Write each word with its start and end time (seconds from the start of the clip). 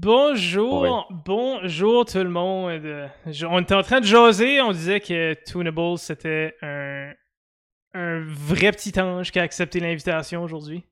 Bonjour, 0.00 1.08
bonjour 1.26 2.04
tout 2.04 2.18
le 2.18 2.28
monde. 2.28 3.10
Je- 3.26 3.46
on 3.46 3.58
était 3.58 3.74
en 3.74 3.82
train 3.82 3.98
de 3.98 4.04
jaser, 4.06 4.60
on 4.62 4.70
disait 4.70 5.00
que 5.00 5.34
Toonable 5.44 5.98
c'était 5.98 6.54
un, 6.62 7.10
un 7.94 8.20
vrai 8.24 8.70
petit 8.70 8.92
ange 9.00 9.32
qui 9.32 9.40
a 9.40 9.42
accepté 9.42 9.80
l'invitation 9.80 10.44
aujourd'hui. 10.44 10.84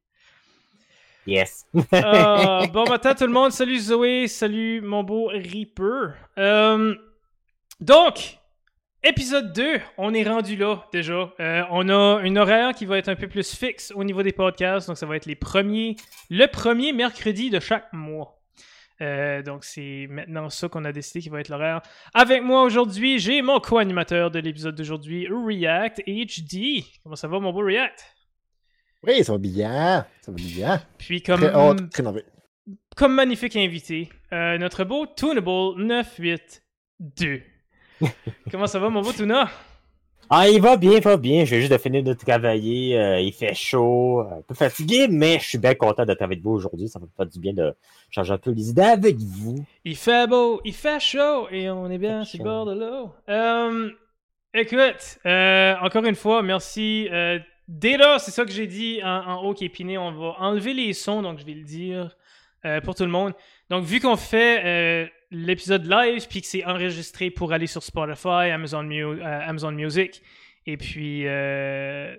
Yes. 1.24 1.66
Euh, 1.94 2.66
bon 2.72 2.84
matin 2.88 3.14
tout 3.14 3.26
le 3.28 3.32
monde, 3.32 3.52
salut 3.52 3.78
Zoé, 3.78 4.26
salut 4.26 4.80
mon 4.80 5.04
beau 5.04 5.26
Reaper. 5.28 6.14
Euh, 6.38 6.96
donc, 7.78 8.38
épisode 9.04 9.52
2, 9.52 9.78
on 9.98 10.14
est 10.14 10.24
rendu 10.28 10.56
là 10.56 10.84
déjà. 10.92 11.32
Euh, 11.38 11.62
on 11.70 11.88
a 11.90 12.22
une 12.24 12.38
horaire 12.38 12.74
qui 12.74 12.86
va 12.86 12.98
être 12.98 13.08
un 13.08 13.14
peu 13.16 13.28
plus 13.28 13.54
fixe 13.54 13.92
au 13.94 14.02
niveau 14.02 14.24
des 14.24 14.32
podcasts, 14.32 14.88
donc 14.88 14.98
ça 14.98 15.06
va 15.06 15.14
être 15.14 15.26
les 15.26 15.36
premiers, 15.36 15.94
le 16.28 16.46
premier 16.46 16.92
mercredi 16.92 17.50
de 17.50 17.60
chaque 17.60 17.92
mois. 17.92 18.32
Euh, 19.00 19.42
donc 19.42 19.64
c'est 19.64 20.06
maintenant 20.08 20.48
ça 20.48 20.68
qu'on 20.68 20.84
a 20.84 20.92
décidé 20.92 21.20
qui 21.20 21.28
va 21.28 21.40
être 21.40 21.48
l'horaire. 21.48 21.82
Avec 22.14 22.42
moi 22.42 22.62
aujourd'hui, 22.62 23.18
j'ai 23.18 23.42
mon 23.42 23.60
co-animateur 23.60 24.30
de 24.30 24.38
l'épisode 24.38 24.74
d'aujourd'hui, 24.74 25.28
React 25.28 26.02
HD. 26.06 26.84
Comment 27.02 27.16
ça 27.16 27.28
va 27.28 27.38
mon 27.38 27.52
beau 27.52 27.64
React? 27.64 28.04
Oui, 29.02 29.22
ça 29.22 29.32
va 29.32 29.38
bien. 29.38 30.06
Ça 30.22 30.32
va 30.32 30.36
bien. 30.36 30.82
Puis 30.98 31.22
comme 31.22 31.40
Très 31.40 31.50
hâte, 31.50 31.90
très 31.90 32.02
comme 32.96 33.14
magnifique 33.14 33.54
invité, 33.56 34.08
euh, 34.32 34.58
notre 34.58 34.84
beau 34.84 35.06
Toonable 35.06 35.82
982. 35.84 37.42
Comment 38.50 38.66
ça 38.66 38.78
va, 38.78 38.88
mon 38.88 39.02
beau 39.02 39.12
Tuna? 39.12 39.48
Ah, 40.28 40.48
il 40.48 40.60
va 40.60 40.76
bien, 40.76 40.92
il 40.96 41.02
va 41.02 41.16
bien. 41.16 41.44
Je 41.44 41.50
viens 41.50 41.60
juste 41.60 41.72
de 41.72 41.78
finir 41.78 42.02
de 42.02 42.12
travailler. 42.12 42.98
euh, 42.98 43.20
il 43.20 43.32
fait 43.32 43.54
chaud, 43.54 44.20
un 44.20 44.42
peu 44.42 44.54
fatigué, 44.54 45.06
mais 45.08 45.38
je 45.38 45.48
suis 45.50 45.58
bien 45.58 45.74
content 45.74 46.04
d'être 46.04 46.22
avec 46.22 46.40
vous 46.42 46.50
aujourd'hui. 46.50 46.88
Ça 46.88 46.98
me 46.98 47.06
fait 47.16 47.30
du 47.32 47.38
bien 47.38 47.52
de 47.52 47.74
changer 48.10 48.32
un 48.32 48.38
peu 48.38 48.50
les 48.50 48.70
idées 48.70 48.82
avec 48.82 49.16
vous. 49.18 49.64
Il 49.84 49.96
fait 49.96 50.26
beau, 50.26 50.60
il 50.64 50.74
fait 50.74 50.98
chaud 50.98 51.46
et 51.52 51.70
on 51.70 51.88
est 51.90 51.98
bien 51.98 52.24
sur 52.24 52.38
le 52.38 52.44
bord 52.44 52.66
de 52.66 52.72
l'eau. 52.74 53.12
Euh, 53.28 53.90
écoute, 54.52 55.18
euh, 55.26 55.74
encore 55.80 56.04
une 56.04 56.16
fois, 56.16 56.42
merci. 56.42 57.08
Euh, 57.12 57.38
dès 57.68 57.96
là, 57.96 58.18
c'est 58.18 58.32
ça 58.32 58.44
que 58.44 58.50
j'ai 58.50 58.66
dit 58.66 59.00
en, 59.04 59.08
en 59.28 59.44
haut 59.44 59.54
qui 59.54 59.64
est 59.64 59.68
piné. 59.68 59.96
On 59.96 60.10
va 60.10 60.34
enlever 60.40 60.74
les 60.74 60.92
sons, 60.92 61.22
donc 61.22 61.38
je 61.38 61.44
vais 61.46 61.54
le 61.54 61.62
dire 61.62 62.16
euh, 62.64 62.80
pour 62.80 62.96
tout 62.96 63.04
le 63.04 63.10
monde. 63.10 63.32
Donc, 63.70 63.84
vu 63.84 64.00
qu'on 64.00 64.16
fait 64.16 64.62
euh, 64.64 65.06
l'épisode 65.30 65.86
live 65.86 66.26
puis 66.28 66.40
que 66.40 66.46
c'est 66.46 66.64
enregistré 66.64 67.30
pour 67.30 67.52
aller 67.52 67.66
sur 67.66 67.82
Spotify, 67.82 68.50
Amazon, 68.52 68.82
Mu- 68.84 69.04
euh, 69.04 69.40
Amazon 69.48 69.72
Music, 69.72 70.22
et 70.66 70.76
puis. 70.76 71.22
euh, 71.26 72.14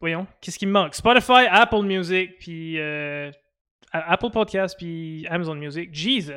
voyons, 0.00 0.26
qu'est-ce 0.40 0.58
qui 0.58 0.66
me 0.66 0.72
manque? 0.72 0.94
Spotify, 0.94 1.46
Apple 1.50 1.82
Music, 1.82 2.38
puis. 2.38 2.78
euh, 2.78 3.30
Apple 3.92 4.30
Podcast, 4.30 4.76
puis 4.78 5.26
Amazon 5.28 5.56
Music. 5.56 5.90
Jesus! 5.92 6.30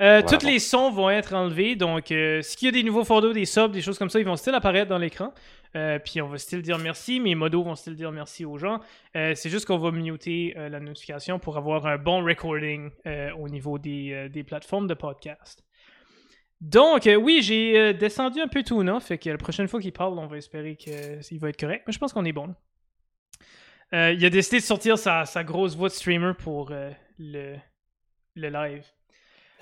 Euh, 0.00 0.20
Voilà. 0.20 0.22
Tous 0.22 0.44
les 0.44 0.58
sons 0.58 0.90
vont 0.90 1.10
être 1.10 1.32
enlevés, 1.32 1.76
donc 1.76 2.10
euh, 2.10 2.42
s'il 2.42 2.66
y 2.66 2.68
a 2.68 2.72
des 2.72 2.82
nouveaux 2.82 3.04
photos, 3.04 3.32
des 3.34 3.44
subs, 3.44 3.70
des 3.70 3.80
choses 3.82 3.98
comme 3.98 4.10
ça, 4.10 4.18
ils 4.18 4.24
vont 4.26 4.34
still 4.36 4.54
apparaître 4.54 4.88
dans 4.88 4.98
l'écran. 4.98 5.32
Euh, 5.74 5.98
puis 5.98 6.20
on 6.20 6.28
va 6.28 6.38
still 6.38 6.62
dire 6.62 6.78
merci, 6.78 7.20
mes 7.20 7.34
modos 7.34 7.62
vont 7.62 7.74
still 7.74 7.94
dire 7.94 8.12
merci 8.12 8.44
aux 8.44 8.58
gens. 8.58 8.80
Euh, 9.16 9.34
c'est 9.34 9.50
juste 9.50 9.66
qu'on 9.66 9.78
va 9.78 9.90
muter 9.90 10.54
euh, 10.56 10.68
la 10.68 10.80
notification 10.80 11.38
pour 11.38 11.56
avoir 11.56 11.86
un 11.86 11.98
bon 11.98 12.24
recording 12.24 12.90
au 13.38 13.48
niveau 13.48 13.78
des, 13.78 14.28
des 14.28 14.44
plateformes 14.44 14.86
de 14.86 14.94
podcast. 14.94 15.64
Donc, 16.60 17.08
oui, 17.20 17.40
j'ai 17.42 17.92
descendu 17.94 18.40
un 18.40 18.46
peu 18.46 18.62
Tuna, 18.62 19.00
fait 19.00 19.18
que 19.18 19.30
la 19.30 19.36
prochaine 19.36 19.66
fois 19.66 19.80
qu'il 19.80 19.92
parle, 19.92 20.16
on 20.18 20.26
va 20.26 20.36
espérer 20.36 20.76
qu'il 20.76 21.40
va 21.40 21.48
être 21.48 21.58
correct. 21.58 21.84
Mais 21.86 21.92
je 21.92 21.98
pense 21.98 22.12
qu'on 22.12 22.24
est 22.24 22.32
bon. 22.32 22.54
il 23.92 24.24
a 24.24 24.30
décidé 24.30 24.58
de 24.58 24.64
sortir 24.64 24.96
sa, 24.96 25.24
sa 25.24 25.42
grosse 25.42 25.74
voix 25.74 25.88
de 25.88 25.94
streamer 25.94 26.34
pour 26.38 26.70
le, 27.18 27.56
le 28.36 28.48
live. 28.48 28.84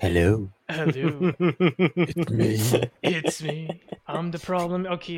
Hello? 0.03 0.49
Hello, 0.67 1.31
Mais. 2.31 2.73
it's 3.03 3.43
me, 3.43 3.67
I'm 4.07 4.31
the 4.31 4.39
problem. 4.39 4.87
Ok. 4.91 5.11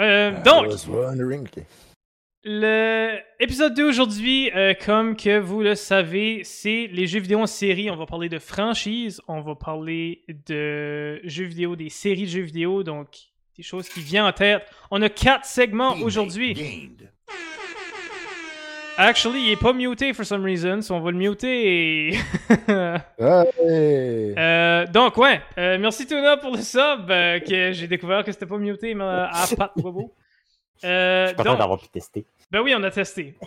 Euh, 0.00 0.42
donc, 0.42 0.66
le 2.42 3.18
épisode 3.38 3.74
2 3.74 3.88
aujourd'hui, 3.88 4.50
euh, 4.56 4.74
comme 4.84 5.14
que 5.14 5.38
vous 5.38 5.62
le 5.62 5.76
savez, 5.76 6.42
c'est 6.42 6.88
les 6.88 7.06
jeux 7.06 7.20
vidéo 7.20 7.38
en 7.38 7.46
série. 7.46 7.88
On 7.88 7.94
va 7.94 8.06
parler 8.06 8.28
de 8.28 8.40
franchise, 8.40 9.20
on 9.28 9.42
va 9.42 9.54
parler 9.54 10.24
de 10.48 11.20
jeux 11.22 11.44
vidéo, 11.44 11.76
des 11.76 11.88
séries 11.88 12.24
de 12.24 12.30
jeux 12.30 12.42
vidéo, 12.42 12.82
donc 12.82 13.16
des 13.56 13.62
choses 13.62 13.88
qui 13.88 14.00
viennent 14.00 14.24
en 14.24 14.32
tête. 14.32 14.68
On 14.90 15.02
a 15.02 15.08
quatre 15.08 15.44
segments 15.44 15.94
aujourd'hui. 16.02 16.90
Actually, 18.98 19.42
il 19.46 19.52
est 19.52 19.60
pas 19.60 19.72
muté 19.74 20.12
for 20.14 20.24
some 20.24 20.42
reason, 20.42 20.80
so 20.80 20.94
on 20.94 21.00
va 21.00 21.10
le 21.10 21.18
muter. 21.18 22.08
et-. 22.08 22.18
Euh, 23.20 24.86
donc, 24.86 25.16
ouais, 25.16 25.40
euh, 25.58 25.78
merci 25.78 26.06
Tuna 26.06 26.36
pour 26.36 26.52
le 26.56 26.62
sub, 26.62 27.10
euh, 27.10 27.40
que 27.40 27.72
j'ai 27.72 27.86
découvert 27.88 28.24
que 28.24 28.32
c'était 28.32 28.46
pas 28.46 28.58
muté, 28.58 28.94
mais 28.94 29.04
à 29.04 29.44
Pat 29.56 29.72
Bobo. 29.76 30.14
Euh, 30.84 31.24
Je 31.24 31.28
suis 31.28 31.36
content 31.36 31.56
d'avoir 31.56 31.78
pu 31.80 31.88
tester. 31.88 32.26
ben 32.50 32.60
oui, 32.60 32.74
on 32.76 32.82
a 32.82 32.90
testé. 32.90 33.34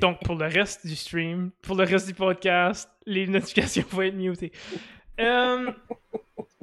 Donc, 0.00 0.18
pour 0.24 0.34
le 0.36 0.46
reste 0.46 0.86
du 0.86 0.96
stream, 0.96 1.50
pour 1.62 1.76
le 1.76 1.84
reste 1.84 2.06
du 2.08 2.14
podcast, 2.14 2.90
les 3.06 3.26
notifications 3.26 3.84
vont 3.90 4.02
être 4.02 4.14
mutées. 4.14 4.52
Euh, 5.20 5.70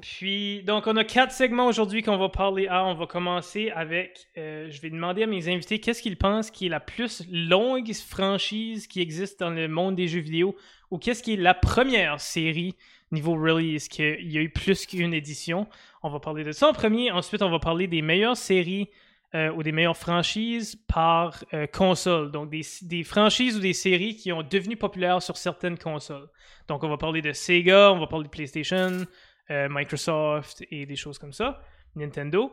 puis, 0.01 0.63
donc, 0.63 0.87
on 0.87 0.95
a 0.97 1.03
quatre 1.03 1.31
segments 1.31 1.67
aujourd'hui 1.67 2.01
qu'on 2.03 2.17
va 2.17 2.29
parler 2.29 2.67
à. 2.67 2.85
On 2.85 2.95
va 2.95 3.05
commencer 3.05 3.71
avec. 3.71 4.27
euh, 4.37 4.69
je 4.69 4.81
vais 4.81 4.89
demander 4.89 5.23
à 5.23 5.27
mes 5.27 5.47
invités 5.47 5.79
qu'est-ce 5.79 6.01
qu'ils 6.01 6.17
pensent 6.17 6.51
qui 6.51 6.65
est 6.65 6.69
la 6.69 6.79
plus 6.79 7.23
longue 7.31 7.93
franchise 7.93 8.87
qui 8.87 9.01
existe 9.01 9.39
dans 9.39 9.49
le 9.49 9.67
monde 9.67 9.95
des 9.95 10.07
jeux 10.07 10.19
vidéo 10.19 10.55
ou 10.89 10.97
qu'est-ce 10.97 11.23
qui 11.23 11.33
est 11.33 11.37
la 11.37 11.53
première 11.53 12.19
série 12.19 12.75
niveau 13.11 13.33
release 13.33 13.87
qu'il 13.87 14.31
y 14.31 14.37
a 14.37 14.41
eu 14.41 14.49
plus 14.49 14.85
qu'une 14.85 15.13
édition. 15.13 15.67
On 16.03 16.09
va 16.09 16.19
parler 16.19 16.43
de 16.43 16.51
ça 16.51 16.69
en 16.69 16.73
premier. 16.73 17.11
Ensuite, 17.11 17.41
on 17.41 17.49
va 17.49 17.59
parler 17.59 17.87
des 17.87 18.01
meilleures 18.01 18.37
séries 18.37 18.89
euh, 19.33 19.49
ou 19.53 19.63
des 19.63 19.71
meilleures 19.71 19.95
franchises 19.95 20.75
par 20.75 21.43
euh, 21.53 21.65
console. 21.65 22.31
Donc, 22.31 22.49
des, 22.49 22.63
des 22.81 23.03
franchises 23.05 23.55
ou 23.55 23.61
des 23.61 23.71
séries 23.71 24.17
qui 24.17 24.33
ont 24.33 24.43
devenu 24.43 24.75
populaires 24.75 25.21
sur 25.21 25.37
certaines 25.37 25.77
consoles. 25.77 26.27
Donc, 26.67 26.83
on 26.83 26.89
va 26.89 26.97
parler 26.97 27.21
de 27.21 27.31
Sega, 27.31 27.93
on 27.93 27.99
va 27.99 28.07
parler 28.07 28.25
de 28.25 28.29
PlayStation, 28.29 29.05
euh, 29.49 29.67
Microsoft 29.69 30.65
et 30.69 30.85
des 30.85 30.97
choses 30.97 31.17
comme 31.17 31.31
ça. 31.31 31.61
Nintendo. 31.95 32.51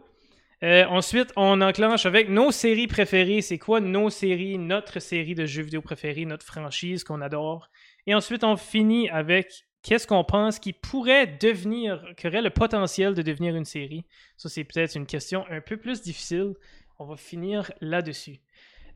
Ensuite, 0.61 1.33
on 1.37 1.61
enclenche 1.61 2.05
avec 2.05 2.28
nos 2.28 2.50
séries 2.50 2.88
préférées. 2.88 3.43
C'est 3.43 3.59
quoi 3.59 3.81
nos 3.81 4.11
séries, 4.11 4.59
notre 4.59 4.99
série 4.99 5.37
de 5.37 5.47
jeux 5.47 5.62
vidéo 5.62 5.81
préférée, 5.83 6.25
notre 6.25 6.44
franchise 6.44 7.05
qu'on 7.05 7.21
adore? 7.21 7.71
Et 8.09 8.15
ensuite, 8.15 8.43
on 8.43 8.56
finit 8.56 9.09
avec 9.09 9.68
qu'est-ce 9.83 10.06
qu'on 10.06 10.25
pense 10.25 10.59
qui 10.59 10.72
pourrait 10.72 11.27
devenir, 11.27 12.05
qui 12.16 12.27
aurait 12.27 12.43
le 12.43 12.50
potentiel 12.50 13.15
de 13.15 13.22
devenir 13.22 13.56
une 13.56 13.65
série? 13.65 14.05
Ça, 14.37 14.49
c'est 14.49 14.65
peut-être 14.65 14.94
une 14.97 15.06
question 15.06 15.44
un 15.50 15.61
peu 15.61 15.77
plus 15.77 16.03
difficile. 16.03 16.55
On 16.99 17.05
va 17.06 17.16
finir 17.16 17.71
là-dessus. 17.81 18.41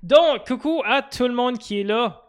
Donc, 0.02 0.46
coucou 0.46 0.82
à 0.84 1.02
tout 1.02 1.28
le 1.28 1.34
monde 1.34 1.58
qui 1.58 1.80
est 1.80 1.84
là. 1.84 2.28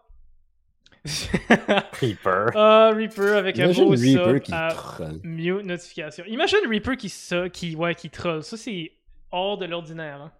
Creeper. 1.91 2.51
Ah, 2.55 2.91
Reaper 2.95 3.35
avec 3.37 3.59
un 3.59 3.71
beau 3.73 3.89
Reaper 3.89 4.23
sub 4.25 4.39
qui 4.39 4.53
à 4.53 4.69
troll. 4.69 5.19
mute 5.23 5.65
notification. 5.65 6.23
Imagine 6.27 6.59
Reaper 6.69 6.95
qui, 6.95 7.09
ça, 7.09 7.49
qui, 7.49 7.75
ouais, 7.75 7.95
qui 7.95 8.09
troll. 8.09 8.43
Ça, 8.43 8.55
c'est 8.57 8.91
hors 9.31 9.57
de 9.57 9.65
l'ordinaire. 9.65 10.21
hein. 10.21 10.31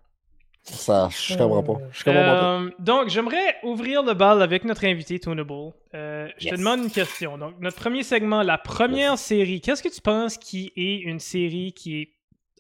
Ça, 0.64 1.10
je 1.12 1.36
comprends 1.36 1.62
pas. 1.62 1.80
Je 1.92 2.04
comprends 2.06 2.22
pas. 2.22 2.62
Euh, 2.62 2.70
donc, 2.80 3.10
j'aimerais 3.10 3.58
ouvrir 3.64 4.02
le 4.02 4.14
bal 4.14 4.42
avec 4.42 4.64
notre 4.64 4.86
invité 4.86 5.20
Toonable. 5.20 5.74
Euh, 5.94 6.30
je 6.38 6.50
te 6.50 6.56
demande 6.56 6.80
une 6.86 6.92
question. 6.92 7.38
Donc, 7.38 7.56
notre 7.60 7.76
premier 7.76 8.04
segment, 8.04 8.44
la 8.44 8.58
première 8.58 9.18
série. 9.18 9.60
Qu'est-ce 9.60 9.84
que 9.84 9.94
tu 9.94 10.00
penses 10.00 10.38
qui 10.38 10.72
est 10.78 11.00
une 11.00 11.20
série 11.20 11.74
qui 11.74 12.02
est 12.02 12.14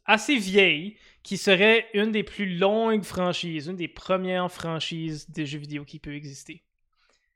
assez 0.05 0.35
vieille, 0.35 0.97
qui 1.23 1.37
serait 1.37 1.87
une 1.93 2.11
des 2.11 2.23
plus 2.23 2.57
longues 2.57 3.03
franchises, 3.03 3.67
une 3.67 3.77
des 3.77 3.87
premières 3.87 4.51
franchises 4.51 5.29
de 5.29 5.45
jeux 5.45 5.59
vidéo 5.59 5.85
qui 5.85 5.99
peut 5.99 6.13
exister? 6.13 6.61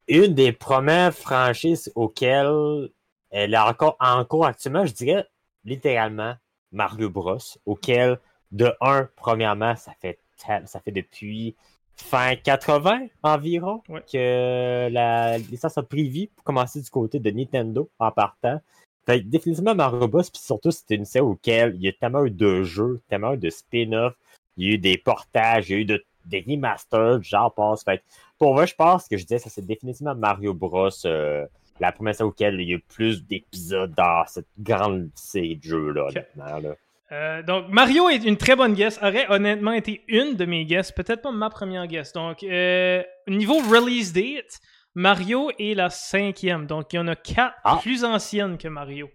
Une 0.10 0.34
des 0.34 0.52
premières 0.52 1.14
franchises 1.14 1.90
auxquelles 1.96 2.90
elle 3.30 3.54
est 3.54 3.58
encore 3.58 3.96
en 4.02 4.24
cours 4.26 4.46
actuellement, 4.46 4.86
je 4.86 4.94
dirais 4.94 5.26
littéralement 5.64 6.36
Mario 6.74 7.10
Bros. 7.10 7.38
Auquel, 7.66 8.20
de 8.52 8.74
un, 8.82 9.08
premièrement, 9.16 9.76
ça 9.78 9.94
fait, 10.02 10.20
ça 10.38 10.80
fait 10.80 10.92
depuis 10.92 11.56
fin 11.96 12.36
80 12.36 13.08
environ 13.24 13.82
Ouais. 13.90 14.04
que 14.12 14.90
la 14.92 15.38
licence 15.38 15.78
a 15.78 15.84
pris 15.84 16.08
vie 16.10 16.28
pour 16.28 16.44
commencer 16.44 16.82
du 16.82 16.90
côté 16.90 17.20
de 17.20 17.32
Nintendo 17.32 17.90
en 18.00 18.12
partant. 18.12 18.60
Fait 19.06 19.22
que 19.22 19.26
définitivement 19.28 19.74
Mario 19.74 20.08
Bros. 20.08 20.22
Puis 20.22 20.42
surtout, 20.42 20.70
c'était 20.72 20.96
une 20.96 21.06
série 21.06 21.26
auquel 21.26 21.74
il 21.76 21.82
y 21.82 21.88
a 21.88 21.94
tellement 21.94 22.26
eu 22.26 22.32
de 22.32 22.64
jeux, 22.64 23.00
tellement 23.08 23.34
eu 23.34 23.38
de 23.38 23.50
spin-off, 23.50 24.14
il 24.58 24.68
y 24.68 24.72
a 24.72 24.74
eu 24.74 24.78
des 24.78 24.98
portages, 24.98 25.70
il 25.70 25.74
y 25.74 25.76
a 25.76 25.80
eu 25.80 25.86
de, 25.86 26.04
des 26.26 26.44
remasters, 26.48 27.24
genre 27.24 27.54
passe. 27.54 27.84
Fait 27.84 28.00
que 28.00 28.04
pour 28.38 28.54
moi, 28.54 28.66
je 28.66 28.76
pense 28.76 29.08
que 29.08 29.18
je 29.18 29.24
disais 29.24 29.40
ça 29.40 29.50
c'est 29.50 29.66
définitivement 29.66 30.14
Mario 30.14 30.54
Bros. 30.54 30.90
euh, 31.06 31.46
la 31.80 31.92
première 31.92 32.16
série 32.16 32.28
auquel 32.28 32.60
il 32.60 32.70
y 32.70 32.74
a 32.74 32.78
eu 32.78 32.80
plus 32.80 33.24
d'épisodes 33.24 33.94
dans 33.96 34.24
cette 34.28 34.48
grande 34.60 35.10
série 35.16 35.56
de 35.58 35.64
jeux-là, 35.64 36.06
Ok. 36.06 36.10
honnêtement. 36.12 36.60
Là. 36.70 36.76
Euh, 37.12 37.42
donc, 37.42 37.70
Mario 37.70 38.10
est 38.10 38.24
une 38.26 38.38
très 38.38 38.56
bonne 38.56 38.74
guest. 38.74 39.00
Aurait 39.02 39.28
honnêtement 39.30 39.72
été 39.72 40.02
une 40.08 40.36
de 40.36 40.46
mes 40.46 40.66
guests. 40.66 40.94
Peut-être 40.96 41.22
pas 41.22 41.32
ma 41.32 41.50
première 41.50 41.88
guest. 41.88 42.16
Donc, 42.16 42.44
euh, 42.44 43.02
niveau 43.28 43.58
release 43.60 44.12
date, 44.14 44.60
Mario 44.94 45.50
est 45.58 45.74
la 45.74 45.90
cinquième. 45.90 46.66
Donc, 46.68 46.92
il 46.92 46.98
y 46.98 47.00
en 47.00 47.08
a 47.08 47.16
quatre 47.16 47.56
Ah. 47.64 47.80
plus 47.82 48.04
anciennes 48.04 48.58
que 48.58 48.68
Mario. 48.68 49.10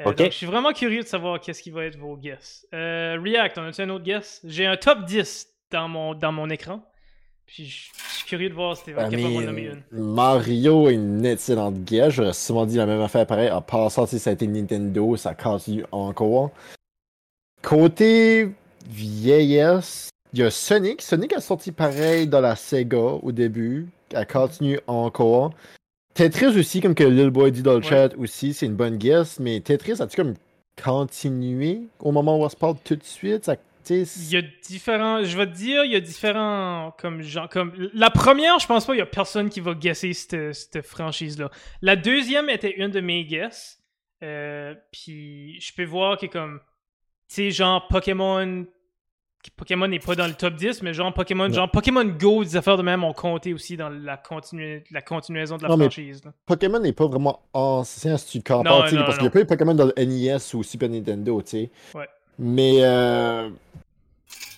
Euh, 0.00 0.04
donc, 0.04 0.18
je 0.18 0.30
suis 0.30 0.46
vraiment 0.46 0.72
curieux 0.72 1.02
de 1.02 1.06
savoir 1.06 1.40
qu'est-ce 1.40 1.62
qui 1.62 1.70
va 1.70 1.84
être 1.84 1.96
vos 1.98 2.16
guesses. 2.16 2.66
Euh, 2.74 3.18
React, 3.22 3.58
on 3.58 3.64
a-tu 3.66 3.80
un 3.82 3.90
autre 3.90 4.04
guess? 4.04 4.40
J'ai 4.44 4.66
un 4.66 4.76
top 4.76 5.04
10 5.04 5.46
dans 5.70 5.88
mon, 5.88 6.14
dans 6.14 6.32
mon 6.32 6.48
écran. 6.50 6.82
Puis, 7.46 7.64
je 7.66 7.90
je 8.08 8.20
suis 8.20 8.28
curieux 8.28 8.48
de 8.48 8.54
voir 8.54 8.76
si 8.76 8.84
t'es 8.84 8.90
I 8.92 8.94
capable 8.94 9.16
mean, 9.22 9.44
nommer 9.44 9.62
une. 9.62 9.84
Mario 9.92 10.88
est 10.88 10.94
une 10.94 11.24
excellente 11.24 11.84
guerre. 11.84 12.10
J'aurais 12.10 12.32
souvent 12.32 12.66
dit 12.66 12.76
la 12.76 12.86
même 12.86 13.00
affaire 13.00 13.26
pareil. 13.26 13.50
En 13.50 13.60
passant, 13.62 14.06
si 14.06 14.18
ça 14.18 14.30
a 14.30 14.32
été 14.32 14.46
Nintendo, 14.46 15.16
ça 15.16 15.34
continue 15.34 15.84
encore. 15.92 16.50
Côté 17.66 18.48
vieillesse, 18.88 20.10
il 20.32 20.38
y 20.38 20.42
a 20.44 20.52
Sonic. 20.52 21.02
Sonic 21.02 21.32
a 21.32 21.40
sorti 21.40 21.72
pareil 21.72 22.28
dans 22.28 22.40
la 22.40 22.54
Sega 22.54 22.96
au 22.96 23.32
début. 23.32 23.88
Elle 24.14 24.24
continue 24.28 24.78
encore. 24.86 25.50
Tetris 26.14 26.56
aussi, 26.56 26.80
comme 26.80 26.94
que 26.94 27.02
Lil 27.02 27.30
Boy 27.30 27.50
dit 27.50 27.64
dans 27.64 27.72
le 27.72 27.78
Ouais. 27.78 27.82
chat 27.82 28.14
aussi, 28.18 28.54
c'est 28.54 28.66
une 28.66 28.76
bonne 28.76 28.98
guess. 28.98 29.40
Mais 29.40 29.58
Tetris, 29.58 30.00
a-tu 30.00 30.14
comme 30.14 30.34
continué 30.80 31.80
au 31.98 32.12
moment 32.12 32.38
où 32.38 32.44
on 32.44 32.48
se 32.48 32.54
parle 32.54 32.76
tout 32.84 32.94
de 32.94 33.02
suite? 33.02 33.46
Ça, 33.46 33.56
Il 33.90 34.06
y 34.30 34.36
a 34.36 34.42
différents. 34.64 35.24
Je 35.24 35.36
vais 35.36 35.46
te 35.48 35.56
dire, 35.56 35.84
il 35.84 35.90
y 35.90 35.96
a 35.96 36.00
différents. 36.00 36.94
Comme 37.00 37.20
genre. 37.22 37.48
Comme, 37.48 37.72
la 37.94 38.10
première, 38.10 38.60
je 38.60 38.68
pense 38.68 38.86
pas, 38.86 38.94
il 38.94 38.98
y 38.98 39.02
a 39.02 39.06
personne 39.06 39.50
qui 39.50 39.58
va 39.58 39.74
guesser 39.74 40.12
cette, 40.12 40.54
cette 40.54 40.82
franchise-là. 40.82 41.50
La 41.82 41.96
deuxième 41.96 42.48
était 42.48 42.76
une 42.76 42.92
de 42.92 43.00
mes 43.00 43.24
guesses. 43.24 43.80
Euh, 44.22 44.72
puis 44.92 45.60
je 45.60 45.72
peux 45.74 45.84
voir 45.84 46.16
que 46.16 46.26
comme. 46.26 46.60
Tu 47.28 47.34
sais, 47.34 47.50
genre 47.50 47.86
Pokémon. 47.88 48.64
Pokémon 49.56 49.86
n'est 49.86 50.00
pas 50.00 50.16
dans 50.16 50.26
le 50.26 50.32
top 50.34 50.54
10, 50.54 50.82
mais 50.82 50.92
genre 50.92 51.14
Pokémon, 51.14 51.46
Non. 51.46 51.54
genre 51.54 51.70
Pokémon 51.70 52.04
Go, 52.04 52.42
des 52.42 52.56
affaires 52.56 52.76
de 52.76 52.82
même 52.82 53.04
ont 53.04 53.12
compté 53.12 53.54
aussi 53.54 53.76
dans 53.76 53.88
la, 53.88 54.16
continu- 54.16 54.82
la 54.90 55.02
continuation 55.02 55.56
de 55.56 55.62
la 55.62 55.68
Non, 55.68 55.76
franchise. 55.78 56.20
là. 56.24 56.32
Pokémon 56.46 56.80
n'est 56.80 56.92
pas 56.92 57.06
vraiment 57.06 57.40
ancien 57.52 58.16
si 58.16 58.40
tu 58.40 58.42
compares, 58.42 58.64
non, 58.64 58.78
parce 58.80 58.90
qu'il 58.90 58.98
y 58.98 59.22
non. 59.22 59.28
a 59.28 59.30
pas 59.30 59.40
eu 59.40 59.46
Pokémon 59.46 59.74
dans 59.74 59.86
le 59.86 60.04
NES 60.04 60.38
ou 60.54 60.64
Super 60.64 60.88
Nintendo, 60.88 61.40
tu 61.42 61.48
sais. 61.50 61.70
Ouais. 61.94 62.08
Mais, 62.40 62.78
euh... 62.80 63.48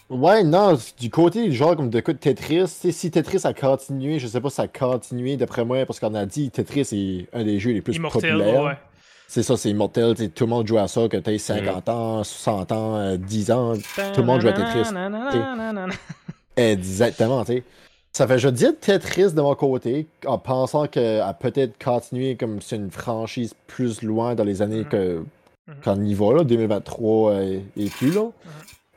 ouais, 0.08 0.42
non, 0.42 0.78
du 0.98 1.10
côté, 1.10 1.52
genre, 1.52 1.76
comme 1.76 1.90
de 1.90 2.00
coup 2.00 2.14
de 2.14 2.18
Tetris, 2.18 2.62
tu 2.62 2.66
sais, 2.68 2.92
si 2.92 3.10
Tetris 3.10 3.40
a 3.44 3.52
continué, 3.52 4.18
je 4.18 4.26
sais 4.26 4.40
pas 4.40 4.48
si 4.48 4.56
ça 4.56 4.62
a 4.62 4.68
continué, 4.68 5.36
d'après 5.36 5.66
moi, 5.66 5.84
parce 5.84 6.00
qu'on 6.00 6.14
a 6.14 6.24
dit 6.24 6.50
Tetris 6.50 6.88
est 6.92 7.28
un 7.36 7.44
des 7.44 7.58
jeux 7.58 7.72
les 7.72 7.82
plus 7.82 7.96
Immortel, 7.96 8.38
populaires. 8.38 8.62
ouais. 8.62 8.78
C'est 9.30 9.42
ça, 9.42 9.58
c'est 9.58 9.68
immortel, 9.68 10.14
tout 10.30 10.44
le 10.44 10.50
monde 10.50 10.66
joue 10.66 10.78
à 10.78 10.88
ça, 10.88 11.06
que 11.06 11.18
tu 11.18 11.38
50 11.38 11.88
ans, 11.90 12.24
60 12.24 12.72
ans, 12.72 12.96
euh, 12.96 13.16
10 13.18 13.50
ans, 13.50 13.74
Tout 14.14 14.22
le 14.22 14.26
monde 14.26 14.40
joue 14.40 14.48
à 14.48 14.52
Tetris. 14.54 14.90
Exactement, 16.56 17.44
tu 17.44 17.52
sais. 17.52 17.62
Ça 18.12 18.26
fait, 18.26 18.38
je 18.38 18.48
dis 18.48 18.66
Tetris 18.80 19.32
de 19.34 19.40
mon 19.42 19.54
côté, 19.54 20.06
en 20.26 20.38
pensant 20.38 20.86
qu'elle 20.86 21.20
a 21.20 21.34
peut-être 21.34 21.74
continué 21.82 22.36
comme 22.36 22.60
c'est 22.62 22.76
une 22.76 22.90
franchise 22.90 23.54
plus 23.66 24.02
loin 24.02 24.34
dans 24.34 24.44
les 24.44 24.62
années 24.62 24.78
Mhm. 24.78 24.88
que 24.88 25.22
Mhm. 25.68 25.74
qu'on 25.84 26.02
y 26.02 26.14
va, 26.14 26.32
là, 26.32 26.44
2023 26.44 27.32
euh, 27.32 27.60
et 27.76 27.90
plus, 27.90 28.10
là. 28.14 28.30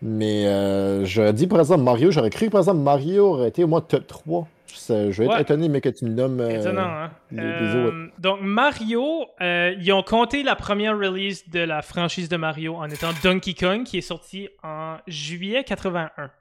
Mais 0.01 0.47
euh, 0.47 1.03
j'aurais 1.05 1.33
dit, 1.33 1.45
par 1.45 1.59
exemple, 1.59 1.83
Mario, 1.83 2.09
j'aurais 2.09 2.29
cru 2.29 2.45
que, 2.47 2.51
par 2.51 2.61
exemple, 2.61 2.79
Mario 2.79 3.33
aurait 3.33 3.49
été 3.49 3.63
au 3.65 3.67
moins 3.67 3.81
top 3.81 4.07
3. 4.07 4.47
Je, 4.75 4.93
vais 5.21 5.25
être 5.25 5.33
Ouais. 5.35 5.41
étonné, 5.41 5.69
mais 5.69 5.81
que 5.81 5.89
tu 5.89 6.05
me 6.05 6.11
nommes 6.11 6.39
euh, 6.39 6.59
Étonnant, 6.59 6.81
hein? 6.81 7.11
les- 7.31 7.41
les 7.41 7.75
Euh, 7.75 8.07
donc, 8.19 8.39
Mario, 8.41 9.25
euh, 9.41 9.73
ils 9.79 9.91
ont 9.93 10.03
compté 10.03 10.43
la 10.43 10.55
première 10.55 10.97
release 10.97 11.47
de 11.49 11.59
la 11.59 11.81
franchise 11.81 12.29
de 12.29 12.37
Mario 12.37 12.75
en 12.75 12.89
étant 12.89 13.09
Donkey 13.23 13.53
Kong, 13.53 13.83
qui 13.83 13.97
est 13.97 14.01
sorti 14.01 14.49
en 14.63 14.97
juillet 15.07 15.63
81. 15.63 16.31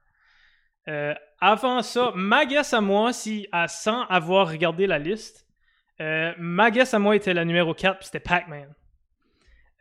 Euh, 0.88 1.14
avant 1.40 1.82
ça, 1.82 2.12
ma 2.14 2.44
guess 2.46 2.72
à 2.74 2.80
moi, 2.80 3.12
si, 3.12 3.46
à, 3.52 3.68
sans 3.68 4.02
avoir 4.04 4.48
regardé 4.50 4.86
la 4.86 4.98
liste, 4.98 5.46
ma 6.38 6.70
guess 6.70 6.94
à 6.94 6.98
moi 6.98 7.14
était 7.16 7.34
la 7.34 7.44
numéro 7.44 7.74
4, 7.74 7.98
puis 7.98 8.06
c'était 8.06 8.20
Pac-Man. 8.20 8.68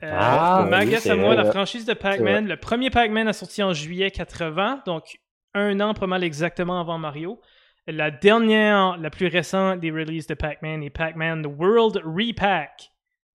Euh, 0.04 0.18
Ah, 0.18 0.66
ma 0.70 0.80
oui, 0.80 0.88
guess 0.90 1.08
à 1.10 1.16
moi, 1.16 1.34
vrai. 1.36 1.44
la 1.44 1.52
franchise 1.52 1.86
de 1.86 1.94
Pac-Man, 1.94 2.48
le 2.48 2.58
premier 2.58 2.90
Pac-Man 2.90 3.28
a 3.28 3.34
sorti 3.34 3.62
en 3.64 3.74
juillet 3.74 4.12
80, 4.12 4.82
donc 4.86 5.18
un 5.54 5.80
an 5.82 5.94
pas 5.94 6.08
mal 6.08 6.24
exactement 6.24 6.80
avant 6.80 6.98
Mario. 6.98 7.40
La 7.88 8.12
dernière, 8.12 8.98
la 8.98 9.10
plus 9.10 9.28
récente 9.28 9.80
des 9.80 9.92
releases 9.92 10.28
de 10.28 10.36
Pac-Man 10.36 10.84
est 10.84 10.90
Pac-Man 10.90 11.44
The 11.44 11.48
World 11.48 12.02
Repack, 12.06 12.92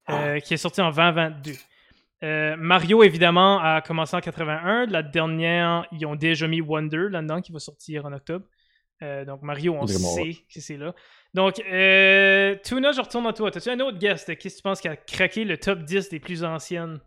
euh, 0.10 0.40
qui 0.40 0.54
est 0.54 0.58
sorti 0.58 0.82
en 0.82 0.92
2022. 0.92 1.54
Euh, 2.24 2.56
Mario, 2.58 3.04
évidemment, 3.04 3.60
a 3.60 3.82
commencé 3.82 4.16
en 4.16 4.22
81. 4.22 4.86
La 4.86 5.04
dernière, 5.04 5.86
ils 5.92 6.06
ont 6.06 6.16
déjà 6.16 6.48
mis 6.48 6.62
Wonder 6.62 7.08
là-dedans, 7.10 7.42
qui 7.42 7.52
va 7.52 7.60
sortir 7.60 8.06
en 8.06 8.14
octobre. 8.14 8.46
Euh, 9.02 9.26
donc, 9.26 9.42
Mario, 9.42 9.74
on 9.74 9.86
Vraiment, 9.86 10.16
sait 10.16 10.34
que 10.54 10.62
c'est 10.62 10.78
là. 10.78 10.94
Donc, 11.34 11.60
euh, 11.60 12.56
Tuna, 12.64 12.92
je 12.94 13.02
retourne 13.02 13.28
à 13.28 13.34
toi. 13.34 13.52
T'as-tu 13.52 13.70
un 13.70 13.80
autre 13.82 13.98
guest? 13.98 14.38
Qu'est-ce 14.38 14.56
que 14.56 14.60
tu 14.60 14.64
penses 14.64 14.80
qui 14.80 14.88
a 14.88 14.96
craqué 14.96 15.44
le 15.44 15.58
top 15.58 15.80
10 15.80 16.10
des 16.10 16.20
plus 16.20 16.44
anciennes? 16.44 17.00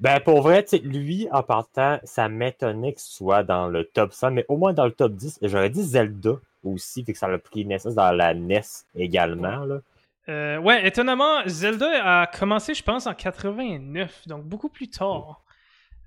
Ben, 0.00 0.18
pour 0.20 0.42
vrai, 0.42 0.64
lui, 0.82 1.28
en 1.32 1.42
partant, 1.42 1.98
ça 2.04 2.28
m'étonnait 2.28 2.92
que 2.94 3.00
ce 3.00 3.12
soit 3.12 3.42
dans 3.42 3.68
le 3.68 3.84
top 3.84 4.12
100, 4.12 4.30
mais 4.32 4.44
au 4.48 4.56
moins 4.56 4.72
dans 4.72 4.84
le 4.86 4.90
top 4.92 5.12
10. 5.12 5.38
J'aurais 5.42 5.70
dit 5.70 5.82
Zelda 5.82 6.32
aussi, 6.64 7.04
fait 7.04 7.12
que 7.12 7.18
ça 7.18 7.26
a 7.26 7.38
pris 7.38 7.64
naissance 7.64 7.94
dans 7.94 8.10
la 8.12 8.34
NES 8.34 8.60
également. 8.94 9.64
Là. 9.64 9.80
Euh, 10.28 10.58
ouais, 10.58 10.86
étonnamment, 10.86 11.42
Zelda 11.46 12.20
a 12.22 12.26
commencé, 12.26 12.74
je 12.74 12.82
pense, 12.82 13.06
en 13.06 13.14
89, 13.14 14.26
donc 14.28 14.44
beaucoup 14.44 14.68
plus 14.68 14.88
tard. 14.88 15.42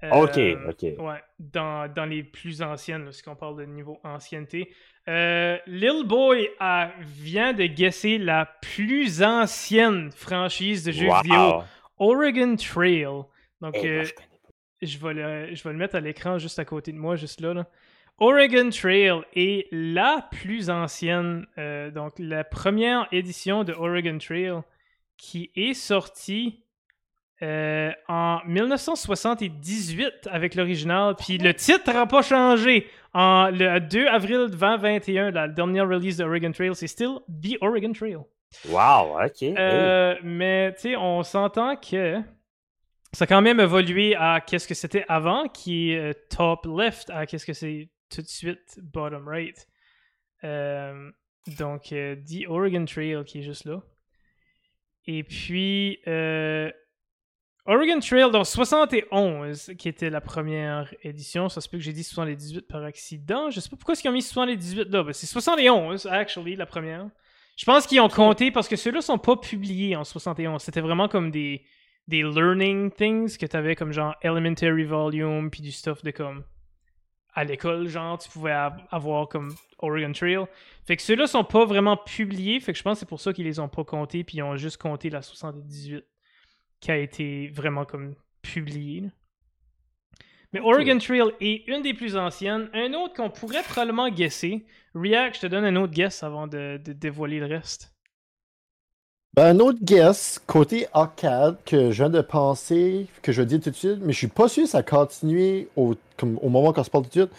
Euh, 0.04 0.10
Ok, 0.12 0.38
ok. 0.70 1.00
Ouais, 1.00 1.22
dans, 1.40 1.92
dans 1.92 2.06
les 2.06 2.24
plus 2.24 2.62
anciennes, 2.62 3.06
lorsqu'on 3.06 3.36
parle 3.36 3.58
de 3.58 3.66
niveau 3.66 4.00
ancienneté. 4.04 4.74
Euh, 5.08 5.58
Lil 5.66 6.04
Boy 6.06 6.50
a- 6.60 6.92
vient 7.00 7.54
de 7.54 7.66
guesser 7.66 8.18
la 8.18 8.46
plus 8.46 9.24
ancienne 9.24 10.12
franchise 10.12 10.84
de 10.84 10.92
jeux 10.92 11.08
Wow. 11.08 11.22
vidéo, 11.24 11.62
Oregon 12.00 12.56
Trail. 12.58 13.08
Donc, 13.64 13.76
Eh, 13.78 13.88
moi, 13.96 14.02
euh, 14.04 14.06
je 14.82 14.98
vais, 14.98 15.14
le, 15.14 15.56
je 15.56 15.64
vais 15.64 15.72
le 15.72 15.78
mettre 15.80 15.96
à 15.96 16.02
l'écran 16.02 16.38
juste 16.38 16.60
à 16.60 16.66
côté 16.66 16.92
de 16.92 16.98
moi, 16.98 17.16
juste 17.16 17.40
là. 17.42 17.54
là. 17.54 17.66
Oregon 18.20 18.70
Trail 18.70 19.22
est 19.36 19.68
la 19.72 20.28
plus 20.32 20.70
ancienne, 20.70 21.48
euh, 21.58 21.90
donc 21.90 22.14
la 22.20 22.44
première 22.44 23.08
édition 23.12 23.64
de 23.64 23.74
Oregon 23.74 24.18
Trail 24.20 24.52
qui 25.18 25.50
est 25.56 25.74
sortie 25.74 26.60
euh, 27.42 27.92
en 28.08 28.40
1978 28.46 30.28
avec 30.30 30.56
l'original. 30.56 31.16
Puis 31.16 31.38
le 31.38 31.54
titre 31.54 31.92
n'a 31.92 32.06
pas 32.06 32.22
changé. 32.22 32.88
En 33.14 33.50
le 33.50 33.80
2 33.80 34.08
avril 34.08 34.48
2021, 34.52 35.32
la 35.32 35.48
dernière 35.48 35.88
release 35.88 36.18
de 36.18 36.26
Oregon 36.26 36.52
Trail, 36.52 36.76
c'est 36.76 36.88
still 36.88 37.20
The 37.42 37.58
Oregon 37.62 37.94
Trail. 37.94 38.18
Wow, 38.70 39.20
ok. 39.24 39.42
hey. 39.42 40.18
Mais 40.24 40.74
tu 40.76 40.82
sais, 40.82 40.96
on 40.98 41.24
s'entend 41.24 41.76
que 41.78 42.22
ça 43.14 43.24
a 43.24 43.28
quand 43.28 43.42
même 43.42 43.60
évolué 43.60 44.16
à 44.16 44.42
qu'est-ce 44.42 44.68
que 44.68 44.74
c'était 44.74 45.06
avant, 45.08 45.48
qui 45.48 45.92
est 45.92 46.00
euh, 46.00 46.14
top 46.30 46.66
left, 46.66 47.10
à 47.10 47.26
qu'est-ce 47.26 47.46
que 47.46 47.54
c'est 47.54 47.90
tout 48.10 48.22
de 48.22 48.28
suite 48.28 48.80
bottom 48.82 49.28
right. 49.28 49.68
Euh, 50.44 51.12
donc, 51.58 51.92
euh, 51.92 52.16
The 52.16 52.48
Oregon 52.48 52.86
Trail 52.86 53.24
qui 53.26 53.40
est 53.40 53.44
juste 53.44 53.66
là. 53.66 53.82
Et 55.06 55.24
puis, 55.24 56.00
euh, 56.08 56.72
Oregon 57.66 58.00
Trail 58.00 58.32
dans 58.32 58.44
71, 58.44 59.74
qui 59.78 59.90
était 59.90 60.10
la 60.10 60.22
première 60.22 60.94
édition. 61.02 61.50
Ça 61.50 61.62
se 61.62 61.70
peut 61.70 61.78
que 61.78 61.84
j'ai 61.84 61.94
dit 61.94 62.04
78 62.04 62.68
par 62.68 62.84
accident. 62.84 63.50
Je 63.50 63.60
sais 63.60 63.70
pas 63.70 63.76
pourquoi 63.76 63.96
ils 64.02 64.08
ont 64.08 64.14
mis 64.14 64.22
78 64.22 64.90
là. 64.90 65.04
Ben, 65.04 65.14
c'est 65.14 65.28
71, 65.28 66.06
actually, 66.08 66.56
la 66.56 66.66
première. 66.66 67.10
Je 67.56 67.66
pense 67.66 67.86
qu'ils 67.86 68.02
ont 68.02 68.10
compté 68.10 68.52
parce 68.52 68.68
que 68.68 68.76
ceux-là 68.76 69.02
sont 69.02 69.20
pas 69.20 69.36
publiés 69.36 69.96
en 69.96 70.04
71. 70.04 70.62
C'était 70.62 70.82
vraiment 70.82 71.08
comme 71.08 71.30
des, 71.32 71.64
des 72.08 72.22
learning 72.24 72.92
things 72.92 73.38
que 73.38 73.46
tu 73.46 73.56
avais 73.56 73.76
comme 73.76 73.92
genre 73.94 74.16
Elementary 74.22 74.84
Volume 74.84 75.50
puis 75.50 75.62
du 75.62 75.72
stuff 75.72 76.04
de 76.04 76.12
comme 76.12 76.44
à 77.36 77.44
l'école, 77.44 77.88
genre 77.88 78.18
tu 78.20 78.30
pouvais 78.30 78.52
av- 78.52 78.82
avoir 78.92 79.28
comme 79.28 79.56
Oregon 79.80 80.12
Trail. 80.12 80.46
Fait 80.86 80.96
que 80.96 81.02
ceux-là 81.02 81.26
sont 81.26 81.44
pas 81.44 81.66
vraiment 81.66 81.98
publiés. 81.98 82.60
Fait 82.60 82.74
que 82.74 82.78
je 82.78 82.84
pense 82.84 82.98
que 82.98 83.00
c'est 83.02 83.10
pour 83.10 83.20
ça 83.20 83.34
qu'ils 83.34 83.46
les 83.46 83.60
ont 83.60 83.70
pas 83.70 83.84
comptés 83.84 84.24
puis 84.24 84.38
ils 84.38 84.44
ont 84.44 84.56
juste 84.56 84.78
compté 84.78 85.10
la 85.10 85.22
78 85.22 86.06
qui 86.80 86.92
a 86.92 86.98
été 86.98 87.48
vraiment 87.48 87.86
comme 87.86 88.16
publiée. 88.42 89.10
Mais 90.52 90.60
Oregon 90.60 91.00
Trail 91.00 91.32
est 91.40 91.68
une 91.68 91.82
des 91.82 91.96
plus 91.96 92.16
anciennes. 92.16 92.70
Un 92.74 92.94
autre 92.94 93.16
qu'on 93.16 93.32
pourrait 93.32 93.64
probablement 93.64 94.10
guesser. 94.10 94.66
React, 94.94 95.36
je 95.38 95.42
te 95.42 95.48
donne 95.48 95.66
un 95.66 95.76
autre 95.78 95.94
guess 95.94 96.22
avant 96.22 96.46
de, 96.46 96.80
de 96.84 96.94
dévoiler 96.94 97.40
le 97.40 97.48
reste. 97.48 97.93
Ben, 99.36 99.56
un 99.56 99.60
autre 99.60 99.80
guess, 99.82 100.40
côté 100.46 100.86
arcade, 100.94 101.58
que 101.66 101.90
je 101.92 102.04
viens 102.04 102.10
de 102.10 102.22
penser, 102.22 103.08
que 103.24 103.32
je 103.32 103.42
vais 103.42 103.48
dire 103.48 103.60
tout 103.62 103.72
de 103.72 103.76
suite, 103.76 103.98
mais 104.02 104.14
je 104.14 104.18
suis 104.20 104.28
pas 104.28 104.48
sûr 104.48 104.64
que 104.64 104.70
ça 104.70 104.80
a 104.80 104.84
continué 104.84 105.70
au, 105.76 105.96
comme, 106.18 106.38
au 106.44 106.50
moment 106.50 106.72
qu'on 106.72 106.84
se 106.84 106.90
parle 106.92 107.06
tout 107.06 107.10
de 107.20 107.26
suite. 107.26 107.32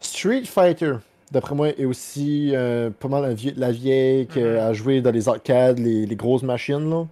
Street 0.00 0.44
Fighter, 0.46 0.94
d'après 1.32 1.54
moi, 1.54 1.68
est 1.68 1.84
aussi 1.84 2.52
euh, 2.54 2.88
pas 2.88 3.08
mal 3.08 3.26
un 3.26 3.34
vieux 3.34 3.52
de 3.52 3.60
la 3.60 3.72
vieille 3.72 4.26
qui 4.26 4.38
Mhm. 4.40 4.56
a 4.56 4.72
joué 4.72 5.00
dans 5.02 5.10
les 5.10 5.28
arcades, 5.28 5.78
les, 5.78 6.06
les 6.06 6.16
grosses 6.16 6.42
machines. 6.42 6.88
Là. 6.88 7.06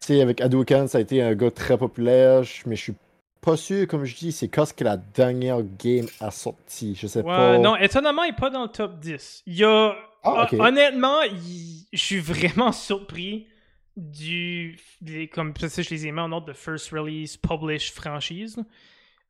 Tu 0.00 0.06
sais, 0.14 0.20
avec 0.20 0.40
Hadouken, 0.40 0.86
ça 0.86 0.98
a 0.98 1.00
été 1.00 1.20
un 1.20 1.34
gars 1.34 1.50
très 1.50 1.76
populaire, 1.76 2.42
mais 2.66 2.76
je 2.76 2.82
suis 2.82 2.94
pas 3.40 3.56
sûr, 3.56 3.88
comme 3.88 4.04
je 4.04 4.14
dis, 4.14 4.30
c'est 4.30 4.46
quand 4.48 4.72
que 4.72 4.84
la 4.84 4.96
dernière 4.96 5.62
game 5.82 6.06
a 6.20 6.30
sorti. 6.30 6.94
Je 6.96 7.08
sais 7.08 7.18
Ouais, 7.20 7.24
pas. 7.24 7.58
non, 7.58 7.74
étonnamment, 7.76 8.22
il 8.22 8.30
n'est 8.30 8.36
pas 8.36 8.50
dans 8.50 8.62
le 8.62 8.68
top 8.68 9.00
10. 9.00 9.42
Il 9.48 9.54
y 9.56 9.64
a. 9.64 9.94
Ah, 10.22 10.46
Honnêtement, 10.58 11.20
il- 11.22 11.86
je 11.92 11.98
suis 11.98 12.18
vraiment 12.20 12.70
surpris 12.72 13.46
du. 13.96 14.78
des- 15.00 15.28
comme 15.28 15.52
ça, 15.56 15.82
je 15.82 15.90
les 15.90 16.06
ai 16.06 16.12
mis 16.12 16.20
en 16.20 16.32
ordre 16.32 16.46
de 16.48 16.52
first 16.52 16.90
release, 16.90 17.36
publish, 17.36 17.92
franchise. 17.92 18.56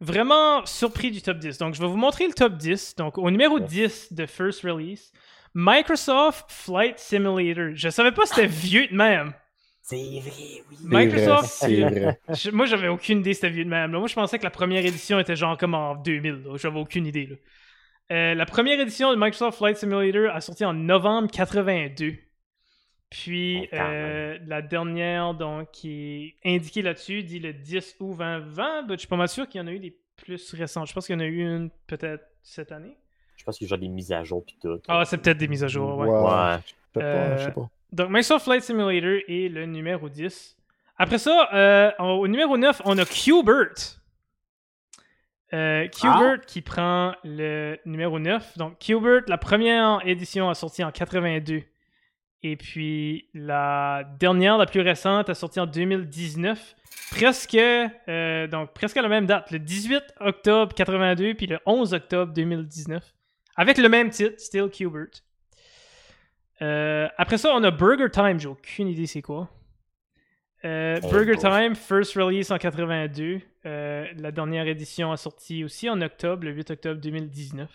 Vraiment 0.00 0.64
surpris 0.66 1.10
du 1.10 1.22
top 1.22 1.38
10. 1.38 1.58
Donc, 1.58 1.74
je 1.74 1.80
vais 1.80 1.86
vous 1.86 1.96
montrer 1.96 2.26
le 2.26 2.34
top 2.34 2.56
10. 2.56 2.96
Donc, 2.96 3.16
au 3.18 3.30
numéro 3.30 3.58
Yes. 3.60 3.68
10 3.68 4.12
de 4.12 4.26
first 4.26 4.62
release, 4.62 5.12
Microsoft 5.54 6.46
Flight 6.48 6.98
Simulator. 6.98 7.70
Je 7.74 7.88
savais 7.88 8.12
pas 8.12 8.26
c'était 8.26 8.46
vieux 8.46 8.86
de 8.88 8.94
même. 8.96 9.32
C'est 9.82 9.96
vrai, 9.96 10.62
oui. 10.70 10.76
Microsoft, 10.82 11.42
vrai, 11.42 11.46
c'est 11.68 11.80
vrai. 11.82 12.18
Je- 12.30 12.50
moi, 12.50 12.66
j'avais 12.66 12.88
aucune 12.88 13.18
idée 13.20 13.34
c'était 13.34 13.50
vieux 13.50 13.64
de 13.64 13.70
même. 13.70 13.92
là. 13.92 13.98
Moi, 13.98 14.08
je 14.08 14.14
pensais 14.14 14.38
que 14.38 14.44
la 14.44 14.50
première 14.50 14.84
édition 14.84 15.18
était 15.20 15.36
genre 15.36 15.56
comme 15.56 15.74
en 15.74 15.94
2000. 15.94 16.42
là. 16.44 16.56
J'avais 16.56 16.78
aucune 16.80 17.06
idée. 17.06 17.26
là. 17.26 17.36
Euh, 18.12 18.34
la 18.34 18.46
première 18.46 18.78
édition 18.80 19.10
de 19.12 19.16
Microsoft 19.16 19.58
Flight 19.58 19.76
Simulator 19.76 20.34
a 20.34 20.40
sorti 20.40 20.64
en 20.64 20.74
novembre 20.74 21.30
82. 21.30 22.16
Puis 23.22 23.68
euh, 23.72 24.38
la 24.44 24.60
dernière 24.60 25.34
donc, 25.34 25.70
qui 25.70 26.34
est 26.44 26.56
indiquée 26.56 26.82
là-dessus 26.82 27.22
dit 27.22 27.38
le 27.38 27.52
10 27.52 27.96
août 28.00 28.16
2020. 28.18 28.82
Ben, 28.82 28.94
je 28.94 28.98
suis 28.98 29.06
pas 29.06 29.14
mal 29.16 29.28
sûr 29.28 29.48
qu'il 29.48 29.60
y 29.60 29.64
en 29.64 29.68
a 29.68 29.70
eu 29.70 29.78
des 29.78 29.96
plus 30.16 30.52
récentes. 30.52 30.88
Je 30.88 30.92
pense 30.94 31.06
qu'il 31.06 31.14
y 31.14 31.16
en 31.16 31.20
a 31.20 31.26
eu 31.26 31.38
une 31.40 31.70
peut-être 31.86 32.24
cette 32.42 32.72
année. 32.72 32.96
Je 33.36 33.44
pense 33.44 33.56
qu'il 33.56 33.66
y 33.66 33.68
a 33.68 33.70
genre 33.70 33.78
des 33.78 33.88
mises 33.88 34.10
à 34.10 34.24
jour 34.24 34.44
pis 34.44 34.56
tout. 34.60 34.80
Ah, 34.88 35.04
c'est 35.04 35.18
peut-être 35.18 35.38
des 35.38 35.46
mises 35.46 35.62
à 35.62 35.68
jour. 35.68 35.96
Ouais. 35.96 36.08
Ouais. 36.08 36.22
Ouais. 36.24 36.58
Je 36.64 36.68
sais 36.68 36.74
pas, 36.92 37.00
je 37.00 37.42
Euh, 37.42 37.44
sais 37.44 37.52
pas. 37.52 37.70
Donc, 37.92 38.08
Microsoft 38.08 38.44
Flight 38.46 38.62
Simulator 38.64 39.20
est 39.28 39.48
le 39.48 39.66
numéro 39.66 40.08
10. 40.08 40.56
Après 40.96 41.18
ça, 41.18 41.48
euh, 41.54 41.92
au 42.00 42.26
numéro 42.26 42.56
9, 42.58 42.82
on 42.84 42.98
a 42.98 43.04
Qbert. 43.04 44.00
Euh, 45.52 45.86
Qbert 45.86 46.40
qui 46.46 46.62
prend 46.62 47.14
le 47.22 47.78
numéro 47.86 48.18
9. 48.18 48.58
Donc, 48.58 48.78
Qbert, 48.80 49.22
la 49.28 49.38
première 49.38 50.00
édition 50.04 50.50
a 50.50 50.54
sorti 50.54 50.82
en 50.82 50.90
82. 50.90 51.62
Et 52.46 52.56
puis, 52.56 53.30
la 53.32 54.04
dernière, 54.20 54.58
la 54.58 54.66
plus 54.66 54.82
récente, 54.82 55.30
a 55.30 55.34
sorti 55.34 55.58
en 55.60 55.66
2019. 55.66 56.76
Presque, 57.10 57.54
euh, 57.54 58.46
donc, 58.46 58.74
presque 58.74 58.98
à 58.98 59.02
la 59.02 59.08
même 59.08 59.24
date. 59.24 59.50
Le 59.50 59.58
18 59.58 60.02
octobre 60.20 60.74
82, 60.74 61.32
puis 61.34 61.46
le 61.46 61.58
11 61.64 61.94
octobre 61.94 62.34
2019. 62.34 63.02
Avec 63.56 63.78
le 63.78 63.88
même 63.88 64.10
titre, 64.10 64.38
Still 64.38 64.68
Qbert. 64.68 65.22
Euh, 66.60 67.08
après 67.16 67.38
ça, 67.38 67.50
on 67.54 67.64
a 67.64 67.70
Burger 67.70 68.10
Time. 68.12 68.38
J'ai 68.38 68.48
aucune 68.48 68.88
idée 68.88 69.06
c'est 69.06 69.22
quoi. 69.22 69.48
Euh, 70.66 71.00
Oh, 71.02 71.08
Burger. 71.08 71.36
Time, 71.36 71.74
first 71.74 72.14
release 72.14 72.50
en 72.50 72.58
82. 72.58 73.40
Euh, 73.64 74.06
la 74.18 74.30
dernière 74.30 74.66
édition 74.66 75.12
a 75.12 75.16
sorti 75.16 75.64
aussi 75.64 75.88
en 75.88 76.00
octobre, 76.02 76.44
le 76.44 76.52
8 76.52 76.72
octobre 76.72 77.00
2019. 77.00 77.70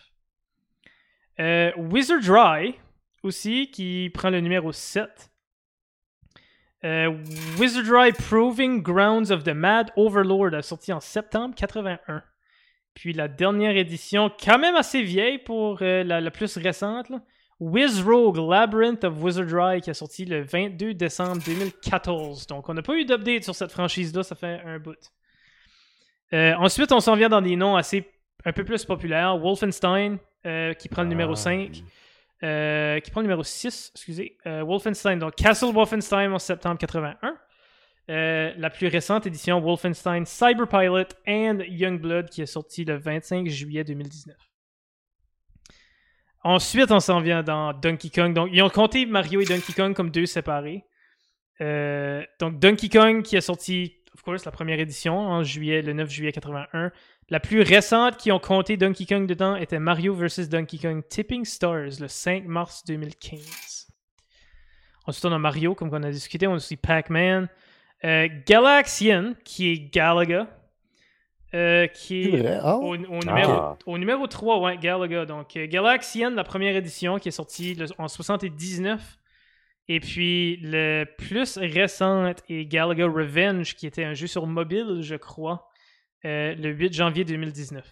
Euh, 1.39 1.71
Wizard 1.75 2.21
Dry, 2.21 2.75
aussi, 3.23 3.71
qui 3.71 4.09
prend 4.13 4.29
le 4.29 4.39
numéro 4.39 4.71
7. 4.71 5.29
Euh, 6.85 7.13
Wizard 7.59 7.83
Dry 7.83 8.11
Proving 8.13 8.81
Grounds 8.81 9.31
of 9.31 9.43
the 9.43 9.49
Mad 9.49 9.91
Overlord 9.97 10.53
a 10.53 10.61
sorti 10.61 10.93
en 10.93 11.01
septembre 11.01 11.53
81. 11.55 12.23
Puis 12.93 13.13
la 13.13 13.27
dernière 13.27 13.75
édition, 13.75 14.31
quand 14.43 14.57
même 14.57 14.75
assez 14.75 15.01
vieille 15.01 15.39
pour 15.39 15.79
euh, 15.81 16.03
la, 16.03 16.21
la 16.21 16.31
plus 16.31 16.57
récente, 16.57 17.09
là, 17.09 17.21
Wizrogue 17.59 18.37
Labyrinth 18.37 19.03
of 19.03 19.21
Wizardry 19.21 19.81
qui 19.81 19.89
a 19.89 19.93
sorti 19.93 20.23
le 20.23 20.41
22 20.41 20.93
décembre 20.93 21.41
2014. 21.45 22.47
Donc 22.47 22.69
on 22.69 22.73
n'a 22.73 22.81
pas 22.81 22.95
eu 22.95 23.03
d'update 23.03 23.43
sur 23.43 23.55
cette 23.55 23.73
franchise-là, 23.73 24.23
ça 24.23 24.35
fait 24.35 24.61
un 24.65 24.79
bout. 24.79 24.95
Euh, 26.31 26.53
ensuite, 26.55 26.93
on 26.93 27.01
s'en 27.01 27.15
vient 27.15 27.27
dans 27.27 27.41
des 27.41 27.57
noms 27.57 27.75
assez 27.75 28.09
un 28.45 28.53
peu 28.53 28.63
plus 28.63 28.85
populaires. 28.85 29.37
Wolfenstein 29.37 30.17
qui 30.79 30.87
prend 30.87 31.03
le 31.03 31.09
numéro 31.09 31.33
Ah, 31.33 31.35
5. 31.35 31.83
Euh, 32.41 32.99
qui 33.01 33.11
prend 33.11 33.19
le 33.19 33.27
numéro 33.27 33.43
6, 33.43 33.91
excusez. 33.93 34.37
Euh, 34.45 34.63
Wolfenstein, 34.63 35.19
donc 35.19 35.35
Castle 35.35 35.73
Wolfenstein 35.73 36.31
en 36.31 36.39
septembre 36.39 36.77
81. 36.77 37.37
Euh, 38.09 38.53
la 38.57 38.69
plus 38.69 38.87
récente 38.87 39.27
édition, 39.27 39.59
Wolfenstein 39.59 40.25
Cyberpilot 40.25 41.09
and 41.27 41.59
Youngblood, 41.67 42.29
qui 42.29 42.41
est 42.41 42.47
sortie 42.47 42.85
le 42.85 42.97
25 42.97 43.47
juillet 43.47 43.83
2019. 43.83 44.35
Ensuite, 46.43 46.91
on 46.91 47.01
s'en 47.01 47.19
vient 47.19 47.43
dans 47.43 47.73
Donkey 47.73 48.09
Kong. 48.09 48.33
Donc, 48.33 48.49
ils 48.53 48.63
ont 48.63 48.69
compté 48.69 49.05
Mario 49.05 49.41
et 49.41 49.45
Donkey 49.45 49.73
Kong 49.73 49.93
comme 49.93 50.09
deux 50.09 50.25
séparés. 50.25 50.85
Euh, 51.61 52.23
donc, 52.39 52.57
Donkey 52.57 52.87
Kong 52.87 53.21
qui 53.21 53.35
a 53.35 53.41
sorti, 53.41 53.97
of 54.15 54.23
course, 54.23 54.45
la 54.45 54.51
première 54.51 54.79
édition 54.79 55.19
en 55.19 55.43
juillet, 55.43 55.81
le 55.81 55.93
9 55.93 56.09
juillet 56.09 56.31
81. 56.31 56.91
La 57.31 57.39
plus 57.39 57.61
récente 57.61 58.17
qui 58.17 58.31
ont 58.31 58.39
compté 58.39 58.75
Donkey 58.75 59.05
Kong 59.05 59.27
dedans 59.27 59.55
était 59.55 59.79
Mario 59.79 60.15
vs 60.15 60.49
Donkey 60.49 60.77
Kong 60.79 61.03
Tipping 61.07 61.45
Stars 61.45 61.99
le 61.99 62.07
5 62.07 62.45
mars 62.45 62.83
2015. 62.87 63.87
Ensuite, 65.05 65.25
on 65.25 65.31
a 65.33 65.37
Mario, 65.39 65.75
comme 65.75 65.89
on 65.91 66.01
a 66.03 66.11
discuté. 66.11 66.47
On 66.47 66.53
a 66.53 66.55
aussi 66.55 66.75
Pac-Man. 66.75 67.47
Euh, 68.03 68.27
Galaxian, 68.47 69.33
qui 69.43 69.69
est 69.71 69.77
Galaga. 69.93 70.47
euh, 71.55 71.87
qui 71.87 72.25
est. 72.29 72.45
Ah, 72.61 72.77
au, 72.77 72.93
au 72.93 72.95
numéro, 72.97 73.51
Ah. 73.51 73.77
au 73.87 73.97
numéro 73.97 74.27
3, 74.27 74.59
ouais, 74.59 74.77
Galaga. 74.77 75.25
Donc, 75.25 75.57
euh, 75.57 75.65
Galaxian, 75.65 76.29
la 76.29 76.43
première 76.43 76.75
édition 76.75 77.17
qui 77.17 77.29
est 77.29 77.31
sortie 77.31 77.73
le- 77.73 77.87
en 77.97 78.07
79. 78.07 79.17
Et 79.87 79.99
puis, 79.99 80.57
le 80.61 81.05
plus 81.17 81.57
récente 81.57 82.43
est 82.49 82.65
Galaga 82.67 83.05
Revenge, 83.07 83.73
qui 83.75 83.87
était 83.87 84.03
un 84.03 84.13
jeu 84.13 84.27
sur 84.27 84.45
mobile, 84.45 84.99
je 85.01 85.15
crois, 85.15 85.68
euh, 86.25 86.55
le 86.55 86.69
8 86.69 86.93
janvier 86.93 87.23
2019. 87.25 87.85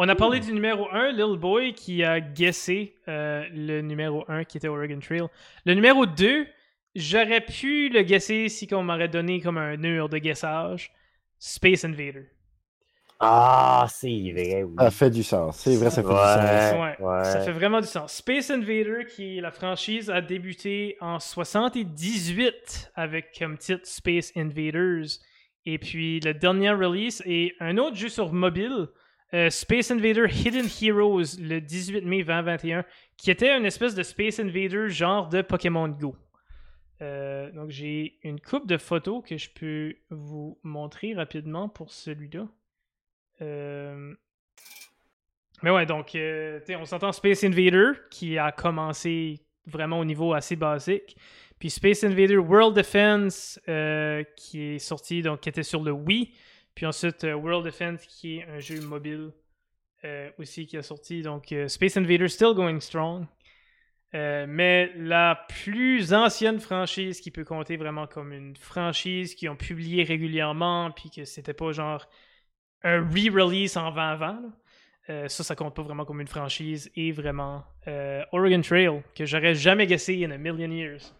On 0.00 0.08
a 0.08 0.14
parlé 0.14 0.38
du 0.38 0.52
numéro 0.52 0.88
1, 0.92 1.10
Little 1.10 1.38
Boy, 1.38 1.72
qui 1.74 2.04
a 2.04 2.20
guessé 2.20 2.94
euh, 3.08 3.44
le 3.52 3.80
numéro 3.80 4.24
1 4.28 4.44
qui 4.44 4.56
était 4.56 4.68
Oregon 4.68 5.00
Trail. 5.00 5.26
Le 5.64 5.74
numéro 5.74 6.06
2, 6.06 6.46
j'aurais 6.94 7.40
pu 7.40 7.88
le 7.88 8.02
guesser 8.02 8.48
si 8.48 8.68
on 8.72 8.84
m'aurait 8.84 9.08
donné 9.08 9.40
comme 9.40 9.58
un 9.58 9.76
mur 9.76 10.08
de 10.08 10.18
guessage. 10.18 10.92
Space 11.40 11.84
Invader. 11.84 12.26
Ah, 13.20 13.86
c'est 13.90 14.30
vrai, 14.32 14.62
oui. 14.62 14.74
ça 14.78 14.90
fait 14.92 15.10
du 15.10 15.24
sens. 15.24 15.58
C'est 15.58 15.74
vrai, 15.74 15.90
ça 15.90 16.02
fait 16.02 16.08
du 16.08 16.14
sens. 16.14 16.74
ouais, 16.74 16.96
Ouais, 17.00 17.04
ouais. 17.04 17.24
Ça 17.24 17.40
fait 17.40 17.52
vraiment 17.52 17.80
du 17.80 17.88
sens. 17.88 18.12
Space 18.12 18.50
Invader, 18.50 19.04
qui 19.08 19.38
est 19.38 19.40
la 19.40 19.50
franchise, 19.50 20.08
a 20.10 20.20
débuté 20.20 20.96
en 21.00 21.18
78 21.18 22.92
avec 22.94 23.36
comme 23.36 23.58
titre 23.58 23.84
Space 23.84 24.30
Invaders. 24.36 25.18
Et 25.70 25.76
puis 25.76 26.18
le 26.20 26.32
dernier 26.32 26.70
release 26.70 27.22
est 27.26 27.54
un 27.60 27.76
autre 27.76 27.94
jeu 27.94 28.08
sur 28.08 28.32
mobile, 28.32 28.88
euh, 29.34 29.50
Space 29.50 29.90
Invader 29.90 30.24
Hidden 30.26 30.64
Heroes, 30.80 31.36
le 31.38 31.60
18 31.60 32.06
mai 32.06 32.22
2021, 32.22 32.86
qui 33.18 33.30
était 33.30 33.54
une 33.54 33.66
espèce 33.66 33.94
de 33.94 34.02
Space 34.02 34.40
Invader 34.40 34.88
genre 34.88 35.28
de 35.28 35.42
Pokémon 35.42 35.88
Go. 35.88 36.16
Euh, 37.02 37.50
donc 37.50 37.68
j'ai 37.68 38.18
une 38.22 38.40
coupe 38.40 38.66
de 38.66 38.78
photos 38.78 39.22
que 39.22 39.36
je 39.36 39.50
peux 39.50 39.94
vous 40.08 40.58
montrer 40.62 41.12
rapidement 41.12 41.68
pour 41.68 41.92
celui-là. 41.92 42.48
Euh, 43.42 44.14
mais 45.62 45.70
ouais, 45.70 45.84
donc, 45.84 46.16
on 46.16 46.84
s'entend 46.86 47.12
Space 47.12 47.44
Invader, 47.44 47.90
qui 48.10 48.38
a 48.38 48.52
commencé 48.52 49.44
vraiment 49.66 50.00
au 50.00 50.06
niveau 50.06 50.32
assez 50.32 50.56
basique. 50.56 51.14
Puis 51.58 51.70
Space 51.70 52.04
Invader 52.04 52.36
World 52.36 52.76
Defense, 52.76 53.60
euh, 53.68 54.22
qui 54.36 54.62
est 54.62 54.78
sorti, 54.78 55.22
donc, 55.22 55.40
qui 55.40 55.48
était 55.48 55.62
sur 55.62 55.82
le 55.82 55.90
Wii. 55.90 56.32
Puis 56.74 56.86
ensuite, 56.86 57.24
euh, 57.24 57.34
World 57.34 57.64
Defense, 57.64 58.06
qui 58.06 58.38
est 58.38 58.44
un 58.44 58.60
jeu 58.60 58.80
mobile 58.80 59.32
euh, 60.04 60.30
aussi, 60.38 60.66
qui 60.66 60.76
a 60.76 60.82
sorti. 60.82 61.22
Donc, 61.22 61.52
Space 61.66 61.96
Invader 61.96 62.28
still 62.28 62.54
going 62.54 62.80
strong. 62.80 63.26
Mais 64.12 64.90
la 64.96 65.46
plus 65.48 66.14
ancienne 66.14 66.60
franchise 66.60 67.20
qui 67.20 67.30
peut 67.30 67.44
compter 67.44 67.76
vraiment 67.76 68.06
comme 68.06 68.32
une 68.32 68.56
franchise 68.56 69.34
qui 69.34 69.48
ont 69.48 69.56
publié 69.56 70.02
régulièrement, 70.02 70.90
puis 70.92 71.10
que 71.10 71.24
c'était 71.24 71.52
pas 71.52 71.72
genre 71.72 72.08
un 72.84 73.00
re-release 73.00 73.76
en 73.76 73.90
2020, 73.90 74.18
là. 74.18 74.40
Euh, 75.10 75.26
ça, 75.28 75.42
ça 75.42 75.54
compte 75.54 75.74
pas 75.74 75.82
vraiment 75.82 76.04
comme 76.04 76.20
une 76.20 76.28
franchise 76.28 76.90
et 76.94 77.12
vraiment 77.12 77.64
Oregon 78.32 78.60
Trail, 78.60 79.02
que 79.14 79.24
j'aurais 79.24 79.54
jamais 79.54 79.86
guessé 79.86 80.24
in 80.24 80.30
a 80.30 80.38
million 80.38 80.70
years. 80.70 81.14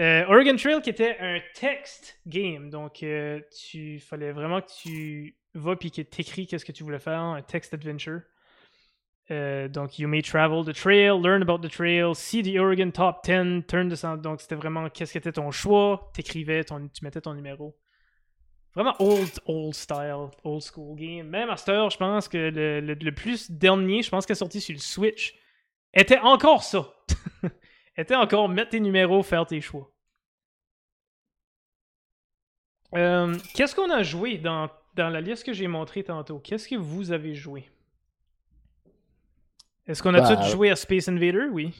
Euh, 0.00 0.24
Oregon 0.28 0.54
Trail 0.56 0.80
qui 0.80 0.90
était 0.90 1.16
un 1.18 1.40
text 1.54 2.20
game, 2.26 2.70
donc 2.70 3.02
euh, 3.02 3.40
tu 3.50 3.98
fallait 3.98 4.30
vraiment 4.30 4.60
que 4.60 4.70
tu 4.82 5.36
vas 5.54 5.74
puis 5.74 5.90
que 5.90 6.02
t'écris 6.02 6.46
qu'est-ce 6.46 6.64
que 6.64 6.70
tu 6.70 6.84
voulais 6.84 7.00
faire, 7.00 7.18
un 7.18 7.42
text 7.42 7.74
adventure. 7.74 8.20
Euh, 9.30 9.68
donc, 9.68 9.98
you 9.98 10.08
may 10.08 10.22
travel 10.22 10.64
the 10.64 10.72
trail, 10.72 11.20
learn 11.20 11.42
about 11.42 11.58
the 11.58 11.70
trail, 11.70 12.14
see 12.14 12.42
the 12.42 12.58
Oregon 12.58 12.90
top 12.90 13.22
10, 13.24 13.66
turn 13.66 13.88
the. 13.90 14.22
Donc, 14.22 14.40
c'était 14.40 14.54
vraiment 14.54 14.88
qu'est-ce 14.88 15.12
que 15.12 15.18
était 15.18 15.32
ton 15.32 15.50
choix, 15.50 16.10
t'écrivais, 16.14 16.64
ton, 16.64 16.88
tu 16.88 17.04
mettais 17.04 17.20
ton 17.20 17.34
numéro. 17.34 17.76
Vraiment 18.74 18.94
old, 19.00 19.40
old 19.46 19.74
style, 19.74 20.28
old 20.44 20.62
school 20.62 20.96
game. 20.96 21.28
Même 21.28 21.50
heure, 21.50 21.90
je 21.90 21.96
pense 21.98 22.28
que 22.28 22.38
le 22.80 23.10
plus 23.10 23.50
dernier, 23.50 24.02
je 24.02 24.08
pense 24.08 24.24
qu'il 24.24 24.32
est 24.32 24.36
sorti 24.36 24.60
sur 24.60 24.72
le 24.72 24.80
Switch, 24.80 25.34
était 25.92 26.20
encore 26.20 26.62
ça. 26.62 26.88
était 27.98 28.14
encore 28.14 28.48
mettre 28.48 28.70
tes 28.70 28.80
numéros, 28.80 29.22
faire 29.22 29.44
tes 29.44 29.60
choix. 29.60 29.90
Euh, 32.94 33.36
Qu'est-ce 33.54 33.74
qu'on 33.74 33.90
a 33.90 34.02
joué 34.02 34.38
dans, 34.38 34.68
dans 34.96 35.10
la 35.10 35.20
liste 35.20 35.44
que 35.44 35.52
j'ai 35.52 35.66
montrée 35.66 36.02
tantôt? 36.04 36.38
Qu'est-ce 36.38 36.66
que 36.68 36.76
vous 36.76 37.12
avez 37.12 37.34
joué? 37.34 37.68
Est-ce 39.86 40.02
qu'on 40.02 40.14
a 40.14 40.20
Bah, 40.20 40.36
tous 40.36 40.50
joué 40.50 40.70
à 40.70 40.76
Space 40.76 41.08
Invader? 41.08 41.48
Oui. 41.52 41.74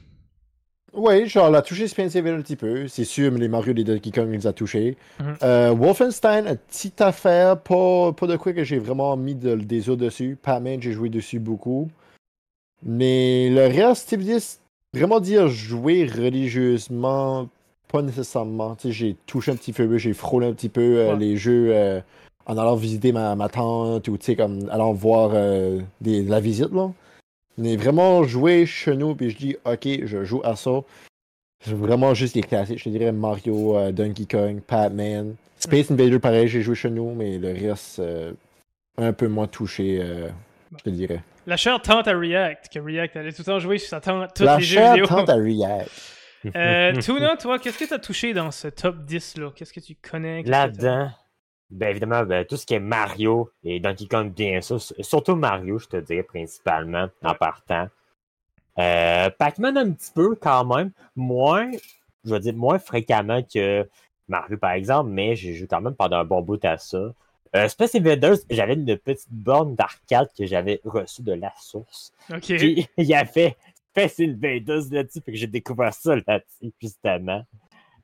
Ouais, 0.93 1.27
genre, 1.27 1.51
la 1.51 1.61
touché 1.61 1.87
Space 1.87 2.15
Invaders 2.15 2.39
un 2.39 2.41
petit 2.41 2.55
peu. 2.55 2.87
C'est 2.87 3.05
sûr, 3.05 3.31
mais 3.31 3.39
les 3.39 3.47
Mario 3.47 3.73
des 3.73 3.83
Donkey 3.83 4.09
Kong, 4.11 4.27
ils 4.31 4.37
les 4.37 4.47
a 4.47 4.53
touchés. 4.53 4.97
Mhm. 5.19 5.35
Euh, 5.43 5.69
Wolfenstein, 5.71 6.47
une 6.47 6.57
petite 6.57 7.01
affaire. 7.01 7.61
Pas, 7.61 8.11
pas 8.13 8.27
de 8.27 8.35
quoi 8.37 8.53
que 8.53 8.63
j'ai 8.63 8.79
vraiment 8.79 9.15
mis 9.15 9.35
de- 9.35 9.55
des 9.55 9.89
os 9.89 9.97
dessus. 9.97 10.37
Pac-Man, 10.41 10.81
j'ai 10.81 10.91
joué 10.91 11.09
dessus 11.09 11.39
beaucoup. 11.39 11.89
Mais 12.81 13.49
le 13.49 13.67
reste, 13.67 14.09
sais, 14.09 14.58
vraiment 14.93 15.19
dire 15.19 15.47
jouer 15.47 16.05
religieusement, 16.05 17.47
pas 17.87 18.01
nécessairement. 18.01 18.75
Tu 18.75 18.87
sais, 18.87 18.91
j'ai 18.93 19.15
touché 19.25 19.51
un 19.51 19.55
petit 19.55 19.73
peu, 19.73 19.97
j'ai 19.97 20.13
frôlé 20.13 20.47
un 20.47 20.53
petit 20.53 20.69
peu 20.69 20.81
euh, 20.99 21.13
Ouais. 21.13 21.19
les 21.19 21.37
jeux 21.37 21.69
euh, 21.71 22.01
en 22.45 22.57
allant 22.57 22.75
visiter 22.75 23.11
ma, 23.11 23.35
ma 23.35 23.49
tante 23.49 24.07
ou, 24.07 24.17
tu 24.17 24.25
sais, 24.25 24.35
comme 24.35 24.69
allant 24.69 24.93
voir 24.93 25.31
euh, 25.33 25.79
des, 26.01 26.23
la 26.23 26.39
visite, 26.39 26.71
là. 26.71 26.91
Mais 27.57 27.75
vraiment 27.75 28.23
jouer 28.23 28.65
chez 28.65 28.95
nous, 28.95 29.15
puis 29.15 29.31
je 29.31 29.37
dis, 29.37 29.55
ok, 29.65 30.05
je 30.05 30.23
joue 30.23 30.41
à 30.45 30.55
ça. 30.55 30.81
C'est 31.65 31.73
vraiment 31.73 32.13
juste 32.13 32.35
les 32.35 32.41
classiques. 32.41 32.77
Je 32.79 32.85
te 32.85 32.89
dirais 32.89 33.11
Mario, 33.11 33.91
Donkey 33.91 34.25
Kong, 34.25 34.61
Pac-Man. 34.65 35.35
Space 35.59 35.91
Invader, 35.91 36.19
pareil, 36.19 36.47
j'ai 36.47 36.61
joué 36.61 36.73
chez 36.75 36.89
nous, 36.89 37.13
mais 37.13 37.37
le 37.37 37.49
reste, 37.51 38.01
un 38.97 39.11
peu 39.11 39.27
moins 39.27 39.47
touché, 39.47 40.01
je 40.77 40.83
te 40.85 40.89
dirais. 40.89 41.21
La 41.49 41.57
chère 41.57 41.81
tante 41.81 42.07
à 42.07 42.15
React, 42.15 42.69
que 42.71 42.77
React 42.77 43.17
allait 43.17 43.31
tout 43.31 43.41
le 43.41 43.45
temps 43.45 43.57
jouer 43.57 43.79
sur 43.79 43.89
sa 43.89 43.99
tante, 43.99 44.35
tous 44.35 44.43
La 44.43 44.57
les 44.57 44.63
jeux 44.63 44.87
vidéo. 44.91 45.07
tante 45.07 45.29
à 45.29 45.35
React. 45.35 45.89
Euh, 46.55 46.93
Tuna, 46.93 47.35
toi, 47.35 47.59
qu'est-ce 47.59 47.77
que 47.77 47.83
tu 47.83 47.93
as 47.93 47.99
touché 47.99 48.31
dans 48.33 48.49
ce 48.49 48.69
top 48.69 49.03
10 49.03 49.39
là? 49.39 49.51
Qu'est-ce 49.53 49.73
que 49.73 49.81
tu 49.81 49.95
connais? 49.95 50.41
Là-dedans, 50.43 51.09
ben 51.69 51.89
évidemment, 51.89 52.23
ben, 52.23 52.45
tout 52.45 52.55
ce 52.55 52.65
qui 52.65 52.75
est 52.75 52.79
Mario 52.79 53.51
et 53.61 53.81
Donkey 53.81 54.07
Kong, 54.07 54.31
bien 54.33 54.61
sûr. 54.61 54.79
Surtout 54.79 55.35
Mario, 55.35 55.79
je 55.79 55.87
te 55.87 55.97
dirais 55.97 56.23
principalement, 56.23 57.07
en 57.25 57.33
partant. 57.33 57.89
Euh, 58.77 59.29
Pac-Man 59.37 59.77
un 59.77 59.91
petit 59.91 60.11
peu 60.15 60.35
quand 60.35 60.63
même. 60.63 60.91
Moins, 61.17 61.71
je 62.23 62.29
veux 62.29 62.39
dire, 62.39 62.53
moins 62.53 62.79
fréquemment 62.79 63.41
que 63.43 63.85
Mario, 64.29 64.57
par 64.57 64.71
exemple, 64.71 65.09
mais 65.09 65.35
j'ai 65.35 65.55
joué 65.55 65.67
quand 65.67 65.81
même 65.81 65.95
pendant 65.95 66.19
un 66.19 66.25
bon 66.25 66.41
bout 66.41 66.63
à 66.63 66.77
ça. 66.77 67.11
Euh, 67.55 67.67
Space 67.67 67.95
Invaders, 67.95 68.37
j'avais 68.49 68.73
une 68.75 68.97
petite 68.97 69.31
borne 69.31 69.75
d'arcade 69.75 70.29
que 70.37 70.45
j'avais 70.45 70.79
reçue 70.83 71.23
de 71.23 71.33
la 71.33 71.51
source. 71.59 72.13
Ok. 72.29 72.55
Puis 72.57 72.87
il 72.97 73.05
y 73.05 73.15
avait 73.15 73.57
Space 73.91 74.19
Invaders 74.19 74.83
là-dessus, 74.91 75.21
fait 75.21 75.31
que 75.31 75.37
j'ai 75.37 75.47
découvert 75.47 75.93
ça 75.93 76.15
là-dessus, 76.27 76.71
justement. 76.79 77.43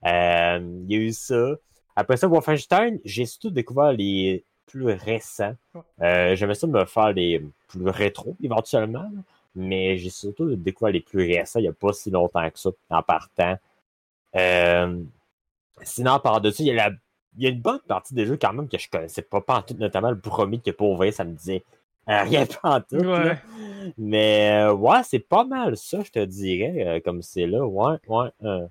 Euh, 0.05 0.59
Il 0.87 0.91
y 0.91 0.95
a 0.95 0.99
eu 0.99 1.11
ça. 1.13 1.55
Après 1.95 2.17
ça, 2.17 2.27
Wolfenstein, 2.27 2.99
j'ai 3.05 3.25
surtout 3.25 3.51
découvert 3.51 3.93
les 3.93 4.43
plus 4.65 4.85
récents. 4.85 5.55
Euh, 6.01 6.35
J'aimais 6.35 6.55
ça 6.55 6.67
me 6.67 6.83
faire 6.85 7.13
les 7.13 7.41
plus 7.67 7.87
rétro, 7.89 8.35
éventuellement. 8.43 9.09
Mais 9.55 9.97
j'ai 9.97 10.09
surtout 10.09 10.55
découvert 10.55 10.91
les 10.91 10.99
plus 10.99 11.25
récents 11.33 11.59
il 11.59 11.63
n'y 11.63 11.67
a 11.69 11.73
pas 11.73 11.93
si 11.93 12.11
longtemps 12.11 12.49
que 12.49 12.59
ça, 12.59 12.71
en 12.89 13.01
partant. 13.01 13.57
Euh, 14.35 15.01
sinon, 15.81 16.19
par-dessus, 16.19 16.63
il 16.63 16.67
y 16.67 16.71
a 16.71 16.89
la 16.89 16.91
il 17.37 17.43
y 17.43 17.47
a 17.47 17.49
une 17.49 17.61
bonne 17.61 17.79
partie 17.87 18.13
des 18.13 18.25
jeux 18.25 18.37
quand 18.37 18.53
même 18.53 18.67
que 18.69 18.77
je 18.77 18.89
connaissais 18.89 19.21
pas, 19.21 19.41
pas 19.41 19.57
en 19.57 19.61
tout, 19.61 19.75
notamment 19.77 20.11
le 20.11 20.19
premier 20.19 20.59
que 20.59 20.71
pour 20.71 20.95
vrai, 20.95 21.11
ça 21.11 21.23
me 21.23 21.33
disait 21.33 21.63
euh, 22.09 22.21
rien 22.23 22.45
pas 22.45 22.77
en 22.77 22.81
tout. 22.81 23.03
Ouais. 23.03 23.37
Mais 23.97 24.51
euh, 24.63 24.73
ouais, 24.73 25.01
c'est 25.03 25.19
pas 25.19 25.43
mal 25.45 25.77
ça, 25.77 26.01
je 26.03 26.11
te 26.11 26.23
dirais, 26.23 26.85
euh, 26.85 26.99
comme 27.03 27.21
c'est 27.21 27.47
là. 27.47 27.65
Ouais, 27.65 27.97
ouais. 28.07 28.29
euh, 28.43 28.67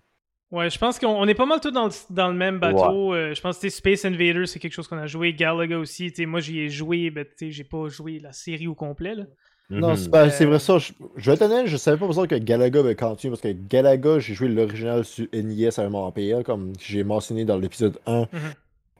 Ouais, 0.51 0.71
je 0.71 0.79
pense 0.79 1.01
qu'on 1.01 1.09
on 1.09 1.27
est 1.27 1.35
pas 1.35 1.47
mal 1.47 1.61
tous 1.61 1.73
dans 1.73 1.87
le, 1.87 1.93
dans 2.11 2.29
le 2.29 2.35
même 2.35 2.61
bateau. 2.61 3.13
Euh, 3.13 3.35
je 3.35 3.41
pense 3.41 3.59
que 3.59 3.69
Space 3.69 4.05
Invaders, 4.05 4.47
c'est 4.47 4.61
quelque 4.61 4.73
chose 4.73 4.87
qu'on 4.87 4.99
a 4.99 5.07
joué. 5.09 5.33
Galaga 5.33 5.77
aussi. 5.79 6.13
moi, 6.27 6.39
j'y 6.39 6.61
ai 6.61 6.69
joué, 6.69 7.11
mais 7.11 7.25
tu 7.25 7.33
sais, 7.37 7.51
j'ai 7.51 7.65
pas 7.65 7.89
joué 7.89 8.21
la 8.21 8.33
série 8.33 8.69
au 8.69 8.75
complet. 8.77 9.17
Là. 9.17 9.25
Non, 9.71 9.91
mhm. 9.91 9.97
c'est 9.97 10.31
c'est 10.31 10.45
Euh, 10.45 10.49
vrai 10.49 10.59
ça. 10.59 10.79
Je, 10.79 10.93
je 11.17 11.31
vais 11.31 11.35
être 11.35 11.43
honnête, 11.43 11.67
je 11.67 11.77
savais 11.77 11.97
pas 11.97 12.07
besoin 12.07 12.27
que 12.27 12.35
Galaga 12.35 12.83
va 12.83 12.95
continuer 12.95 13.31
parce 13.31 13.41
que 13.41 13.53
Galaga, 13.69 14.19
j'ai 14.19 14.35
joué 14.35 14.49
l'original 14.49 15.05
sur 15.05 15.27
NES 15.33 15.69
avec 15.79 15.91
mon 15.91 16.11
père, 16.13 16.43
comme 16.45 16.73
j'ai 16.81 17.03
mentionné 17.05 17.45
dans 17.45 17.57
l'épisode 17.57 17.99
1. 18.07 18.21
Mhm. 18.21 18.27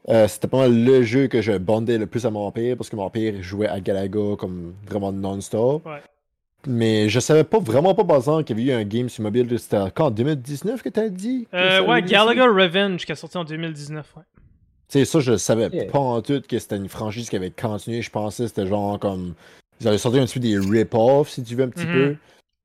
Euh, 0.09 0.27
C'était 0.27 0.47
pas 0.47 0.57
mal 0.59 0.83
le 0.83 1.01
jeu 1.03 1.27
que 1.27 1.41
je 1.41 1.53
bandais 1.53 1.97
le 1.97 2.05
plus 2.07 2.25
à 2.25 2.29
mon 2.31 2.51
père 2.51 2.77
parce 2.77 2.89
que 2.89 2.95
mon 2.95 3.09
père 3.09 3.41
jouait 3.41 3.67
à 3.67 3.79
Galaga 3.79 4.35
comme 4.37 4.73
vraiment 4.87 5.11
non-stop. 5.11 5.85
Ouais. 5.85 6.01
Mais 6.67 7.09
je 7.09 7.19
savais 7.19 7.43
pas 7.43 7.59
vraiment 7.59 7.93
pas 7.93 8.03
par 8.03 8.17
exemple 8.17 8.43
qu'il 8.43 8.59
y 8.59 8.71
avait 8.71 8.79
eu 8.79 8.81
un 8.81 8.85
game 8.87 9.07
sur 9.09 9.23
mobile. 9.23 9.47
C'était 9.59 9.77
quand 9.93 10.07
en 10.07 10.11
2019 10.11 10.81
que 10.81 10.89
t'as 10.89 11.09
dit? 11.09 11.47
Que 11.51 11.57
Euh, 11.57 11.83
ouais, 11.85 12.01
Galaga 12.01 12.45
Revenge 12.45 13.05
qui 13.05 13.11
est 13.11 13.15
sorti 13.15 13.37
en 13.37 13.43
2019. 13.43 14.13
Ouais. 14.17 14.23
Tu 14.89 14.99
sais, 14.99 15.05
ça, 15.05 15.19
je 15.19 15.37
savais 15.37 15.69
Yeah. 15.71 15.85
pas 15.85 15.99
en 15.99 16.21
tout 16.21 16.41
que 16.47 16.57
c'était 16.59 16.77
une 16.77 16.89
franchise 16.89 17.29
qui 17.29 17.35
avait 17.35 17.51
continué. 17.51 18.01
Je 18.01 18.09
pensais 18.11 18.43
que 18.43 18.49
c'était 18.49 18.67
genre 18.67 18.99
comme. 18.99 19.33
Ils 19.81 19.87
avaient 19.87 19.97
sorti 19.97 20.19
un 20.19 20.25
petit 20.25 20.39
peu 20.39 20.39
des 20.47 20.57
rip-offs, 20.57 21.29
si 21.29 21.43
tu 21.43 21.55
veux, 21.55 21.63
un 21.65 21.69
petit 21.69 21.85
Mhm. 21.85 21.91
peu. 21.93 22.15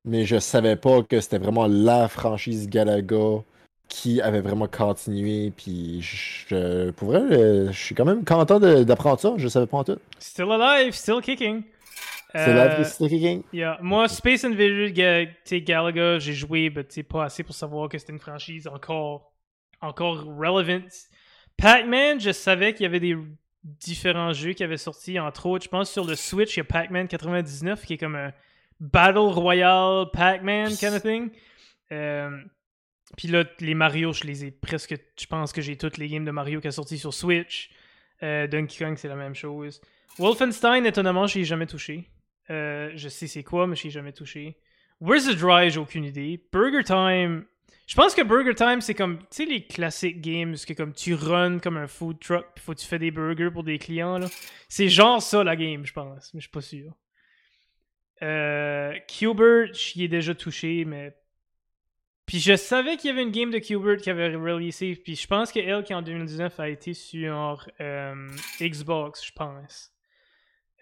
Mais 0.05 0.25
je 0.25 0.37
savais 0.39 0.75
pas 0.75 1.03
que 1.03 1.19
c'était 1.19 1.37
vraiment 1.37 1.67
la 1.67 2.07
franchise 2.07 2.67
Galaga 2.69 3.43
qui 3.87 4.21
avait 4.21 4.39
vraiment 4.41 4.67
continué. 4.67 5.51
Puis, 5.55 6.01
je, 6.01 6.89
pour 6.91 7.09
vrai, 7.09 7.19
euh, 7.21 7.71
je 7.71 7.77
suis 7.77 7.93
quand 7.93 8.05
même 8.05 8.23
content 8.23 8.59
d'apprendre 8.59 9.19
ça. 9.19 9.33
Je 9.37 9.47
savais 9.47 9.67
pas 9.67 9.77
en 9.77 9.83
tout. 9.83 9.97
Still 10.17 10.51
alive, 10.51 10.93
still 10.93 11.21
kicking. 11.21 11.63
C'est 12.33 12.47
Euh, 12.51 12.53
la 12.77 12.83
Sticky 12.85 13.19
King. 13.19 13.43
Yeah. 13.51 13.77
Moi, 13.81 14.07
Space 14.07 14.45
Invaders, 14.45 14.91
Galaga, 14.93 16.17
j'ai 16.17 16.31
joué, 16.33 16.71
mais 16.73 16.85
sais, 16.87 17.03
pas 17.03 17.25
assez 17.25 17.43
pour 17.43 17.53
savoir 17.53 17.89
que 17.89 17.97
c'était 17.97 18.13
une 18.13 18.19
franchise 18.19 18.67
encore, 18.67 19.33
encore 19.81 20.23
relevant. 20.23 20.87
Pac-Man, 21.57 22.21
je 22.21 22.31
savais 22.31 22.73
qu'il 22.73 22.83
y 22.83 22.85
avait 22.85 23.01
des 23.01 23.17
différents 23.63 24.33
jeux 24.33 24.53
qui 24.53 24.63
avaient 24.63 24.77
sorti, 24.77 25.19
entre 25.19 25.45
autres, 25.45 25.65
je 25.65 25.69
pense 25.69 25.91
sur 25.91 26.05
le 26.05 26.15
Switch, 26.15 26.55
il 26.55 26.59
y 26.59 26.61
a 26.61 26.65
Pac-Man 26.65 27.07
99 27.07 27.85
qui 27.85 27.93
est 27.93 27.97
comme 27.97 28.15
un 28.15 28.33
Battle 28.79 29.19
Royale 29.19 30.07
Pac-Man 30.11 30.75
kind 30.75 30.93
of 30.93 31.01
thing. 31.01 31.31
Euh, 31.91 32.31
Puis 33.17 33.27
là, 33.27 33.43
les 33.59 33.75
Mario, 33.75 34.13
je 34.13 34.23
les 34.23 34.45
ai 34.45 34.51
presque, 34.51 34.95
je 35.19 35.25
pense 35.27 35.51
que 35.51 35.61
j'ai 35.61 35.77
toutes 35.77 35.97
les 35.97 36.07
games 36.07 36.25
de 36.25 36.31
Mario 36.31 36.59
qui 36.61 36.67
a 36.67 36.71
sorti 36.71 36.97
sur 36.97 37.13
Switch. 37.13 37.69
Euh, 38.23 38.47
Donkey 38.47 38.83
Kong, 38.83 38.97
c'est 38.97 39.07
la 39.07 39.15
même 39.15 39.35
chose. 39.35 39.81
Wolfenstein, 40.17 40.85
étonnamment, 40.85 41.27
je 41.27 41.39
ai 41.39 41.43
jamais 41.43 41.67
touché. 41.67 42.09
Euh, 42.49 42.91
je 42.95 43.09
sais 43.09 43.27
c'est 43.27 43.43
quoi, 43.43 43.67
mais 43.67 43.75
je 43.75 43.87
ai 43.87 43.91
jamais 43.91 44.13
touché. 44.13 44.57
Where's 44.99 45.25
the 45.25 45.35
Dry, 45.35 45.69
j'ai 45.69 45.79
aucune 45.79 46.05
idée. 46.05 46.43
Burger 46.51 46.83
Time, 46.83 47.45
je 47.87 47.95
pense 47.95 48.15
que 48.15 48.21
Burger 48.21 48.55
Time, 48.55 48.81
c'est 48.81 48.93
comme, 48.93 49.19
tu 49.19 49.25
sais, 49.31 49.45
les 49.45 49.65
classiques 49.65 50.21
games, 50.21 50.55
que 50.55 50.73
comme 50.73 50.93
tu 50.93 51.13
runs 51.13 51.59
comme 51.59 51.77
un 51.77 51.87
food 51.87 52.19
truck, 52.19 52.45
puis 52.55 52.63
faut 52.63 52.73
que 52.73 52.79
tu 52.79 52.87
fais 52.87 52.99
des 52.99 53.11
burgers 53.11 53.51
pour 53.51 53.63
des 53.63 53.77
clients, 53.79 54.17
là. 54.17 54.27
C'est 54.69 54.87
genre 54.87 55.21
ça, 55.21 55.43
la 55.43 55.55
game, 55.55 55.85
je 55.85 55.93
pense, 55.93 56.33
mais 56.33 56.39
je 56.39 56.45
suis 56.45 56.51
pas 56.51 56.61
sûr. 56.61 56.93
Euh, 58.21 58.93
Qbert, 59.07 59.73
j'y 59.73 60.03
ai 60.03 60.07
déjà 60.07 60.35
touché, 60.35 60.85
mais... 60.85 61.15
Puis 62.25 62.39
je 62.39 62.55
savais 62.55 62.95
qu'il 62.95 63.09
y 63.09 63.13
avait 63.13 63.23
une 63.23 63.31
game 63.31 63.51
de 63.51 63.59
Qbert 63.59 63.97
qui 63.97 64.09
avait 64.09 64.33
releasé, 64.35 64.95
puis 64.95 65.15
je 65.15 65.27
pense 65.27 65.51
que 65.51 65.59
elle, 65.59 65.83
qui 65.83 65.93
en 65.93 66.01
2019 66.01 66.59
a 66.61 66.69
été 66.69 66.93
sur 66.93 67.67
euh, 67.81 68.29
Xbox, 68.61 69.25
je 69.25 69.31
pense. 69.33 69.91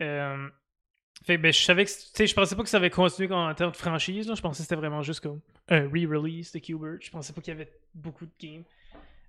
Euh, 0.02 0.48
fait 1.26 1.38
ben, 1.38 1.52
je 1.52 1.60
savais 1.60 1.86
que, 1.86 1.92
je 2.26 2.34
pensais 2.34 2.56
pas 2.56 2.64
que 2.64 2.70
ça 2.70 2.78
avait 2.78 2.90
continué 2.90 3.32
en 3.34 3.54
termes 3.54 3.72
de 3.72 3.78
franchise, 3.78 4.28
là. 4.28 4.36
Je 4.36 4.42
pensais 4.42 4.64
que 4.64 4.64
c'était 4.64 4.76
vraiment 4.76 5.02
juste 5.02 5.20
comme 5.20 5.42
un 5.68 5.88
re-release 5.88 6.52
de 6.52 6.60
Qbert. 6.60 6.98
Je 7.02 7.10
pensais 7.12 7.34
pas 7.34 7.42
qu'il 7.42 7.54
y 7.54 7.58
avait 7.58 7.72
beaucoup 7.94 8.26
de 8.26 8.32
games. 8.40 8.64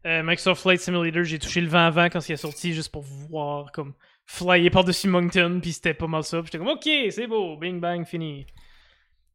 Euh, 0.06 0.22
Microsoft 0.22 0.62
Flight 0.62 0.80
Simulator, 0.80 1.24
j'ai 1.24 1.38
touché 1.38 1.60
le 1.60 1.68
vent 1.68 1.86
avant 1.86 2.06
quand 2.06 2.26
il 2.26 2.32
est 2.32 2.36
sorti 2.36 2.72
juste 2.72 2.90
pour 2.90 3.02
voir 3.02 3.70
comme 3.72 3.92
flyer 4.24 4.70
par-dessus 4.70 5.08
Moncton, 5.08 5.58
puis 5.60 5.72
c'était 5.72 5.92
pas 5.92 6.06
mal 6.06 6.22
ça. 6.22 6.40
J'étais 6.44 6.58
comme 6.58 6.68
ok, 6.68 6.88
c'est 7.10 7.26
beau, 7.26 7.56
bing 7.56 7.80
bang, 7.80 8.06
fini. 8.06 8.46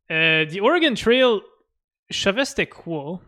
Euh, 0.09 0.45
The 0.45 0.59
Oregon 0.61 0.95
Trail, 0.95 1.41
je 2.09 2.19
savais 2.19 2.45
c'était 2.45 2.67
quoi. 2.67 3.19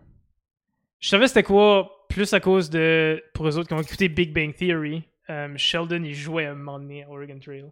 Je 1.00 1.10
savais 1.10 1.28
c'était 1.28 1.44
quoi 1.44 2.08
plus 2.10 2.34
à 2.34 2.40
cause 2.40 2.70
de, 2.70 3.24
pour 3.34 3.48
eux 3.48 3.58
autres 3.58 3.68
qui 3.68 3.74
ont 3.74 3.82
écouté 3.82 4.10
Big 4.10 4.34
Bang 4.34 4.56
Theory, 4.56 5.04
euh, 5.30 5.54
Sheldon 5.58 6.04
il 6.04 6.16
jouait 6.16 6.46
à 6.46 6.52
un 6.52 6.56
moment 6.56 6.80
donné 6.80 7.04
à 7.04 7.10
Oregon 7.10 7.38
Trail. 7.40 7.66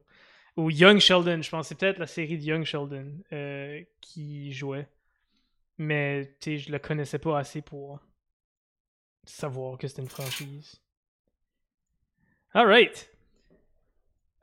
Ou 0.57 0.69
Young 0.69 0.99
Sheldon, 0.99 1.41
je 1.41 1.49
pense 1.49 1.65
que 1.65 1.69
c'est 1.69 1.79
peut-être 1.79 1.99
la 1.99 2.07
série 2.07 2.37
de 2.37 2.43
Young 2.43 2.63
Sheldon 2.63 3.11
euh, 3.33 3.81
qui 3.99 4.53
jouait. 4.53 4.87
Mais 5.77 6.33
tu 6.39 6.51
sais, 6.51 6.57
je 6.57 6.71
le 6.71 6.79
connaissais 6.79 7.19
pas 7.19 7.37
assez 7.37 7.61
pour 7.61 7.99
savoir 9.25 9.77
que 9.77 9.87
c'était 9.87 10.01
une 10.01 10.07
franchise. 10.09 10.81
Alright. 12.53 13.11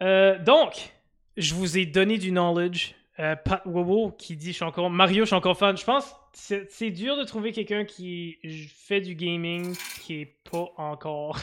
Euh, 0.03 0.39
donc, 0.39 0.93
je 1.39 1.55
vous 1.55 1.79
ai 1.79 1.87
donné 1.87 2.19
du 2.19 2.31
knowledge. 2.31 2.95
Euh, 3.19 3.37
Pat 3.37 3.63
Wowo 3.67 4.11
qui 4.11 4.37
dit 4.37 4.49
je 4.49 4.57
suis 4.57 4.65
encore 4.65 4.91
Mario, 4.91 5.25
je 5.25 5.29
suis 5.29 5.37
encore 5.37 5.57
fan. 5.57 5.77
Je 5.77 5.85
pense 5.85 6.15
que 6.49 6.67
c'est 6.69 6.91
dur 6.91 7.17
de 7.17 7.25
trouver 7.25 7.53
quelqu'un 7.53 7.85
qui 7.85 8.39
fait 8.75 9.01
du 9.01 9.15
gaming 9.15 9.77
qui 10.01 10.21
est 10.21 10.37
pas 10.51 10.73
encore 10.77 11.39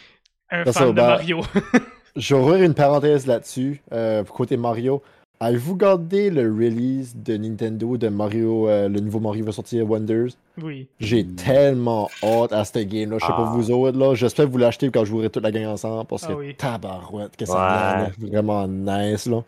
un 0.50 0.70
fan 0.70 0.94
de 0.94 1.00
Mario. 1.00 1.42
Je 2.16 2.34
vais 2.34 2.40
ouvrir 2.40 2.62
une 2.62 2.74
parenthèse 2.74 3.26
là-dessus. 3.26 3.82
Euh, 3.92 4.22
côté 4.24 4.56
Mario, 4.56 5.02
avez-vous 5.40 5.76
gardé 5.76 6.30
le 6.30 6.42
release 6.42 7.16
de 7.16 7.36
Nintendo 7.36 7.96
de 7.96 8.08
Mario, 8.08 8.68
euh, 8.68 8.88
le 8.88 9.00
nouveau 9.00 9.18
Mario 9.20 9.44
va 9.44 9.52
sortir 9.52 9.84
Wonders? 9.90 10.30
oui. 10.62 10.86
J'ai 11.00 11.26
tellement 11.26 12.08
hâte 12.22 12.52
à 12.52 12.64
ce 12.64 12.78
game-là. 12.78 13.18
Je 13.20 13.26
sais 13.26 13.32
pas 13.32 13.48
Ah. 13.48 13.52
vous 13.56 13.70
autres, 13.70 13.98
là. 13.98 14.14
J'espère 14.14 14.48
vous 14.48 14.58
l'acheter 14.58 14.90
quand 14.90 15.00
je 15.04 15.10
jouerai 15.10 15.28
toute 15.30 15.42
la 15.42 15.50
gang 15.50 15.66
ensemble 15.66 16.06
parce 16.06 16.24
que 16.26 16.32
Ah 16.32 16.36
oui. 16.36 16.54
tabarouette, 16.54 17.36
que 17.36 17.44
ça 17.46 17.52
Ouais. 17.54 17.58
a 17.60 17.96
l'air 18.04 18.12
vraiment 18.18 18.66
nice, 18.68 19.26
là. 19.26 19.42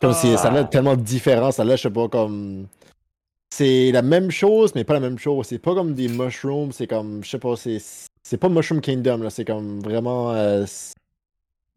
Comme 0.00 0.10
Ah. 0.12 0.14
si 0.14 0.36
ça 0.36 0.48
a 0.48 0.50
l'air 0.52 0.70
tellement 0.70 0.96
différent, 0.96 1.50
ça 1.50 1.62
a 1.62 1.64
l'air, 1.64 1.76
je 1.76 1.82
sais 1.82 1.90
pas, 1.90 2.08
comme. 2.08 2.66
c'est 3.52 3.90
la 3.90 4.02
même 4.02 4.30
chose, 4.30 4.72
mais 4.76 4.84
pas 4.84 4.94
la 4.94 5.00
même 5.00 5.18
chose. 5.18 5.46
C'est 5.48 5.58
pas 5.58 5.74
comme 5.74 5.92
des 5.94 6.06
mushrooms, 6.08 6.70
c'est 6.70 6.86
comme, 6.86 7.24
je 7.24 7.30
sais 7.30 7.38
pas, 7.40 7.56
c'est, 7.56 7.78
c'est 8.22 8.36
pas 8.38 8.48
Mushroom 8.48 8.80
Kingdom, 8.80 9.18
là, 9.18 9.28
c'est 9.30 9.44
comme 9.44 9.80
vraiment. 9.80 10.32
euh, 10.32 10.64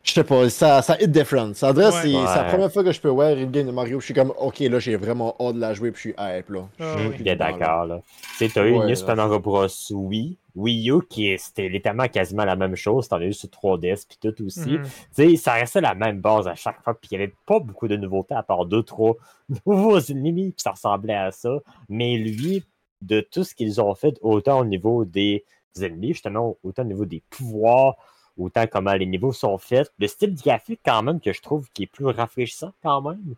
je 0.03 0.11
sais 0.11 0.23
pas, 0.23 0.49
ça, 0.49 0.81
ça 0.81 0.97
hit 1.01 1.09
different. 1.11 1.53
Ça 1.55 1.71
dirait, 1.71 1.85
Ouais. 1.87 2.01
c'est, 2.01 2.11
la 2.11 2.43
première 2.49 2.71
fois 2.71 2.83
que 2.83 2.91
je 2.91 2.99
peux 2.99 3.07
voir 3.09 3.29
une 3.37 3.49
game 3.51 3.65
de 3.67 3.71
Mario, 3.71 3.99
je 4.01 4.05
suis 4.05 4.13
comme, 4.13 4.33
ok, 4.37 4.59
là, 4.59 4.79
j'ai 4.79 4.95
vraiment 4.97 5.33
hâte 5.39 5.55
de 5.55 5.61
la 5.61 5.73
jouer, 5.73 5.91
puis 5.91 5.97
je 5.97 6.07
suis 6.09 6.15
hype, 6.19 6.49
là. 6.49 6.67
Ah, 6.79 6.95
Je- 6.97 7.07
oui. 7.07 7.15
Bien 7.19 7.35
d'accord, 7.37 7.85
là. 7.85 8.01
Tu 8.37 8.45
sais, 8.47 8.51
t'as 8.53 8.65
eu 8.67 8.77
Ouais, 8.77 8.85
New 8.87 8.95
Super 8.95 9.15
Mario 9.15 9.39
Bros. 9.39 9.65
Wii, 9.91 10.37
Wii 10.55 10.91
U, 10.91 11.01
qui 11.09 11.29
est- 11.29 11.37
c'était 11.37 11.69
littéralement 11.69 12.07
quasiment 12.09 12.43
la 12.45 12.55
même 12.57 12.75
chose. 12.75 13.07
T'en 13.07 13.17
as 13.17 13.25
eu 13.25 13.33
sur 13.33 13.49
3DS 13.49 14.05
puis 14.05 14.17
tout 14.21 14.43
aussi. 14.45 14.71
Mhm. 14.73 14.83
Tu 14.83 15.29
sais, 15.29 15.35
ça 15.37 15.53
restait 15.53 15.81
la 15.81 15.95
même 15.95 16.19
base 16.19 16.47
à 16.47 16.55
chaque 16.55 16.83
fois, 16.83 16.93
puis 16.93 17.07
il 17.11 17.17
n'y 17.17 17.23
avait 17.23 17.33
pas 17.45 17.59
beaucoup 17.59 17.87
de 17.87 17.95
nouveautés 17.95 18.35
à 18.35 18.43
part 18.43 18.65
deux, 18.65 18.83
trois 18.83 19.15
nouveaux 19.65 19.99
ennemis, 19.99 20.51
puis 20.51 20.61
ça 20.61 20.71
ressemblait 20.71 21.15
à 21.15 21.31
ça. 21.31 21.57
Mais 21.87 22.17
lui, 22.17 22.63
de 23.01 23.21
tout 23.21 23.43
ce 23.45 23.55
qu'ils 23.55 23.79
ont 23.81 23.95
fait, 23.95 24.17
autant 24.21 24.59
au 24.59 24.65
niveau 24.65 25.05
des 25.05 25.43
ennemis, 25.81 26.09
justement, 26.09 26.57
autant 26.63 26.83
au 26.83 26.85
niveau 26.85 27.05
des 27.05 27.23
pouvoirs, 27.29 27.95
autant 28.37 28.65
comment 28.67 28.93
les 28.93 29.05
niveaux 29.05 29.31
sont 29.33 29.57
faits, 29.57 29.91
le 29.99 30.07
style 30.07 30.35
graphique, 30.35 30.81
quand 30.85 31.03
même, 31.03 31.19
que 31.19 31.33
je 31.33 31.41
trouve 31.41 31.67
qui 31.73 31.83
est 31.83 31.87
plus 31.87 32.05
rafraîchissant, 32.05 32.73
quand 32.81 33.01
même. 33.01 33.35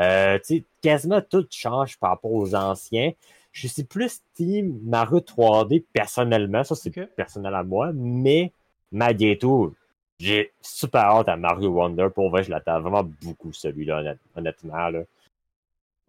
Euh, 0.00 0.38
tu 0.38 0.58
sais, 0.58 0.64
quasiment 0.80 1.20
tout 1.20 1.46
change 1.50 1.98
par 1.98 2.10
rapport 2.10 2.32
aux 2.32 2.54
anciens. 2.54 3.12
Je 3.52 3.66
suis 3.66 3.84
plus 3.84 4.20
Team 4.34 4.78
Mario 4.84 5.18
3D 5.20 5.84
personnellement, 5.92 6.62
ça 6.62 6.74
c'est 6.74 6.96
Ok. 6.96 7.08
personnel 7.16 7.54
à 7.54 7.64
moi, 7.64 7.90
mais 7.94 8.52
malgré 8.92 9.36
tout, 9.36 9.74
j'ai 10.20 10.52
super 10.60 11.02
hâte 11.02 11.28
à 11.28 11.36
Mario 11.36 11.70
Wonder. 11.70 12.08
Pour 12.14 12.30
vrai, 12.30 12.44
je 12.44 12.50
l'attends 12.50 12.80
vraiment 12.80 13.08
beaucoup 13.22 13.52
celui-là, 13.52 14.00
honnêt- 14.00 14.18
honnêtement. 14.36 14.88
Là. 14.88 15.00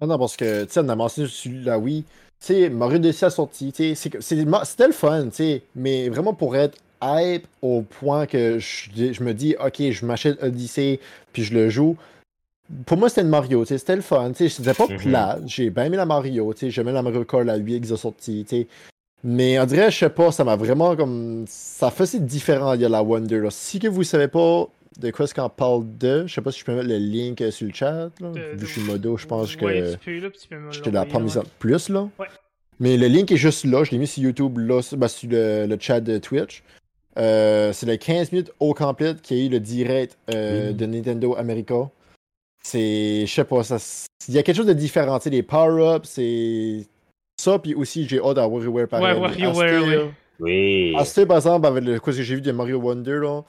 Ah 0.01 0.05
non, 0.05 0.17
parce 0.17 0.37
que, 0.37 0.63
tu 0.65 0.71
sais, 0.71 0.79
on 0.79 0.89
a 0.89 0.95
mentionné 0.95 1.27
celui-là, 1.27 1.77
oui. 1.79 2.05
Tu 2.39 2.45
sais, 2.45 2.69
Mario 2.69 2.97
Odyssey 2.97 3.25
a 3.25 3.29
sorti, 3.29 3.71
tu 3.73 3.83
sais, 3.83 3.95
c'est 3.95 4.09
que- 4.09 4.21
c'est- 4.21 4.45
c'était 4.65 4.87
le 4.87 4.93
fun, 4.93 5.25
tu 5.25 5.35
sais, 5.35 5.63
mais 5.75 6.07
vraiment 6.09 6.33
pour 6.33 6.55
être 6.55 6.77
hype 7.01 7.47
au 7.61 7.81
point 7.81 8.25
que 8.25 8.59
je, 8.59 9.13
je 9.13 9.23
me 9.23 9.33
dis, 9.33 9.55
ok, 9.63 9.91
je 9.91 10.05
m'achète 10.05 10.41
Odyssey, 10.43 10.99
puis 11.33 11.43
je 11.43 11.53
le 11.53 11.69
joue. 11.69 11.95
Pour 12.85 12.97
moi, 12.97 13.09
c'était 13.09 13.21
une 13.21 13.29
Mario, 13.29 13.65
c'était 13.65 13.95
le 13.95 14.01
fun, 14.03 14.31
tu 14.31 14.47
sais, 14.47 14.49
c'était 14.49 14.73
pas 14.75 14.87
Mhm. 14.87 14.97
plat, 14.97 15.39
j'ai 15.47 15.69
bien 15.71 15.85
aimé 15.85 15.97
la 15.97 16.05
Mario, 16.05 16.53
tu 16.53 16.59
sais, 16.59 16.71
j'aimais 16.71 16.91
la 16.91 17.01
Mario 17.01 17.23
Kart, 17.25 17.43
la 17.43 17.55
8 17.57 17.81
qui 17.81 17.91
a 17.93 17.97
sorti, 17.97 18.45
tu 18.47 18.57
sais. 18.57 18.67
Mais 19.23 19.59
on 19.59 19.65
dirait, 19.65 19.89
je 19.91 19.97
sais 19.97 20.09
pas, 20.09 20.31
ça 20.31 20.43
m'a 20.45 20.55
vraiment 20.55 20.95
comme. 20.95 21.43
Ça 21.47 21.91
faisait 21.91 22.19
différent, 22.19 22.73
il 22.73 22.81
y 22.81 22.85
a 22.85 22.89
la 22.89 23.03
Wonder, 23.03 23.39
là. 23.39 23.49
Si 23.51 23.77
que 23.79 23.87
vous 23.89 24.03
savez 24.03 24.27
pas 24.29 24.65
de 24.97 25.11
quoi 25.11 25.25
est-ce 25.25 25.33
qu'on 25.35 25.49
parle 25.49 25.83
de, 25.97 26.25
je 26.27 26.33
sais 26.33 26.41
pas 26.41 26.51
si 26.51 26.59
je 26.59 26.65
peux 26.65 26.73
mettre 26.73 26.87
le 26.87 26.97
link 26.97 27.43
sur 27.51 27.67
le 27.67 27.73
chat, 27.73 28.11
là. 28.21 28.29
De- 28.31 28.39
Vu 28.53 28.59
que 28.59 28.65
je 28.65 28.71
suis 28.71 28.81
modo, 28.81 29.17
je 29.17 29.25
pense 29.25 29.55
que. 29.57 29.65
Ouais, 29.65 29.91
tu 29.91 29.97
peux, 29.97 30.19
là, 30.19 30.29
puis 30.29 30.39
tu 30.41 30.47
peux 30.47 30.57
me 30.57 30.71
Je 30.71 30.79
te 30.79 30.85
l'ai 30.85 30.91
pas 30.93 31.03
l'envoyer, 31.03 31.25
mis 31.25 31.31
ouais. 31.33 31.37
en 31.39 31.43
plus 31.59 31.89
là. 31.89 32.07
Ouais. 32.17 32.27
Mais 32.79 32.95
le 32.95 33.07
link 33.07 33.29
est 33.31 33.37
juste 33.37 33.65
là. 33.65 33.83
Je 33.83 33.91
l'ai 33.91 33.97
mis 33.97 34.07
sur 34.07 34.23
YouTube, 34.23 34.57
là, 34.59 34.81
sur, 34.81 34.95
ben, 34.95 35.09
sur 35.09 35.27
le, 35.29 35.65
le 35.67 35.77
chat 35.79 35.99
de 35.99 36.17
Twitch. 36.17 36.63
Euh, 37.19 37.73
c'est 37.73 37.85
le 37.85 37.97
15 37.97 38.31
minutes 38.31 38.51
au 38.59 38.73
complet 38.73 39.15
qui 39.21 39.33
a 39.33 39.45
eu 39.45 39.49
le 39.49 39.59
direct 39.59 40.17
euh, 40.33 40.69
Oui. 40.69 40.73
de 40.75 40.85
Nintendo 40.85 41.35
America. 41.35 41.89
C'est. 42.63 43.25
Je 43.25 43.31
sais 43.31 43.43
pas, 43.43 43.63
ça. 43.63 43.77
Il 44.27 44.33
y 44.33 44.37
a 44.37 44.43
quelque 44.43 44.55
chose 44.55 44.65
de 44.65 44.73
différent. 44.73 45.17
Tu 45.19 45.25
sais, 45.25 45.29
les 45.29 45.43
power-ups, 45.43 46.07
c'est. 46.07 46.87
Ça, 47.37 47.57
puis 47.59 47.73
aussi, 47.73 48.07
j'ai 48.07 48.19
hâte 48.19 48.37
à 48.37 48.47
WarioWare 48.47 48.87
pareil. 48.87 49.13
Ouais, 49.13 49.19
WarioWare, 49.19 49.83
oui. 50.39 50.93
Oui. 50.93 51.25
Par 51.25 51.37
exemple, 51.37 51.67
avec 51.67 51.83
le 51.83 51.99
quoi 51.99 52.13
que 52.13 52.21
j'ai 52.21 52.35
vu 52.35 52.41
de 52.41 52.51
Mario 52.51 52.79
Wonder, 52.79 53.19
là. 53.21 53.43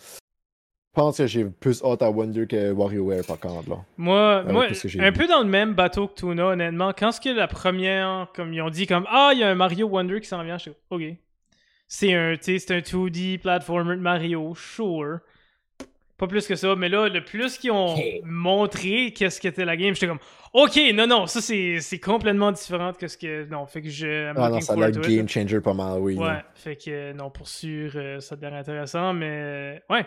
Je 0.93 1.01
pense 1.01 1.19
que 1.19 1.27
j'ai 1.29 1.45
plus 1.45 1.83
hâte 1.85 2.03
à 2.03 2.11
Wonder 2.11 2.49
que 2.49 2.73
WarioWare, 2.73 3.25
par 3.25 3.39
contre, 3.39 3.71
là. 3.71 3.77
Moi, 3.97 4.43
moi 4.49 4.67
un 4.67 4.73
vu? 4.73 5.13
peu 5.13 5.27
dans 5.29 5.41
le 5.41 5.49
même 5.49 5.75
bateau 5.75 6.09
que 6.09 6.15
Tuna, 6.15 6.47
honnêtement. 6.49 6.93
Quand 6.97 7.13
ce 7.13 7.21
que 7.21 7.29
la 7.29 7.47
première, 7.47 8.29
comme 8.35 8.53
ils 8.53 8.61
ont 8.61 8.71
dit, 8.71 8.89
comme 8.89 9.07
Ah, 9.09 9.31
il 9.33 9.39
y 9.39 9.45
a 9.45 9.49
un 9.51 9.55
Mario 9.55 9.87
Wonder 9.87 10.21
qui 10.21 10.27
s'en 10.27 10.43
vient, 10.43 10.59
je 10.59 10.63
suis 10.63 10.73
OK. 10.91 11.03
C'est 11.93 12.15
un, 12.15 12.37
c'est 12.41 12.71
un 12.71 12.79
2D 12.79 13.41
platformer 13.41 13.97
de 13.97 14.01
Mario, 14.01 14.55
sure. 14.55 15.19
Pas 16.17 16.29
plus 16.29 16.47
que 16.47 16.55
ça, 16.55 16.77
mais 16.77 16.89
là, 16.89 17.09
le 17.09 17.25
plus 17.25 17.59
qu'ils 17.59 17.73
ont 17.73 17.97
montré 18.23 19.13
qu'est-ce 19.13 19.41
qu'était 19.41 19.65
la 19.65 19.77
game, 19.77 19.93
j'étais 19.93 20.07
comme 20.07 20.21
OK, 20.53 20.79
non, 20.95 21.09
non, 21.09 21.27
ça 21.27 21.41
c'est 21.41 21.99
complètement 21.99 22.53
différent 22.53 22.93
que 22.93 23.09
ce 23.09 23.19
que. 23.19 23.45
Non, 23.47 23.67
fait 23.67 23.83
que 23.83 23.89
je. 23.89 24.31
Ah 24.37 24.51
non, 24.51 24.61
ça 24.61 24.75
a 24.75 24.77
l'air 24.77 24.91
it, 24.91 25.01
game 25.01 25.29
changer 25.29 25.61
pas 25.61 25.75
mal, 25.75 25.99
oui. 25.99 26.15
Ouais, 26.17 26.45
fait 26.55 26.77
que 26.77 27.13
non, 27.13 27.29
pour 27.29 27.49
sûr, 27.49 27.91
euh, 27.97 28.21
ça 28.21 28.37
a 28.37 28.39
l'air 28.39 28.55
intéressant, 28.55 29.13
mais 29.13 29.27
euh, 29.29 29.79
ouais. 29.91 30.07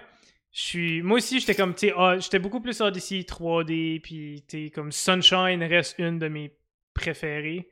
Je 0.54 0.62
suis. 0.62 1.02
Moi 1.02 1.18
aussi, 1.18 1.42
j'étais 1.42 1.56
comme, 1.56 1.74
tu 1.76 1.88
sais, 1.88 1.94
ah, 1.98 2.18
j'étais 2.18 2.40
beaucoup 2.40 2.62
plus 2.62 2.80
Odyssey 2.80 3.26
3D, 3.28 4.00
puis 4.00 4.46
tu 4.48 4.70
comme 4.70 4.94
Sunshine 4.94 5.62
reste 5.62 5.96
une 6.00 6.18
de 6.18 6.30
mes 6.30 6.56
préférées. 6.94 7.68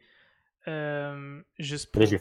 Euh, 0.68 1.40
juste 1.60 1.94
pour. 1.94 2.02
Là. 2.02 2.18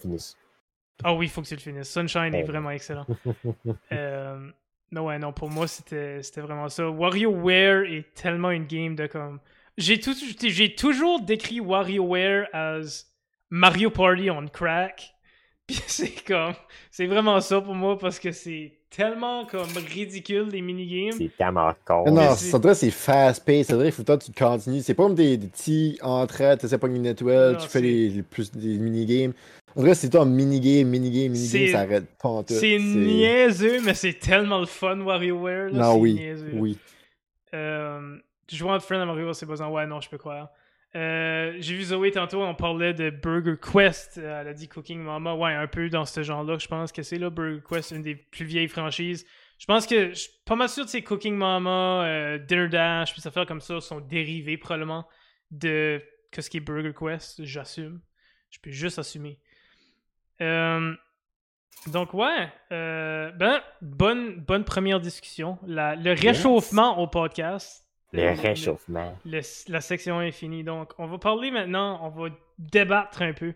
Ah 1.04 1.14
oui, 1.14 1.26
il 1.26 1.28
faut 1.28 1.42
que 1.42 1.46
tu 1.48 1.54
le 1.54 1.60
finisses. 1.60 1.88
Sunshine 1.90 2.34
est 2.34 2.42
vraiment 2.44 2.70
excellent. 2.70 3.06
Euh, 3.92 4.50
non, 4.92 5.06
ouais, 5.06 5.18
non, 5.18 5.32
pour 5.32 5.50
moi, 5.50 5.66
c'était 5.68 6.22
c'était 6.22 6.40
vraiment 6.40 6.68
ça. 6.68 6.88
WarioWare 6.90 7.84
est 7.84 8.12
tellement 8.14 8.50
une 8.50 8.66
game 8.66 8.94
de 8.96 9.06
comme. 9.06 9.38
J'ai 9.78 10.00
tout, 10.00 10.14
j'ai 10.42 10.74
toujours 10.74 11.20
décrit 11.22 11.60
WarioWare 11.60 12.46
as 12.52 13.06
Mario 13.50 13.90
Party 13.90 14.30
on 14.30 14.46
crack. 14.48 15.14
Puis 15.66 15.80
c'est 15.86 16.24
comme. 16.26 16.54
C'est 16.90 17.06
vraiment 17.06 17.40
ça 17.40 17.60
pour 17.60 17.74
moi 17.74 17.96
parce 17.98 18.18
que 18.18 18.32
c'est 18.32 18.72
tellement 18.90 19.46
comme 19.46 19.68
ridicule 19.76 20.48
les 20.50 20.60
minigames. 20.60 21.12
C'est 21.16 21.36
tellement 21.36 21.72
con. 21.84 22.10
Non, 22.10 22.34
c'est- 22.34 22.46
ça 22.50 22.58
dirait 22.58 22.74
c'est 22.74 22.90
fast 22.90 23.44
paced, 23.46 23.66
ça 23.66 23.76
dirait 23.76 23.90
il 23.90 23.92
faut 23.92 24.02
que 24.02 24.16
tu 24.16 24.32
continues. 24.32 24.80
C'est 24.80 24.94
pas 24.94 25.04
comme 25.04 25.14
des, 25.14 25.36
des 25.36 25.46
petits 25.46 25.96
entraides, 26.02 26.58
tu 26.58 26.66
sais 26.66 26.76
pas 26.78 26.88
une 26.88 27.06
étoile, 27.06 27.54
tu 27.58 27.62
c'est- 27.62 27.68
fais 27.68 27.80
les, 27.80 28.08
les 28.08 28.22
plus 28.24 28.50
des 28.50 28.76
minigames. 28.78 29.32
Dirait 29.76 29.90
que 29.90 29.96
c'est 29.96 30.10
toi 30.10 30.22
en 30.22 30.26
minigame, 30.26 30.88
minigame, 30.88 31.32
minigame, 31.32 31.68
ça 31.68 31.80
arrête 31.80 32.06
pas 32.18 32.28
en 32.28 32.42
tout. 32.42 32.54
C'est 32.54 32.78
niaiseux, 32.78 33.80
mais 33.82 33.94
c'est 33.94 34.14
tellement 34.14 34.58
le 34.60 34.66
fun 34.66 34.98
WarioWare. 35.00 35.70
Là, 35.70 35.78
Non, 35.78 35.96
oui, 35.96 36.14
niaiseux. 36.14 36.50
oui. 36.54 36.78
Euh, 37.54 38.16
jouer 38.50 38.70
entre 38.70 38.84
friends 38.84 39.00
à 39.00 39.06
Mario, 39.06 39.32
c'est 39.32 39.46
besoin. 39.46 39.68
Ouais, 39.68 39.86
non, 39.86 40.00
je 40.00 40.08
peux 40.08 40.18
croire. 40.18 40.50
Euh, 40.96 41.54
J'ai 41.60 41.76
vu 41.76 41.84
Zoé 41.84 42.10
tantôt, 42.10 42.42
on 42.42 42.54
parlait 42.54 42.92
de 42.94 43.10
Burger 43.10 43.54
Quest. 43.60 44.18
Euh, 44.18 44.40
Elle 44.40 44.48
a 44.48 44.52
dit 44.54 44.66
Cooking 44.68 45.00
Mama. 45.00 45.34
Ouais, 45.34 45.52
un 45.54 45.68
peu 45.68 45.88
dans 45.88 46.04
ce 46.04 46.22
genre-là, 46.22 46.58
je 46.58 46.66
pense 46.66 46.90
que 46.90 47.02
c'est 47.02 47.18
là. 47.18 47.30
Burger 47.30 47.60
Quest, 47.68 47.92
une 47.92 48.02
des 48.02 48.16
plus 48.16 48.44
vieilles 48.44 48.66
franchises. 48.68 49.24
Je 49.58 49.66
pense 49.66 49.86
que 49.86 50.08
je 50.10 50.14
suis 50.14 50.30
pas 50.44 50.56
mal 50.56 50.68
sûr 50.68 50.84
que 50.84 50.90
c'est 50.90 51.02
Cooking 51.02 51.36
Mama, 51.36 52.04
euh, 52.06 52.38
Dinner 52.38 52.68
Dash, 52.68 53.12
puis 53.12 53.20
ça 53.20 53.30
fait 53.30 53.46
comme 53.46 53.60
ça, 53.60 53.80
sont 53.80 54.00
dérivés 54.00 54.56
probablement 54.56 55.06
de 55.52 56.02
que 56.32 56.42
ce 56.42 56.50
qui 56.50 56.56
est 56.56 56.60
Burger 56.60 56.92
Quest. 56.98 57.44
J'assume. 57.44 58.00
Je 58.50 58.58
peux 58.60 58.70
juste 58.70 58.98
assumer. 58.98 59.38
Euh, 60.40 60.94
donc 61.86 62.12
ouais, 62.14 62.48
euh, 62.72 63.30
ben 63.32 63.60
bonne 63.82 64.36
bonne 64.40 64.64
première 64.64 65.00
discussion. 65.00 65.58
La- 65.66 65.96
le 65.96 66.12
réchauffement 66.12 66.98
au 66.98 67.06
podcast. 67.06 67.86
Le 68.12 68.30
réchauffement. 68.40 69.16
Le- 69.24 69.40
la 69.72 69.80
section 69.80 70.20
est 70.20 70.32
finie. 70.32 70.64
Donc, 70.64 70.92
on 70.98 71.06
va 71.06 71.18
parler 71.18 71.50
maintenant, 71.50 72.00
on 72.02 72.08
va 72.10 72.28
débattre 72.58 73.22
un 73.22 73.32
peu 73.32 73.54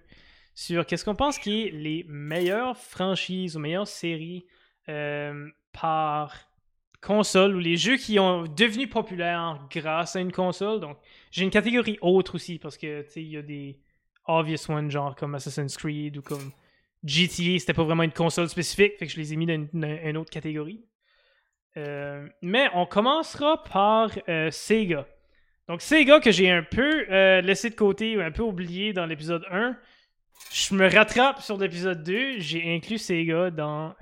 sur 0.55 0.87
qu'est-ce 0.87 1.05
qu'on 1.05 1.16
pense 1.16 1.38
qui 1.38 1.66
est 1.66 1.70
les 1.73 2.05
meilleures 2.09 2.77
franchises 2.77 3.57
ou 3.57 3.61
meilleures 3.61 3.88
séries 3.88 4.47
euh, 4.88 5.49
par 5.73 6.33
console 7.03 7.57
ou 7.57 7.59
les 7.59 7.77
jeux 7.77 7.97
qui 7.97 8.18
ont 8.20 8.44
devenu 8.44 8.87
populaires 8.88 9.59
grâce 9.70 10.14
à 10.16 10.20
une 10.20 10.33
console. 10.33 10.79
Donc, 10.81 10.97
j'ai 11.33 11.42
une 11.42 11.51
catégorie 11.51 11.99
autre 12.01 12.37
aussi 12.37 12.59
parce 12.61 12.79
que, 12.79 13.03
tu 13.03 13.11
sais, 13.11 13.23
il 13.23 13.31
y 13.33 13.37
a 13.37 13.42
des 13.42 13.79
obvious 14.27 14.70
ones 14.70 14.90
genre 14.90 15.14
comme 15.16 15.35
Assassin's 15.35 15.77
Creed 15.77 16.16
ou 16.16 16.23
comme 16.23 16.53
GTA, 17.04 17.58
c'était 17.58 17.74
pas 17.74 17.84
vraiment 17.84 18.02
une 18.02 18.12
console 18.12 18.48
spécifique, 18.48 18.94
fait 18.98 19.06
que 19.06 19.12
je 19.12 19.18
les 19.18 19.32
ai 19.32 19.36
mis 19.36 19.46
dans 19.46 19.68
une, 19.72 20.16
autre 20.16 20.30
catégorie. 20.30 20.82
Euh, 21.76 22.26
mais 22.40 22.68
on 22.72 22.86
commencera 22.86 23.62
par 23.62 24.10
euh, 24.28 24.50
Sega. 24.50 25.06
Donc 25.68 25.82
Sega 25.82 26.20
que 26.20 26.30
j'ai 26.30 26.50
un 26.50 26.62
peu 26.62 27.06
euh, 27.10 27.40
laissé 27.40 27.68
de 27.68 27.74
côté 27.74 28.16
ou 28.16 28.20
un 28.20 28.30
peu 28.30 28.42
oublié 28.42 28.92
dans 28.92 29.06
l'épisode 29.06 29.44
1. 29.50 29.76
Je 30.52 30.74
me 30.74 30.88
rattrape 30.88 31.42
sur 31.42 31.58
l'épisode 31.58 32.02
2. 32.02 32.38
J'ai 32.38 32.74
inclus 32.74 32.98
Sega 32.98 33.50
dans 33.50 33.94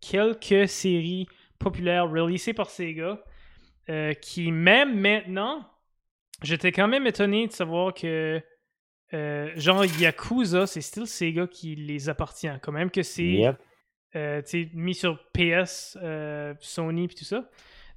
quelques 0.00 0.68
séries 0.68 1.26
populaires 1.58 2.08
releasées 2.08 2.52
par 2.52 2.70
Sega. 2.70 3.18
qui 4.20 4.52
même 4.52 4.98
maintenant, 4.98 5.68
j'étais 6.42 6.72
quand 6.72 6.88
même 6.88 7.06
étonné 7.06 7.46
de 7.46 7.52
savoir 7.52 7.94
que 7.94 8.42
euh, 9.14 9.50
genre 9.56 9.84
Yakuza, 9.84 10.66
c'est 10.66 10.80
still 10.80 11.06
Sega 11.06 11.46
qui 11.46 11.74
les 11.76 12.08
appartient. 12.08 12.50
Quand 12.62 12.72
même 12.72 12.90
que 12.90 13.02
c'est 13.02 13.22
Yep. 13.22 13.56
euh, 14.16 14.42
mis 14.74 14.94
sur 14.94 15.18
PS, 15.32 15.96
euh, 16.02 16.54
Sony 16.60 17.04
et 17.04 17.08
tout 17.08 17.24
ça. 17.24 17.48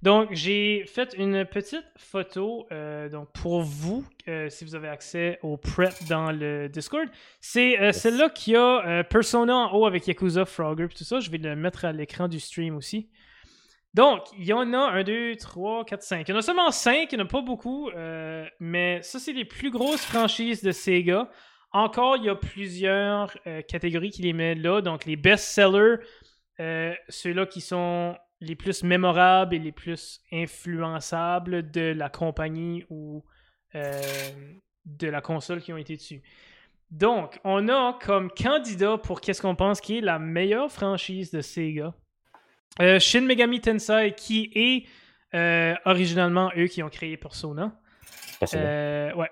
Donc, 0.02 0.30
j'ai 0.32 0.84
fait 0.88 1.14
une 1.16 1.46
petite 1.46 1.86
photo 1.96 2.68
donc 3.12 3.32
pour 3.34 3.62
vous, 3.62 4.04
si 4.50 4.66
vous 4.66 4.74
avez 4.74 4.88
accès 4.88 5.38
au 5.44 5.58
prep 5.58 5.94
dans 6.10 6.32
le 6.32 6.68
Discord. 6.70 7.08
C'est 7.40 7.92
celle-là 7.92 8.30
qui 8.30 8.56
a 8.56 9.04
Persona 9.04 9.56
en 9.56 9.72
haut 9.78 9.86
avec 9.86 10.08
Yakuza, 10.08 10.46
Frogger 10.46 10.86
et 10.86 10.88
tout 10.88 11.04
ça. 11.04 11.20
Je 11.20 11.30
vais 11.30 11.38
le 11.38 11.56
mettre 11.56 11.86
à 11.86 11.92
l'écran 11.92 12.28
du 12.28 12.40
stream 12.40 12.76
aussi. 12.78 13.10
Donc, 13.94 14.24
il 14.38 14.46
y 14.46 14.54
en 14.54 14.72
a 14.74 14.78
1, 14.78 15.04
2, 15.04 15.36
3, 15.36 15.84
4, 15.84 16.02
5. 16.02 16.28
Il 16.28 16.32
y 16.32 16.34
en 16.34 16.38
a 16.38 16.42
seulement 16.42 16.72
5, 16.72 17.12
il 17.12 17.16
n'y 17.18 17.22
en 17.22 17.26
a 17.26 17.28
pas 17.28 17.42
beaucoup. 17.42 17.90
euh, 17.90 18.46
mais 18.60 19.02
ça, 19.02 19.20
c'est 19.20 19.34
les 19.34 19.46
plus 19.46 19.70
grosses 19.70 20.06
franchises 20.06 20.64
de 20.64 20.72
Sega. 20.72 21.30
Encore, 21.74 22.18
il 22.18 22.26
y 22.26 22.30
a 22.30 22.36
plusieurs 22.36 23.36
euh, 23.48 23.62
catégories 23.62 24.12
qui 24.12 24.22
les 24.22 24.34
mettent 24.34 24.60
là. 24.60 24.82
Donc, 24.82 25.06
les 25.06 25.18
best-sellers, 25.18 25.98
euh, 26.60 26.94
ceux-là 27.10 27.46
qui 27.46 27.60
sont 27.60 28.16
les 28.40 28.56
plus 28.56 28.84
mémorables 28.84 29.56
et 29.56 29.60
les 29.60 29.72
plus 29.72 30.22
influençables 30.32 31.70
de 31.70 31.94
la 31.94 32.10
compagnie 32.10 32.86
ou 32.90 33.24
de 33.74 35.08
la 35.08 35.22
console 35.22 35.62
qui 35.62 35.72
ont 35.72 35.78
été 35.78 35.96
dessus. 35.96 36.22
Donc, 36.90 37.40
on 37.46 37.70
a 37.70 37.98
comme 38.02 38.30
candidat 38.32 38.98
pour 38.98 39.22
qu'est-ce 39.22 39.42
qu'on 39.42 39.56
pense 39.56 39.80
qui 39.80 40.00
est 40.00 40.02
la 40.02 40.20
meilleure 40.20 40.72
franchise 40.72 41.32
de 41.32 41.40
Sega, 41.40 41.94
euh, 42.80 43.00
Shin 43.00 43.22
Megami 43.22 43.60
Tensei, 43.60 44.14
qui 44.16 44.52
est 44.56 44.86
euh, 45.36 45.76
originalement 45.86 46.52
eux 46.58 46.68
qui 46.68 46.82
ont 46.84 46.90
créé 46.90 47.18
Persona. 47.18 47.74
Persona. 48.40 48.64
Euh, 48.64 49.14
ouais. 49.16 49.30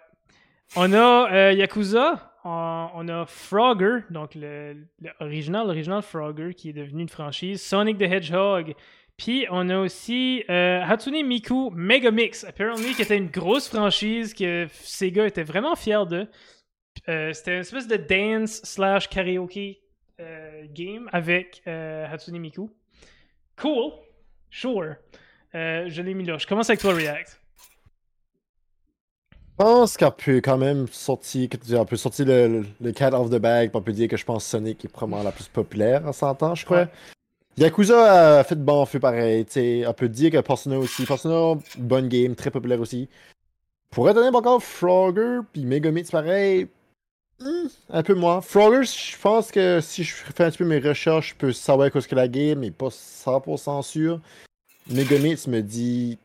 On 0.75 0.93
a 0.93 1.31
euh, 1.33 1.53
Yakuza, 1.53 2.33
on, 2.43 2.89
on 2.93 3.07
a 3.07 3.25
Frogger, 3.25 4.01
donc 4.09 4.35
le, 4.35 4.75
le 5.01 5.09
original, 5.19 5.65
l'original 5.65 6.01
Frogger 6.01 6.53
qui 6.53 6.69
est 6.69 6.73
devenu 6.73 7.01
une 7.01 7.09
franchise, 7.09 7.61
Sonic 7.61 7.97
the 7.97 8.03
Hedgehog, 8.03 8.75
puis 9.17 9.47
on 9.49 9.67
a 9.69 9.79
aussi 9.79 10.43
euh, 10.49 10.81
Hatsune 10.83 11.25
Miku 11.25 11.71
Megamix, 11.71 12.43
apparently 12.43 12.93
qui 12.93 13.01
était 13.01 13.17
une 13.17 13.29
grosse 13.29 13.67
franchise 13.67 14.33
que 14.33 14.67
Sega 14.71 15.25
était 15.25 15.43
vraiment 15.43 15.75
fier 15.75 16.05
de. 16.05 16.27
Euh, 17.07 17.33
C'était 17.33 17.55
une 17.55 17.61
espèce 17.61 17.87
de 17.87 17.97
dance 17.97 18.61
slash 18.63 19.09
karaoke 19.09 19.79
euh, 20.19 20.65
game 20.73 21.09
avec 21.11 21.63
Hatsune 21.65 22.37
Miku. 22.37 22.69
Cool, 23.59 23.91
sure. 24.49 24.95
Euh, 25.55 25.85
je 25.87 26.01
l'ai 26.01 26.13
mis 26.13 26.23
là. 26.25 26.37
Je 26.37 26.47
commence 26.47 26.69
avec 26.69 26.79
toi, 26.79 26.93
React. 26.93 27.39
Je 29.31 29.37
pense 29.65 29.97
qu'on 29.97 30.11
peut 30.11 30.39
quand 30.41 30.57
même 30.57 30.87
sortir, 30.87 31.49
on 31.73 31.85
peut 31.85 31.97
sortir 31.97 32.25
le, 32.25 32.65
le- 32.79 32.91
cat 32.93 33.11
off 33.11 33.29
the 33.29 33.35
bag, 33.39 33.71
on 33.73 33.81
peut 33.81 33.91
dire 33.91 34.07
que 34.07 34.15
je 34.15 34.23
pense 34.23 34.45
Sonic 34.45 34.85
est 34.85 34.87
probablement 34.87 35.23
la 35.23 35.33
plus 35.33 35.49
populaire 35.49 36.05
en 36.07 36.13
100 36.13 36.43
ans, 36.43 36.55
je 36.55 36.63
crois. 36.63 36.83
Ouais. 36.83 36.87
Yakuza 37.57 38.39
a 38.39 38.43
fait 38.45 38.55
de 38.55 38.63
bon 38.63 38.85
feu 38.85 39.01
pareil, 39.01 39.43
tu 39.45 39.51
sais, 39.51 39.83
on 39.85 39.93
peut 39.93 40.07
dire 40.07 40.31
que 40.31 40.39
Persona 40.39 40.77
aussi. 40.77 41.05
Persona, 41.05 41.59
bonne 41.77 42.07
game, 42.07 42.35
très 42.35 42.51
populaire 42.51 42.79
aussi. 42.79 43.09
Pour 43.89 44.09
être 44.09 44.15
honnête 44.15 44.33
encore, 44.33 44.63
Frogger 44.63 45.39
puis 45.51 45.65
Megamix 45.65 46.09
pareil, 46.09 46.69
un 47.89 48.03
peu 48.03 48.13
moins. 48.15 48.41
Frogger, 48.41 48.83
je 48.83 49.17
pense 49.19 49.51
que 49.51 49.79
si 49.81 50.03
je 50.03 50.13
fais 50.13 50.43
un 50.43 50.49
petit 50.49 50.57
peu 50.59 50.65
mes 50.65 50.79
recherches, 50.79 51.29
je 51.29 51.35
peux 51.35 51.51
savoir 51.53 51.91
qu'est-ce 51.91 52.07
que 52.07 52.15
la 52.15 52.27
game, 52.27 52.59
mais 52.59 52.71
pas 52.71 52.89
100% 52.89 53.81
sûr. 53.83 54.19
Megamix 54.89 55.47
me 55.47 55.61
dit 55.61 56.17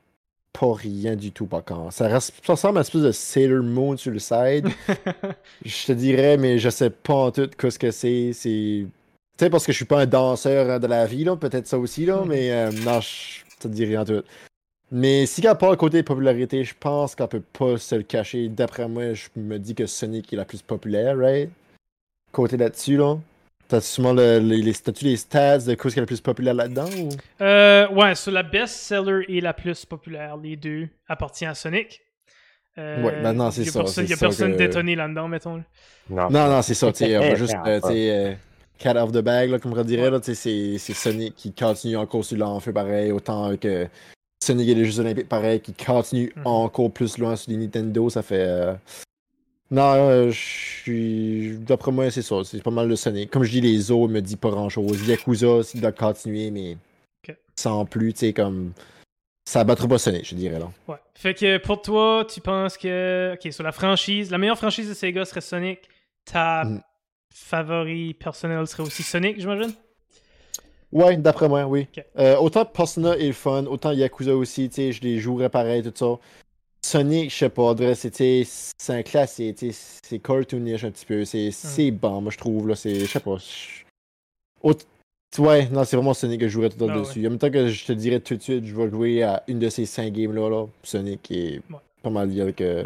pas 0.52 0.72
rien 0.72 1.16
du 1.16 1.32
tout 1.32 1.46
par 1.46 1.64
contre. 1.64 1.92
Ça, 1.92 2.08
ressemble 2.46 2.78
à 2.78 2.80
une 2.80 2.82
espèce 2.82 3.02
de 3.02 3.12
Sailor 3.12 3.62
Moon 3.62 3.96
sur 3.96 4.12
le 4.12 4.18
side. 4.20 4.68
je 5.64 5.86
te 5.86 5.92
dirais, 5.92 6.36
mais 6.36 6.58
je 6.58 6.70
sais 6.70 6.90
pas 6.90 7.14
en 7.14 7.30
tout 7.30 7.50
qu'est-ce 7.58 7.78
que 7.78 7.90
c'est. 7.90 8.32
C'est. 8.32 8.86
Tu 9.36 9.44
sais, 9.44 9.50
parce 9.50 9.66
que 9.66 9.72
je 9.72 9.76
suis 9.76 9.84
pas 9.84 10.00
un 10.00 10.06
danseur 10.06 10.78
de 10.78 10.86
la 10.86 11.06
vie, 11.06 11.24
là, 11.24 11.34
peut-être 11.36 11.66
ça 11.66 11.76
aussi, 11.78 12.06
là, 12.06 12.20
Mhm. 12.20 12.28
mais 12.28 12.52
euh, 12.52 12.70
non, 12.84 13.00
je 13.00 13.40
te 13.58 13.66
dis 13.68 13.84
rien 13.84 14.02
en 14.02 14.04
tout. 14.04 14.22
Mais 14.92 15.26
si 15.26 15.40
qu'à 15.42 15.54
part 15.54 15.70
le 15.70 15.76
côté 15.76 16.02
popularité, 16.02 16.62
je 16.64 16.74
pense 16.78 17.14
qu'on 17.14 17.26
peut 17.26 17.40
pas 17.40 17.78
se 17.78 17.94
le 17.94 18.02
cacher. 18.02 18.48
D'après 18.48 18.86
moi, 18.88 19.14
je 19.14 19.28
me 19.36 19.58
dis 19.58 19.74
que 19.74 19.86
Sonic 19.86 20.32
est 20.32 20.36
la 20.36 20.44
plus 20.44 20.62
populaire, 20.62 21.16
right? 21.18 21.50
Côté 22.32 22.56
là-dessus, 22.56 22.96
là. 22.96 23.16
T'as 23.66 23.80
sûrement 23.80 24.12
le, 24.12 24.38
les, 24.40 24.60
les, 24.60 24.74
t'as-tu 24.74 25.06
les 25.06 25.16
stats 25.16 25.58
de 25.58 25.74
quoi 25.74 25.90
qui 25.90 25.98
est 25.98 26.02
le 26.02 26.06
plus 26.06 26.20
populaire 26.20 26.52
là-dedans? 26.54 26.88
Ou... 27.00 27.08
Euh, 27.42 27.88
ouais, 27.88 28.14
sur 28.14 28.30
la 28.30 28.42
best-seller 28.42 29.24
et 29.28 29.40
la 29.40 29.54
plus 29.54 29.84
populaire, 29.86 30.36
les 30.36 30.54
deux 30.56 30.88
appartiennent 31.08 31.50
à 31.50 31.54
Sonic. 31.54 32.02
Euh, 32.76 33.02
Ouais, 33.02 33.22
maintenant, 33.22 33.50
c'est 33.50 33.64
ça, 33.64 33.80
personne- 33.80 34.04
c'est 34.06 34.10
y 34.10 34.14
a 34.14 34.16
personne 34.18 34.52
que- 34.52 34.58
détonné 34.58 34.96
là-dedans, 34.96 35.28
mettons. 35.28 35.56
Non, 36.10 36.28
Non, 36.28 36.48
non, 36.48 36.60
c'est 36.62 36.74
ça, 36.74 36.88
on 36.88 36.90
va 36.90 37.34
juste, 37.36 37.54
euh, 37.66 37.80
euh, 37.90 38.34
cat 38.78 39.02
off 39.02 39.12
the 39.12 39.18
bag, 39.22 39.48
là, 39.48 39.58
comme 39.58 39.72
on 39.72 39.82
dirait, 39.82 40.10
c'est- 40.22 40.76
c'est 40.78 40.92
Sonic 40.94 41.34
qui 41.34 41.52
continue 41.54 41.96
encore 41.96 42.24
sur 42.24 42.36
l'enfeu 42.36 42.72
pareil, 42.72 43.12
autant 43.12 43.56
que 43.56 43.86
Sonic 44.44 44.68
et 44.68 44.74
les 44.74 44.84
Jeux 44.84 45.00
Olympiques 45.00 45.28
pareil, 45.28 45.60
qui 45.60 45.72
continue 45.74 46.32
Mhm. 46.36 46.46
encore 46.46 46.90
plus 46.90 47.18
loin 47.18 47.36
sur 47.36 47.50
les 47.50 47.56
Nintendo, 47.58 48.08
ça 48.10 48.22
fait... 48.22 48.44
euh, 48.46 48.74
Non, 49.70 49.94
euh, 49.94 50.30
je 50.30 50.38
suis... 50.38 51.56
D'après 51.58 51.90
moi, 51.90 52.10
c'est 52.10 52.22
ça, 52.22 52.36
c'est 52.44 52.62
pas 52.62 52.70
mal 52.70 52.86
le 52.88 52.96
Sonic. 52.96 53.30
Comme 53.30 53.44
je 53.44 53.50
dis, 53.50 53.60
les 53.60 53.90
autres 53.90 54.12
me 54.12 54.20
disent 54.20 54.36
pas 54.36 54.50
grand-chose. 54.50 55.08
Yakuza, 55.08 55.62
s'il 55.62 55.80
doit 55.80 55.92
continuer, 55.92 56.50
mais 56.50 56.76
sans 57.56 57.84
plus, 57.84 58.12
tu 58.12 58.18
sais, 58.20 58.32
comme... 58.32 58.72
Ça 59.46 59.62
battra 59.64 59.86
pas 59.88 59.98
Sonic, 59.98 60.26
je 60.28 60.34
dirais, 60.34 60.58
là. 60.58 60.70
Ouais. 60.88 60.96
Fait 61.14 61.34
que 61.34 61.58
pour 61.58 61.82
toi, 61.82 62.24
tu 62.28 62.40
penses 62.40 62.78
que. 62.78 63.34
Ok, 63.34 63.52
sur 63.52 63.62
la 63.62 63.72
franchise, 63.72 64.30
la 64.30 64.38
meilleure 64.38 64.56
franchise 64.56 64.88
de 64.88 64.94
Sega 64.94 65.24
serait 65.26 65.42
Sonic. 65.42 65.80
Ta 66.24 66.64
Mhm. 66.64 66.80
favori 67.34 68.14
personnel 68.14 68.66
serait 68.66 68.82
aussi 68.84 69.02
Sonic, 69.02 69.38
j'imagine? 69.38 69.74
Ouais, 70.94 71.16
d'après 71.16 71.48
moi, 71.48 71.64
oui. 71.66 71.88
Euh, 72.18 72.36
autant 72.36 72.64
Persona 72.64 73.16
est 73.18 73.26
le 73.26 73.32
fun, 73.32 73.66
autant 73.66 73.90
Yakuza 73.92 74.34
aussi, 74.34 74.68
tu 74.68 74.76
sais, 74.76 74.92
je 74.92 75.02
les 75.02 75.18
jouerais 75.18 75.48
pareil, 75.50 75.82
tout 75.82 75.92
ça. 75.94 76.18
Sonic, 76.86 77.30
je 77.30 77.36
sais 77.36 77.48
pas, 77.48 77.74
c'est 78.04 78.72
un 78.90 79.02
classique, 79.02 79.64
c'est 79.72 80.18
cartoonish 80.20 80.84
un 80.84 80.90
petit 80.90 81.06
peu, 81.06 81.24
c'est 81.24 81.50
c'est 81.50 81.90
bon, 81.90 82.20
moi 82.20 82.30
je 82.30 82.38
trouve, 82.38 82.68
là, 82.68 82.76
c'est, 82.76 83.00
je 83.00 83.06
sais 83.06 83.20
pas. 83.20 83.36
Ouais, 85.38 85.66
non, 85.68 85.82
c'est 85.82 85.96
vraiment 85.96 86.14
Sonic 86.14 86.40
que 86.40 86.46
je 86.46 86.52
jouerais 86.52 86.68
tout 86.68 86.76
le 86.78 86.86
temps 86.86 86.92
Ah 86.92 86.96
ouais. 86.98 87.02
dessus. 87.02 87.26
En 87.26 87.30
même 87.30 87.38
temps 87.38 87.50
que 87.50 87.66
je 87.66 87.84
te 87.84 87.92
dirais 87.92 88.20
tout 88.20 88.36
de 88.36 88.42
suite, 88.42 88.64
je 88.64 88.74
vais 88.76 88.88
jouer 88.88 89.22
à 89.24 89.42
une 89.48 89.58
de 89.58 89.68
ces 89.68 89.84
cinq 89.84 90.12
games-là, 90.12 90.48
là. 90.48 90.66
Sonic 90.84 91.28
est 91.32 91.60
Ouais. 91.70 91.78
pas 92.02 92.10
mal 92.10 92.28
lié 92.30 92.40
avec 92.42 92.60
euh, 92.60 92.84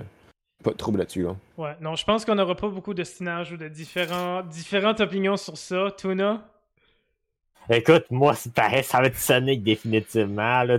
pas 0.64 0.70
de 0.70 0.76
trouble 0.76 0.98
là-dessus, 1.00 1.22
là. 1.24 1.36
Ouais. 1.58 1.72
Non, 1.82 1.94
je 1.94 2.04
pense 2.06 2.24
qu'on 2.24 2.36
n'aura 2.36 2.54
pas 2.54 2.68
beaucoup 2.68 2.94
d'ostinage 2.94 3.52
ou 3.52 3.58
de 3.58 3.68
différents, 3.68 4.42
différentes 4.42 5.00
opinions 5.00 5.36
sur 5.36 5.58
ça. 5.58 5.88
Tuna? 5.98 6.42
Écoute, 7.70 8.06
moi, 8.10 8.34
c'est 8.34 8.52
pareil, 8.54 8.82
ça 8.82 8.98
va 8.98 9.08
être 9.08 9.18
Sonic 9.18 9.62
définitivement. 9.62 10.62
Là, 10.62 10.78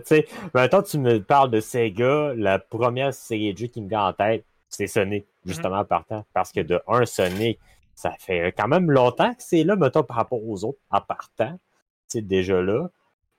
maintenant, 0.55 0.81
tu 0.81 0.97
me 0.97 1.19
parles 1.19 1.51
de 1.51 1.59
Sega, 1.59 2.33
la 2.35 2.57
première 2.57 3.13
série 3.13 3.53
de 3.53 3.59
jeux 3.59 3.67
qui 3.67 3.81
me 3.81 3.87
vient 3.87 4.07
en 4.07 4.13
tête, 4.13 4.43
c'est 4.69 4.87
Sonic, 4.87 5.25
justement, 5.45 5.85
partant. 5.85 6.25
Parce 6.33 6.51
que 6.51 6.61
de 6.61 6.81
un, 6.87 7.05
Sonic, 7.05 7.59
ça 7.93 8.13
fait 8.17 8.53
quand 8.57 8.67
même 8.67 8.89
longtemps 8.89 9.33
que 9.35 9.43
c'est 9.43 9.63
là, 9.63 9.75
mettons, 9.75 10.01
par 10.01 10.17
rapport 10.17 10.43
aux 10.43 10.63
autres, 10.63 10.79
en 10.89 10.99
partant. 10.99 11.59
C'est 12.07 12.27
déjà 12.27 12.59
là. 12.59 12.89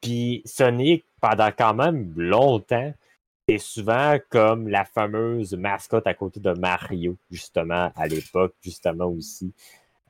Puis 0.00 0.42
Sonic, 0.44 1.04
pendant 1.20 1.50
quand 1.50 1.74
même 1.74 2.12
longtemps, 2.16 2.92
c'est 3.48 3.58
souvent 3.58 4.16
comme 4.28 4.68
la 4.68 4.84
fameuse 4.84 5.54
mascotte 5.54 6.06
à 6.06 6.14
côté 6.14 6.38
de 6.38 6.52
Mario, 6.52 7.16
justement, 7.32 7.90
à 7.96 8.06
l'époque, 8.06 8.54
justement 8.62 9.06
aussi. 9.06 9.52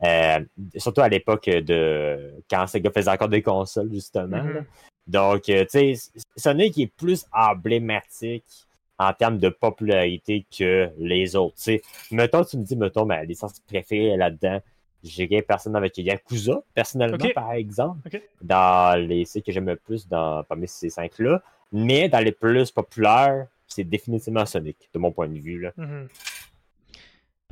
Euh, 0.03 0.41
surtout 0.77 1.03
à 1.03 1.09
l'époque 1.09 1.47
de 1.47 2.35
quand 2.51 2.67
Sega 2.67 2.91
faisait 2.91 3.11
encore 3.11 3.29
des 3.29 3.43
consoles, 3.43 3.93
justement. 3.93 4.43
Mhm. 4.43 4.65
Donc, 5.07 5.49
euh, 5.49 5.65
tu 5.65 5.97
sais, 5.97 6.11
Sonic 6.37 6.79
est 6.79 6.87
plus 6.87 7.27
emblématique 7.33 8.45
en 8.99 9.13
termes 9.13 9.39
de 9.39 9.49
popularité 9.49 10.47
que 10.57 10.91
les 10.99 11.35
autres. 11.35 11.55
sais. 11.57 11.83
Mettons, 12.11 12.45
tu 12.45 12.59
me 12.59 12.65
dis, 12.65 12.77
mettons, 12.77 13.07
ma 13.07 13.25
licence 13.25 13.59
préférée 13.61 14.17
là-dedans, 14.17 14.61
j'irais 15.03 15.43
personne 15.43 15.75
avec 15.75 15.97
Yakuza, 15.97 16.63
personnellement, 16.75 17.19
par 17.35 17.53
exemple, 17.53 18.21
dans 18.43 19.01
les 19.01 19.25
séries 19.25 19.43
que 19.43 19.53
j'aime 19.53 19.67
le 19.67 19.77
plus 19.77 20.07
dans, 20.07 20.45
parmi 20.45 20.69
ces 20.69 20.91
cinq-là. 20.91 21.43
Mais 21.73 22.09
dans 22.09 22.23
les 22.23 22.33
plus 22.33 22.71
populaires, 22.71 23.47
c'est 23.67 23.85
définitivement 23.85 24.45
Sonic, 24.45 24.77
de 24.93 24.99
mon 24.99 25.13
point 25.13 25.29
de 25.29 25.39
vue. 25.39 25.61
Là. 25.61 25.73
Mhm. 25.77 26.09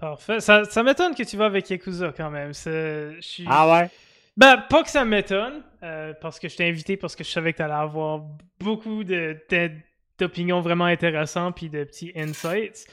Parfait. 0.01 0.41
Ça, 0.41 0.65
ça 0.65 0.83
m'étonne 0.83 1.15
que 1.15 1.23
tu 1.23 1.37
vas 1.37 1.47
avec 1.47 1.69
Yakuza 1.71 2.13
quand 2.17 2.31
même. 2.31 2.53
C'est- 2.53 3.15
je 3.17 3.21
suis- 3.21 3.45
Ah 3.49 3.71
ouais? 3.73 3.91
Ben, 4.37 4.57
pas 4.71 4.85
que 4.85 4.91
ça 4.91 5.05
m'étonne, 5.05 5.63
euh, 5.83 6.15
parce 6.21 6.39
que 6.39 6.49
je 6.49 6.57
t'ai 6.57 6.69
invité 6.69 6.97
parce 6.97 7.17
que 7.17 7.25
je 7.25 7.31
savais 7.31 7.53
que 7.53 7.59
t'allais 7.59 7.75
avoir 7.75 8.23
beaucoup 8.61 9.03
d'opinions 9.03 10.61
vraiment 10.61 10.85
intéressantes 10.85 11.57
puis 11.57 11.69
de 11.69 11.83
petits 11.85 12.13
insights. 12.15 12.87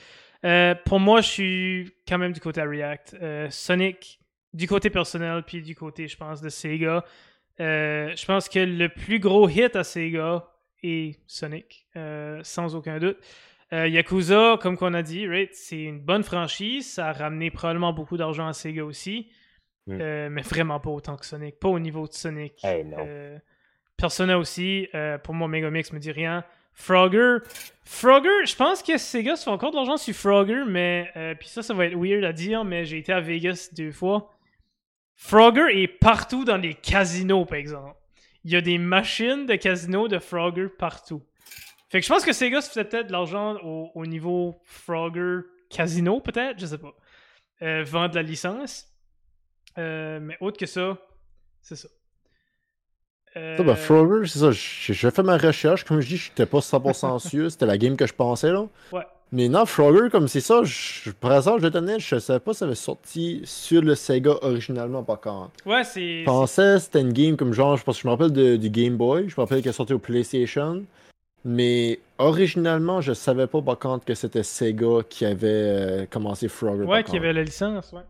Euh, 0.44 0.74
pour 0.86 1.00
moi, 1.00 1.22
je 1.22 1.28
suis 1.30 1.94
quand 2.08 2.18
même 2.18 2.34
du 2.34 2.40
côté 2.40 2.62
à 2.62 2.66
React. 2.66 3.18
Euh, 3.22 3.48
Sonic, 3.52 4.20
du 4.54 4.68
côté 4.68 4.90
personnel, 4.90 5.44
puis 5.46 5.62
du 5.62 5.76
côté, 5.76 6.08
je 6.08 6.18
pense, 6.18 6.42
de 6.42 6.50
Sega. 6.50 7.04
Je 7.60 8.26
pense 8.26 8.50
que 8.50 8.60
le 8.60 8.90
plus 8.90 9.20
gros 9.20 9.48
hit 9.48 9.76
à 9.76 9.84
Sega 9.84 10.46
est 10.84 11.20
Sonic, 11.28 11.86
sans 12.44 12.76
aucun 12.76 12.98
doute. 13.00 13.18
Euh, 13.74 13.88
Yakuza, 13.88 14.58
comme 14.62 14.78
qu'on 14.78 14.94
a 14.94 15.02
dit, 15.02 15.28
right, 15.28 15.54
c'est 15.54 15.82
une 15.82 16.00
bonne 16.00 16.24
franchise. 16.24 16.94
Ça 16.94 17.10
a 17.10 17.14
ramené 17.14 17.50
probablement 17.52 17.94
beaucoup 17.94 18.18
d'argent 18.18 18.48
à 18.48 18.54
Sega 18.54 18.86
aussi. 18.86 19.30
Mm. 19.88 19.98
Euh, 20.00 20.30
mais 20.30 20.42
vraiment 20.42 20.80
pas 20.80 20.90
autant 20.90 21.16
que 21.16 21.26
Sonic. 21.26 21.60
Pas 21.60 21.70
au 21.70 21.80
niveau 21.80 22.08
de 22.08 22.14
Sonic. 22.14 22.54
Euh, 22.64 23.38
Persona 23.98 24.38
aussi. 24.38 24.88
pour 25.24 25.34
moi, 25.34 25.48
Megamix 25.48 25.92
me 25.94 26.00
dit 26.00 26.12
rien. 26.12 26.44
Frogger. 26.74 27.38
Frogger, 27.86 28.46
je 28.46 28.56
pense 28.56 28.84
que 28.84 28.98
Sega 28.98 29.36
se 29.36 29.46
fait 29.46 29.50
encore 29.50 29.72
de 29.72 29.78
l'argent 29.78 29.98
sur 29.98 30.14
Frogger, 30.14 30.64
mais. 30.68 31.12
Puis 31.40 31.48
ça, 31.48 31.64
ça 31.64 31.74
va 31.74 31.86
être 31.86 31.98
weird 31.98 32.24
à 32.24 32.34
dire, 32.34 32.66
mais 32.66 32.86
j'ai 32.86 32.98
été 32.98 33.14
à 33.14 33.22
Vegas 33.22 33.70
deux 33.76 33.92
fois. 33.92 34.32
Frogger 35.16 35.82
est 35.82 35.88
partout 35.88 36.44
dans 36.44 36.58
les 36.58 36.74
casinos, 36.74 37.46
par 37.46 37.58
exemple. 37.58 37.96
Il 38.44 38.52
y 38.52 38.56
a 38.56 38.62
des 38.62 38.78
machines 38.78 39.46
de 39.46 39.56
casinos 39.56 40.08
de 40.08 40.20
Frogger 40.20 40.68
partout. 40.68 41.24
Fait 41.96 42.02
que 42.02 42.08
je 42.08 42.12
pense 42.12 42.26
que 42.26 42.34
Sega 42.34 42.60
se 42.60 42.70
fait 42.70 42.84
peut-être 42.84 43.08
de 43.08 43.14
l'argent 43.14 43.56
au, 43.64 43.90
au 43.96 44.06
niveau 44.06 44.58
Frogger 44.66 45.44
casino, 45.70 46.20
peut-être, 46.20 46.60
je 46.60 46.66
sais 46.66 46.78
pas. 46.78 46.94
euh, 47.62 47.86
vendre 47.86 48.16
la 48.16 48.22
licence. 48.22 48.86
Euh, 49.78 50.20
mais 50.22 50.36
autre 50.42 50.58
que 50.58 50.66
ça, 50.66 50.98
c'est 51.62 51.78
ça. 51.78 51.88
Euh, 53.38 53.64
ben, 53.64 53.76
Frogger, 53.78 54.28
c'est 54.28 54.40
ça. 54.40 54.52
J'ai 54.52 55.10
fait 55.10 55.24
ma 55.24 55.38
recherche. 55.38 55.86
Comme 55.86 56.02
je 56.02 56.08
dis, 56.10 56.18
j'étais 56.18 56.46
pas 56.46 56.60
100% 56.60 57.20
sûr. 57.30 57.50
C'était 57.50 57.66
la 57.66 57.78
game 57.78 57.96
que 57.96 58.06
je 58.08 58.14
pensais, 58.14 58.52
là. 58.52 58.68
Ouais. 58.92 59.04
Mais 59.32 59.48
non, 59.48 59.66
Frogger, 59.66 60.10
comme 60.10 60.28
c'est 60.28 60.42
ça, 60.42 60.64
je, 60.64 61.12
par 61.12 61.32
hasard, 61.32 61.60
je 61.60 61.68
tenais, 61.70 62.00
je 62.02 62.20
savais 62.20 62.42
pas 62.42 62.52
si 62.52 62.60
ça 62.60 62.66
avait 62.66 62.76
sorti 62.76 63.42
sur 63.46 63.82
le 63.82 63.96
Sega 63.96 64.32
originalement, 64.42 65.04
par 65.04 65.22
contre. 65.22 65.52
Ouais, 65.66 65.86
c'est. 65.86 66.20
Je 66.20 66.26
pensais 66.26 66.74
que 66.76 66.80
c'était 66.80 67.00
une 67.00 67.14
game 67.14 67.38
comme 67.38 67.54
genre, 67.54 67.78
je 67.78 67.86
pense 67.86 67.96
que 67.96 68.02
je 68.04 68.08
me 68.10 68.12
rappelle 68.12 68.34
de- 68.34 68.58
du 68.58 68.70
Game 68.70 68.98
Boy, 68.98 69.30
je 69.30 69.36
me 69.38 69.42
rappelle 69.46 69.62
qu'elle 69.62 69.70
est 69.70 69.74
sortie 69.74 69.94
au 69.94 70.00
PlayStation. 70.00 70.84
Mais 71.48 72.00
originalement, 72.18 73.02
je 73.02 73.14
savais 73.14 73.46
pas 73.48 73.62
par 73.62 73.78
contre 73.80 74.04
que 74.04 74.16
c'était 74.16 74.42
Sega 74.44 75.04
qui 75.08 75.26
avait 75.26 75.48
euh, 75.48 76.06
commencé 76.08 76.48
Frogger. 76.48 76.84
Ouais, 76.86 77.04
qui 77.04 77.16
avait 77.18 77.34
la 77.34 77.44
licence, 77.44 77.92
ouais. 77.94 78.02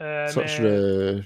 Euh, 0.00 0.26
Ça, 0.26 0.40
mais- 0.40 0.46
je 0.48 0.62
le- 0.62 1.22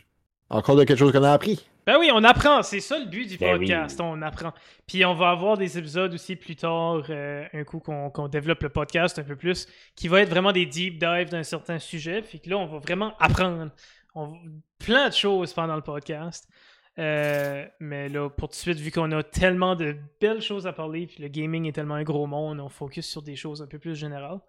Encore 0.50 0.76
de 0.76 0.84
quelque 0.84 0.98
chose 0.98 1.12
qu'on 1.12 1.22
a 1.22 1.32
appris. 1.32 1.64
Ben 1.86 1.96
oui, 1.98 2.10
on 2.12 2.22
apprend, 2.22 2.62
c'est 2.62 2.78
ça 2.80 2.98
le 2.98 3.06
but 3.06 3.26
du 3.26 3.38
Ben 3.38 3.54
oui. 3.58 3.66
podcast, 3.66 3.98
on 4.02 4.20
apprend. 4.20 4.52
Puis 4.86 5.04
on 5.06 5.14
va 5.14 5.30
avoir 5.30 5.56
des 5.56 5.78
épisodes 5.78 6.12
aussi 6.12 6.36
plus 6.36 6.54
tard, 6.54 7.02
euh, 7.08 7.44
un 7.54 7.64
coup 7.64 7.80
qu'on 7.80 8.10
qu'on 8.10 8.28
développe 8.28 8.62
le 8.62 8.68
podcast 8.68 9.18
un 9.18 9.22
peu 9.24 9.34
plus, 9.34 9.66
qui 9.96 10.08
va 10.08 10.20
être 10.20 10.28
vraiment 10.28 10.52
des 10.52 10.66
deep 10.66 10.98
dives 10.98 11.30
d'un 11.30 11.42
certain 11.42 11.78
sujet. 11.78 12.20
Puis 12.20 12.38
que 12.40 12.50
là, 12.50 12.58
on 12.58 12.66
va 12.66 12.78
vraiment 12.78 13.14
apprendre 13.18 13.70
On- 14.14 14.34
plein 14.78 15.08
de 15.08 15.14
choses 15.14 15.54
pendant 15.54 15.74
le 15.74 15.80
podcast. 15.80 16.46
Euh, 16.98 17.66
mais 17.80 18.08
là, 18.08 18.28
pour 18.28 18.48
tout 18.48 18.54
de 18.54 18.58
suite, 18.58 18.78
vu 18.78 18.90
qu'on 18.90 19.10
a 19.12 19.22
tellement 19.22 19.74
de 19.74 19.96
belles 20.20 20.42
choses 20.42 20.66
à 20.66 20.72
parler, 20.72 21.06
puis 21.06 21.22
le 21.22 21.28
gaming 21.28 21.66
est 21.66 21.72
tellement 21.72 21.94
un 21.94 22.02
gros 22.02 22.26
monde, 22.26 22.60
on 22.60 22.68
focus 22.68 23.08
sur 23.08 23.22
des 23.22 23.36
choses 23.36 23.62
un 23.62 23.66
peu 23.66 23.78
plus 23.78 23.96
générales. 23.96 24.40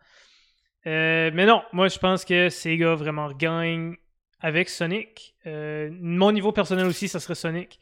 Euh, 0.86 1.32
mais 1.34 1.46
non, 1.46 1.64
moi 1.72 1.88
je 1.88 1.98
pense 1.98 2.26
que 2.26 2.50
Sega 2.50 2.96
vraiment 2.96 3.32
gagne 3.32 3.96
avec 4.42 4.68
Sonic. 4.68 5.36
Euh, 5.46 5.90
mon 5.94 6.34
niveau 6.34 6.52
personnel 6.52 6.86
aussi, 6.86 7.08
ça 7.08 7.20
serait 7.20 7.36
Sonic. 7.36 7.80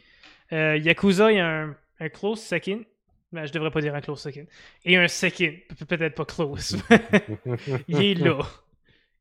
Yakuza, 0.51 1.31
il 1.31 1.37
y 1.37 1.39
a 1.39 1.69
un, 1.99 2.09
close 2.09 2.41
second. 2.41 2.83
Ben, 3.31 3.45
je 3.45 3.53
devrais 3.53 3.71
pas 3.71 3.79
dire 3.79 3.95
un 3.95 4.01
close 4.01 4.19
second. 4.19 4.45
Et 4.83 4.97
un 4.97 5.07
second, 5.07 5.53
Pe- 5.79 5.85
peut-être 5.85 6.13
pas 6.13 6.25
close. 6.25 6.77
il 7.87 8.01
est 8.03 8.13
là. 8.15 8.41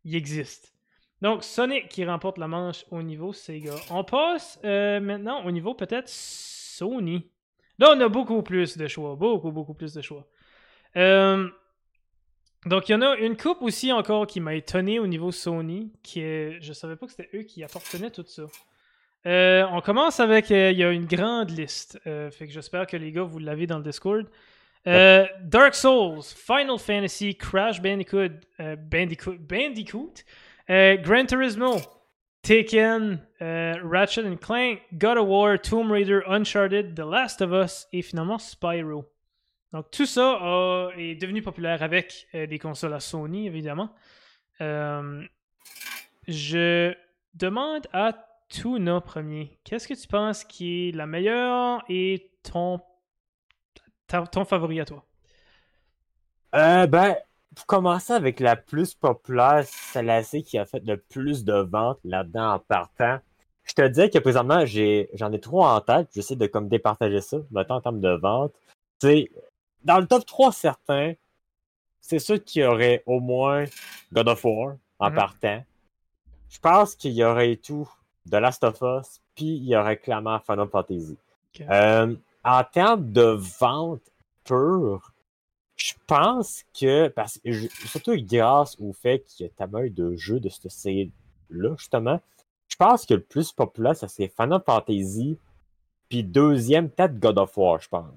Il 0.04 0.16
existe. 0.16 0.74
Donc, 1.22 1.44
Sonic 1.44 1.88
qui 1.88 2.04
remporte 2.04 2.38
la 2.38 2.48
manche 2.48 2.86
au 2.90 3.02
niveau 3.02 3.32
Sega. 3.32 3.74
On 3.90 4.04
passe 4.04 4.58
euh, 4.64 5.00
maintenant 5.00 5.44
au 5.44 5.50
niveau 5.50 5.74
peut-être 5.74 6.08
Sony. 6.08 7.28
Là, 7.78 7.92
on 7.94 8.00
a 8.00 8.08
beaucoup 8.08 8.42
plus 8.42 8.78
de 8.78 8.88
choix. 8.88 9.16
Beaucoup, 9.16 9.52
beaucoup 9.52 9.74
plus 9.74 9.92
de 9.92 10.00
choix. 10.00 10.26
Euh, 10.96 11.46
donc, 12.64 12.88
il 12.88 12.92
y 12.92 12.94
en 12.94 13.02
a 13.02 13.16
une 13.16 13.36
coupe 13.36 13.60
aussi 13.60 13.92
encore 13.92 14.26
qui 14.26 14.40
m'a 14.40 14.54
étonné 14.54 14.98
au 14.98 15.06
niveau 15.06 15.30
Sony. 15.30 15.92
Qui 16.02 16.20
est, 16.20 16.58
je 16.62 16.72
savais 16.72 16.96
pas 16.96 17.06
que 17.06 17.12
c'était 17.12 17.36
eux 17.36 17.42
qui 17.42 17.62
appartenaient 17.62 18.10
tout 18.10 18.24
ça. 18.26 18.44
Euh, 19.26 19.66
on 19.72 19.82
commence 19.82 20.20
avec. 20.20 20.48
Il 20.48 20.78
y 20.78 20.84
a 20.84 20.90
une 20.90 21.04
grande 21.04 21.50
liste. 21.50 22.00
Fait 22.04 22.46
que 22.46 22.50
j'espère 22.50 22.86
que 22.86 22.96
les 22.96 23.12
gars, 23.12 23.24
vous 23.24 23.38
l'avez 23.38 23.66
dans 23.66 23.76
le 23.76 23.84
Discord. 23.84 24.26
Dark 24.86 25.74
Souls, 25.74 26.22
Final 26.22 26.78
Fantasy, 26.78 27.36
Crash 27.36 27.82
Bandicoot, 27.82 28.30
Bandicoot, 28.58 29.36
Bandicoot 29.38 30.24
euh, 30.70 30.96
Gran 30.96 31.26
Turismo, 31.26 31.76
Taken, 32.42 33.20
euh, 33.42 33.74
Ratchet 33.82 34.24
and 34.24 34.36
Clank, 34.36 34.80
God 34.94 35.18
of 35.18 35.28
War, 35.28 35.58
Tomb 35.58 35.90
Raider, 35.90 36.20
Uncharted, 36.26 36.94
The 36.94 37.04
Last 37.04 37.42
of 37.42 37.50
Us 37.52 37.86
et 37.92 38.02
finalement 38.02 38.38
Spyro. 38.38 39.04
Donc 39.72 39.90
tout 39.90 40.06
ça 40.06 40.90
est 40.96 41.14
devenu 41.14 41.42
populaire 41.42 41.82
avec 41.82 42.26
euh, 42.34 42.46
des 42.46 42.58
consoles 42.58 42.94
à 42.94 43.00
Sony, 43.00 43.46
évidemment. 43.46 43.94
Euh, 44.60 45.22
je 46.26 46.94
demande 47.34 47.86
à 47.92 48.12
Tuna 48.48 49.00
premier. 49.00 49.58
Qu'est-ce 49.64 49.86
que 49.86 49.94
tu 49.94 50.08
penses 50.08 50.44
qui 50.44 50.88
est 50.88 50.92
la 50.92 51.06
meilleure 51.06 51.84
et 51.88 52.32
ton, 52.42 52.80
ton 54.32 54.44
favori 54.44 54.80
à 54.80 54.84
toi? 54.84 55.04
Euh, 56.56 56.88
ben, 56.88 57.16
pour 57.54 57.66
commencer 57.66 58.12
avec 58.12 58.40
la 58.40 58.56
plus 58.56 58.94
populaire, 58.94 59.64
celle-ci 59.66 60.42
qui 60.42 60.58
a 60.58 60.64
fait 60.66 60.82
le 60.84 60.96
plus 60.96 61.44
de 61.44 61.54
ventes 61.54 61.98
là-dedans 62.04 62.54
en 62.54 62.58
partant. 62.58 63.18
Je 63.64 63.74
te 63.74 63.86
dis 63.86 64.10
que 64.10 64.18
présentement, 64.18 64.64
j'ai, 64.66 65.10
j'en 65.14 65.32
ai 65.32 65.40
trois 65.40 65.74
en 65.74 65.80
tête. 65.80 66.08
J'essaie 66.14 66.36
de 66.36 66.46
comme 66.46 66.68
départager 66.68 67.20
ça, 67.20 67.38
mettons 67.50 67.74
en 67.74 67.80
termes 67.80 68.00
de 68.00 68.10
vente. 68.16 68.52
C'est 69.00 69.30
dans 69.84 69.98
le 69.98 70.06
top 70.06 70.26
3 70.26 70.52
certains, 70.52 71.14
c'est 72.00 72.18
sûr 72.18 72.42
qu'il 72.42 72.62
y 72.62 72.64
aurait 72.66 73.02
au 73.06 73.20
moins 73.20 73.64
God 74.12 74.28
of 74.28 74.44
War 74.44 74.76
en 74.98 75.10
Mhm. 75.10 75.14
partant. 75.16 75.64
Je 76.48 76.58
pense 76.58 76.94
qu'il 76.94 77.12
y 77.12 77.24
aurait 77.24 77.56
tout 77.56 77.88
The 78.28 78.34
Last 78.34 78.64
of 78.64 78.78
Us, 78.82 79.20
puis 79.34 79.46
il 79.56 79.64
y 79.64 79.76
aurait 79.76 79.96
clairement 79.96 80.38
Final 80.40 80.68
Fantasy. 80.68 81.16
Euh, 81.60 82.14
en 82.44 82.64
termes 82.64 83.10
de 83.12 83.38
vente 83.60 84.02
pure, 84.44 85.12
je 85.80 85.94
pense 86.06 86.64
que, 86.78 87.08
parce, 87.08 87.40
je- 87.44 87.68
surtout 87.86 88.14
grâce 88.16 88.76
au 88.80 88.92
fait 88.92 89.20
qu'il 89.20 89.46
y 89.46 89.48
a 89.48 89.52
tellement 89.52 89.80
eu 89.80 89.90
de 89.90 90.14
jeux 90.16 90.38
de 90.40 90.48
cette 90.48 90.70
série-là, 90.70 91.74
justement, 91.78 92.20
je 92.68 92.76
pense 92.76 93.06
que 93.06 93.14
le 93.14 93.22
plus 93.22 93.52
populaire, 93.52 93.96
ça 93.96 94.06
serait 94.08 94.28
Final 94.34 94.60
Fantasy, 94.64 95.38
puis 96.08 96.22
deuxième, 96.22 96.90
peut-être 96.90 97.18
God 97.18 97.38
of 97.38 97.56
War, 97.56 97.80
je 97.80 97.88
pense. 97.88 98.12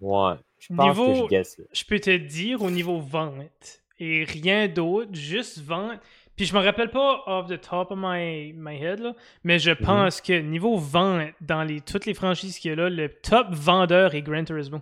Ouais, 0.00 0.34
je 0.58 0.74
pense 0.74 0.96
Niveau- 0.96 1.06
que 1.12 1.14
je 1.14 1.28
guesse 1.28 1.58
là. 1.58 1.64
je 1.72 1.84
peux 1.84 2.00
te 2.00 2.16
dire 2.16 2.60
au 2.62 2.70
niveau 2.72 2.98
vente 3.00 3.82
et 4.00 4.24
rien 4.24 4.66
d'autre, 4.66 5.14
juste 5.14 5.60
vente. 5.62 6.00
Puis 6.34 6.46
je 6.46 6.54
me 6.56 6.60
rappelle 6.60 6.90
pas 6.90 7.22
off 7.26 7.46
the 7.48 7.60
top 7.60 7.92
of 7.92 7.98
my, 8.00 8.52
my 8.52 8.74
head, 8.82 8.98
là, 8.98 9.14
mais 9.44 9.60
je 9.60 9.70
pense 9.70 10.20
que 10.20 10.32
niveau 10.40 10.76
vente, 10.76 11.28
dans 11.40 11.62
les, 11.62 11.80
toutes 11.82 12.06
les 12.06 12.14
franchises 12.14 12.58
qu'il 12.58 12.70
y 12.70 12.72
a 12.72 12.76
là, 12.76 12.90
le 12.90 13.10
top 13.10 13.48
vendeur 13.52 14.14
est 14.16 14.22
Gran 14.22 14.42
Turismo. 14.44 14.80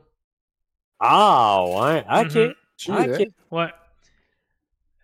Ah, 1.01 1.65
ouais, 1.67 2.05
ok. 2.23 2.35
Mhm. 2.35 2.55
Tu 2.77 2.93
ok. 2.93 3.29
Ouais. 3.51 3.67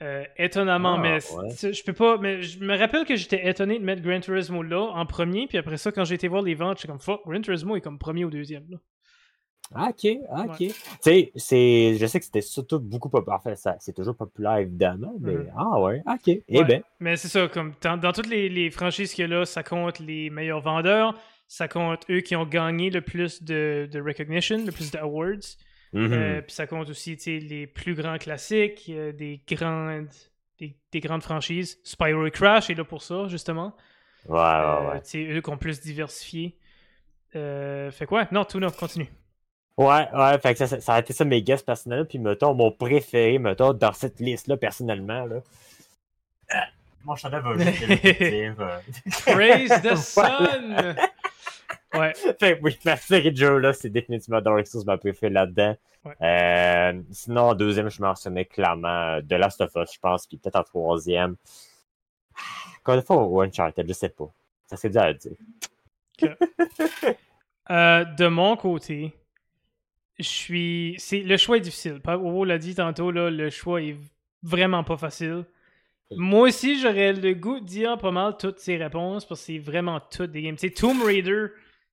Euh, 0.03 0.25
étonnamment, 0.37 0.97
Ah, 0.99 1.01
mais 1.01 1.13
ouais. 1.15 1.73
je 1.73 1.83
peux 1.85 1.95
pas. 1.95 2.19
Mais 2.19 2.43
je 2.43 2.59
me 2.63 2.77
rappelle 2.77 3.07
que 3.07 3.17
j'étais 3.17 3.49
étonné 3.49 3.79
de 3.79 3.85
mettre 3.85 4.03
Gran 4.03 4.21
Turismo 4.21 4.63
là 4.63 4.81
en 4.95 5.07
premier, 5.07 5.47
puis 5.47 5.57
après 5.57 5.79
ça, 5.79 5.91
quand 5.91 6.05
j'ai 6.05 6.17
été 6.17 6.29
voir 6.29 6.43
les 6.43 6.55
ventes, 6.55 6.79
j'étais 6.79 6.89
comme 6.89 7.01
fuck, 7.01 7.23
Gran 7.27 7.41
Turismo 7.41 7.77
est 7.77 7.81
comme 7.81 7.99
premier 7.99 8.25
ou 8.27 8.31
deuxième. 8.31 8.65
Là. 8.71 8.77
Ok, 9.89 10.07
ok. 10.49 10.57
Tu 10.59 10.71
sais, 11.01 11.33
c'est, 11.35 11.97
je 11.99 12.07
sais 12.07 12.19
que 12.21 12.25
c'était 12.27 12.43
surtout 12.43 12.79
beaucoup 12.79 13.09
populaire. 13.09 13.39
Enfin, 13.39 13.57
ça, 13.57 13.75
c'est 13.81 13.95
toujours 13.95 14.15
populaire, 14.17 14.59
évidemment, 14.59 15.15
mais 15.19 15.35
Mhm. 15.35 15.53
ah 15.57 15.81
ouais, 15.81 16.03
ok. 16.07 16.29
Eh 16.47 16.65
ben, 16.65 16.83
Mais 17.01 17.17
c'est 17.17 17.29
ça, 17.29 17.49
comme 17.49 17.73
dans, 17.81 17.97
dans 17.97 18.13
toutes 18.13 18.29
les, 18.29 18.49
les 18.51 18.71
franchises 18.71 19.13
qu'il 19.15 19.23
y 19.29 19.33
a 19.33 19.39
là, 19.39 19.45
ça 19.47 19.63
compte 19.63 19.99
les 19.99 20.29
meilleurs 20.31 20.61
vendeurs, 20.61 21.15
ça 21.49 21.69
compte 21.69 22.05
eux 22.11 22.21
qui 22.21 22.37
ont 22.37 22.45
gagné 22.47 22.91
le 22.91 23.01
plus 23.01 23.43
de, 23.43 23.89
de 23.91 24.01
recognition, 24.01 24.59
le 24.65 24.71
plus 24.73 24.91
d'awards. 24.93 25.57
Euh, 25.95 26.43
puis 26.43 26.53
ça 26.53 26.67
compte 26.67 26.91
aussi 26.91 27.17
les 27.27 27.67
plus 27.67 27.95
grands 27.95 28.19
classiques, 28.19 28.87
euh, 28.91 29.13
des, 29.13 29.41
grandes, 29.49 30.09
des, 30.59 30.77
des 30.93 31.01
grandes 31.01 31.23
franchises. 31.23 31.79
Spyro 31.85 32.27
et 32.27 32.31
Crash 32.31 32.69
est 32.71 32.75
là 32.75 32.85
pour 32.85 33.03
ça, 33.03 33.29
justement. 33.29 33.75
ouais, 34.29 34.39
Euh, 34.39 34.81
ouais, 34.81 34.87
ouais. 34.93 35.01
tu 35.03 35.11
sais, 35.11 35.25
eux 35.25 35.41
qui 35.41 35.51
ont 35.51 35.57
plus 35.59 35.81
diversifié. 35.81 36.57
Euh, 37.35 37.91
fait 37.91 38.07
quoi? 38.07 38.27
Non, 38.33 38.45
tout 38.45 38.59
non, 38.61 38.71
continue. 38.71 39.09
Ouais, 39.79 40.09
ouais, 40.15 40.39
fait 40.39 40.53
que 40.53 40.59
ça, 40.59 40.67
ça, 40.67 40.81
ça 40.81 40.95
a 40.95 41.01
été 41.01 41.13
ça 41.13 41.25
mes 41.25 41.43
guests 41.43 41.67
personnels. 41.67 42.07
Puis, 42.07 42.19
mettons, 42.19 42.55
mon 42.55 42.73
préféré, 42.73 43.39
mettons, 43.39 43.73
dans 43.75 43.93
cette 43.93 44.21
liste-là, 44.21 44.57
personnellement, 44.57 45.25
là. 45.27 45.37
Euh, 46.55 46.59
Mon 47.05 47.15
chandail 47.17 47.43
va 47.43 47.59
juste 47.59 47.87
dire. 48.19 48.55
euh, 48.59 48.79
Praise 49.27 49.71
the 49.83 49.97
sun! 49.97 50.97
Ouais, 51.95 52.13
fait 52.41 52.59
que 52.59 52.63
oui, 52.63 52.79
ma 52.85 52.97
série 52.97 53.33
de 53.33 53.37
jeux, 53.37 53.59
là, 53.59 53.73
c'est 53.73 53.91
définitivement 53.91 54.41
Dark 54.41 54.67
Souls, 54.67 54.85
ma 54.87 54.99
préférée 54.99 55.33
là-dedans. 55.33 55.77
Ouais. 56.05 56.15
Euh, 56.23 57.03
sinon, 57.11 57.43
en 57.43 57.55
deuxième, 57.55 57.91
je 57.91 58.01
mentionnais 58.01 58.45
clairement 58.45 59.17
euh, 59.17 59.21
The 59.23 59.33
Last 59.33 59.61
of 59.61 59.71
Us, 59.77 59.93
je 59.95 59.99
pense, 59.99 60.27
puis 60.27 60.37
peut-être 60.37 60.57
en 60.57 60.63
troisième. 60.63 61.37
Encore 62.81 62.95
une 62.97 63.03
fois, 63.03 63.25
ou 63.25 63.41
Uncharted, 63.41 63.87
je 63.87 63.93
sais 63.93 64.11
pas. 64.11 64.33
Ça 64.67 64.77
c'est 64.77 64.91
dur 64.91 65.03
à 65.03 65.13
dire. 65.13 65.37
Euh, 67.69 68.05
de 68.05 68.29
mon 68.29 68.57
côté, 68.57 69.13
je 70.21 70.29
suis. 70.29 70.95
C'est 70.99 71.23
le 71.23 71.37
choix 71.37 71.57
est 71.57 71.61
difficile. 71.61 72.01
Ovo 72.07 72.45
l'a 72.45 72.59
dit 72.59 72.77
tantôt 72.77 73.11
là, 73.11 73.29
le 73.29 73.51
choix 73.51 73.83
est 73.83 73.97
vraiment 74.45 74.85
pas 74.85 74.97
facile. 74.97 75.45
Moi 76.13 76.43
aussi, 76.43 76.79
j'aurais 76.81 77.13
le 77.13 77.35
goût 77.35 77.59
de 77.59 77.65
dire 77.65 77.99
pas 77.99 78.13
mal 78.13 78.37
toutes 78.39 78.61
ces 78.61 78.77
réponses 78.77 79.27
parce 79.27 79.41
que 79.41 79.47
c'est 79.47 79.59
vraiment 79.59 79.99
toutes 79.99 80.31
des 80.31 80.43
games. 80.43 80.55
Tu 80.55 80.69
sais, 80.69 80.75
Tomb 80.75 81.03
Raider, 81.03 81.49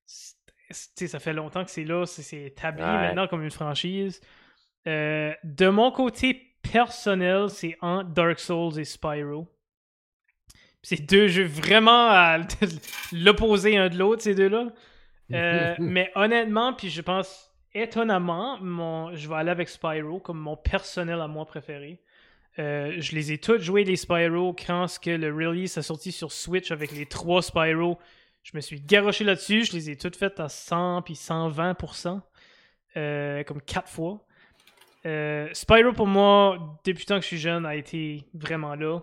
ça 0.06 1.18
fait 1.18 1.32
longtemps 1.32 1.64
que 1.64 1.70
c'est 1.70 1.84
là, 1.84 2.06
c'est- 2.06 2.44
établi 2.46 2.82
Ouais. 2.82 2.88
maintenant 2.88 3.26
comme 3.28 3.42
une 3.42 3.50
franchise. 3.50 4.20
Euh, 4.86 5.32
de 5.44 5.68
mon 5.68 5.90
côté 5.90 6.54
personnel, 6.62 7.48
c'est 7.50 7.76
entre 7.80 8.10
Dark 8.10 8.38
Souls 8.38 8.78
et 8.78 8.84
Spyro. 8.84 9.46
C'est 10.82 11.00
deux 11.08 11.28
jeux 11.28 11.46
vraiment 11.46 12.08
à 12.10 12.38
l'opposé 13.12 13.76
un 13.78 13.88
de 13.88 13.96
l'autre, 13.98 14.22
ces 14.22 14.34
deux-là. 14.34 14.66
Euh, 15.32 15.74
mais 15.78 16.10
honnêtement, 16.14 16.74
puis 16.74 16.90
je 16.90 17.00
pense 17.00 17.50
étonnamment, 17.72 18.58
mon, 18.60 19.14
je 19.14 19.28
vais 19.28 19.34
aller 19.36 19.50
avec 19.50 19.68
Spyro 19.68 20.20
comme 20.20 20.38
mon 20.38 20.56
personnel 20.56 21.20
à 21.20 21.26
moi 21.28 21.46
préféré. 21.46 22.00
Euh, 22.58 22.94
je 22.98 23.14
les 23.16 23.32
ai 23.32 23.38
tous 23.38 23.58
joués, 23.58 23.82
les 23.84 23.96
Spyro, 23.96 24.52
quand 24.54 24.86
ce 24.86 25.00
que 25.00 25.10
le 25.10 25.34
release 25.34 25.76
a 25.78 25.82
sorti 25.82 26.12
sur 26.12 26.30
Switch 26.30 26.70
avec 26.70 26.92
les 26.92 27.06
trois 27.06 27.42
Spyro. 27.42 27.98
Je 28.44 28.52
me 28.54 28.60
suis 28.60 28.80
garoché 28.80 29.24
là-dessus. 29.24 29.64
Je 29.64 29.72
les 29.72 29.90
ai 29.90 29.96
toutes 29.96 30.16
faites 30.16 30.38
à 30.38 30.48
100 30.48 31.02
puis 31.02 31.14
120%, 31.14 32.20
euh, 32.96 33.42
comme 33.42 33.60
quatre 33.60 33.88
fois. 33.88 34.24
Euh, 35.06 35.48
Spyro, 35.52 35.92
pour 35.92 36.06
moi, 36.06 36.78
depuis 36.84 37.04
tant 37.04 37.16
que 37.16 37.22
je 37.22 37.28
suis 37.28 37.38
jeune, 37.38 37.66
a 37.66 37.74
été 37.74 38.24
vraiment 38.32 38.74
là. 38.74 39.00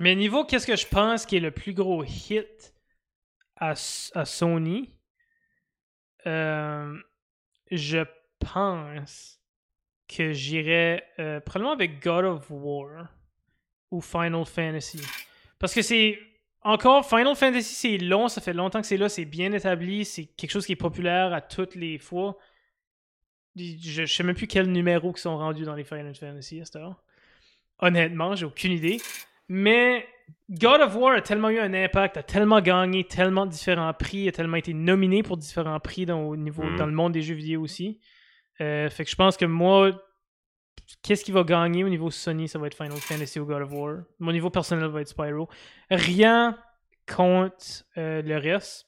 Mais 0.00 0.14
niveau, 0.14 0.44
qu'est-ce 0.44 0.66
que 0.66 0.76
je 0.76 0.86
pense 0.86 1.26
qui 1.26 1.36
est 1.36 1.40
le 1.40 1.50
plus 1.50 1.74
gros 1.74 2.04
hit 2.04 2.74
à, 3.56 3.74
Sony? 3.74 4.90
Euh, 6.26 6.96
je 7.70 8.04
pense 8.38 9.40
que 10.08 10.32
j'irais 10.32 11.04
euh, 11.18 11.40
probablement 11.40 11.72
avec 11.72 12.02
God 12.02 12.24
of 12.24 12.46
War 12.50 13.08
ou 13.90 14.00
Final 14.00 14.44
Fantasy. 14.44 15.00
Parce 15.58 15.74
que 15.74 15.82
c'est. 15.82 16.18
Encore, 16.64 17.08
Final 17.08 17.34
Fantasy, 17.34 17.74
c'est 17.74 17.98
long, 17.98 18.28
ça 18.28 18.40
fait 18.40 18.52
longtemps 18.52 18.80
que 18.80 18.86
c'est 18.86 18.96
là, 18.96 19.08
c'est 19.08 19.24
bien 19.24 19.52
établi, 19.52 20.04
c'est 20.04 20.26
quelque 20.26 20.50
chose 20.50 20.64
qui 20.64 20.72
est 20.72 20.76
populaire 20.76 21.32
à 21.32 21.40
toutes 21.40 21.74
les 21.74 21.98
fois. 21.98 22.38
Je, 23.56 24.06
sais 24.06 24.22
même 24.22 24.36
plus 24.36 24.46
quels 24.46 24.70
numéros 24.70 25.12
qui 25.12 25.20
sont 25.20 25.36
rendus 25.36 25.64
dans 25.64 25.74
les 25.74 25.84
Final 25.84 26.14
Fantasy 26.14 26.60
à 26.60 26.64
cette 26.64 26.76
heure. 26.76 27.02
Honnêtement, 27.80 28.36
j'ai 28.36 28.46
aucune 28.46 28.72
idée. 28.72 29.00
Mais 29.48 30.06
God 30.50 30.80
of 30.80 30.94
War 30.96 31.14
a 31.14 31.20
tellement 31.20 31.50
eu 31.50 31.58
un 31.58 31.74
impact, 31.74 32.16
a 32.16 32.22
tellement 32.22 32.60
gagné 32.60 33.04
tellement 33.04 33.44
de 33.44 33.50
différents 33.50 33.92
prix, 33.92 34.28
a 34.28 34.32
tellement 34.32 34.56
été 34.56 34.72
nominé 34.72 35.22
pour 35.22 35.36
différents 35.36 35.80
prix 35.80 36.06
dans, 36.06 36.22
au 36.22 36.36
niveau, 36.36 36.62
Mm. 36.62 36.76
dans 36.76 36.86
le 36.86 36.92
monde 36.92 37.12
des 37.12 37.22
jeux 37.22 37.34
vidéo 37.34 37.60
aussi. 37.60 38.00
Euh, 38.60 38.88
fait 38.88 39.04
que 39.04 39.10
je 39.10 39.16
pense 39.16 39.36
que 39.36 39.44
moi, 39.44 39.90
qu'est-ce 41.02 41.24
qui 41.24 41.32
va 41.32 41.42
gagner 41.42 41.84
au 41.84 41.88
niveau 41.88 42.10
Sony 42.10 42.48
Ça 42.48 42.58
va 42.58 42.66
être 42.66 42.76
Final 42.76 42.96
Fantasy 42.98 43.40
ou 43.40 43.46
God 43.46 43.62
of 43.62 43.72
War. 43.72 43.96
Mon 44.18 44.32
niveau 44.32 44.50
personnel 44.50 44.88
va 44.88 45.00
être 45.00 45.08
Spyro. 45.08 45.48
Rien 45.90 46.58
contre 47.06 47.84
euh, 47.96 48.22
le 48.22 48.36
reste. 48.38 48.86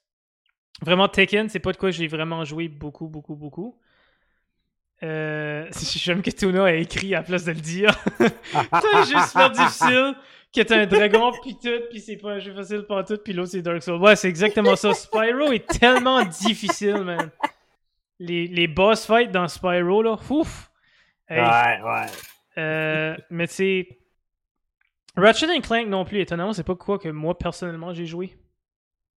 Vraiment, 0.83 1.09
Tekken, 1.09 1.49
c'est 1.49 1.61
pas 1.61 1.73
de 1.73 1.77
quoi 1.77 1.91
j'ai 1.91 2.07
vraiment 2.07 2.45
joué 2.45 2.69
beaucoup, 2.69 3.09
beaucoup, 3.09 3.37
beaucoup. 3.37 3.79
Euh, 5.03 5.67
J'aime 5.97 6.23
que 6.23 6.31
Tuna 6.31 6.65
a 6.65 6.73
écrit 6.73 7.15
à 7.15 7.19
la 7.19 7.25
place 7.25 7.45
de 7.45 7.53
le 7.53 7.61
dire. 7.61 7.91
c'est 8.19 9.13
jeu 9.13 9.19
super 9.27 9.51
difficile, 9.51 10.15
que 10.55 10.63
t'as 10.63 10.83
un 10.83 10.87
dragon 10.87 11.33
pis 11.43 11.57
tout, 11.57 11.69
pis 11.91 12.01
c'est 12.01 12.17
pas 12.17 12.33
un 12.33 12.39
jeu 12.39 12.55
facile 12.55 12.85
pour 12.87 13.05
tout, 13.05 13.19
pis 13.19 13.33
l'autre 13.33 13.51
c'est 13.51 13.63
Dark 13.63 13.83
Souls. 13.83 14.01
Ouais, 14.01 14.17
c'est 14.17 14.29
exactement 14.29 14.77
ça. 14.77 14.95
Spyro 14.95 15.53
est 15.53 15.67
tellement 15.67 16.25
difficile, 16.25 16.99
man. 16.99 17.31
Les, 18.19 18.47
les 18.47 18.69
boss 18.69 19.07
fights 19.07 19.33
dans 19.33 19.49
Spyro, 19.49 20.03
là, 20.03 20.17
ouf! 20.31 20.71
Hey, 21.29 21.41
Ouais, 21.41 21.83
ouais. 21.83 22.07
euh, 22.59 23.17
mais 23.31 23.47
tu 23.49 23.55
sais, 23.55 23.89
Ratchet 25.17 25.61
Clank 25.61 25.87
non 25.89 26.05
plus, 26.05 26.21
étonnamment, 26.21 26.53
c'est 26.53 26.65
pas 26.65 26.75
quoi 26.75 26.99
que 26.99 27.09
moi 27.09 27.39
personnellement 27.39 27.93
j'ai 27.95 28.07
joué. 28.07 28.37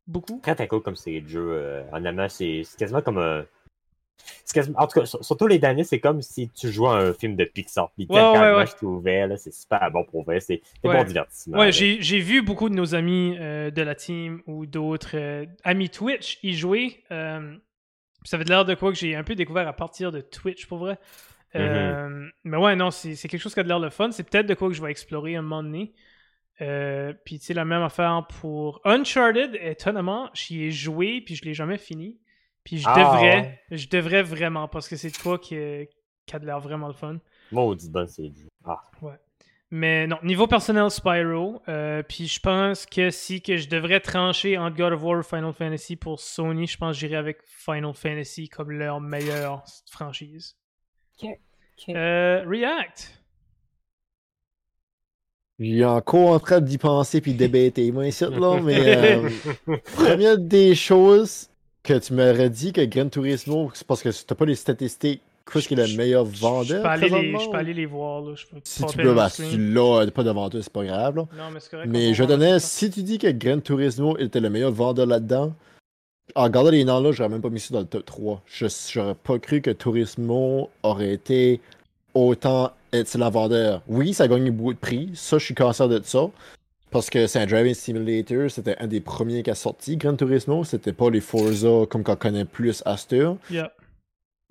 Beaucoup. 0.07 0.41
Très 0.41 0.55
très 0.55 0.69
cool 0.69 0.83
comme 0.83 0.95
de 0.95 1.29
jeux. 1.29 1.51
Euh, 1.53 1.83
honnêtement, 1.93 2.29
c'est 2.29 2.63
c'est 2.65 2.79
quasiment 2.79 3.03
comme 3.03 3.19
un. 3.19 3.45
c'est 4.45 4.55
quasiment- 4.55 4.79
En 4.79 4.87
tout 4.87 5.01
cas, 5.01 5.07
sur- 5.07 5.25
surtout 5.25 5.47
les 5.49 5.59
derniers, 5.59 5.83
c'est 5.85 5.99
comme 5.99 6.23
si 6.23 6.49
tu 6.51 6.71
jouais 6.71 6.91
à 6.91 6.93
un 6.93 7.13
film 7.13 7.35
de 7.35 7.45
Pixar. 7.45 7.91
Puis 7.97 8.07
Ouais, 8.09 8.21
ouais, 8.21 8.67
je 8.67 8.77
trouvais, 8.77 9.37
c'est 9.37 9.53
super 9.53 9.91
bon 9.91 10.05
pour 10.05 10.23
vrai. 10.25 10.39
C'est 10.41 10.61
c'est 10.83 10.89
bon 10.89 11.03
divertissement. 11.05 11.59
Ouais, 11.59 11.73
j'ai 11.73 12.19
vu 12.21 12.43
beaucoup 12.43 12.69
de 12.69 12.75
nos 12.75 12.95
amis 12.95 13.37
euh, 13.41 13.71
de 13.71 13.83
la 13.83 13.95
team 13.95 14.43
ou 14.47 14.67
d'autres 14.67 15.17
euh, 15.17 15.47
amis 15.65 15.91
Twitch 15.91 16.39
y 16.43 16.55
jouer. 16.55 17.03
euh, 17.11 17.57
ça 18.25 18.37
avait 18.37 18.45
l'air 18.45 18.65
de 18.65 18.75
quoi 18.75 18.93
que 18.93 18.99
j'ai 18.99 19.15
un 19.17 19.25
peu 19.25 19.35
découvert 19.35 19.67
à 19.67 19.73
partir 19.73 20.13
de 20.13 20.21
Twitch 20.21 20.67
pour 20.67 20.79
vrai. 20.79 20.99
Euh, 21.61 22.29
Mais 22.45 22.57
ouais, 22.57 22.77
non, 22.77 22.91
c'est 22.91 23.17
quelque 23.29 23.39
chose 23.39 23.55
qui 23.55 23.61
a 23.61 23.63
de 23.63 23.69
l'air 23.69 23.79
le 23.79 23.91
fun. 23.91 24.11
C'est 24.11 24.29
peut-être 24.29 24.47
de 24.47 24.55
quoi 24.55 24.69
que 24.69 24.75
je 24.75 24.83
vais 24.83 24.91
explorer 24.91 25.37
un 25.37 25.43
moment 25.43 25.63
donné. 25.63 25.93
Euh, 26.63 27.13
puis 27.25 27.39
tu 27.39 27.47
sais, 27.47 27.55
la 27.55 27.65
même 27.65 27.83
affaire 27.83 28.27
pour 28.41 28.81
Uncharted, 28.85 29.59
étonnamment, 29.61 30.31
j'y 30.33 30.65
ai 30.65 30.71
joué 30.71 31.21
puis 31.21 31.35
je 31.35 31.45
l'ai 31.45 31.53
jamais 31.55 31.77
fini. 31.79 32.19
Puis 32.65 32.79
je 32.79 32.87
Ah, 32.89 32.95
devrais, 32.99 33.61
je 33.71 33.89
devrais 33.89 34.23
vraiment 34.23 34.67
parce 34.67 34.89
que 34.89 34.97
c'est 34.97 35.11
de 35.11 35.23
quoi 35.23 35.39
qui, 35.39 35.57
qui 36.27 36.37
a 36.37 36.39
de 36.39 36.47
l'air 36.47 36.59
vraiment 36.61 36.89
le 36.89 36.95
fun. 36.95 37.19
Maudit 37.53 37.91
bonne 37.91 38.09
série 38.09 38.31
de 38.31 38.37
jeux. 38.39 38.49
Ah. 38.65 38.81
Mais 39.71 40.07
non, 40.07 40.17
niveau 40.23 40.47
personnel, 40.47 40.91
Spyro. 40.91 41.61
euh, 41.69 42.03
puis 42.05 42.27
je 42.29 42.39
pense 42.41 42.87
que 42.87 43.11
si 43.11 43.43
que 43.43 43.57
je 43.57 43.69
devrais 43.69 43.99
trancher 44.01 44.57
entre 44.57 44.77
God 44.77 44.93
of 44.93 45.03
War 45.03 45.21
et 45.21 45.23
Final 45.25 45.53
Fantasy 45.53 45.97
pour 45.97 46.21
Sony, 46.21 46.67
je 46.69 46.79
pense 46.79 46.95
que 46.97 47.01
j'irais 47.01 47.17
avec 47.17 47.39
Final 47.45 47.93
Fantasy 47.93 48.49
comme 48.49 48.71
leur 48.71 49.01
meilleure 49.01 49.65
franchise. 49.91 50.57
Ok, 51.23 51.31
Euh, 51.89 52.45
React. 52.47 53.13
Je 55.59 55.65
suis 55.65 55.85
encore 55.85 56.31
en 56.31 56.39
train 56.39 56.61
d'y 56.61 56.77
penser 56.77 57.21
puis 57.21 57.33
de 57.33 57.39
débatter, 57.39 57.91
moi, 57.91 58.07
ici, 58.07 58.25
là, 58.31 58.61
mais 58.61 58.97
euh, 58.97 59.29
première 59.95 60.37
des 60.37 60.75
choses 60.75 61.49
que 61.83 61.99
tu 61.99 62.13
m'aurais 62.13 62.51
dit 62.51 62.73
que 62.73 62.85
Gran 62.85 63.09
Turismo, 63.09 63.71
c'est 63.73 63.87
parce 63.87 64.03
que 64.03 64.11
t'as 64.11 64.35
pas 64.35 64.45
les 64.45 64.55
statistiques, 64.55 65.23
qu'est-ce 65.51 65.69
qui 65.69 65.75
est 65.75 65.87
le 65.87 65.97
meilleur 65.97 66.27
Je 66.27 66.41
vendeur 66.41 66.83
peux, 66.83 66.89
aller 66.89 67.09
les, 67.09 67.39
je 67.39 67.51
peux 67.51 67.57
aller 67.57 67.75
les 67.75 67.87
voir. 67.87 68.21
Là. 68.21 68.35
Je 68.35 68.45
peux 68.47 68.61
Si 68.65 68.85
tu 68.85 68.97
peux, 68.99 69.15
bah, 69.15 69.31
si 69.31 69.49
tu 69.49 69.57
l'as 69.73 70.11
pas 70.11 70.25
devant 70.25 70.51
toi, 70.51 70.61
c'est 70.63 70.73
pas 70.73 70.85
grave, 70.85 71.17
là. 71.17 71.27
Non, 71.37 71.51
mais 71.53 71.61
c'est 71.61 71.71
correct. 71.71 71.89
Mais 71.91 72.13
je 72.13 72.25
donnais, 72.25 72.59
si 72.59 72.91
tu 72.91 73.03
dis 73.03 73.19
que 73.19 73.29
Gran 73.29 73.61
Turismo 73.61 74.19
était 74.19 74.41
le 74.41 74.51
meilleur 74.51 74.73
vendeur 74.73 75.07
là-dedans, 75.07 75.55
en 76.35 76.45
regardant 76.45 76.71
les 76.71 76.85
noms 76.85 77.01
là, 77.01 77.13
j'aurais 77.13 77.29
même 77.29 77.43
pas 77.43 77.51
mis 77.51 77.61
ça 77.61 77.75
dans 77.75 77.81
le 77.81 77.87
top 77.87 78.05
3. 78.05 78.43
Je 78.47 78.67
j'aurais 78.93 79.15
pas 79.15 79.39
cru 79.39 79.61
que 79.61 79.71
Turismo 79.71 80.71
aurait 80.83 81.13
été 81.13 81.61
autant 82.15 82.73
excellent 82.93 83.31
vendeur. 83.31 83.83
Oui, 83.89 84.15
ça 84.15 84.25
a 84.25 84.29
gagné 84.29 84.51
beaucoup 84.51 84.75
de 84.75 84.79
prix, 84.79 85.11
ça 85.15 85.39
je 85.39 85.45
suis 85.45 85.55
conscient 85.55 85.89
de 85.89 86.01
ça. 86.03 86.29
Parce 86.91 87.11
que 87.11 87.27
c'est 87.27 87.41
un 87.41 87.47
driving 87.47 87.75
simulator, 87.75 88.51
c'était 88.51 88.77
un 88.79 88.87
des 88.87 89.01
premiers 89.01 89.43
qui 89.43 89.51
a 89.51 89.55
sorti 89.55 89.97
Gran 89.97 90.15
Turismo, 90.15 90.65
c'était 90.65 90.93
pas 90.93 91.11
les 91.11 91.21
Forza 91.21 91.85
comme 91.91 92.05
qu'on 92.05 92.17
connaît 92.17 92.45
plus 92.45 92.83
à. 92.87 92.97
Yeah. 93.51 93.73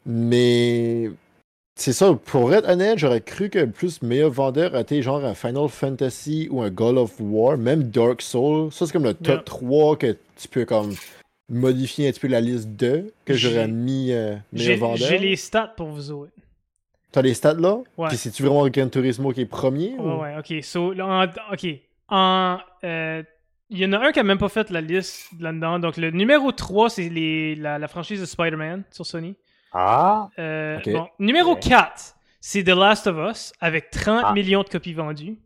Mais 0.06 1.10
c'est 1.78 1.94
ça, 1.94 2.14
pour 2.14 2.54
être 2.54 2.70
honnête, 2.70 3.00
j'aurais 3.00 3.22
cru 3.22 3.50
que 3.50 3.60
le 3.60 3.72
plus 3.72 4.02
meilleur 4.02 4.30
vendeur 4.30 4.76
a 4.76 4.82
été 4.82 5.02
genre 5.02 5.24
un 5.26 5.34
Final 5.34 5.70
Fantasy 5.70 6.48
ou 6.52 6.62
un 6.62 6.70
God 6.70 6.98
of 6.98 7.14
War, 7.20 7.58
même 7.58 7.84
Dark 7.84 8.22
Souls. 8.22 8.72
Ça, 8.72 8.86
c'est 8.86 8.94
comme 8.94 9.06
le 9.06 9.14
top 9.14 9.28
Yeah. 9.28 9.44
3 9.44 9.98
que 9.98 10.18
tu 10.38 10.48
peux 10.48 10.66
comme 10.66 10.94
modifier 11.50 12.08
un 12.08 12.12
petit 12.12 12.20
peu 12.20 12.28
la 12.28 12.42
liste 12.42 12.70
de 12.76 13.14
que 13.26 13.34
j'aurais 13.34 13.68
mis 13.68 14.12
euh, 14.12 14.36
meilleur 14.52 14.68
J'ai 14.68 14.76
vendeur. 14.76 14.98
j'ai 15.08 15.18
les 15.20 15.36
stats 15.36 15.74
pour 15.78 15.88
vous 15.90 16.12
autres. 16.12 16.32
T'as 17.12 17.22
les 17.22 17.34
stats 17.34 17.54
là? 17.54 17.78
Ouais. 17.98 18.10
Puis 18.10 18.18
c'est-tu 18.18 18.44
vraiment 18.44 18.68
Gran 18.68 18.90
Turismo 18.90 19.32
qui 19.32 19.42
est 19.42 19.46
premier? 19.46 19.96
Ouais, 19.98 20.00
ou- 20.00 20.22
ouais, 20.22 20.36
ok. 20.38 20.64
So, 20.64 20.92
là, 20.94 21.06
en- 21.08 21.54
ok. 21.54 21.68
En. 22.10 22.58
euh, 22.84 23.24
Il 23.72 23.80
y 23.80 23.86
en 23.86 23.94
a 23.94 23.98
un 24.00 24.12
qui 24.12 24.20
a 24.20 24.24
même 24.24 24.38
pas 24.38 24.48
fait 24.50 24.70
la 24.70 24.80
liste 24.80 25.28
là-dedans. 25.40 25.80
Donc, 25.80 25.98
le 25.98 26.12
numéro 26.12 26.52
3, 26.52 26.88
c'est 26.92 27.10
les- 27.10 27.56
la, 27.56 27.80
la 27.80 27.88
franchise 27.88 28.22
de 28.22 28.26
Spider-Man 28.28 28.84
sur 28.92 29.08
Sony. 29.08 29.36
Ah! 29.74 30.30
Euh, 30.38 30.78
Ok. 30.78 30.92
bon, 30.94 31.08
numéro 31.18 31.54
Ok. 31.54 31.62
4, 31.62 32.16
c'est 32.40 32.64
The 32.64 32.70
Last 32.76 33.08
of 33.08 33.18
Us 33.32 33.54
avec 33.60 33.90
30 33.90 34.22
Ah. 34.28 34.34
millions 34.34 34.62
de 34.62 34.70
copies 34.70 34.94
vendues. 34.94 35.38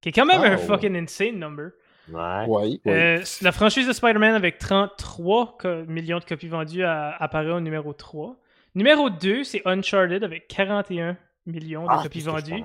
Qui 0.00 0.08
est 0.08 0.12
quand 0.12 0.26
même 0.26 0.40
un 0.42 0.56
Wow. 0.56 0.62
fucking 0.66 0.96
insane 0.96 1.38
number. 1.38 1.70
Ouais. 2.12 2.46
Ouais, 2.46 2.80
ouais. 2.84 3.18
Euh, 3.20 3.22
la 3.42 3.52
franchise 3.52 3.86
de 3.86 3.92
Spider-Man 3.92 4.34
avec 4.34 4.58
33 4.58 5.56
co- 5.58 5.84
millions 5.86 6.18
de 6.18 6.24
copies 6.24 6.48
vendues 6.48 6.84
a- 6.84 7.10
apparaît 7.18 7.50
au 7.52 7.60
numéro 7.60 7.92
3. 7.92 8.36
Numéro 8.74 9.10
2, 9.10 9.44
c'est 9.44 9.62
Uncharted 9.66 10.22
avec 10.24 10.46
41 10.48 11.16
millions 11.46 11.82
de 11.84 11.88
Ah, 11.90 12.00
copies 12.02 12.20
vendues. 12.20 12.62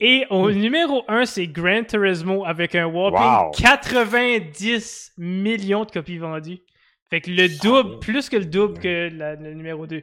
Et 0.00 0.26
au 0.30 0.50
numéro 0.50 1.04
1, 1.08 1.24
c'est 1.24 1.46
Gran 1.46 1.82
Turismo 1.84 2.44
avec 2.44 2.74
un 2.74 2.86
whopping 2.86 3.18
Wow. 3.20 3.50
90 3.52 5.12
millions 5.16 5.84
de 5.84 5.90
copies 5.90 6.18
vendues. 6.18 6.60
Fait 7.08 7.20
que 7.20 7.30
le 7.30 7.48
double, 7.62 7.98
plus 8.00 8.28
que 8.28 8.36
le 8.36 8.44
double 8.46 8.78
que 8.78 9.10
la- 9.14 9.36
le 9.36 9.54
numéro 9.54 9.86
2. 9.86 10.02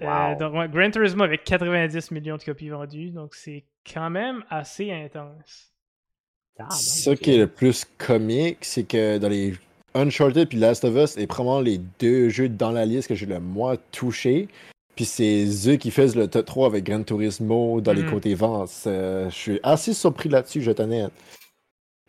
Wow. 0.00 0.36
donc, 0.38 0.54
ouais, 0.54 0.68
Gran 0.68 0.90
Turismo 0.90 1.24
avec 1.24 1.42
90 1.44 2.12
millions 2.12 2.36
de 2.36 2.42
copies 2.44 2.68
vendues. 2.68 3.10
Donc, 3.10 3.34
c'est 3.34 3.64
quand 3.92 4.10
même 4.10 4.44
assez 4.48 4.92
intense. 4.92 5.72
Ok. 7.06 7.18
qui 7.20 7.32
est 7.34 7.38
le 7.38 7.46
plus 7.46 7.84
comique, 7.98 8.58
c'est 8.62 8.82
que 8.84 9.18
dans 9.18 9.28
les 9.28 9.54
Uncharted 9.94 10.48
puis 10.48 10.58
Last 10.58 10.84
of 10.84 10.94
Us, 10.96 11.16
est 11.16 11.26
probablement 11.26 11.60
les 11.60 11.80
deux 11.98 12.28
jeux 12.28 12.48
dans 12.48 12.70
la 12.70 12.84
liste 12.84 13.08
que 13.08 13.14
j'ai 13.14 13.26
le 13.26 13.40
moins 13.40 13.76
touché. 13.92 14.48
Puis 14.96 15.04
c'est 15.04 15.46
eux 15.68 15.76
qui 15.76 15.90
faisaient 15.90 16.18
le 16.18 16.26
top 16.28 16.44
3 16.46 16.66
avec 16.66 16.84
Gran 16.84 17.02
Turismo 17.02 17.80
dans 17.80 17.92
les 17.92 18.02
Mhm. 18.02 18.10
côtés 18.10 18.34
ventes. 18.34 18.70
Euh, 18.86 19.30
je 19.30 19.34
suis 19.34 19.60
assez 19.62 19.94
surpris 19.94 20.28
là-dessus, 20.28 20.60
je 20.62 20.72
t'en 20.72 20.90
ai. 20.90 21.06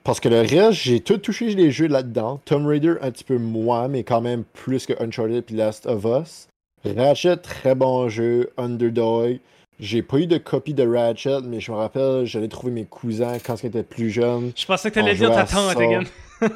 Parce 0.03 0.19
que 0.19 0.29
le 0.29 0.39
reste, 0.41 0.71
j'ai 0.81 0.99
tout 1.01 1.17
touché 1.17 1.53
les 1.53 1.71
jeux 1.71 1.87
là-dedans. 1.87 2.39
Tomb 2.45 2.65
Raider, 2.65 2.95
un 3.01 3.11
petit 3.11 3.23
peu 3.23 3.37
moins, 3.37 3.87
mais 3.87 4.03
quand 4.03 4.21
même 4.21 4.43
plus 4.53 4.85
que 4.87 4.93
Uncharted 5.03 5.43
puis 5.43 5.55
Last 5.55 5.85
of 5.85 6.03
Us. 6.05 6.47
Ratchet, 6.83 7.37
très 7.37 7.75
bon 7.75 8.09
jeu. 8.09 8.49
Underdog. 8.57 9.39
J'ai 9.79 10.01
pas 10.01 10.17
eu 10.17 10.27
de 10.27 10.37
copie 10.37 10.73
de 10.73 10.85
Ratchet, 10.85 11.39
mais 11.45 11.61
je 11.61 11.71
me 11.71 11.77
rappelle, 11.77 12.25
j'allais 12.25 12.49
trouver 12.49 12.73
mes 12.73 12.85
cousins 12.85 13.37
quand 13.39 13.63
ils 13.63 13.67
étaient 13.67 13.83
plus 13.83 14.09
jeunes. 14.09 14.51
Je 14.55 14.65
pensais 14.65 14.89
que 14.89 14.95
t'allais 14.95 15.15
dire 15.15 15.31
ta 15.33 15.45
tante, 15.45 15.77
again. 15.77 16.03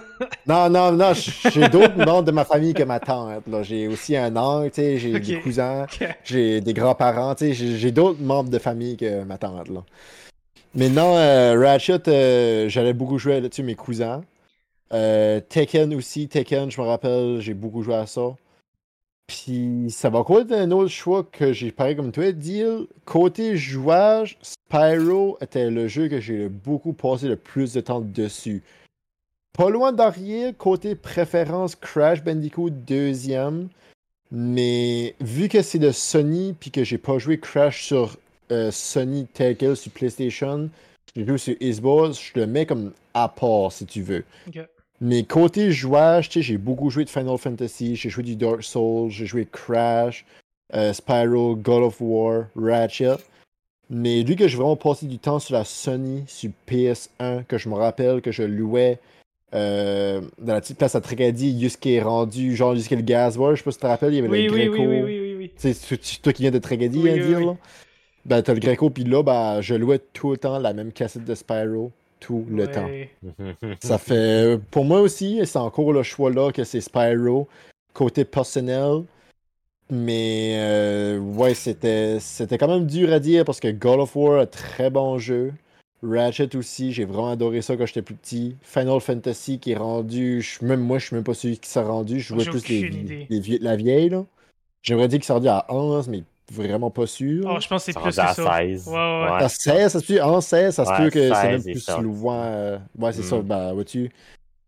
Non, 0.47 0.69
non, 0.69 0.93
non, 0.93 1.11
j'ai 1.13 1.67
d'autres 1.67 1.97
membres 1.97 2.23
de 2.23 2.31
ma 2.31 2.45
famille 2.45 2.73
que 2.73 2.83
ma 2.83 3.01
tante. 3.01 3.45
là. 3.47 3.63
J'ai 3.63 3.89
aussi 3.89 4.15
un 4.15 4.35
oncle, 4.37 4.71
j'ai 4.75 5.19
des 5.19 5.39
cousins, 5.41 5.85
j'ai 6.23 6.61
des 6.61 6.73
grands-parents, 6.73 7.35
j'ai 7.39 7.91
d'autres 7.91 8.21
membres 8.21 8.49
de 8.49 8.59
famille 8.59 8.95
que 8.95 9.23
ma 9.23 9.37
tante. 9.37 9.67
Là. 9.69 9.83
Maintenant, 10.75 11.15
euh, 11.17 11.59
Ratchet, 11.59 12.07
euh, 12.07 12.67
j'allais 12.69 12.93
beaucoup 12.93 13.17
jouer 13.19 13.41
là-dessus, 13.41 13.63
mes 13.63 13.75
cousins. 13.75 14.21
Euh, 14.93 15.39
Tekken 15.39 15.93
aussi, 15.95 16.27
Tekken, 16.27 16.71
je 16.71 16.79
me 16.81 16.85
rappelle, 16.87 17.41
j'ai 17.41 17.53
beaucoup 17.53 17.83
joué 17.83 17.95
à 17.95 18.05
ça. 18.07 18.35
Puis 19.27 19.87
ça 19.89 20.09
va 20.09 20.23
être 20.39 20.51
un 20.51 20.71
autre 20.71 20.89
choix 20.89 21.23
que 21.23 21.53
j'ai 21.53 21.71
pareil 21.71 21.95
comme 21.95 22.11
toi, 22.11 22.31
Deal? 22.31 22.87
Côté 23.05 23.57
jouage, 23.57 24.37
Spyro 24.41 25.37
était 25.41 25.69
le 25.69 25.87
jeu 25.87 26.07
que 26.09 26.19
j'ai 26.19 26.49
beaucoup 26.49 26.93
passé 26.93 27.27
le 27.27 27.35
plus 27.35 27.73
de 27.73 27.81
temps 27.81 28.01
dessus. 28.01 28.63
Pas 29.57 29.69
loin 29.69 29.91
derrière, 29.91 30.57
côté 30.57 30.95
préférence, 30.95 31.75
Crash 31.75 32.23
Bandicoot 32.23 32.71
deuxième. 32.71 33.69
Mais 34.31 35.15
vu 35.21 35.47
que 35.47 35.61
c'est 35.61 35.77
de 35.77 35.91
Sony, 35.91 36.55
puis 36.59 36.71
que 36.71 36.83
j'ai 36.83 36.97
pas 36.97 37.19
joué 37.19 37.39
Crash 37.39 37.83
sur 37.83 38.17
euh, 38.51 38.71
Sony 38.71 39.27
Tackle 39.27 39.75
sur 39.75 39.91
PlayStation, 39.91 40.69
j'ai 41.15 41.25
joué 41.25 41.37
sur 41.37 41.53
Xbox, 41.61 42.19
je 42.19 42.39
le 42.39 42.47
mets 42.47 42.65
comme 42.65 42.93
à 43.13 43.29
part 43.29 43.71
si 43.71 43.85
tu 43.85 44.01
veux. 44.01 44.25
Mais 45.01 45.23
côté 45.23 45.71
jouage, 45.71 46.29
tu 46.29 46.39
sais, 46.39 46.43
j'ai 46.43 46.57
beaucoup 46.57 46.89
joué 46.89 47.03
de 47.03 47.09
Final 47.09 47.37
Fantasy, 47.37 47.95
j'ai 47.95 48.09
joué 48.09 48.23
du 48.23 48.35
Dark 48.35 48.63
Souls, 48.63 49.09
j'ai 49.09 49.25
joué 49.25 49.47
Crash, 49.51 50.25
euh, 50.73 50.93
Spyro, 50.93 51.55
God 51.55 51.83
of 51.83 51.97
War, 51.99 52.45
Ratchet. 52.55 53.17
Mais 53.89 54.23
lui 54.23 54.35
que 54.35 54.47
j'ai 54.47 54.55
vraiment 54.55 54.77
passé 54.77 55.05
du 55.05 55.19
temps 55.19 55.39
sur 55.39 55.55
la 55.55 55.65
Sony, 55.65 56.23
sur 56.27 56.51
PS1, 56.67 57.43
que 57.43 57.57
je 57.57 57.67
me 57.69 57.75
rappelle 57.75 58.21
que 58.21 58.31
je 58.31 58.43
louais 58.43 58.99
euh, 59.53 60.21
dans 60.39 60.53
la 60.53 60.61
petite 60.61 60.77
place 60.77 60.95
à 60.95 61.01
Tracadie, 61.01 61.59
jusqu'à 61.59 61.89
est 61.91 62.01
rendu, 62.01 62.55
genre 62.55 62.73
jusqu'à 62.75 62.95
le 62.95 63.01
Gazworld, 63.01 63.55
je 63.57 63.61
sais 63.61 63.65
pas 63.65 63.71
si 63.71 63.77
tu 63.77 63.81
te 63.81 63.87
rappelles, 63.87 64.13
il 64.13 64.15
y 64.15 64.19
avait 64.19 64.29
Oui, 64.29 64.43
le 64.45 64.51
oui, 64.51 64.67
Greco. 64.67 64.83
oui, 64.83 64.87
oui, 64.87 65.01
oui, 65.03 65.19
oui, 65.19 65.35
oui. 65.37 65.51
Tu 65.55 65.73
sais, 65.73 65.73
c'est- 65.73 66.21
toi 66.21 66.33
qui 66.33 66.43
viens 66.43 66.51
de 66.51 66.57
Tragédie 66.59 66.99
Oui, 66.99 67.09
à 67.09 67.13
oui, 67.13 67.19
dire, 67.19 67.39
là? 67.41 67.57
Ben, 68.25 68.41
t'as 68.41 68.53
le 68.53 68.59
Greco, 68.59 68.89
puis 68.89 69.03
là, 69.03 69.21
ben, 69.21 69.59
je 69.61 69.75
louais 69.75 69.99
tout 69.99 70.31
le 70.31 70.37
temps 70.37 70.57
la 70.57 70.73
même 70.73 70.91
cassette 70.93 71.25
de 71.25 71.35
Spyro, 71.35 71.91
tout 72.25 72.45
le 72.49 72.67
temps. 72.67 72.89
Ça 73.81 73.97
fait, 73.97 74.59
pour 74.71 74.85
moi 74.85 75.01
aussi, 75.01 75.39
c'est 75.45 75.57
encore 75.59 75.91
le 75.93 76.03
choix 76.03 76.31
là 76.31 76.51
que 76.51 76.63
c'est 76.63 76.81
Spyro, 76.81 77.47
côté 77.93 78.25
personnel. 78.25 79.03
Mais, 79.89 80.55
euh, 80.57 81.19
ouais, 81.19 81.53
c'était, 81.53 82.17
c'était 82.19 82.57
quand 82.57 82.67
même 82.69 82.87
dur 82.87 83.11
à 83.11 83.19
dire 83.19 83.45
parce 83.45 83.59
que 83.59 83.67
God 83.69 83.99
of 83.99 84.15
War, 84.15 84.39
un 84.41 84.45
très 84.45 84.89
bon 84.89 85.17
jeu. 85.19 85.53
Ratchet 86.01 86.55
aussi, 86.55 86.91
j'ai 86.91 87.05
vraiment 87.05 87.29
adoré 87.29 87.61
ça 87.61 87.77
quand 87.77 87.85
j'étais 87.85 88.01
plus 88.01 88.15
petit. 88.15 88.55
Final 88.61 88.99
Fantasy 88.99 89.59
qui 89.59 89.71
est 89.71 89.77
rendu, 89.77 90.41
je- 90.41 90.65
même 90.65 90.81
moi, 90.81 90.99
je 90.99 91.07
suis 91.07 91.15
même 91.15 91.23
pas 91.23 91.33
celui 91.33 91.57
qui 91.59 91.69
s'est 91.69 91.81
rendu. 91.81 92.19
Je 92.19 92.27
jouais 92.29 92.43
plus 92.51 92.61
les, 92.69 92.81
les 93.29 93.39
vie- 93.39 93.59
la 93.59 93.75
vieille, 93.75 94.09
là. 94.09 94.25
J'aimerais 94.81 95.07
dire 95.07 95.19
qu'il 95.19 95.25
s'est 95.25 95.33
rendu 95.33 95.47
à 95.47 95.65
11, 95.69 96.07
mais 96.09 96.23
vraiment 96.51 96.89
pas 96.91 97.07
sûr. 97.07 97.45
Oh, 97.49 97.59
je 97.59 97.67
pense 97.67 97.85
que 97.85 97.91
c'est 97.93 97.99
plus 97.99 98.09
que 98.09 98.11
ça. 98.11 98.29
à 98.29 98.33
16. 98.33 98.87
Ouais, 98.87 98.93
ouais, 98.93 98.99
ouais. 99.31 99.43
À 99.43 99.49
16, 99.49 99.91
ça 99.93 99.99
se 99.99 100.05
peut, 100.05 100.21
en 100.21 100.41
16, 100.41 100.75
ça 100.75 100.85
se 100.85 100.91
peut 101.03 101.09
que 101.09 101.29
c'est 101.29 101.35
16 101.35 101.51
même 101.65 101.73
plus 101.75 101.79
ça. 101.79 101.95
souvent. 101.95 102.41
euh, 102.43 102.77
Ouais, 102.97 103.13
c'est 103.13 103.21
Mm. 103.21 103.23
ça, 103.23 103.41
bah, 103.41 103.73
vois-tu. 103.73 104.11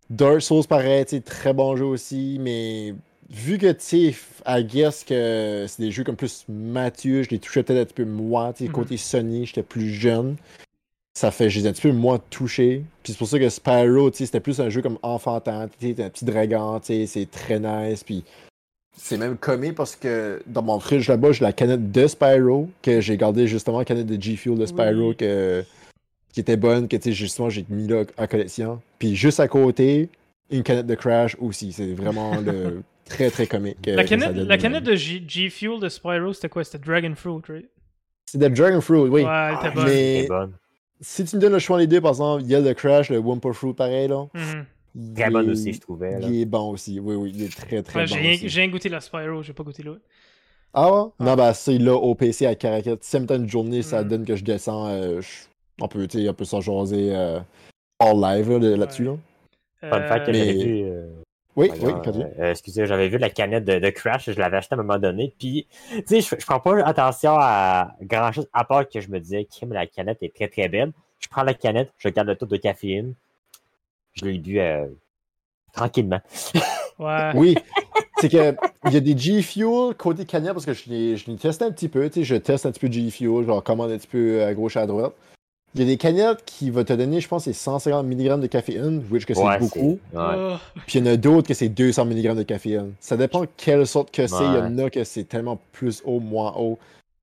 Dark 0.09 0.41
Souls, 0.41 0.65
pareil, 0.67 1.05
très 1.23 1.53
bon 1.53 1.75
jeu 1.75 1.85
aussi, 1.85 2.37
mais 2.39 2.93
vu 3.29 3.57
que, 3.57 3.71
tu 3.71 3.79
sais, 3.79 4.15
I 4.47 4.63
guess 4.63 5.03
que 5.03 5.65
c'est 5.67 5.81
des 5.81 5.91
jeux 5.91 6.03
comme 6.03 6.15
plus 6.15 6.45
matures, 6.47 7.23
je 7.23 7.29
les 7.31 7.39
touchais 7.39 7.63
peut-être 7.63 7.81
un 7.81 7.85
petit 7.85 7.93
peu 7.95 8.05
moins, 8.05 8.53
tu 8.53 8.63
sais, 8.63 8.69
Mhm. 8.69 8.71
côté 8.75 8.97
Sony, 8.97 9.45
j'étais 9.47 9.63
plus 9.63 9.89
jeune. 9.89 10.35
Ça 11.17 11.31
fait, 11.31 11.49
j'ai 11.49 11.65
un 11.67 11.71
petit 11.71 11.81
peu 11.83 11.91
moins 11.93 12.19
touché. 12.29 12.83
Puis 13.01 13.13
c'est 13.13 13.17
pour 13.17 13.27
ça 13.27 13.39
que 13.39 13.47
Spyro, 13.49 14.11
tu 14.11 14.17
sais, 14.17 14.25
c'était 14.25 14.41
plus 14.41 14.59
un 14.59 14.69
jeu 14.69 14.81
comme 14.81 14.99
enfantin, 15.01 15.67
tu 15.79 15.95
sais, 15.95 16.03
un 16.03 16.09
petit 16.09 16.25
dragon, 16.25 16.79
tu 16.79 16.87
sais, 16.87 17.05
c'est 17.07 17.31
très 17.31 17.57
nice, 17.59 18.03
puis 18.03 18.23
c'est 18.95 19.17
même 19.17 19.37
commis 19.37 19.71
parce 19.71 19.95
que 19.95 20.41
dans 20.47 20.61
mon 20.61 20.79
fridge 20.79 21.07
là-bas, 21.09 21.31
j'ai 21.33 21.43
la 21.45 21.53
canette 21.53 21.91
de 21.91 22.07
Spyro, 22.07 22.69
que 22.81 23.01
j'ai 23.01 23.17
gardé 23.17 23.47
justement, 23.47 23.79
la 23.79 23.85
canette 23.85 24.07
de 24.07 24.21
G 24.21 24.35
Fuel 24.35 24.57
de 24.57 24.65
Spyro, 24.65 25.09
Oui. 25.09 25.15
que, 25.15 25.63
qui 26.33 26.39
était 26.39 26.57
bonne, 26.57 26.87
que 26.87 26.95
tu 26.97 27.03
sais, 27.03 27.11
justement, 27.11 27.49
j'ai 27.49 27.65
mis 27.69 27.87
là 27.87 28.03
en 28.17 28.27
collection. 28.27 28.81
Puis 28.99 29.15
juste 29.15 29.39
à 29.39 29.47
côté, 29.47 30.09
une 30.49 30.63
canette 30.63 30.87
de 30.87 30.95
Crash 30.95 31.35
aussi. 31.39 31.71
C'est 31.71 31.93
vraiment 31.93 32.35
le 32.39 32.81
très 33.05 33.29
très 33.29 33.47
comique. 33.47 33.87
euh, 33.87 33.95
La 33.95 34.03
canette, 34.03 34.35
la 34.35 34.57
canette 34.57 34.83
de 34.83 34.95
G, 34.95 35.23
G 35.27 35.49
Fuel 35.49 35.79
de 35.79 35.89
Spyro, 35.89 36.33
c'était 36.33 36.49
quoi? 36.49 36.63
C'était 36.63 36.79
Dragon 36.79 37.13
Fruit, 37.15 37.41
right? 37.49 37.69
C'est 38.25 38.37
de 38.39 38.47
Dragon 38.47 38.81
Fruit, 38.81 39.01
oui. 39.09 39.23
Ouais, 39.23 39.29
elle 39.29 39.55
était 39.55 39.75
bonne. 39.75 39.85
mais- 39.85 40.27
bonne. 40.27 40.51
Si 41.01 41.25
tu 41.25 41.35
me 41.35 41.41
donnes 41.41 41.53
le 41.53 41.59
choix 41.59 41.77
les 41.77 41.87
deux, 41.87 41.99
par 41.99 42.11
exemple, 42.11 42.43
il 42.43 42.49
y 42.49 42.55
a 42.55 42.61
le 42.61 42.73
Crash, 42.73 43.09
le 43.09 43.19
Wumpa 43.19 43.51
Fruit 43.53 43.73
pareil, 43.73 44.07
là. 44.07 44.25
Mhm. 44.33 44.65
Il 44.95 45.13
Très 45.13 45.29
bonne 45.29 45.47
est- 45.49 45.51
aussi, 45.51 45.73
je 45.73 45.81
trouvais. 45.81 46.19
là. 46.19 46.27
Il 46.27 46.41
est 46.41 46.45
bon 46.45 46.69
aussi, 46.71 46.99
oui, 46.99 47.15
oui, 47.15 47.31
il 47.35 47.43
est 47.43 47.55
très 47.55 47.83
très 47.83 47.99
Ouais, 47.99 48.05
bon. 48.07 48.15
j'ai 48.41 48.47
rien- 48.61 48.67
goûté 48.69 48.89
la 48.89 49.01
Spyro, 49.01 49.43
j'ai 49.43 49.53
pas 49.53 49.63
goûté 49.63 49.83
l'autre. 49.83 50.01
Ah 50.73 50.91
ouais? 50.91 51.09
Non, 51.19 51.35
bah 51.35 51.53
ça, 51.53 51.71
il 51.71 51.85
l'a 51.85 51.93
au 51.95 52.15
PC 52.15 52.45
à 52.45 52.55
Caracat. 52.55 52.95
Si 53.01 53.15
en 53.15 53.19
même 53.21 53.27
temps 53.27 53.35
une 53.35 53.47
journée, 53.49 53.81
ça 53.81 54.03
Mm. 54.03 54.07
donne 54.07 54.25
que 54.25 54.35
je 54.35 54.43
descends, 54.43 54.87
euh, 54.87 55.21
je- 55.21 55.45
on 55.81 55.87
peut, 55.87 56.05
tu 56.07 56.19
sais, 56.21 56.29
on 56.29 56.33
peut 56.33 56.43
s'en 56.45 56.59
jaser 56.61 57.15
euh, 57.15 57.39
all 57.99 58.19
live 58.19 58.49
là, 58.51 58.59
de- 58.59 58.73
là-dessus. 58.75 59.03
Là. 59.05 59.15
Fun 59.89 60.07
fact 60.07 60.25
que 60.25 60.31
Mais- 60.31 60.37
j'avais 60.39 60.63
vu. 60.63 60.83
euh, 60.85 61.07
Oui, 61.57 61.69
Voyons, 61.73 61.85
oui, 61.97 62.01
continue. 62.03 62.25
euh, 62.25 62.29
euh, 62.43 62.51
excusez, 62.51 62.85
j'avais 62.85 63.07
vu 63.07 63.17
la 63.17 63.29
canette 63.29 63.63
de, 63.63 63.79
de 63.79 63.89
Crash, 63.89 64.29
je 64.29 64.37
l'avais 64.37 64.57
achetée 64.57 64.75
à 64.75 64.77
un 64.77 64.81
moment 64.83 64.99
donné. 64.99 65.33
Puis, 65.39 65.65
tu 65.89 66.03
sais, 66.05 66.19
je, 66.19 66.35
je 66.37 66.45
prends 66.45 66.59
pas 66.59 66.83
attention 66.85 67.37
à 67.39 67.95
grand 68.01 68.33
chose, 68.33 68.47
à 68.51 68.65
part 68.65 68.89
que 68.89 68.99
je 68.99 69.07
me 69.09 69.19
disais, 69.21 69.45
Kim, 69.45 69.71
la 69.71 69.87
canette 69.87 70.21
est 70.21 70.35
très 70.35 70.49
très 70.49 70.67
belle. 70.67 70.91
Je 71.21 71.29
prends 71.29 71.43
la 71.43 71.53
canette, 71.53 71.93
je 71.97 72.09
garde 72.09 72.27
le 72.27 72.35
taux 72.35 72.45
de 72.45 72.57
caféine. 72.57 73.13
Je 74.15 74.25
l'ai 74.25 74.37
bu 74.37 74.59
euh, 74.59 74.85
tranquillement. 75.73 76.21
Ouais. 76.97 77.31
Oui, 77.35 77.55
c'est 78.21 78.29
que 78.29 78.55
il 78.87 78.93
y 78.93 78.95
a 78.95 78.99
des 79.01 79.17
G 79.17 79.41
Fuel 79.41 79.93
côté 79.97 80.23
canette 80.23 80.53
parce 80.53 80.65
que 80.65 80.71
je 80.71 80.89
l'ai 80.89 81.17
je 81.17 81.29
l'ai 81.29 81.35
testé 81.35 81.65
un 81.65 81.71
petit 81.71 81.89
peu. 81.89 82.07
Tu 82.09 82.21
sais, 82.21 82.23
je 82.23 82.35
teste 82.37 82.65
un 82.65 82.71
petit 82.71 82.79
peu 82.79 82.89
G 82.89 83.09
Fuel, 83.09 83.41
je 83.41 83.47
leur 83.47 83.61
commande 83.65 83.91
un 83.91 83.97
petit 83.97 84.07
peu 84.07 84.41
à 84.45 84.53
gauche 84.53 84.77
à 84.77 84.85
droite. 84.87 85.11
Il 85.73 85.81
y 85.81 85.83
a 85.83 85.87
des 85.87 85.97
canettes 85.97 86.45
qui 86.45 86.69
vont 86.69 86.85
te 86.85 86.93
donner, 86.93 87.19
je 87.19 87.27
pense, 87.27 87.43
c'est 87.43 87.51
150 87.51 88.05
mg 88.07 88.39
de 88.39 88.47
caféine, 88.47 89.03
which 89.11 89.25
que 89.25 89.33
c'est 89.33 89.43
Ouais, 89.43 89.59
beaucoup. 89.59 89.99
Ouais. 90.13 90.35
Oh, 90.37 90.53
Puis 90.87 90.99
il 90.99 91.05
y 91.05 91.09
en 91.09 91.11
a 91.11 91.17
d'autres 91.17 91.49
que 91.49 91.53
c'est 91.53 91.67
200 91.67 92.05
mg 92.05 92.33
de 92.37 92.43
caféine. 92.43 92.93
Ça 93.01 93.17
dépend 93.17 93.43
quelle 93.57 93.85
sorte 93.85 94.09
que 94.09 94.25
c'est. 94.25 94.35
Il 94.45 94.53
y 94.53 94.57
en 94.57 94.77
a 94.77 94.89
que 94.89 95.03
c'est 95.03 95.25
tellement 95.25 95.59
plus 95.73 96.01
haut, 96.05 96.21
moins 96.21 96.53
haut. 96.57 96.79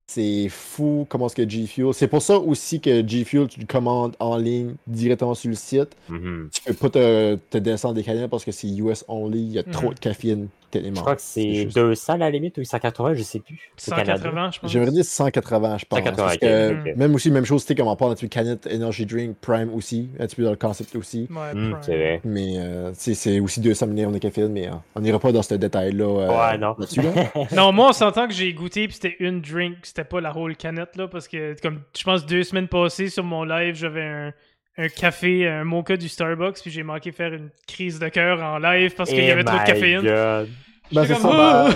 C'est 0.07 0.49
fou 0.49 1.05
comment 1.09 1.27
est-ce 1.27 1.35
que 1.35 1.49
G 1.49 1.65
Fuel. 1.65 1.93
C'est 1.93 2.07
pour 2.09 2.21
ça 2.21 2.37
aussi 2.37 2.81
que 2.81 3.07
G 3.07 3.23
Fuel, 3.23 3.47
tu 3.47 3.59
le 3.59 3.65
commandes 3.65 4.15
en 4.19 4.37
ligne 4.37 4.75
directement 4.85 5.33
sur 5.33 5.49
le 5.49 5.55
site. 5.55 5.95
Mhm. 6.09 6.49
Tu 6.53 6.61
peux 6.61 6.73
pas 6.73 6.89
te, 6.89 7.35
te 7.49 7.57
descendre 7.57 7.95
des 7.95 8.03
canettes 8.03 8.29
parce 8.29 8.43
que 8.43 8.51
c'est 8.51 8.67
US 8.67 9.05
only. 9.07 9.39
Il 9.41 9.51
y 9.53 9.59
a 9.59 9.63
trop 9.63 9.87
Mhm. 9.87 9.93
de 9.93 9.99
caféine. 9.99 10.47
Je 10.81 10.91
crois 10.99 11.15
que 11.15 11.21
c'est 11.21 11.53
juste- 11.53 11.75
200 11.75 12.13
à 12.13 12.17
la 12.17 12.29
limite 12.29 12.57
ou 12.57 12.63
180, 12.63 13.13
je 13.13 13.23
sais 13.23 13.39
plus. 13.39 13.59
C'est 13.77 13.91
Canada. 13.91 14.15
180, 14.17 14.51
je 14.51 14.59
pense. 14.59 14.71
J'aimerais 14.71 14.91
dire 14.91 15.05
180, 15.05 15.77
je 15.77 15.85
pense. 15.85 15.99
180, 15.99 16.23
parce 16.23 16.35
ok, 16.35 16.39
que. 16.41 16.95
Même 16.97 17.15
aussi, 17.15 17.31
même 17.31 17.45
chose, 17.45 17.63
tu 17.63 17.67
sais, 17.69 17.75
comme 17.75 17.87
on 17.87 17.95
parle 17.95 18.11
un 18.11 18.15
petit 18.15 18.25
peu 18.25 18.29
canette 18.29 18.67
Energy 18.73 19.05
Drink 19.05 19.37
Prime 19.41 19.73
aussi, 19.73 20.09
un 20.19 20.25
petit 20.25 20.35
peu 20.35 20.43
dans 20.43 20.51
le 20.51 20.55
concept 20.57 20.95
aussi. 20.95 21.27
Ouais, 21.29 21.51
Prime. 21.51 21.77
c'est 21.81 21.95
vrai. 21.95 22.21
Mais 22.23 22.55
euh, 22.57 22.91
c'est 22.93 23.39
aussi 23.39 23.59
200 23.61 23.87
mg 23.87 24.11
de 24.11 24.17
caféine, 24.17 24.51
mais 24.51 24.67
euh, 24.67 24.71
on 24.95 25.01
n'ira 25.01 25.19
pas 25.19 25.31
dans 25.31 25.43
ce 25.43 25.53
détail-là. 25.55 26.03
euh, 26.05 26.27
Ouais, 26.51 26.57
non. 26.57 26.75
là. 26.79 27.45
Non, 27.55 27.71
moi, 27.71 27.89
on 27.89 27.93
s'entend 27.93 28.27
que 28.27 28.33
j'ai 28.33 28.51
goûté, 28.53 28.87
puis 28.87 28.95
c'était 28.95 29.15
une 29.19 29.41
drink, 29.41 29.77
c'était 29.83 30.03
pas 30.03 30.21
la 30.21 30.35
whole 30.35 30.55
canette, 30.55 30.95
là, 30.95 31.07
parce 31.07 31.27
que, 31.27 31.55
comme, 31.61 31.81
je 31.97 32.03
pense, 32.03 32.25
deux 32.25 32.43
semaines 32.43 32.67
passées, 32.67 33.09
sur 33.09 33.23
mon 33.23 33.43
live, 33.43 33.75
j'avais 33.75 34.03
un, 34.03 34.33
un 34.77 34.87
café, 34.87 35.47
un 35.47 35.63
mocha 35.63 35.97
du 35.97 36.09
Starbucks, 36.09 36.59
puis 36.61 36.71
j'ai 36.71 36.83
manqué 36.83 37.11
faire 37.11 37.33
une 37.33 37.49
crise 37.67 37.99
de 37.99 38.07
cœur 38.09 38.41
en 38.41 38.57
live 38.57 38.95
parce 38.95 39.09
qu'il 39.09 39.19
y 39.19 39.27
Eh 39.27 39.31
avait 39.31 39.43
trop 39.43 39.57
de 39.57 39.63
caféine. 39.65 40.01
God. 40.01 40.49
Ben, 40.91 41.05
c'est 41.05 41.15
ça. 41.15 41.29
Ah! 41.31 41.69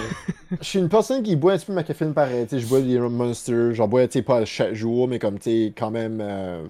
ben, 0.52 0.58
je 0.62 0.66
suis 0.66 0.80
une 0.80 0.90
personne 0.90 1.24
qui 1.24 1.36
boit 1.36 1.54
un 1.54 1.58
petit 1.58 1.66
peu 1.66 1.74
ma 1.74 1.84
caféine 1.84 2.14
pareil. 2.14 2.46
Tu 2.46 2.52
sais, 2.56 2.60
je 2.60 2.68
bois 2.68 2.82
des 2.82 3.00
Monsters. 3.00 3.74
J'en 3.74 3.88
bois, 3.88 4.08
tu 4.08 4.14
sais, 4.14 4.22
pas 4.22 4.46
chaque 4.46 4.74
jour, 4.74 5.08
mais 5.08 5.20
comme, 5.20 5.40
tu 5.40 5.50
sais, 5.68 5.74
quand 5.78 5.92
même, 5.92 6.20
euh, 6.22 6.64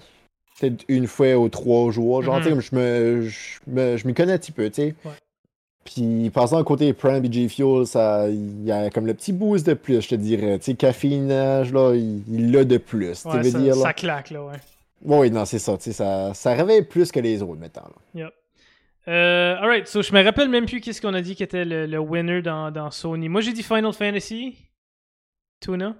peut-être 0.60 0.84
une 0.88 1.08
fois 1.08 1.36
ou 1.36 1.50
trois 1.50 1.92
jours. 1.92 2.22
Genre, 2.24 2.36
Mhm. 2.36 2.42
tu 2.42 2.44
sais, 2.46 2.50
comme 2.52 2.62
je 2.62 2.76
me, 2.76 3.22
je 3.24 3.60
me, 3.68 3.98
je 3.98 4.08
m'y 4.08 4.14
connais 4.14 4.34
un 4.34 4.38
petit 4.38 4.52
peu, 4.52 4.70
tu 4.70 4.76
sais. 4.82 4.96
Ouais. 5.06 5.12
Puis, 5.84 6.30
passant 6.34 6.62
côté 6.66 6.92
Prime 6.94 7.24
et 7.24 7.32
G-Fuel, 7.32 7.88
ça, 7.88 8.28
il 8.28 8.66
y 8.66 8.72
a 8.72 8.90
comme 8.90 9.06
le 9.08 9.14
petit 9.14 9.32
boost 9.32 9.66
de 9.66 9.74
plus, 9.74 10.02
je 10.02 10.10
te 10.10 10.16
dirais. 10.16 10.60
Tu 10.60 10.66
sais, 10.66 10.74
caféinage, 10.74 11.72
là, 11.72 11.94
il 11.96 12.52
l'a 12.52 12.66
de 12.66 12.78
plus. 12.78 13.24
Ouais, 13.26 13.32
tu 13.32 13.38
veux 13.38 13.52
ça, 13.52 13.60
dire, 13.60 13.76
là. 13.76 13.82
ça 13.84 13.94
claque, 13.94 14.32
là, 14.32 14.44
ouais. 14.44 14.56
Oui, 15.06 15.32
non, 15.32 15.46
c'est 15.46 15.60
ça, 15.60 15.78
tu 15.78 15.84
sais, 15.86 15.94
ça, 15.94 16.34
ça 16.34 16.54
réveille 16.54 16.82
plus 16.82 17.12
que 17.12 17.20
les 17.20 17.42
autres, 17.42 17.60
maintenant. 17.60 17.84
là. 18.16 18.30
Euh, 19.08 19.56
alright, 19.58 19.88
so 19.88 20.02
je 20.02 20.12
me 20.14 20.22
rappelle 20.24 20.50
même 20.50 20.66
plus 20.66 20.82
qu'est-ce 20.82 21.02
qu'on 21.02 21.14
a 21.14 21.22
dit 21.22 21.36
qui 21.36 21.44
était 21.44 21.64
le, 21.64 21.86
le 21.86 21.98
winner 22.00 22.42
dans, 22.42 22.72
dans 22.72 22.92
Sony. 22.92 23.30
Moi, 23.30 23.42
j'ai 23.42 23.54
dit 23.54 23.64
Final 23.64 23.94
Fantasy. 23.94 24.58
Tuna. 25.62 25.96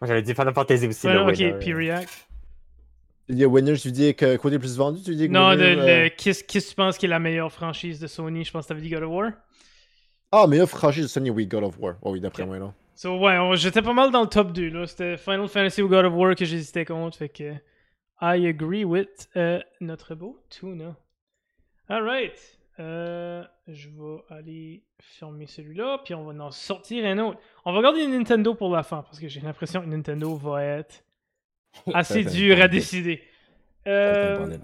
Moi, 0.00 0.08
j'avais 0.08 0.22
dit 0.22 0.34
Final 0.34 0.52
Fantasy 0.54 0.86
aussi. 0.86 1.06
Ouais, 1.06 1.14
le 1.14 1.20
ok, 1.22 1.28
winner. 1.38 1.58
puis 1.58 1.72
React. 1.72 2.28
Tu 3.28 3.34
dis 3.36 3.46
winner, 3.46 3.74
tu 3.78 3.90
dis 3.90 4.14
que 4.14 4.36
côté 4.36 4.58
plus 4.58 4.76
vendu, 4.76 5.02
tu 5.02 5.14
dis 5.16 5.26
que 5.28 5.32
Non, 5.32 5.48
winner, 5.50 5.74
le, 5.74 5.82
euh, 5.82 6.02
le- 6.04 6.08
qu'est-ce 6.10 6.44
que 6.44 6.58
tu 6.68 6.74
penses 6.74 6.98
qui 6.98 7.06
est 7.06 7.08
la 7.08 7.18
meilleure 7.18 7.50
franchise 7.50 7.98
de 7.98 8.06
Sony? 8.06 8.44
Je 8.44 8.50
pense 8.52 8.64
que 8.64 8.68
t'avais 8.68 8.82
dit 8.82 8.90
God 8.90 9.04
of 9.04 9.10
War. 9.10 9.32
Ah, 10.30 10.46
mais 10.46 10.58
là, 10.58 10.66
franchise 10.66 11.04
de 11.04 11.08
Sony, 11.08 11.30
oui, 11.30 11.46
God 11.46 11.64
of 11.64 11.78
War. 11.78 11.94
Oh, 12.02 12.10
oui, 12.12 12.20
d'après 12.20 12.42
Ok. 12.42 12.48
moi, 12.50 12.58
là. 12.58 12.74
So, 12.94 13.18
ouais, 13.18 13.38
on- 13.38 13.54
j'étais 13.54 13.80
pas 13.82 13.94
mal 13.94 14.10
dans 14.10 14.20
le 14.20 14.28
top 14.28 14.52
2. 14.52 14.68
là. 14.68 14.86
C'était 14.86 15.16
Final 15.16 15.48
Fantasy 15.48 15.80
ou 15.80 15.88
God 15.88 16.04
of 16.04 16.12
War 16.12 16.34
que 16.34 16.44
j'hésitais 16.44 16.84
contre. 16.84 17.16
Fait 17.16 17.30
que. 17.30 17.54
I 18.20 18.46
agree 18.46 18.84
with 18.84 19.28
euh, 19.36 19.60
notre 19.80 20.14
beau 20.14 20.38
Tuna. 20.50 20.94
Alright. 21.88 22.58
Euh, 22.80 23.44
je 23.68 23.88
vais 23.88 24.22
aller 24.30 24.82
fermer 25.00 25.46
celui-là. 25.46 25.98
Puis 26.04 26.14
on 26.14 26.24
va 26.24 26.44
en 26.44 26.50
sortir 26.50 27.04
un 27.04 27.18
autre. 27.18 27.38
On 27.64 27.72
va 27.72 27.82
garder 27.82 28.06
Nintendo 28.06 28.54
pour 28.54 28.70
la 28.74 28.82
fin. 28.82 29.02
Parce 29.02 29.18
que 29.18 29.28
j'ai 29.28 29.40
l'impression 29.40 29.80
que 29.80 29.86
Nintendo 29.86 30.34
va 30.36 30.64
être 30.64 31.04
assez 31.94 32.24
dur 32.24 32.60
à 32.60 32.68
décider. 32.68 33.22
Euh. 33.86 34.58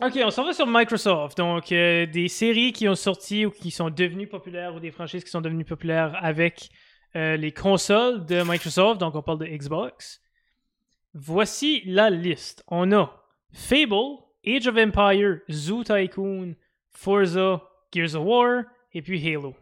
Ok, 0.00 0.16
on 0.24 0.30
s'en 0.30 0.44
va 0.44 0.52
sur 0.52 0.66
Microsoft. 0.66 1.38
Donc, 1.38 1.72
euh, 1.72 2.06
des 2.06 2.28
séries 2.28 2.72
qui 2.72 2.88
ont 2.88 2.94
sorti 2.94 3.46
ou 3.46 3.50
qui 3.50 3.72
sont 3.72 3.90
devenues 3.90 4.28
populaires 4.28 4.74
ou 4.74 4.80
des 4.80 4.92
franchises 4.92 5.24
qui 5.24 5.30
sont 5.30 5.40
devenues 5.40 5.64
populaires 5.64 6.16
avec 6.22 6.68
euh, 7.16 7.36
les 7.36 7.50
consoles 7.50 8.24
de 8.24 8.42
Microsoft. 8.42 9.00
Donc, 9.00 9.16
on 9.16 9.22
parle 9.22 9.38
de 9.40 9.46
Xbox. 9.46 10.20
Voici 11.14 11.82
la 11.84 12.10
liste. 12.10 12.62
On 12.68 12.92
a 12.92 13.24
Fable, 13.52 14.18
Age 14.46 14.66
of 14.66 14.76
Empire, 14.76 15.42
Zoo 15.50 15.84
Tycoon, 15.84 16.54
Forza, 16.90 17.62
Gears 17.92 18.14
of 18.14 18.24
War 18.24 18.62
et 18.92 19.02
puis 19.02 19.24
Halo. 19.26 19.54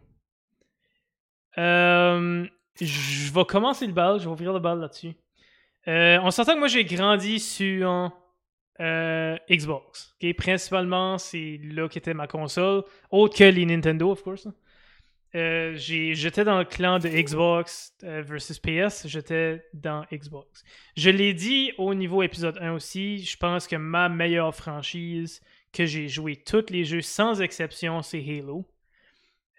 Euh, 1.57 2.45
je 2.79 3.33
vais 3.33 3.45
commencer 3.45 3.87
le 3.87 3.93
bal, 3.93 4.19
je 4.19 4.25
vais 4.25 4.31
ouvrir 4.31 4.53
le 4.53 4.59
bal 4.59 4.79
là-dessus. 4.79 5.13
Euh, 5.87 6.19
on 6.21 6.31
s'entend 6.31 6.53
que 6.53 6.59
moi 6.59 6.67
j'ai 6.67 6.85
grandi 6.85 7.39
sur 7.39 8.11
euh, 8.79 9.37
Xbox. 9.49 10.15
ok? 10.21 10.35
Principalement, 10.35 11.17
c'est 11.17 11.59
là 11.63 11.87
qu'était 11.87 12.13
ma 12.13 12.27
console. 12.27 12.83
Autre 13.09 13.37
que 13.37 13.43
les 13.45 13.65
Nintendo, 13.65 14.11
of 14.11 14.21
course. 14.21 14.47
Euh, 15.37 15.75
j'étais 15.75 16.43
dans 16.43 16.57
le 16.57 16.65
clan 16.65 16.99
de 16.99 17.07
Xbox 17.07 17.93
euh, 18.03 18.23
versus 18.23 18.59
PS. 18.59 19.07
J'étais 19.07 19.63
dans 19.73 20.03
Xbox. 20.11 20.63
Je 20.95 21.09
l'ai 21.09 21.33
dit 21.33 21.71
au 21.77 21.93
niveau 21.93 22.23
épisode 22.23 22.57
1 22.59 22.73
aussi. 22.73 23.23
Je 23.23 23.37
pense 23.37 23.67
que 23.67 23.75
ma 23.75 24.09
meilleure 24.09 24.55
franchise 24.55 25.41
que 25.71 25.85
j'ai 25.85 26.07
joué 26.07 26.35
tous 26.35 26.71
les 26.71 26.83
jeux 26.83 27.01
sans 27.01 27.39
exception, 27.41 28.01
c'est 28.01 28.19
Halo. 28.19 28.65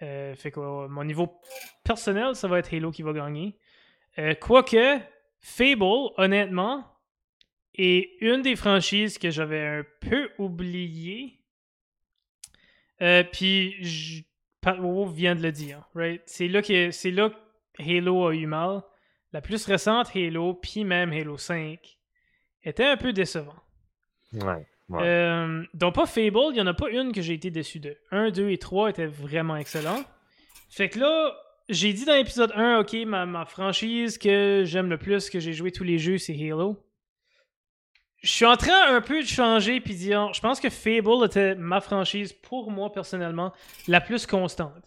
Euh, 0.02 0.34
fait 0.34 0.50
que 0.50 0.88
mon 0.88 1.04
niveau 1.04 1.40
personnel, 1.84 2.34
ça 2.34 2.48
va 2.48 2.58
être 2.58 2.74
Halo 2.74 2.90
qui 2.90 3.02
va 3.02 3.12
gagner. 3.12 3.56
Quoique, 4.40 4.98
Fable, 5.40 6.10
honnêtement, 6.16 6.84
est 7.74 8.10
une 8.20 8.42
des 8.42 8.56
franchises 8.56 9.16
que 9.16 9.30
j'avais 9.30 9.64
un 9.64 9.84
peu 10.00 10.28
oublié. 10.38 11.38
Euh, 13.00 13.22
puis, 13.22 14.26
vient 15.06 15.34
de 15.34 15.42
le 15.42 15.52
dire, 15.52 15.82
right? 15.94 16.22
C'est 16.26 16.48
là, 16.48 16.62
que, 16.62 16.90
c'est 16.90 17.10
là 17.10 17.30
que 17.30 17.82
Halo 17.82 18.26
a 18.26 18.34
eu 18.34 18.46
mal. 18.46 18.82
La 19.32 19.40
plus 19.40 19.66
récente 19.66 20.10
Halo, 20.14 20.54
puis 20.54 20.84
même 20.84 21.12
Halo 21.12 21.36
5, 21.36 21.78
était 22.64 22.84
un 22.84 22.96
peu 22.96 23.12
décevant. 23.12 23.54
Ouais. 24.32 24.66
ouais. 24.88 25.02
Euh, 25.02 25.62
donc, 25.74 25.94
pas 25.94 26.06
Fable, 26.06 26.38
il 26.50 26.54
n'y 26.54 26.60
en 26.60 26.66
a 26.66 26.74
pas 26.74 26.90
une 26.90 27.12
que 27.12 27.20
j'ai 27.20 27.34
été 27.34 27.50
déçu 27.50 27.78
de. 27.78 27.96
1, 28.10 28.30
2 28.30 28.50
et 28.50 28.58
3 28.58 28.90
étaient 28.90 29.06
vraiment 29.06 29.56
excellents. 29.56 30.02
Fait 30.70 30.88
que 30.88 30.98
là, 30.98 31.36
j'ai 31.68 31.92
dit 31.92 32.04
dans 32.04 32.14
l'épisode 32.14 32.52
1, 32.54 32.80
ok, 32.80 32.94
ma, 33.06 33.26
ma 33.26 33.44
franchise 33.44 34.16
que 34.18 34.62
j'aime 34.64 34.88
le 34.88 34.98
plus, 34.98 35.28
que 35.28 35.40
j'ai 35.40 35.52
joué 35.52 35.72
tous 35.72 35.84
les 35.84 35.98
jeux, 35.98 36.18
c'est 36.18 36.34
Halo. 36.34 36.82
Je 38.20 38.30
suis 38.30 38.44
en 38.44 38.56
train 38.56 38.94
un 38.94 39.00
peu 39.00 39.22
de 39.22 39.26
changer 39.26 39.80
puis 39.80 39.94
dire, 39.94 40.32
je 40.32 40.40
pense 40.40 40.58
que 40.58 40.70
Fable 40.70 41.24
était 41.24 41.54
ma 41.54 41.80
franchise 41.80 42.32
pour 42.32 42.70
moi 42.70 42.90
personnellement 42.90 43.52
la 43.86 44.00
plus 44.00 44.26
constante. 44.26 44.82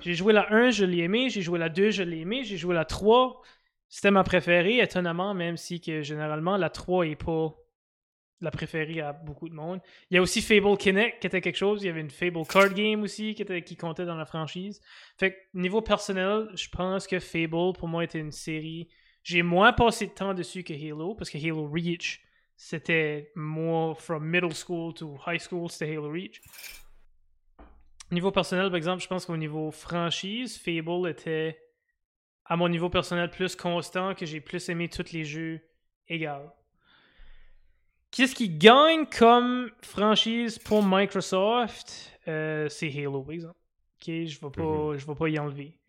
J'ai 0.00 0.14
joué 0.14 0.32
la 0.32 0.52
1, 0.52 0.70
je 0.70 0.84
l'ai 0.84 0.98
aimé, 0.98 1.30
j'ai 1.30 1.42
joué 1.42 1.58
la 1.58 1.68
2, 1.68 1.90
je 1.90 2.02
l'ai 2.02 2.20
aimé, 2.20 2.42
j'ai 2.44 2.56
joué 2.56 2.74
la 2.74 2.84
3, 2.84 3.40
c'était 3.88 4.10
ma 4.10 4.24
préférée, 4.24 4.78
étonnamment, 4.78 5.32
même 5.34 5.56
si 5.56 5.80
que 5.80 6.02
généralement 6.02 6.56
la 6.56 6.70
3 6.70 7.06
est 7.06 7.16
pas 7.16 7.54
la 8.40 8.50
préférée 8.50 9.00
à 9.00 9.12
beaucoup 9.12 9.48
de 9.48 9.54
monde. 9.54 9.80
Il 10.10 10.16
y 10.16 10.18
a 10.18 10.22
aussi 10.22 10.42
Fable 10.42 10.76
Kinect 10.76 11.20
qui 11.20 11.28
était 11.28 11.40
quelque 11.40 11.56
chose. 11.56 11.82
Il 11.82 11.86
y 11.86 11.88
avait 11.88 12.00
une 12.00 12.10
Fable 12.10 12.44
Card 12.44 12.74
Game 12.74 13.02
aussi 13.02 13.34
qui, 13.34 13.44
qui 13.62 13.76
comptait 13.76 14.04
dans 14.04 14.16
la 14.16 14.24
franchise. 14.24 14.80
Fait 15.16 15.36
niveau 15.54 15.80
personnel, 15.80 16.48
je 16.54 16.68
pense 16.68 17.06
que 17.06 17.20
Fable 17.20 17.72
pour 17.78 17.86
moi 17.86 18.02
était 18.02 18.18
une 18.18 18.32
série. 18.32 18.88
J'ai 19.22 19.42
moins 19.42 19.72
passé 19.72 20.08
de 20.08 20.12
temps 20.12 20.34
dessus 20.34 20.64
que 20.64 20.72
Halo 20.72 21.14
parce 21.14 21.30
que 21.30 21.38
Halo 21.38 21.70
Reach 21.70 22.20
c'était 22.64 23.32
more 23.34 24.00
from 24.00 24.24
middle 24.24 24.54
school 24.54 24.94
to 24.94 25.18
high 25.26 25.40
school, 25.40 25.68
c'était 25.68 25.96
Halo 25.96 26.10
Reach. 26.12 26.40
Niveau 28.12 28.30
personnel, 28.30 28.68
par 28.68 28.76
exemple, 28.76 29.02
je 29.02 29.08
pense 29.08 29.26
qu'au 29.26 29.36
niveau 29.36 29.72
franchise, 29.72 30.56
Fable 30.58 31.08
était 31.08 31.58
à 32.44 32.56
mon 32.56 32.68
niveau 32.68 32.88
personnel 32.88 33.30
plus 33.30 33.56
constant, 33.56 34.14
que 34.14 34.26
j'ai 34.26 34.40
plus 34.40 34.68
aimé 34.68 34.88
tous 34.88 35.12
les 35.12 35.24
jeux 35.24 35.60
égal. 36.06 36.52
Qu'est-ce 38.12 38.36
qui 38.36 38.48
gagne 38.48 39.06
comme 39.06 39.72
franchise 39.82 40.58
pour 40.60 40.84
Microsoft? 40.84 42.16
Euh, 42.28 42.68
C'est 42.68 42.90
Halo, 42.96 43.22
par 43.24 43.32
exemple. 43.32 43.58
Ok, 43.96 44.06
je 44.06 44.12
ne 44.12 44.50
vais, 44.50 44.50
pas- 44.50 44.98
je 44.98 45.06
vais 45.06 45.14
pas 45.16 45.28
y 45.28 45.38
enlever. 45.38 45.80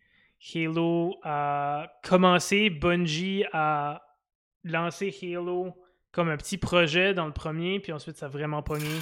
Halo 0.54 1.18
a 1.22 1.86
commencé, 2.02 2.68
Bungie 2.68 3.44
a 3.52 4.02
lancé 4.64 5.14
Halo 5.22 5.72
comme 6.14 6.28
un 6.28 6.36
petit 6.36 6.58
projet 6.58 7.12
dans 7.12 7.26
le 7.26 7.32
premier, 7.32 7.80
puis 7.80 7.92
ensuite 7.92 8.16
ça 8.16 8.26
a 8.26 8.28
vraiment 8.28 8.62
pogné. 8.62 9.00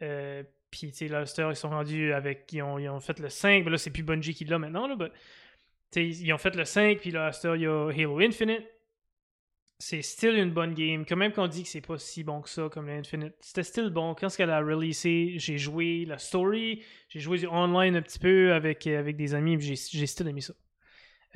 Euh, 0.00 0.42
puis, 0.70 0.90
tu 0.90 0.96
sais, 0.96 1.08
là, 1.08 1.26
Star, 1.26 1.50
ils 1.52 1.56
sont 1.56 1.70
rendus 1.70 2.12
avec. 2.12 2.50
Ils 2.52 2.62
ont, 2.62 2.78
ils 2.78 2.88
ont 2.88 3.00
fait 3.00 3.18
le 3.20 3.28
5, 3.28 3.64
mais 3.64 3.70
là, 3.70 3.78
c'est 3.78 3.90
plus 3.90 4.02
Bungie 4.02 4.34
qui 4.34 4.44
l'a 4.44 4.58
maintenant, 4.58 4.86
là. 4.86 4.96
but, 4.96 5.12
ils 5.96 6.32
ont 6.32 6.38
fait 6.38 6.54
le 6.56 6.64
5, 6.64 6.98
puis 6.98 7.10
là, 7.10 7.32
Star, 7.32 7.56
il 7.56 7.62
y 7.62 7.66
a 7.66 7.88
Halo 7.90 8.20
Infinite. 8.20 8.66
C'est 9.80 10.02
still 10.02 10.36
une 10.36 10.50
bonne 10.50 10.74
game. 10.74 11.06
Quand 11.06 11.16
même 11.16 11.32
qu'on 11.32 11.46
dit 11.46 11.62
que 11.62 11.68
c'est 11.68 11.80
pas 11.80 11.98
si 11.98 12.24
bon 12.24 12.40
que 12.40 12.48
ça 12.48 12.68
comme 12.68 12.86
le 12.86 12.94
Infinite. 12.94 13.34
C'était 13.40 13.62
still 13.62 13.90
bon. 13.90 14.14
Quand 14.14 14.28
ce 14.28 14.36
qu'elle 14.36 14.50
a 14.50 14.58
releasé, 14.58 15.34
j'ai 15.36 15.56
joué 15.56 16.04
la 16.04 16.18
story, 16.18 16.82
j'ai 17.08 17.20
joué 17.20 17.38
du 17.38 17.46
online 17.46 17.94
un 17.94 18.02
petit 18.02 18.18
peu 18.18 18.52
avec, 18.54 18.88
avec 18.88 19.16
des 19.16 19.34
amis, 19.34 19.60
j'ai 19.60 20.06
still 20.06 20.26
aimé 20.26 20.40
ça. 20.40 20.54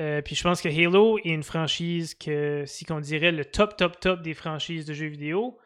Euh, 0.01 0.23
puis 0.23 0.35
je 0.35 0.43
pense 0.43 0.63
que 0.63 0.69
Halo 0.69 1.19
est 1.19 1.29
une 1.29 1.43
franchise 1.43 2.15
que, 2.15 2.65
si 2.67 2.85
qu'on 2.85 3.01
dirait 3.01 3.33
le 3.33 3.45
top, 3.45 3.77
top, 3.77 4.01
top 4.01 4.23
des 4.23 4.35
franchises 4.35 4.87
de 4.87 4.95
jeux 4.95 5.07
vidéo, 5.09 5.59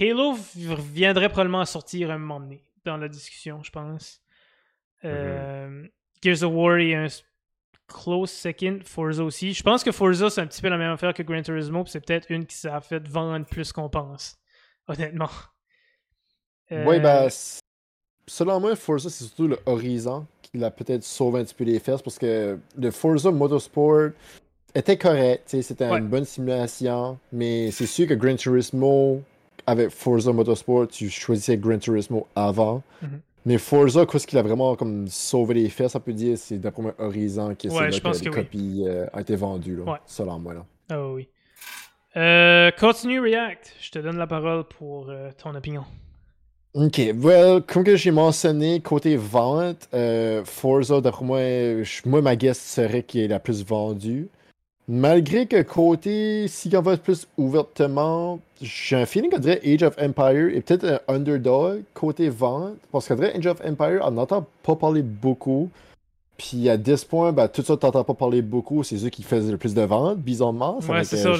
Halo 0.00 0.34
viendrait 0.56 1.28
probablement 1.28 1.60
à 1.60 1.66
sortir 1.66 2.10
un 2.10 2.18
moment 2.18 2.40
donné 2.40 2.64
dans 2.84 2.96
la 2.96 3.08
discussion, 3.08 3.62
je 3.62 3.70
pense. 3.70 4.20
Euh, 5.04 5.86
Gears 6.22 6.42
of 6.42 6.52
War 6.52 6.78
est 6.78 6.94
un 6.94 7.06
close 7.88 8.30
second. 8.30 8.80
Forza 8.84 9.22
aussi. 9.22 9.52
Je 9.52 9.62
pense 9.62 9.84
que 9.84 9.92
Forza, 9.92 10.30
c'est 10.30 10.40
un 10.40 10.46
petit 10.46 10.62
peu 10.62 10.68
la 10.68 10.78
même 10.78 10.92
affaire 10.92 11.12
que 11.14 11.22
Gran 11.22 11.42
Turismo, 11.42 11.84
puis 11.84 11.92
c'est 11.92 12.04
peut-être 12.04 12.30
une 12.30 12.46
qui 12.46 12.56
s'est 12.56 12.70
fait 12.80 13.06
vendre 13.06 13.46
plus 13.46 13.72
qu'on 13.72 13.88
pense, 13.88 14.36
honnêtement. 14.88 15.30
Euh, 16.72 16.84
Oui, 16.86 17.00
ben, 17.00 17.28
c- 17.28 17.60
selon 18.26 18.60
moi, 18.60 18.74
Forza, 18.76 19.10
c'est 19.10 19.24
surtout 19.24 19.46
le 19.48 19.58
Horizon 19.66 20.26
qui 20.52 20.58
l'a 20.58 20.70
peut-être 20.70 21.02
sauvé 21.02 21.40
un 21.40 21.44
petit 21.44 21.54
peu 21.54 21.64
les 21.64 21.78
fesses 21.78 22.02
parce 22.02 22.18
que 22.18 22.58
le 22.78 22.90
Forza 22.90 23.30
Motorsport 23.30 24.10
était 24.74 24.98
correct, 24.98 25.44
c'était 25.46 25.88
Ouais. 25.88 25.98
une 25.98 26.08
bonne 26.08 26.26
simulation, 26.26 27.18
mais 27.32 27.70
c'est 27.70 27.86
sûr 27.86 28.06
que 28.06 28.12
Gran 28.14 28.36
Turismo, 28.36 29.22
avec 29.66 29.88
Forza 29.88 30.30
Motorsport, 30.32 30.88
tu 30.88 31.08
choisissais 31.08 31.56
Gran 31.56 31.78
Turismo 31.78 32.26
avant. 32.36 32.82
Mhm. 33.00 33.20
Mais 33.46 33.56
Forza, 33.58 34.04
qu'est-ce 34.04 34.26
qu'il 34.26 34.38
a 34.38 34.42
vraiment 34.42 34.76
comme 34.76 35.08
sauvé 35.08 35.54
les 35.54 35.68
fesses, 35.70 35.94
on 35.94 36.00
peut 36.00 36.12
dire, 36.12 36.36
c'est 36.36 36.58
d'après 36.58 36.82
moi 36.82 36.94
Horizon 36.98 37.54
qui 37.54 37.68
Ouais, 37.70 37.90
je 37.90 38.00
pense 38.00 38.20
que 38.20 38.28
copies 38.28 38.84
euh, 38.86 39.06
ont 39.14 39.18
été 39.20 39.34
vendues, 39.36 39.76
là, 39.76 39.84
Ouais. 39.92 39.98
selon 40.06 40.38
moi. 40.38 40.52
Là. 40.54 40.66
Ah 40.90 41.08
oui. 41.08 41.28
Euh, 42.16 42.70
continue 42.78 43.20
React. 43.20 43.74
Je 43.80 43.90
te 43.90 43.98
donne 44.00 44.18
la 44.18 44.26
parole 44.26 44.64
pour 44.64 45.08
euh, 45.08 45.30
ton 45.42 45.54
opinion. 45.54 45.84
Ok, 46.74 47.00
well, 47.22 47.60
comme 47.66 47.84
que 47.84 47.96
j'ai 47.96 48.10
mentionné, 48.10 48.80
côté 48.80 49.16
vente, 49.16 49.88
euh, 49.92 50.42
Forza, 50.44 51.02
d'après 51.02 51.24
moi, 51.24 51.38
je- 51.82 52.00
moi, 52.06 52.22
ma 52.22 52.34
guess 52.34 52.58
serait 52.58 53.02
qui 53.02 53.20
est 53.20 53.28
la 53.28 53.38
plus 53.38 53.62
vendue. 53.64 54.28
Malgré 54.88 55.46
que 55.46 55.60
côté, 55.62 56.48
si 56.48 56.70
on 56.74 56.80
va 56.80 56.96
plus 56.96 57.26
ouvertement, 57.36 58.40
j'ai 58.60 58.96
un 58.96 59.06
feeling 59.06 59.30
qu'on 59.30 59.38
dirait 59.38 59.60
Age 59.64 59.82
of 59.82 59.94
Empire 59.98 60.48
est 60.56 60.62
peut-être 60.62 61.02
un 61.08 61.14
underdog 61.14 61.82
côté 61.94 62.28
vente, 62.30 62.76
parce 62.90 63.06
qu'on 63.06 63.16
dirait 63.16 63.36
Age 63.36 63.46
of 63.46 63.60
Empire, 63.64 64.00
on 64.04 64.10
n'entend 64.12 64.46
pas 64.62 64.74
parler 64.74 65.02
beaucoup. 65.02 65.68
Puis 66.38 66.68
à 66.70 66.76
10 66.78 67.04
points, 67.04 67.32
ben, 67.32 67.48
tout 67.48 67.62
ça, 67.62 67.76
t'entends 67.76 68.02
pas 68.02 68.14
parler 68.14 68.40
beaucoup, 68.42 68.82
c'est 68.82 68.96
eux 69.04 69.10
qui 69.10 69.22
faisaient 69.22 69.52
le 69.52 69.58
plus 69.58 69.74
de 69.74 69.82
ventes, 69.82 70.18
bizarrement. 70.18 70.78
Ouais, 70.94 71.04
fait 71.04 71.16
c'est 71.16 71.22
ça. 71.22 71.36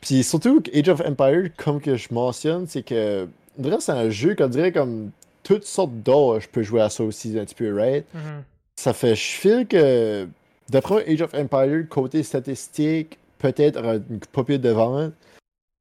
Puis 0.00 0.22
surtout, 0.22 0.62
Age 0.72 0.88
of 0.88 1.02
Empire, 1.04 1.50
comme 1.58 1.80
que 1.80 1.96
je 1.96 2.08
mentionne, 2.14 2.66
c'est 2.66 2.82
que 2.82 3.26
on 3.60 3.62
dirait 3.62 3.76
que 3.76 3.82
c'est 3.82 3.92
un 3.92 4.10
jeu 4.10 4.34
qu'on 4.34 4.48
dirait 4.48 4.72
comme 4.72 5.10
toutes 5.42 5.64
sortes 5.64 5.92
d'âges 6.02 6.48
peut 6.48 6.62
jouer 6.62 6.80
à 6.80 6.88
ça 6.88 7.04
aussi 7.04 7.38
un 7.38 7.44
petit 7.44 7.54
peu, 7.54 7.74
right? 7.74 8.06
Mhm. 8.14 8.42
Ça 8.76 8.94
fait, 8.94 9.14
je 9.14 9.32
feel 9.32 9.66
que 9.66 10.26
d'après 10.70 11.06
Age 11.06 11.20
of 11.20 11.34
Empire, 11.34 11.86
côté 11.88 12.22
statistique, 12.22 13.18
peut-être 13.38 13.78
une 13.78 14.20
papier 14.32 14.58
de 14.58 14.70
vente. 14.70 15.12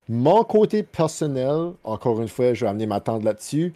Mon 0.10 0.44
côté 0.44 0.84
personnel, 0.84 1.74
encore 1.84 2.22
une 2.22 2.28
fois, 2.28 2.54
je 2.54 2.66
vais 2.66 2.70
amener 2.70 2.88
ma 2.88 3.00
tante 3.00 3.24
là-dessus. 3.24 3.74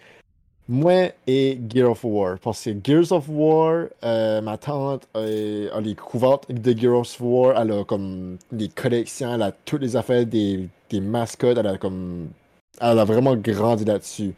Moi 0.68 1.12
et 1.28 1.60
Gear 1.70 1.92
of 1.92 2.04
War. 2.04 2.38
Parce 2.40 2.64
que 2.64 2.72
Gears 2.84 3.12
of 3.12 3.26
War, 3.30 3.86
euh, 4.04 4.42
ma 4.42 4.58
tante 4.58 5.08
euh, 5.16 5.70
a 5.74 5.82
les 5.82 5.94
couvertes 5.96 6.52
de 6.52 6.78
Gears 6.78 7.02
of 7.02 7.22
War. 7.22 7.62
Elle 7.62 7.72
a 7.72 7.84
comme 7.84 8.38
des 8.52 8.70
collections, 8.70 9.34
elle 9.34 9.42
a 9.42 9.52
toutes 9.52 9.82
les 9.82 9.96
affaires 9.96 10.26
des, 10.26 10.68
des 10.90 11.02
mascottes. 11.02 11.58
Elle 11.58 11.68
a 11.68 11.78
comme. 11.78 12.30
Elle 12.82 13.00
a 13.00 13.06
vraiment 13.06 13.36
grandi 13.36 13.86
là-dessus. 13.86 14.34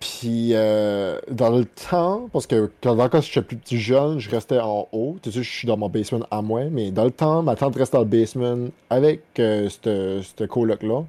Puis 0.00 0.50
euh, 0.52 1.20
dans 1.30 1.50
le 1.50 1.64
temps, 1.64 2.28
parce 2.32 2.48
que 2.48 2.70
quand 2.82 2.98
encore 2.98 3.22
j'étais 3.22 3.40
plus 3.40 3.56
petit 3.56 3.78
jeune, 3.78 4.18
je 4.18 4.28
restais 4.30 4.58
en 4.58 4.88
haut. 4.90 5.16
Tu 5.22 5.30
sais, 5.30 5.42
je 5.44 5.48
suis 5.48 5.68
dans 5.68 5.76
mon 5.76 5.88
basement 5.88 6.26
à 6.30 6.42
moi, 6.42 6.64
mais 6.70 6.90
dans 6.90 7.04
le 7.04 7.12
temps, 7.12 7.42
ma 7.42 7.54
tante 7.54 7.76
restait 7.76 7.98
dans 7.98 8.02
le 8.02 8.08
basement 8.08 8.68
avec 8.90 9.22
euh, 9.38 9.68
ce 9.68 10.44
coloc-là. 10.44 11.04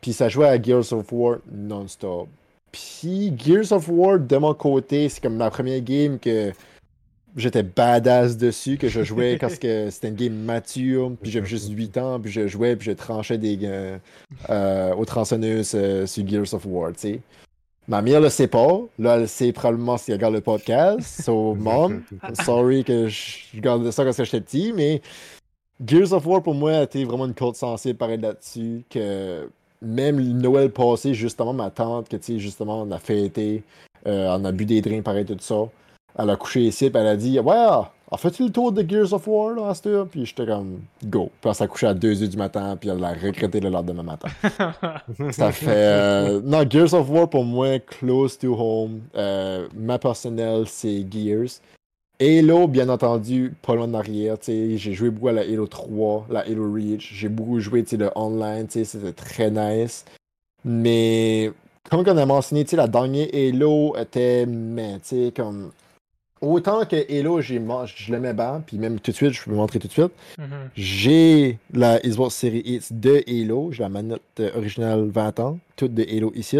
Puis 0.00 0.12
ça 0.12 0.28
jouait 0.28 0.48
à 0.48 0.60
Gears 0.60 0.92
of 0.92 1.12
War 1.12 1.38
non-stop. 1.52 2.26
Puis 2.72 3.32
Gears 3.38 3.70
of 3.72 3.88
War, 3.88 4.18
de 4.18 4.36
mon 4.36 4.54
côté, 4.54 5.08
c'est 5.08 5.22
comme 5.22 5.36
ma 5.36 5.50
première 5.50 5.80
game 5.80 6.18
que 6.18 6.52
j'étais 7.36 7.62
badass 7.62 8.36
dessus, 8.36 8.78
que 8.78 8.88
je 8.88 9.02
jouais 9.02 9.36
parce 9.40 9.58
que 9.58 9.90
c'était 9.90 10.08
une 10.08 10.14
game 10.14 10.34
mature, 10.34 11.12
puis 11.20 11.30
j'avais 11.30 11.46
juste 11.46 11.70
8 11.70 11.98
ans, 11.98 12.20
puis 12.20 12.32
je 12.32 12.48
jouais, 12.48 12.76
puis 12.76 12.86
je 12.86 12.92
tranchais 12.92 13.38
des 13.38 13.58
euh, 13.62 13.98
euh, 14.50 14.94
aux 14.94 15.04
tronçonneuses 15.04 15.72
euh, 15.74 16.06
sur 16.06 16.26
Gears 16.26 16.54
of 16.54 16.64
War, 16.66 16.92
tu 16.92 17.00
sais. 17.00 17.20
Ma 17.88 18.02
mère 18.02 18.20
le 18.20 18.30
sait 18.30 18.48
pas. 18.48 18.80
Là, 18.98 19.16
elle 19.16 19.28
sait 19.28 19.52
probablement 19.52 19.96
si 19.96 20.10
elle 20.10 20.16
regarde 20.16 20.34
le 20.34 20.40
podcast. 20.40 21.22
So, 21.22 21.54
mom, 21.54 22.02
sorry 22.44 22.82
que 22.82 23.06
je 23.06 23.60
garde 23.60 23.88
ça 23.92 24.04
quand 24.04 24.24
j'étais 24.24 24.40
petit, 24.40 24.72
mais 24.74 25.00
Gears 25.84 26.12
of 26.12 26.26
War, 26.26 26.42
pour 26.42 26.54
moi, 26.54 26.78
a 26.78 26.82
été 26.82 27.04
vraiment 27.04 27.26
une 27.26 27.34
côte 27.34 27.54
sensible, 27.54 27.96
pareil 27.96 28.18
là-dessus, 28.18 28.82
que 28.90 29.48
même 29.82 30.18
le 30.18 30.32
Noël 30.32 30.70
passé, 30.70 31.14
justement, 31.14 31.52
ma 31.52 31.70
tante, 31.70 32.08
que, 32.08 32.16
tu 32.16 32.24
sais, 32.24 32.38
justement, 32.38 32.82
on 32.82 32.90
a 32.90 32.98
fêté, 32.98 33.62
euh, 34.06 34.36
on 34.36 34.44
a 34.44 34.52
bu 34.52 34.64
des 34.64 34.80
drinks, 34.80 35.04
pareil, 35.04 35.24
tout 35.24 35.36
ça. 35.38 35.68
Elle 36.18 36.30
a 36.30 36.36
couché 36.36 36.62
ici, 36.62 36.90
puis 36.90 37.00
elle 37.00 37.08
a 37.08 37.16
dit, 37.16 37.38
ouais, 37.38 37.54
a 37.54 38.16
fait-tu 38.16 38.44
le 38.44 38.50
tour 38.50 38.70
de 38.72 38.88
Gears 38.88 39.12
of 39.12 39.26
War, 39.26 39.54
là, 39.54 39.68
à 39.68 39.74
cette 39.74 39.86
heure? 39.86 40.06
Puis 40.06 40.24
j'étais 40.24 40.46
comme, 40.46 40.80
go. 41.04 41.30
Puis 41.40 41.50
elle 41.50 41.54
s'est 41.54 41.66
couchée 41.66 41.86
à 41.88 41.94
2h 41.94 42.28
du 42.28 42.36
matin, 42.36 42.76
puis 42.76 42.88
elle 42.88 42.98
l'a 42.98 43.12
regretté 43.12 43.60
le 43.60 43.68
lendemain 43.68 44.02
matin. 44.04 44.28
Ça 45.32 45.50
fait. 45.52 45.66
euh, 45.68 46.40
Non, 46.44 46.64
Gears 46.68 46.94
of 46.94 47.10
War, 47.10 47.28
pour 47.28 47.44
moi, 47.44 47.78
close 47.80 48.38
to 48.38 48.54
home. 48.54 49.00
Euh, 49.16 49.66
ma 49.74 49.98
personnelle, 49.98 50.64
c'est 50.66 51.04
Gears. 51.10 51.60
Halo, 52.18 52.66
bien 52.66 52.88
entendu, 52.88 53.54
pas 53.60 53.74
loin 53.74 53.90
sais, 54.40 54.78
J'ai 54.78 54.92
joué 54.94 55.10
beaucoup 55.10 55.28
à 55.28 55.32
la 55.32 55.42
Halo 55.42 55.66
3, 55.66 56.28
la 56.30 56.40
Halo 56.40 56.72
Reach. 56.72 57.12
J'ai 57.12 57.28
beaucoup 57.28 57.60
joué 57.60 57.82
tu 57.82 57.90
sais, 57.90 57.96
le 57.98 58.10
online, 58.14 58.66
tu 58.68 58.78
sais, 58.78 58.84
c'était 58.84 59.12
très 59.12 59.50
nice. 59.50 60.06
Mais, 60.64 61.52
comme 61.90 62.04
on 62.06 62.16
a 62.16 62.24
mentionné, 62.24 62.64
tu 62.64 62.70
sais, 62.70 62.76
la 62.76 62.88
dernière 62.88 63.28
Halo 63.34 63.96
était. 63.98 64.46
Mais, 64.46 64.94
tu 65.00 65.26
sais, 65.26 65.32
comme. 65.36 65.72
Autant 66.42 66.84
que 66.84 66.96
Halo, 67.10 67.40
j'ai 67.40 67.58
je 67.86 68.12
l'aimais 68.12 68.34
bien, 68.34 68.62
puis 68.66 68.76
même 68.76 69.00
tout 69.00 69.10
de 69.10 69.16
suite, 69.16 69.32
je 69.32 69.42
peux 69.42 69.50
vous 69.50 69.56
montrer 69.56 69.78
tout 69.78 69.88
de 69.88 69.92
suite. 69.92 70.12
Mhm. 70.38 70.70
J'ai 70.74 71.58
la 71.72 71.98
Xbox 72.00 72.34
Series 72.34 72.62
X 72.64 72.92
de 72.92 73.24
Halo, 73.26 73.72
j'ai 73.72 73.82
la 73.82 73.88
manette 73.88 74.20
euh, 74.40 74.50
originale 74.54 75.08
20 75.08 75.40
ans, 75.40 75.58
toute 75.76 75.94
de 75.94 76.02
Halo 76.02 76.32
ici. 76.34 76.58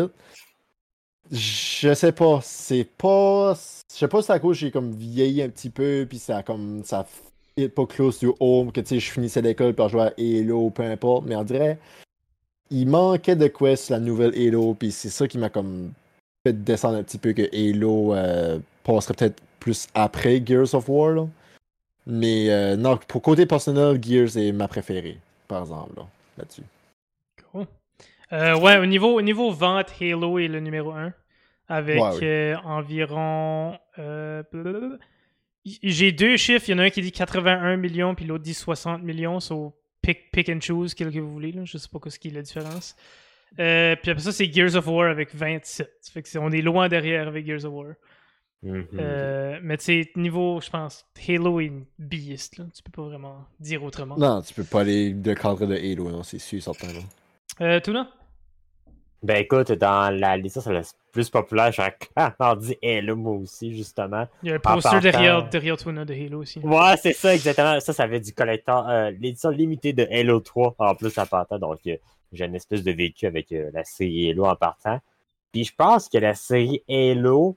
Je 1.30 1.92
sais 1.92 2.12
pas, 2.12 2.40
c'est 2.42 2.84
pas. 2.96 3.54
Je 3.92 3.98
sais 3.98 4.08
pas 4.08 4.22
si 4.22 4.32
à 4.32 4.38
cause 4.38 4.56
j'ai 4.56 4.70
comme 4.70 4.92
vieilli 4.92 5.42
un 5.42 5.50
petit 5.50 5.70
peu, 5.70 6.06
puis 6.08 6.18
ça 6.18 6.42
comme. 6.42 6.82
ça 6.84 7.04
fit 7.58 7.68
pas 7.68 7.86
close 7.86 8.18
to 8.18 8.34
home, 8.40 8.72
que 8.72 8.80
tu 8.80 8.88
sais, 8.88 9.00
je 9.00 9.10
finissais 9.10 9.42
l'école 9.42 9.74
pour 9.74 9.88
jouer 9.90 10.02
à 10.02 10.14
Halo, 10.18 10.70
peu 10.70 10.84
importe, 10.84 11.26
mais 11.26 11.36
on 11.36 11.44
dirait. 11.44 11.78
Il 12.70 12.88
manquait 12.88 13.36
de 13.36 13.48
quoi 13.48 13.76
sur 13.76 13.94
la 13.94 14.00
nouvelle 14.00 14.34
Halo, 14.34 14.74
puis 14.74 14.90
c'est 14.90 15.10
ça 15.10 15.28
qui 15.28 15.36
m'a 15.36 15.50
comme 15.50 15.92
fait 16.46 16.64
descendre 16.64 16.96
un 16.96 17.02
petit 17.02 17.18
peu 17.18 17.32
que 17.32 17.42
Halo 17.54 18.14
euh, 18.14 18.58
passerait 18.84 19.14
peut-être 19.14 19.42
plus 19.66 19.88
après 19.94 20.40
Gears 20.46 20.74
of 20.74 20.88
War, 20.88 21.10
là. 21.12 21.26
Mais 22.06 22.50
euh, 22.50 22.76
non, 22.76 22.96
pour 23.08 23.20
côté 23.20 23.46
personnel, 23.46 23.98
Gears 24.00 24.36
est 24.36 24.52
ma 24.52 24.68
préférée, 24.68 25.18
par 25.48 25.62
exemple, 25.62 25.94
là, 25.96 26.06
là-dessus. 26.38 26.62
Cool. 27.50 27.66
Euh, 28.32 28.56
ouais, 28.60 28.76
au 28.78 28.86
niveau, 28.86 29.12
au 29.18 29.22
niveau 29.22 29.50
vente, 29.50 29.92
Halo 30.00 30.38
est 30.38 30.46
le 30.46 30.60
numéro 30.60 30.92
1. 30.92 31.12
Avec 31.68 32.00
Ouais, 32.00 32.10
oui. 32.12 32.18
euh, 32.22 32.54
environ. 32.64 33.76
J'ai 35.82 36.12
deux 36.12 36.36
chiffres. 36.36 36.66
Il 36.68 36.72
y 36.72 36.74
en 36.74 36.78
a 36.78 36.84
un 36.84 36.90
qui 36.90 37.00
dit 37.02 37.10
81 37.10 37.76
millions, 37.76 38.14
puis 38.14 38.24
l'autre 38.24 38.44
dit 38.44 38.54
60 38.54 39.02
millions. 39.02 39.40
So, 39.40 39.74
pick, 40.00 40.30
pick 40.30 40.48
and 40.48 40.60
choose, 40.60 40.94
quel 40.94 41.10
que 41.12 41.18
vous 41.18 41.32
voulez. 41.32 41.50
Là. 41.50 41.62
Je 41.64 41.76
sais 41.76 41.88
pas 41.92 41.98
ce 42.08 42.18
qui 42.20 42.28
est 42.28 42.30
la 42.30 42.42
différence. 42.42 42.94
Puis 43.56 43.64
après 44.10 44.20
ça, 44.20 44.30
c'est 44.30 44.52
Gears 44.52 44.76
of 44.76 44.86
War 44.86 45.10
avec 45.10 45.34
27. 45.34 45.90
Fait 46.12 46.22
que 46.22 46.28
c'est- 46.28 46.38
on 46.38 46.50
est 46.52 46.62
loin 46.62 46.88
derrière 46.88 47.26
avec 47.26 47.44
Gears 47.46 47.64
of 47.64 47.72
War. 47.72 47.94
Mhm. 48.62 48.86
Euh, 48.98 49.58
mais 49.62 49.76
tu 49.76 49.84
sais, 49.84 50.10
niveau, 50.16 50.60
je 50.60 50.70
pense, 50.70 51.06
Halo 51.28 51.60
est 51.60 51.66
une 51.66 51.84
beast. 51.98 52.58
Là. 52.58 52.64
Tu 52.74 52.82
peux 52.82 52.90
pas 52.90 53.08
vraiment 53.08 53.44
dire 53.60 53.82
autrement. 53.84 54.16
Non, 54.16 54.42
tu 54.42 54.54
peux 54.54 54.64
pas 54.64 54.80
aller 54.80 55.12
de 55.12 55.34
cadre 55.34 55.66
de 55.66 55.74
Halo, 55.74 56.10
non, 56.10 56.22
c'est 56.22 56.38
sûr, 56.38 56.62
certain. 56.62 56.88
là. 56.88 57.00
Euh, 57.60 57.80
Tuna? 57.80 58.10
Ben 59.22 59.38
écoute, 59.38 59.72
dans 59.72 60.14
la 60.14 60.36
liste, 60.36 60.60
c'est 60.60 60.72
la 60.72 60.82
plus 61.10 61.30
populaire. 61.30 61.72
J'ai 61.72 61.82
encore 62.16 62.56
dit 62.58 62.76
Halo, 62.82 63.16
moi 63.16 63.32
aussi, 63.34 63.74
justement. 63.74 64.26
Il 64.42 64.50
y 64.50 64.52
a 64.52 64.56
un 64.56 64.58
poster 64.58 65.00
derrière, 65.00 65.48
derrière 65.48 65.76
Tuna 65.76 66.04
de 66.04 66.14
Halo 66.14 66.42
aussi. 66.42 66.58
Ouais, 66.60 66.96
c'est 67.00 67.12
ça, 67.12 67.34
exactement. 67.34 67.80
Ça, 67.80 67.92
ça 67.92 68.02
avait 68.04 68.20
du 68.20 68.32
collector, 68.32 68.88
euh, 68.88 69.10
l'édition 69.18 69.50
limitée 69.50 69.92
de 69.92 70.06
Halo 70.10 70.40
3 70.40 70.74
en 70.78 70.94
plus 70.94 71.16
en 71.18 71.26
partant. 71.26 71.58
Donc, 71.58 71.78
euh, 71.86 71.96
j'ai 72.32 72.44
une 72.44 72.54
espèce 72.54 72.82
de 72.82 72.92
vécu 72.92 73.26
avec 73.26 73.50
euh, 73.52 73.70
la 73.72 73.84
série 73.84 74.30
Halo 74.30 74.44
en 74.46 74.56
partant. 74.56 75.00
Puis 75.52 75.64
je 75.64 75.74
pense 75.74 76.08
que 76.08 76.18
la 76.18 76.34
série 76.34 76.82
Halo. 76.88 77.56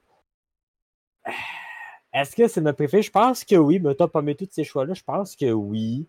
Est-ce 2.12 2.34
que 2.34 2.48
c'est 2.48 2.60
ma 2.60 2.72
préférée? 2.72 3.02
Je 3.02 3.10
pense 3.10 3.44
que 3.44 3.54
oui. 3.54 3.78
Mais 3.80 3.94
parmi 3.94 4.34
tous 4.36 4.48
ces 4.50 4.64
choix-là, 4.64 4.94
je 4.94 5.02
pense 5.02 5.36
que 5.36 5.50
oui. 5.52 6.06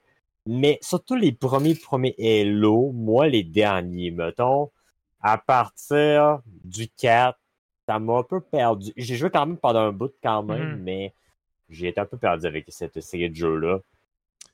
Mais 0.47 0.79
surtout 0.81 1.15
les 1.15 1.31
premiers 1.31 1.75
premiers 1.75 2.15
Halo, 2.19 2.91
moi 2.91 3.27
les 3.27 3.43
derniers, 3.43 4.09
mettons, 4.11 4.71
à 5.21 5.37
partir 5.37 6.39
du 6.63 6.87
4, 6.89 7.37
ça 7.87 7.99
m'a 7.99 8.17
un 8.17 8.23
peu 8.23 8.41
perdu. 8.41 8.91
J'ai 8.97 9.15
joué 9.15 9.29
quand 9.29 9.45
même 9.45 9.57
pendant 9.57 9.81
un 9.81 9.91
bout 9.91 10.11
quand 10.23 10.41
même, 10.41 10.77
Mhm. 10.77 10.83
mais 10.83 11.13
j'ai 11.69 11.89
été 11.89 12.01
un 12.01 12.05
peu 12.05 12.17
perdu 12.17 12.47
avec 12.47 12.65
cette 12.69 12.99
série 13.01 13.29
de 13.29 13.35
jeux-là. 13.35 13.79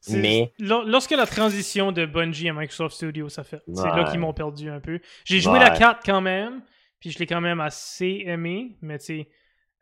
Mais- 0.09 0.51
lor- 0.59 0.83
Lorsque 0.85 1.11
la 1.11 1.25
transition 1.25 1.91
de 1.91 2.05
Bungie 2.05 2.49
à 2.49 2.53
Microsoft 2.53 2.95
Studios 2.95 3.29
s'est 3.29 3.43
faite, 3.43 3.63
c'est 3.73 3.87
là 3.87 4.03
qu'ils 4.11 4.19
m'ont 4.19 4.33
perdu 4.33 4.69
un 4.69 4.79
peu. 4.79 4.99
J'ai 5.25 5.39
joué 5.39 5.59
la 5.59 5.71
Ouais. 5.71 5.77
4 5.77 6.01
quand 6.05 6.21
même, 6.21 6.61
puis 6.99 7.11
je 7.11 7.19
l'ai 7.19 7.25
quand 7.27 7.41
même 7.41 7.59
assez 7.61 8.23
aimé, 8.25 8.75
mais 8.81 8.99
tu 8.99 9.05
sais, 9.05 9.29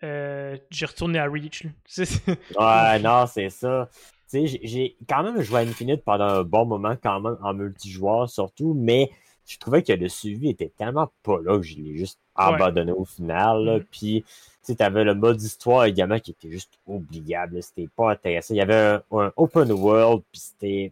euh, 0.03 0.57
j'ai 0.69 0.85
retourné 0.85 1.19
à 1.19 1.25
Reach. 1.29 1.63
Ouais, 2.59 2.99
non, 2.99 3.25
c'est 3.27 3.49
ça. 3.49 3.89
Tu 4.29 4.47
sais, 4.47 4.59
j'ai- 4.63 4.95
quand 5.07 5.23
même 5.23 5.41
joué 5.41 5.59
à 5.59 5.63
Infinite 5.63 6.03
pendant 6.03 6.25
un 6.27 6.43
bon 6.43 6.65
moment, 6.65 6.95
quand 7.01 7.19
même, 7.21 7.37
en 7.41 7.53
multijoueur 7.53 8.29
surtout, 8.29 8.73
mais 8.75 9.09
je 9.47 9.57
trouvais 9.59 9.83
que 9.83 9.93
le 9.93 10.09
suivi 10.09 10.49
était 10.49 10.71
tellement 10.75 11.11
pas 11.23 11.37
là 11.43 11.57
que 11.57 11.63
je 11.63 11.75
l'ai 11.77 11.95
juste 11.95 12.19
abandonné 12.35 12.91
au 12.91 13.05
final. 13.05 13.63
là. 13.63 13.77
Mhm. 13.77 13.83
Puis, 13.91 14.23
tu 14.23 14.33
sais, 14.63 14.75
t'avais 14.75 15.03
le 15.03 15.13
mode 15.13 15.39
histoire 15.41 15.85
également 15.85 16.19
qui 16.19 16.31
était 16.31 16.49
juste 16.49 16.73
oubliable. 16.87 17.61
C'était 17.61 17.87
pas 17.95 18.11
intéressant. 18.11 18.53
Il 18.55 18.57
y 18.57 18.61
avait 18.61 18.73
un, 18.75 19.03
un 19.11 19.31
open 19.37 19.71
world, 19.71 20.23
puis 20.31 20.41
c'était 20.41 20.91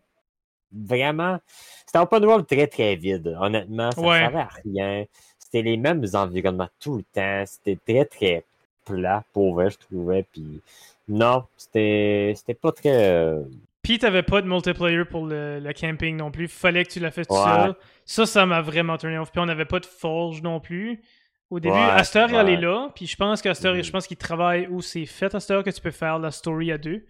vraiment. 0.72 1.39
C'était 1.86 1.97
un 1.97 2.01
open 2.04 2.26
world 2.26 2.47
très 2.47 2.68
très 2.68 2.95
vide, 2.95 3.36
honnêtement. 3.39 3.91
Ça 3.91 4.01
Ouais. 4.01 4.20
servait 4.20 4.39
à 4.39 4.49
rien. 4.64 5.06
C'était 5.39 5.64
les 5.64 5.78
mêmes 5.78 6.06
environnements 6.14 6.70
tout 6.80 6.97
le 6.97 7.04
temps. 7.04 7.43
C'était 7.45 7.78
très 7.86 8.06
très 8.06 8.45
plat, 8.86 9.24
pour 9.34 9.54
vrai, 9.56 9.70
je 9.70 9.78
trouvais. 9.78 10.24
Puis 10.32 10.62
non, 11.08 11.44
c'était 11.58 12.36
pas 12.62 12.72
très. 12.72 13.12
euh, 13.12 13.44
Puis 13.82 14.00
t'avais 14.00 14.24
pas 14.24 14.42
de 14.42 14.48
multiplayer 14.48 15.06
pour 15.06 15.26
le, 15.26 15.60
le 15.60 15.74
camping 15.74 16.16
non 16.18 16.32
plus. 16.32 16.48
Fallait 16.48 16.86
que 16.86 16.92
tu 16.92 17.00
l'as 17.00 17.12
fait 17.12 17.26
tout 17.26 17.34
Ouais. 17.36 17.44
seul. 17.44 17.76
Ça, 18.06 18.26
ça 18.26 18.46
m'a 18.46 18.62
vraiment 18.62 18.98
turné 18.98 19.18
off. 19.18 19.32
Puis 19.32 19.40
on 19.42 19.46
n'avait 19.46 19.66
pas 19.66 19.80
de 19.80 19.86
forge 19.86 20.42
non 20.42 20.60
plus. 20.60 21.02
Au 21.50 21.60
début, 21.60 21.76
Ouais, 21.76 21.82
Aster, 21.92 22.26
elle 22.30 22.46
ouais. 22.48 22.54
est 22.54 22.58
là. 22.58 22.90
Puis 22.96 23.06
je 23.08 23.16
pense 23.16 23.42
qu'Aster, 23.42 23.74
Mhm. 23.74 23.84
je 23.84 23.92
pense 23.92 24.08
qu'il 24.08 24.18
travaille 24.18 24.68
où 24.68 24.82
c'est 24.82 25.06
fait, 25.06 25.34
Aster, 25.36 25.62
que 25.64 25.70
tu 25.70 25.82
peux 25.82 25.92
faire 25.92 26.18
la 26.20 26.32
story 26.32 26.72
à 26.72 26.78
deux. 26.78 27.06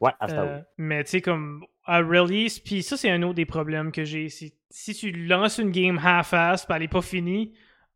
Ouais, 0.00 0.12
ce 0.28 0.34
Euh, 0.34 0.58
mais 0.78 1.02
tu 1.04 1.10
sais, 1.10 1.20
comme 1.20 1.64
à 1.84 1.98
release, 1.98 2.58
puis 2.60 2.82
ça, 2.82 2.96
c'est 2.96 3.10
un 3.10 3.22
autre 3.22 3.34
des 3.34 3.44
problèmes 3.46 3.90
que 3.92 4.04
j'ai. 4.04 4.28
Si 4.28 4.94
tu 4.94 5.10
lances 5.12 5.58
une 5.58 5.70
game 5.70 5.98
half-ass, 6.02 6.64
puis 6.64 6.74
elle 6.76 6.82
est 6.84 6.88
pas 6.88 7.02
finie, 7.02 7.52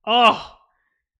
oh! 0.07 0.35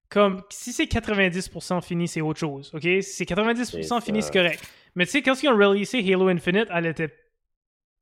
Comme, 0.09 0.41
si 0.49 0.71
c'est 0.71 0.85
90% 0.85 1.81
fini, 1.81 2.07
c'est 2.07 2.21
autre 2.21 2.39
chose, 2.39 2.71
ok? 2.73 2.81
Si 2.81 3.01
c'est 3.03 3.25
90% 3.25 3.81
C'est 3.83 4.01
fini, 4.05 4.21
c'est 4.21 4.31
correct. 4.31 4.63
Mais 4.95 5.05
tu 5.05 5.11
sais, 5.11 5.21
quand 5.21 5.41
ils 5.43 5.49
ont 5.49 5.55
releasé 5.57 5.99
Halo 6.13 6.29
Infinite, 6.29 6.69
elle 6.73 6.85
était, 6.85 7.13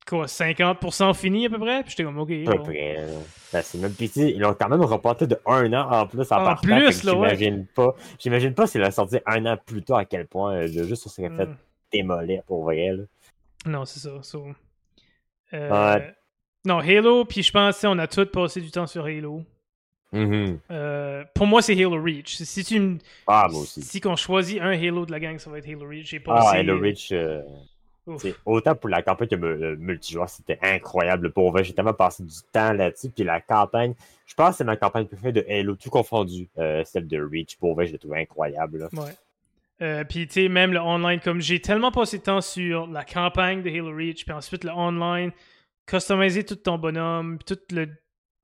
quoi, 0.08 0.28
50% 0.28 1.14
finie 1.16 1.48
à 1.48 1.50
peu 1.50 1.58
près? 1.58 1.82
Puis 1.82 1.92
j'étais 1.92 2.04
comme, 2.04 2.20
ok. 2.20 2.30
À 2.30 2.52
peu 2.52 2.58
bon. 2.58 2.66
Ben, 3.52 3.62
c'est 3.64 3.78
même 3.80 3.92
sais, 3.94 4.32
ils 4.32 4.40
l'ont 4.40 4.54
quand 4.54 4.70
même 4.70 4.82
reporté 4.82 5.26
de 5.26 5.38
un 5.48 5.74
an 5.74 5.90
en 5.92 6.08
plus 6.08 6.32
en, 6.32 6.42
En 6.42 6.44
partant, 6.46 6.62
plus, 6.62 7.04
là, 7.04 7.16
ouais. 7.16 7.36
J'imagine 7.36 7.66
pas. 7.74 7.96
J'imagine 8.20 8.54
pas 8.54 8.68
s'il 8.68 8.84
a 8.84 8.92
sorti 8.92 9.18
un 9.26 9.46
an 9.48 9.58
plus 9.66 9.82
tôt 9.82 9.96
à 9.96 10.06
quel 10.06 10.28
point 10.28 10.54
euh, 10.56 10.68
le 10.68 10.84
jeu 10.88 10.96
se 10.96 11.10
serait 11.10 11.30
fait 11.36 11.46
Hmm. 11.48 11.56
démolir 11.92 12.44
pour 12.44 12.64
vrai. 12.66 12.92
Là. 12.92 13.04
Non, 13.66 13.84
c'est 13.86 14.00
ça. 14.00 14.12
so, 14.22 14.46
euh, 15.54 15.96
Ouais. 15.98 16.14
Non, 16.66 16.80
Halo, 16.80 17.26
puis 17.26 17.42
je 17.44 17.52
pense, 17.52 17.84
on 17.84 17.98
a 17.98 18.08
tous 18.08 18.26
passé 18.26 18.62
du 18.62 18.70
temps 18.72 18.88
sur 18.88 19.06
Halo. 19.06 19.44
Mhm. 20.16 20.60
Euh, 20.72 21.24
pour 21.34 21.46
moi, 21.48 21.62
c'est 21.62 21.74
Halo 21.74 22.02
Reach. 22.02 22.36
Si 22.38 22.64
tu 22.64 22.80
me 22.80 22.98
Ah, 23.28 23.48
moi 23.52 23.62
aussi. 23.62 23.82
Si 23.82 24.00
qu'on 24.02 24.16
choisit 24.16 24.60
un 24.62 24.72
Halo 24.72 25.06
de 25.06 25.12
la 25.12 25.20
gang, 25.20 25.38
ça 25.38 25.50
va 25.50 25.58
être 25.60 25.68
Halo 25.68 25.88
Reach. 25.88 26.08
J'ai 26.10 26.20
passé. 26.20 26.48
Ah, 26.54 26.58
Halo 26.60 26.80
Reach, 26.80 27.12
euh, 27.12 27.42
autant 28.46 28.76
pour 28.76 28.90
la 28.90 29.02
campagne 29.02 29.28
que 29.28 29.36
le 29.36 29.56
le 29.58 29.76
multijoueur, 29.78 30.30
c'était 30.30 30.60
incroyable. 30.62 31.32
Pour 31.32 31.52
vrai, 31.52 31.64
j'ai 31.64 31.74
tellement 31.74 31.94
passé 31.94 32.24
du 32.24 32.34
temps 32.52 32.72
là-dessus. 32.74 33.10
Puis 33.10 33.24
la 33.24 33.42
campagne, 33.42 33.94
je 34.26 34.34
pense 34.36 34.52
que 34.52 34.56
c'est 34.58 34.64
ma 34.64 34.78
campagne 34.78 35.06
préférée 35.06 35.34
de 35.34 35.46
Halo, 35.50 35.76
tout 35.76 35.90
confondu. 35.90 36.48
euh, 36.58 36.84
celle 36.86 37.08
de 37.08 37.20
Reach, 37.22 37.58
pour 37.58 37.74
vrai, 37.76 37.88
je 37.88 37.92
l'ai 37.94 37.98
trouvé 38.00 38.22
incroyable. 38.22 38.80
là. 38.80 38.90
Ouais. 38.94 39.12
Euh, 39.82 40.04
puis, 40.06 40.26
tu 40.28 40.44
sais, 40.44 40.48
même 40.48 40.72
le 40.72 40.80
online, 40.80 41.20
comme 41.20 41.42
j'ai 41.42 41.60
tellement 41.60 41.92
passé 41.92 42.20
de 42.20 42.24
temps 42.24 42.40
sur 42.40 42.88
la 42.88 43.04
campagne 43.04 43.62
de 43.62 43.70
Halo 43.70 43.94
Reach, 43.94 44.24
puis 44.24 44.34
ensuite 44.34 44.64
le 44.64 44.72
online, 44.72 45.32
customiser 45.86 46.46
tout 46.46 46.56
ton 46.56 46.78
bonhomme, 46.78 47.38
puis 47.40 47.56
tout 47.56 47.76
le 47.76 47.88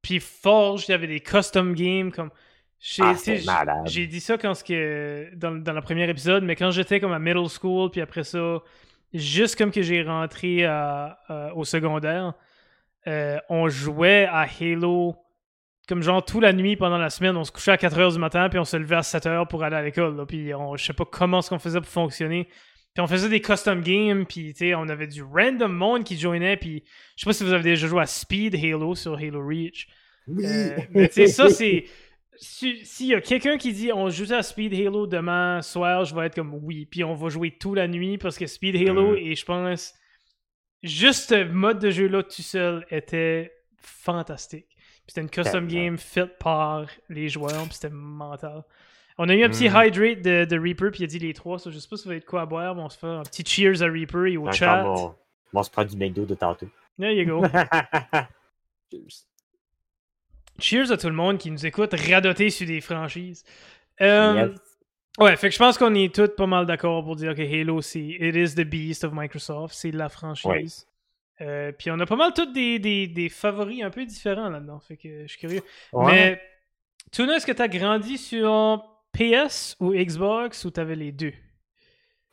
Puis 0.02 0.20
Forge, 0.20 0.86
il 0.88 0.92
y 0.92 0.94
avait 0.94 1.08
des 1.08 1.20
custom 1.20 1.74
games 1.74 2.12
comme. 2.12 2.30
J'ai 2.80 3.04
Ah, 3.04 3.84
j'ai 3.86 4.08
dit 4.08 4.20
ça 4.20 4.38
quand 4.40 4.56
ce 4.56 4.64
que, 4.64 5.30
dans, 5.36 5.52
dans 5.52 5.74
le 5.74 5.82
premier 5.82 6.10
épisode, 6.10 6.44
mais 6.44 6.56
quand 6.56 6.72
j'étais 6.72 7.00
comme 7.00 7.12
à 7.12 7.20
middle 7.20 7.48
school, 7.48 7.92
puis 7.92 8.02
après 8.02 8.24
ça, 8.24 8.58
juste 9.14 9.56
comme 9.56 9.70
que 9.72 9.84
j'ai 9.84 10.02
rentré 10.02 10.66
à- 10.66 11.20
à- 11.28 11.54
au 11.54 11.64
secondaire, 11.64 12.34
euh, 13.08 13.38
on 13.50 13.70
jouait 13.70 14.26
à 14.26 14.48
Halo 14.60 15.16
comme 15.88 16.02
genre 16.02 16.24
toute 16.26 16.42
la 16.42 16.54
nuit 16.54 16.76
pendant 16.76 16.98
la 16.98 17.10
semaine. 17.12 17.38
On 17.38 17.44
se 17.44 17.52
couchait 17.52 17.72
à 17.72 17.78
4h 17.78 18.14
du 18.14 18.20
matin, 18.20 18.50
puis 18.50 18.58
on 18.58 18.66
se 18.66 18.78
levait 18.78 18.96
à 18.96 19.02
7h 19.04 19.48
pour 19.48 19.64
aller 19.64 19.76
à 19.76 19.82
l'école. 19.84 20.26
Puis 20.26 20.52
on, 20.56 20.76
je 20.76 20.84
sais 20.86 20.94
pas 20.94 21.06
comment 21.06 21.42
ce 21.44 21.50
qu'on 21.50 21.60
faisait 21.60 21.82
pour 21.82 21.90
fonctionner. 21.90 22.48
Puis 22.94 23.02
on 23.02 23.08
faisait 23.08 23.30
des 23.30 23.40
custom 23.42 23.82
games, 23.82 24.26
puis 24.26 24.54
on 24.76 24.90
avait 24.90 25.08
du 25.08 25.24
random 25.24 25.72
monde 25.74 26.04
qui 26.04 26.18
joignait, 26.18 26.58
puis 26.58 26.84
je 27.16 27.22
sais 27.22 27.26
pas 27.26 27.34
si 27.34 27.44
vous 27.44 27.54
avez 27.54 27.64
déjà 27.64 27.88
joué 27.88 28.02
à 28.02 28.06
Speed 28.06 28.54
Halo 28.56 28.96
sur 28.96 29.16
Halo 29.18 29.46
Reach. 29.48 29.88
Oui. 30.28 30.46
Euh, 30.46 30.78
mais 30.92 31.08
tu 31.08 31.14
sais, 31.16 31.28
ça, 31.28 31.50
c'est. 31.50 31.86
si- 32.36 33.08
y 33.08 33.14
a 33.16 33.22
quelqu'un 33.22 33.58
qui 33.58 33.72
dit 33.72 33.92
on 33.94 34.10
joue 34.10 34.34
à 34.34 34.44
Speed 34.44 34.74
Halo 34.74 35.08
demain 35.08 35.62
soir, 35.62 36.04
je 36.06 36.14
vais 36.16 36.26
être 36.28 36.36
comme 36.36 36.54
oui. 36.64 36.86
Puis 36.86 37.04
on 37.04 37.14
va 37.14 37.30
jouer 37.30 37.52
toute 37.52 37.78
la 37.78 37.88
nuit 37.88 38.18
parce 38.18 38.38
que 38.38 38.46
Speed 38.46 38.76
Halo, 38.76 39.12
Mhm. 39.12 39.18
et 39.18 39.36
je 39.36 39.46
pense, 39.46 39.94
juste 40.84 41.30
ce 41.30 41.44
mode 41.46 41.80
de 41.80 41.92
jeu-là 41.92 42.24
tout 42.24 42.42
seul 42.42 42.86
était 42.92 43.52
fantastique. 43.78 44.68
Puis 44.76 45.06
C'était 45.08 45.22
une 45.22 45.30
custom 45.30 45.68
game 45.68 45.98
faite 45.98 46.38
par 46.40 46.88
les 47.10 47.30
joueurs, 47.30 47.64
puis 47.66 47.74
c'était 47.74 47.90
mental. 47.90 48.64
On 49.24 49.30
a 49.30 49.36
eu 49.36 49.44
un 49.44 49.50
petit 49.50 49.70
Mhm. 49.70 49.76
hydrate 49.86 50.22
de, 50.24 50.46
de 50.46 50.60
Reaper, 50.60 50.90
puis 50.92 51.02
il 51.02 51.04
a 51.04 51.08
dit 51.08 51.20
les 51.20 51.34
trois, 51.34 51.60
ça, 51.60 51.70
je 51.70 51.78
sais 51.78 51.88
pas 51.88 51.96
si 51.98 52.06
vous 52.06 52.12
avez 52.12 52.20
de 52.22 52.26
quoi 52.26 52.42
à 52.42 52.46
boire, 52.48 52.74
mais 52.76 52.82
on 52.82 52.90
se 52.90 52.98
fait 52.98 53.06
un 53.08 53.22
petit 53.24 53.44
cheers 53.46 53.84
à 53.84 53.86
Reaper 53.86 54.26
et 54.28 54.38
au 54.38 54.42
Encore 54.44 54.54
chat. 54.54 54.84
mon- 54.84 55.14
On 55.54 55.64
se 55.64 55.70
prend 55.70 55.84
du 55.86 55.96
McDo 55.96 56.26
de 56.26 56.34
tantôt. 56.34 56.68
There 57.00 57.14
you 57.14 57.26
go. 57.26 57.44
Cheers 60.60 60.92
à 60.92 60.98
tout 60.98 61.08
le 61.08 61.14
monde 61.16 61.38
qui 61.38 61.50
nous 61.52 61.66
écoute 61.66 61.94
radoter 61.94 62.50
sur 62.50 62.68
des 62.68 62.82
franchises. 62.82 63.44
Euh, 64.02 64.48
Yes. 64.50 64.60
Ouais, 65.20 65.36
fait 65.36 65.50
que 65.50 65.54
je 65.54 65.60
pense 65.60 65.78
qu'on 65.78 65.94
est 65.94 66.14
tous 66.16 66.30
pas 66.38 66.48
mal 66.48 66.66
d'accord 66.66 67.04
pour 67.04 67.18
dire 67.18 67.36
que 67.36 67.42
Halo, 67.42 67.82
c'est 67.82 68.00
It 68.00 68.34
is 68.36 68.56
the 68.56 68.62
beast 68.66 69.04
of 69.04 69.12
Microsoft, 69.14 69.76
c'est 69.76 69.92
la 69.92 70.08
franchise. 70.08 70.88
Euh, 71.42 71.72
Puis 71.74 71.92
on 71.92 72.00
a 72.00 72.06
pas 72.06 72.16
mal 72.16 72.32
tous 72.34 72.46
des, 72.54 72.80
des, 72.80 73.08
des 73.08 73.28
favoris 73.28 73.84
un 73.84 73.90
peu 73.90 74.06
différents 74.06 74.48
là-dedans, 74.50 74.80
fait 74.80 74.96
que 74.96 75.24
je 75.24 75.28
suis 75.28 75.40
curieux. 75.40 75.62
Ouais. 75.92 76.12
Mais, 76.12 76.42
Tuna, 77.12 77.36
est-ce 77.36 77.46
que 77.46 77.52
t'as 77.52 77.68
grandi 77.68 78.18
sur 78.18 78.86
PS 79.14 79.76
ou 79.80 79.94
Xbox 79.94 80.66
ou 80.66 80.72
t'avais 80.72 80.96
les 80.96 81.12
deux? 81.12 81.34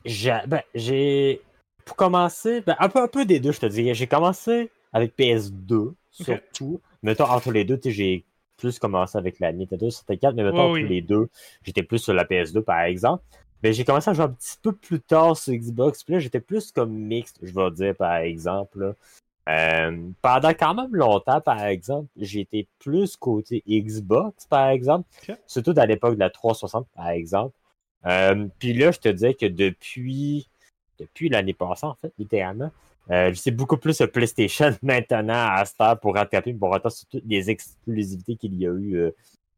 J'ai, 0.05 0.39
ben, 0.47 0.63
j'ai, 0.75 1.43
pour 1.85 1.97
commencer, 1.97 2.61
ben, 2.63 2.77
un, 2.79 2.89
peu, 2.89 3.01
un 3.03 3.09
peu 3.09 3.25
des 3.25 3.41
deux, 3.41 3.53
je 3.53 3.61
te 3.61 3.67
dirais. 3.67 3.95
J'ai 3.95 4.07
commencé 4.07 4.71
avec 4.93 5.17
PS2, 5.17 5.95
surtout. 6.11 6.81
Mettons, 7.03 7.25
entre 7.25 7.51
les 7.53 7.65
deux, 7.65 7.79
j'ai 7.85 8.25
plus 8.57 8.79
commencé 8.79 9.17
avec 9.19 9.39
la 9.41 9.53
Nintendo 9.53 9.91
64, 9.91 10.35
mais 10.35 10.45
mettons, 10.45 10.57
Ouais, 10.57 10.63
entre 10.65 10.83
oui. 10.83 10.89
les 10.89 11.03
deux, 11.03 11.29
j'étais 11.63 11.83
plus 11.83 11.99
sur 11.99 12.15
la 12.15 12.25
PS2, 12.25 12.63
par 12.63 12.81
exemple. 12.83 13.25
Mais 13.63 13.73
j'ai 13.73 13.85
commencé 13.85 14.09
à 14.11 14.13
jouer 14.15 14.25
un 14.25 14.29
petit 14.31 14.57
peu 14.63 14.73
plus 14.73 15.01
tard 15.01 15.37
sur 15.37 15.53
Xbox, 15.53 16.05
puis 16.05 16.15
là, 16.15 16.21
j'étais 16.21 16.41
plus 16.41 16.71
comme 16.73 16.93
mixte, 16.93 17.39
je 17.43 17.53
vais 17.53 17.71
dire, 17.73 17.97
par 17.97 18.17
exemple. 18.19 18.79
là. 18.81 18.95
Euh, 19.49 20.11
pendant 20.21 20.51
quand 20.51 20.75
même 20.75 20.95
longtemps, 20.95 21.41
par 21.41 21.65
exemple, 21.65 22.09
j'étais 22.17 22.67
plus 22.79 23.17
côté 23.17 23.63
Xbox, 23.67 24.47
par 24.47 24.69
exemple. 24.69 25.09
Surtout 25.47 25.75
à 25.77 25.87
l'époque 25.87 26.15
de 26.15 26.21
la 26.21 26.31
360, 26.31 26.87
par 26.95 27.09
exemple. 27.09 27.55
Euh, 28.07 28.47
puis 28.59 28.75
là, 28.75 28.93
je 28.93 28.99
te 28.99 29.09
disais 29.09 29.35
que 29.35 29.47
depuis, 29.47 30.49
depuis 30.99 31.29
l'année 31.29 31.55
passée, 31.55 31.87
en 31.87 31.95
fait, 31.95 32.13
littéralement, 32.19 32.71
euh, 33.11 33.31
je 33.31 33.39
sais 33.39 33.51
beaucoup 33.51 33.79
plus 33.79 34.03
PlayStation 34.13 34.77
maintenant 34.83 35.35
à 35.35 35.65
heure 35.81 35.99
pour 35.99 36.15
rattraper 36.15 36.53
pour 36.53 36.71
rattraper 36.71 36.95
sur 36.95 37.09
toutes 37.09 37.25
les 37.27 37.49
exclusivités 37.49 38.37
qu'il 38.37 38.55
y 38.55 38.67
a 38.67 38.71
eu 38.71 38.97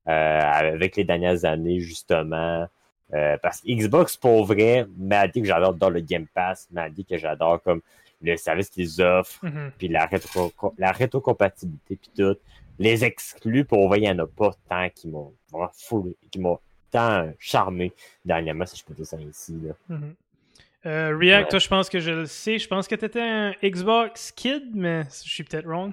euh, 0.08 0.40
avec 0.40 0.96
les 0.96 1.04
dernières 1.04 1.44
années, 1.44 1.80
justement. 1.80 2.66
Euh, 3.12 3.36
parce 3.42 3.60
que 3.60 3.72
Xbox, 3.72 4.16
pour 4.16 4.44
vrai, 4.44 4.86
m'a 4.96 5.26
dit 5.26 5.40
que 5.42 5.46
j'adore 5.46 5.74
dans 5.74 5.90
le 5.90 6.00
Game 6.00 6.26
Pass, 6.32 6.68
m'a 6.70 6.88
dit 6.88 7.04
que 7.04 7.18
j'adore 7.18 7.60
comme 7.62 7.80
le 8.22 8.36
service 8.36 8.68
qu'ils 8.70 9.00
offrent, 9.02 9.44
Mhm. 9.44 9.72
puis 9.78 9.88
la, 9.88 10.06
rétro 10.06 10.52
la 10.78 10.92
rétrocompatibilité, 10.92 11.96
puis 11.96 12.10
tout. 12.16 12.36
Les 12.78 13.04
exclus, 13.04 13.64
pour 13.64 13.88
vrai, 13.88 13.98
il 13.98 14.02
n'y 14.02 14.10
en 14.10 14.18
a 14.20 14.26
pas 14.26 14.52
tant 14.68 14.88
qui 14.88 15.08
m'ont 15.08 15.34
vraiment 15.52 15.70
foulé, 15.74 16.16
qui 16.30 16.38
m'ont 16.38 16.58
tant 16.90 17.30
charmé 17.38 17.92
dernièrement, 18.24 18.64
si 18.66 18.76
je 18.78 18.84
peux 18.84 18.94
dire 18.94 19.06
ça 19.06 19.16
ici. 19.20 19.54
Là. 19.62 19.72
Mhm. 19.88 20.14
Euh, 20.86 21.14
React, 21.16 21.44
Ouais. 21.44 21.48
toi, 21.50 21.58
je 21.58 21.68
pense 21.68 21.88
que 21.90 22.00
je 22.00 22.10
le 22.10 22.26
sais. 22.26 22.58
Je 22.58 22.66
pense 22.66 22.88
que 22.88 22.94
t'étais 22.94 23.20
un 23.20 23.52
Xbox 23.62 24.32
Kid, 24.32 24.70
mais 24.74 25.02
je 25.04 25.28
suis 25.30 25.44
peut-être 25.44 25.66
wrong. 25.66 25.92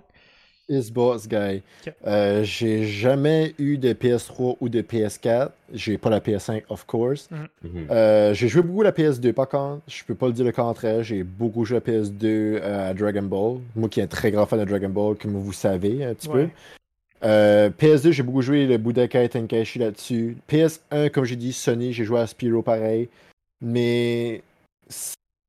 Xbox 0.70 1.28
guy. 1.28 1.62
Ok. 1.86 1.94
Euh, 2.06 2.44
j'ai 2.44 2.86
jamais 2.86 3.54
eu 3.58 3.78
de 3.78 3.94
PS3 3.94 4.58
ou 4.60 4.70
de 4.70 4.82
PS4. 4.82 5.50
J'ai 5.74 5.98
pas 5.98 6.10
la 6.10 6.20
PS5, 6.20 6.64
of 6.70 6.86
course. 6.86 7.30
Mhm. 7.32 7.88
Euh, 7.90 8.34
j'ai 8.34 8.48
joué 8.48 8.62
beaucoup 8.62 8.82
à 8.82 8.86
la 8.86 8.92
PS2 8.92 9.34
par 9.34 9.48
contre. 9.50 9.82
Je 9.88 10.04
peux 10.04 10.16
pas 10.16 10.28
le 10.28 10.34
dire 10.34 10.46
le 10.46 10.52
contraire. 10.52 11.04
J'ai 11.04 11.24
beaucoup 11.24 11.66
joué 11.66 11.78
à 11.78 11.82
PS2 11.82 12.20
euh, 12.24 12.90
à 12.92 12.94
Dragon 12.94 13.24
Ball. 13.24 13.60
Moi 13.76 13.90
qui 13.90 14.00
est 14.00 14.04
un 14.04 14.08
très 14.08 14.32
grand 14.32 14.46
fan 14.46 14.60
de 14.60 14.66
Dragon 14.66 14.90
Ball, 14.90 15.16
comme 15.16 15.32
vous 15.34 15.54
savez 15.54 16.04
un 16.04 16.14
petit 16.14 16.28
Ouais. 16.30 16.46
peu. 16.46 16.50
Euh, 17.24 17.70
PS2, 17.72 18.12
j'ai 18.12 18.22
beaucoup 18.24 18.42
joué 18.44 18.68
le 18.68 18.78
Budokai 18.78 19.28
Tenkaichi 19.30 19.80
là-dessus. 19.80 20.38
PS1, 20.50 21.10
comme 21.10 21.26
j'ai 21.26 21.36
dit, 21.36 21.52
Sony, 21.52 21.92
j'ai 21.92 22.04
joué 22.04 22.20
à 22.20 22.28
Spyro 22.28 22.62
pareil. 22.62 23.10
Mais 23.62 24.44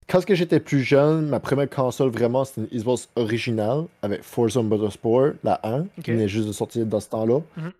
quand 0.09 0.21
j'étais 0.29 0.61
plus 0.61 0.83
jeune, 0.83 1.27
ma 1.29 1.41
première 1.41 1.69
console 1.69 2.11
vraiment, 2.11 2.45
c'était 2.45 2.63
une 2.63 2.79
Xbox 2.81 3.09
originale 3.17 3.85
avec 4.03 4.23
Forza 4.23 4.63
Motorsport, 4.63 5.33
la 5.45 5.61
1, 5.63 5.81
Ok. 5.83 5.89
qui 6.05 6.11
venait 6.13 6.29
juste 6.29 6.49
de 6.49 6.53
sortir 6.53 6.87
dans 6.87 7.01
ce 7.01 7.09
temps-là. 7.11 7.41
Mhm. 7.57 7.73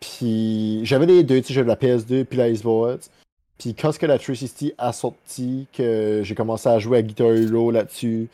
Puis 0.00 0.80
j'avais 0.84 1.06
les 1.06 1.22
deux, 1.24 1.40
tu 1.40 1.48
sais, 1.48 1.54
j'avais 1.54 1.68
la 1.68 1.76
PS2 1.76 2.24
puis 2.24 2.38
la 2.38 2.50
Xbox. 2.50 3.10
Puis 3.58 3.74
quand 3.74 3.90
ce 3.92 3.98
que 3.98 4.06
la 4.06 4.18
360 4.18 4.72
a 4.78 4.92
sorti, 4.92 5.66
que 5.72 6.20
j'ai 6.24 6.34
commencé 6.34 6.68
à 6.68 6.78
jouer 6.78 6.98
à 6.98 7.02
Guitar 7.02 7.32
Hero 7.32 7.70
là-dessus, 7.70 8.28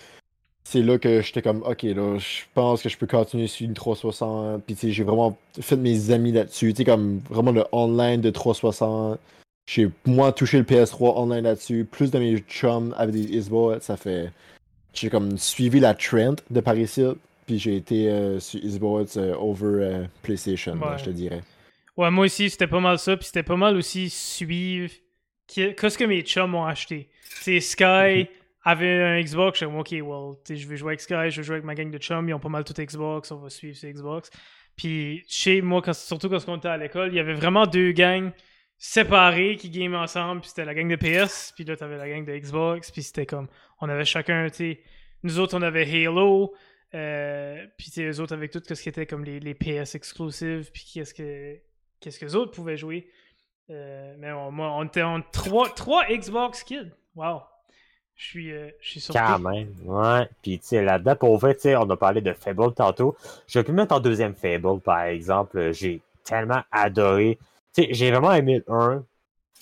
c'est 0.65 0.83
là 0.83 0.99
que 0.99 1.21
j'étais 1.23 1.43
comme, 1.43 1.63
ok, 1.63 1.83
là, 1.83 2.19
je 2.19 2.43
pense 2.55 2.83
que 2.83 2.89
je 2.89 2.97
peux 2.97 3.07
continuer 3.07 3.47
sur 3.47 3.67
une 3.67 3.75
360. 3.75 4.63
Puis 4.65 4.75
tu 4.75 4.87
sais, 4.89 4.93
j'ai 4.93 5.05
vraiment 5.05 5.37
fait 5.61 5.77
mes 5.77 6.11
amis 6.11 6.33
là-dessus, 6.33 6.73
tu 6.73 6.79
sais, 6.79 6.85
comme 6.85 7.21
vraiment 7.31 7.53
le 7.53 7.65
online 7.73 8.21
de 8.21 8.31
360. 8.31 9.19
J'ai 9.67 9.91
moins 10.05 10.33
touché 10.33 10.59
le 10.59 10.65
PS3 10.65 11.19
online 11.19 11.45
là-dessus. 11.45 11.87
Plus 11.91 12.11
de 12.11 12.19
mes 12.19 12.39
chums 12.39 12.95
avec 12.99 13.15
des 13.15 13.39
Xbox, 13.39 13.87
ça 13.87 13.97
fait. 13.97 14.31
J'ai 14.93 15.11
comme 15.11 15.39
suivi 15.39 15.81
la 15.81 15.95
trend 15.95 16.37
de 16.51 16.61
Paris 16.61 16.83
ici, 16.83 17.03
puis 17.47 17.59
j'ai 17.59 17.77
été 17.77 18.11
euh, 18.11 18.39
sur 18.39 18.61
Xbox 18.61 19.17
euh, 19.17 19.35
over 19.35 19.85
euh, 19.85 20.05
PlayStation, 20.23 20.77
là, 20.77 20.97
je 20.99 21.07
te 21.07 21.11
dirais. 21.11 21.41
Ouais, 21.97 22.11
moi 22.11 22.27
aussi, 22.27 22.51
c'était 22.51 22.67
pas 22.67 22.81
mal 22.81 22.99
ça. 22.99 23.17
Puis 23.17 23.27
c'était 23.27 23.43
pas 23.43 23.57
mal 23.57 23.77
aussi 23.77 24.11
suivre 24.11 24.93
qu'est-ce 25.47 25.99
que 25.99 26.05
mes 26.05 26.23
chums 26.23 26.55
ont 26.55 26.65
acheté. 26.65 27.09
Sais, 27.41 27.61
Sky 27.61 28.29
avait 28.65 29.03
un 29.03 29.21
Xbox. 29.21 29.61
Je 29.61 29.67
suis 29.67 29.77
OK, 29.77 29.91
well, 29.91 30.37
je 30.49 30.67
vais 30.67 30.77
jouer 30.77 30.91
avec 30.91 31.01
Sky, 31.01 31.31
je 31.31 31.41
vais 31.41 31.43
jouer 31.43 31.57
avec 31.57 31.65
ma 31.65 31.75
gang 31.75 31.91
de 31.91 31.99
chums. 31.99 32.29
Ils 32.29 32.35
ont 32.35 32.41
pas 32.41 32.49
mal 32.49 32.65
tout 32.65 32.75
Xbox. 32.81 33.31
On 33.31 33.37
va 33.37 33.51
suivre 33.51 33.77
sur 33.77 33.89
Xbox. 33.89 34.31
Puis 34.77 35.25
chez 35.29 35.63
moi, 35.63 35.83
quand, 35.83 35.95
surtout 35.95 36.29
quand 36.29 36.39
on 36.49 36.57
était 36.57 36.69
à 36.69 36.77
l'école, 36.77 37.09
il 37.09 37.17
y 37.17 37.21
avait 37.21 37.35
vraiment 37.35 37.67
deux 37.67 37.93
gangs 37.93 38.33
séparés 38.85 39.57
qui 39.57 39.71
gamaient 39.71 39.97
ensemble. 39.97 40.43
Puis 40.43 40.51
c'était 40.51 40.67
la 40.67 40.75
gang 40.75 40.89
de 40.89 40.97
PS. 40.97 41.53
Puis 41.55 41.65
là, 41.65 41.77
t'avais 41.77 41.97
la 41.97 42.09
gang 42.09 42.25
de 42.25 42.37
Xbox. 42.37 42.91
Puis 42.91 43.03
c'était 43.03 43.25
comme, 43.25 43.49
on 43.81 43.89
avait 43.89 44.05
chacun, 44.05 44.49
tu 44.51 44.57
sais, 44.57 44.81
nous 45.23 45.39
autres, 45.39 45.57
on 45.57 45.63
avait 45.63 45.85
Halo. 45.85 46.55
Euh, 46.95 47.67
puis 47.79 47.91
eux 47.99 48.21
autres 48.21 48.35
avec 48.35 48.53
tout 48.53 48.63
ce 48.63 48.81
qui 48.81 48.89
était 48.89 49.07
comme 49.07 49.25
les, 49.25 49.41
les 49.41 49.55
PS 49.55 49.95
exclusives. 49.95 50.71
Puis 50.73 50.91
qu'est-ce 50.93 51.15
que 51.15 51.57
qu'est-ce 52.01 52.19
que 52.19 52.27
les 52.27 52.37
autres 52.37 52.53
pouvaient 52.53 52.77
jouer. 52.77 53.09
Euh, 53.71 54.15
mais 54.19 54.31
on, 54.33 54.51
moi, 54.51 54.71
on 54.73 54.85
était 54.85 55.03
en 55.03 55.23
trois, 55.23 55.71
trois 55.71 56.05
Xbox 56.07 56.63
Kids. 56.63 56.93
Wow. 57.17 57.41
Je 58.17 58.25
suis, 58.25 58.53
euh, 58.53 58.69
je 58.81 59.01
surpris. 59.01 59.25
Quand 59.25 59.39
même, 59.39 59.75
ouais. 59.85 60.29
Puis, 60.43 60.61
tu 60.61 60.67
sais, 60.67 60.85
là-dedans, 60.85 61.17
pour 61.17 61.39
vrai, 61.39 61.55
tu 61.55 61.63
sais, 61.63 61.77
on 61.77 61.89
a 61.89 61.97
parlé 61.97 62.21
de 62.21 62.33
Fable 62.33 62.73
tantôt. 62.75 63.17
Je 63.49 63.59
vais 63.59 63.73
mettre 63.73 63.95
en 63.95 63.99
deuxième 64.01 64.35
Fable, 64.35 64.81
par 64.81 65.01
exemple. 65.01 65.73
J'ai 65.73 66.01
tellement 66.23 66.63
adoré. 66.71 67.39
J'ai 67.77 68.11
vraiment 68.11 68.33
aimé 68.33 68.63
le 68.67 68.73
1, 68.75 69.05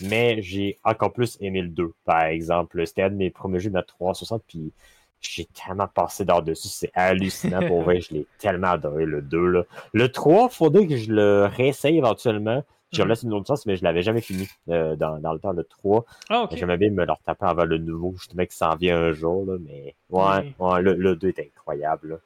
mais 0.00 0.42
j'ai 0.42 0.78
encore 0.84 1.12
plus 1.12 1.36
aimé 1.40 1.62
le 1.62 1.68
2, 1.68 1.92
par 2.04 2.22
exemple. 2.24 2.86
C'était 2.86 3.02
un 3.02 3.10
de 3.10 3.14
mes 3.16 3.30
premiers 3.30 3.60
jeux 3.60 3.70
de 3.70 3.74
la 3.74 3.82
360, 3.82 4.42
puis 4.46 4.72
j'ai 5.20 5.46
tellement 5.46 5.88
passé 5.88 6.24
d'or-dessus. 6.24 6.68
C'est 6.68 6.90
hallucinant, 6.94 7.62
pour 7.62 7.82
vrai. 7.84 8.00
Je 8.00 8.14
l'ai 8.14 8.26
tellement 8.38 8.68
adoré, 8.72 9.04
le 9.06 9.22
2, 9.22 9.46
là. 9.46 9.64
Le 9.92 10.10
3, 10.10 10.48
faudrait 10.48 10.86
que 10.86 10.96
je 10.96 11.12
le 11.12 11.46
réessaye 11.46 11.98
éventuellement. 11.98 12.64
Je 12.92 13.02
Mhm. 13.02 13.08
laisse 13.08 13.22
une 13.22 13.32
autre 13.32 13.46
chance, 13.46 13.64
mais 13.64 13.76
je 13.76 13.84
l'avais 13.84 14.02
jamais 14.02 14.20
fini 14.20 14.46
euh, 14.68 14.96
dans, 14.96 15.18
dans 15.18 15.32
le 15.32 15.38
temps, 15.38 15.52
le 15.52 15.64
3. 15.64 16.04
Ah, 16.28 16.42
ok. 16.42 16.54
J'aimais 16.56 16.76
bien 16.76 16.90
me 16.90 17.06
le 17.06 17.12
retaper 17.12 17.46
avant 17.46 17.64
le 17.64 17.78
nouveau, 17.78 18.12
justement, 18.18 18.44
qui 18.44 18.54
s'en 18.56 18.76
vient 18.76 18.98
un 19.00 19.12
jour, 19.12 19.46
là, 19.46 19.56
mais 19.60 19.94
ouais, 20.10 20.54
ouais 20.58 20.82
le, 20.82 20.94
le 20.94 21.16
2 21.16 21.28
est 21.28 21.38
incroyable. 21.40 22.08
là. 22.10 22.16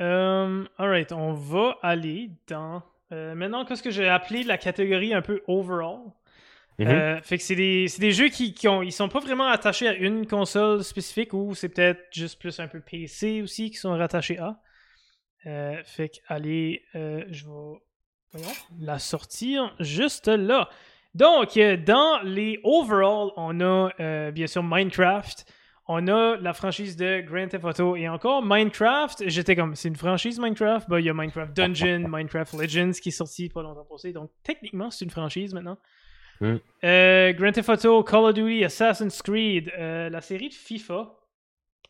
Euh, 0.00 0.64
alright, 0.78 1.12
on 1.12 1.34
va 1.34 1.76
aller 1.82 2.30
dans. 2.48 2.82
Euh, 3.12 3.34
maintenant, 3.34 3.64
qu'est-ce 3.64 3.82
que 3.82 3.90
j'ai 3.90 4.08
appelé 4.08 4.42
la 4.42 4.58
catégorie 4.58 5.14
un 5.14 5.22
peu 5.22 5.42
overall? 5.46 6.00
Euh, 6.80 7.20
fait 7.20 7.36
que 7.36 7.44
c'est 7.44 7.56
des, 7.56 7.88
c'est 7.88 8.00
des 8.00 8.12
jeux 8.12 8.28
qui, 8.30 8.54
qui 8.54 8.66
ont, 8.66 8.80
ils 8.80 8.92
sont 8.92 9.10
pas 9.10 9.20
vraiment 9.20 9.48
attachés 9.48 9.86
à 9.86 9.92
une 9.92 10.26
console 10.26 10.82
spécifique 10.82 11.34
ou 11.34 11.54
c'est 11.54 11.68
peut-être 11.68 12.00
juste 12.10 12.40
plus 12.40 12.58
un 12.58 12.68
peu 12.68 12.80
PC 12.80 13.42
aussi 13.42 13.70
qui 13.70 13.76
sont 13.76 13.90
rattachés 13.90 14.38
à. 14.38 14.62
Euh, 15.44 15.76
fait 15.84 16.08
que, 16.08 16.16
allez, 16.26 16.82
je 16.94 17.44
vais 17.44 17.78
voyons, 18.32 18.52
la 18.78 18.98
sortir 18.98 19.74
juste 19.78 20.28
là. 20.28 20.70
Donc, 21.14 21.58
dans 21.84 22.22
les 22.22 22.60
overall, 22.64 23.30
on 23.36 23.60
a 23.60 24.30
bien 24.30 24.46
sûr 24.46 24.62
Minecraft. 24.62 25.44
On 25.92 26.06
a 26.06 26.36
la 26.36 26.52
franchise 26.52 26.94
de 26.94 27.20
Grand 27.20 27.48
Theft 27.48 27.64
Auto 27.64 27.96
et 27.96 28.08
encore 28.08 28.44
Minecraft. 28.44 29.24
J'étais 29.26 29.56
comme, 29.56 29.74
c'est 29.74 29.88
une 29.88 29.96
franchise 29.96 30.38
Minecraft? 30.38 30.88
Ben, 30.88 31.00
il 31.00 31.06
y 31.06 31.08
a 31.08 31.14
Minecraft 31.14 31.52
Dungeon, 31.52 32.04
Minecraft 32.08 32.54
Legends 32.60 32.92
qui 32.92 33.08
est 33.08 33.12
sorti 33.12 33.48
pas 33.48 33.60
longtemps 33.60 33.84
passé. 33.90 34.12
Donc, 34.12 34.30
techniquement, 34.44 34.92
c'est 34.92 35.04
une 35.04 35.10
franchise 35.10 35.52
maintenant. 35.52 35.78
Mm. 36.40 36.54
Euh, 36.84 37.32
Grand 37.32 37.50
Theft 37.50 37.68
Auto, 37.70 38.04
Call 38.04 38.24
of 38.26 38.34
Duty, 38.34 38.64
Assassin's 38.64 39.20
Creed, 39.20 39.72
euh, 39.76 40.08
la 40.10 40.20
série 40.20 40.50
de 40.50 40.54
FIFA, 40.54 41.12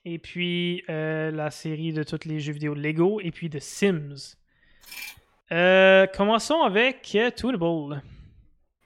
et 0.07 0.19
puis 0.19 0.83
euh, 0.89 1.31
la 1.31 1.51
série 1.51 1.93
de 1.93 2.03
tous 2.03 2.27
les 2.27 2.41
jeux 2.41 2.55
vidéo 2.55 2.75
de 2.75 2.81
Lego, 2.81 3.21
et 3.21 3.31
puis 3.31 3.51
de 3.51 3.59
Sims. 3.59 4.39
Commençons 5.51 6.63
avec 6.63 7.15
euh, 7.17 7.31
Toonable. 7.31 8.03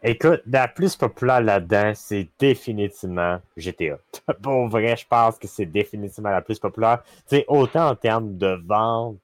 Écoute, 0.07 0.43
la 0.47 0.69
plus 0.69 0.97
populaire 0.97 1.41
là-dedans, 1.41 1.93
c'est 1.95 2.29
définitivement 2.39 3.41
GTA. 3.57 3.99
Pour 4.43 4.69
vrai, 4.69 4.97
je 4.99 5.07
pense 5.07 5.39
que 5.39 5.49
c'est 5.49 5.65
définitivement 5.65 6.29
la 6.29 6.43
plus 6.43 6.59
populaire. 6.59 7.03
C'est 7.25 7.47
autant 7.49 7.89
en 7.89 7.97
termes 7.97 8.37
de 8.37 8.61
vente 8.67 9.17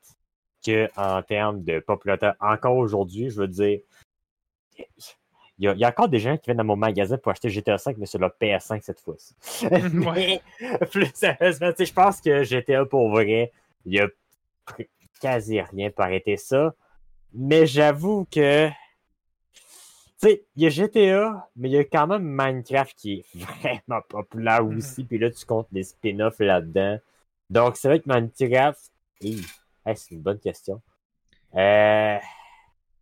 que 0.64 0.88
en 0.96 1.22
termes 1.22 1.62
de 1.64 1.80
popularité. 1.80 2.30
Encore 2.40 2.76
aujourd'hui, 2.76 3.28
je 3.28 3.42
veux 3.42 3.48
dire, 3.48 3.80
il 4.78 4.84
y, 5.58 5.68
a, 5.68 5.74
il 5.74 5.78
y 5.78 5.84
a 5.84 5.88
encore 5.88 6.08
des 6.08 6.18
gens 6.18 6.38
qui 6.38 6.46
viennent 6.46 6.56
dans 6.56 6.64
mon 6.64 6.76
magasin 6.76 7.18
pour 7.18 7.30
acheter 7.30 7.50
GTA 7.50 7.76
5, 7.76 7.98
mais 7.98 8.06
sur 8.06 8.18
le 8.18 8.28
PS5 8.28 8.80
cette 8.80 9.00
fois-ci. 9.00 9.34
Ouais. 10.06 10.40
Plus 10.90 11.10
sérieusement, 11.12 11.72
je 11.78 11.92
pense 11.92 12.22
que 12.22 12.42
GTA 12.42 12.86
pour 12.86 13.10
vrai, 13.10 13.52
il 13.84 13.92
y 13.92 14.00
a 14.00 14.08
quasi 15.20 15.60
rien 15.60 15.90
pour 15.90 16.04
arrêter 16.06 16.38
ça. 16.38 16.74
Mais 17.34 17.66
j'avoue 17.66 18.26
que 18.30 18.70
tu 20.20 20.28
sais, 20.28 20.44
il 20.56 20.62
y 20.62 20.66
a 20.66 20.68
GTA, 20.68 21.48
mais 21.56 21.68
il 21.68 21.72
y 21.72 21.78
a 21.78 21.84
quand 21.84 22.06
même 22.06 22.22
Minecraft 22.24 22.94
qui 22.96 23.12
est 23.14 23.24
vraiment 23.38 24.02
populaire 24.08 24.64
Mhm. 24.64 24.78
aussi. 24.78 25.04
Puis 25.04 25.18
là, 25.18 25.30
tu 25.30 25.44
comptes 25.46 25.68
les 25.72 25.82
spin-offs 25.84 26.38
là-dedans. 26.40 26.98
Donc, 27.48 27.76
c'est 27.76 27.88
vrai 27.88 28.00
que 28.00 28.08
Minecraft. 28.12 28.80
Hey, 29.22 29.40
hey, 29.86 29.96
c'est 29.96 30.14
une 30.14 30.20
bonne 30.22 30.38
question. 30.38 30.80
Euh. 31.54 32.18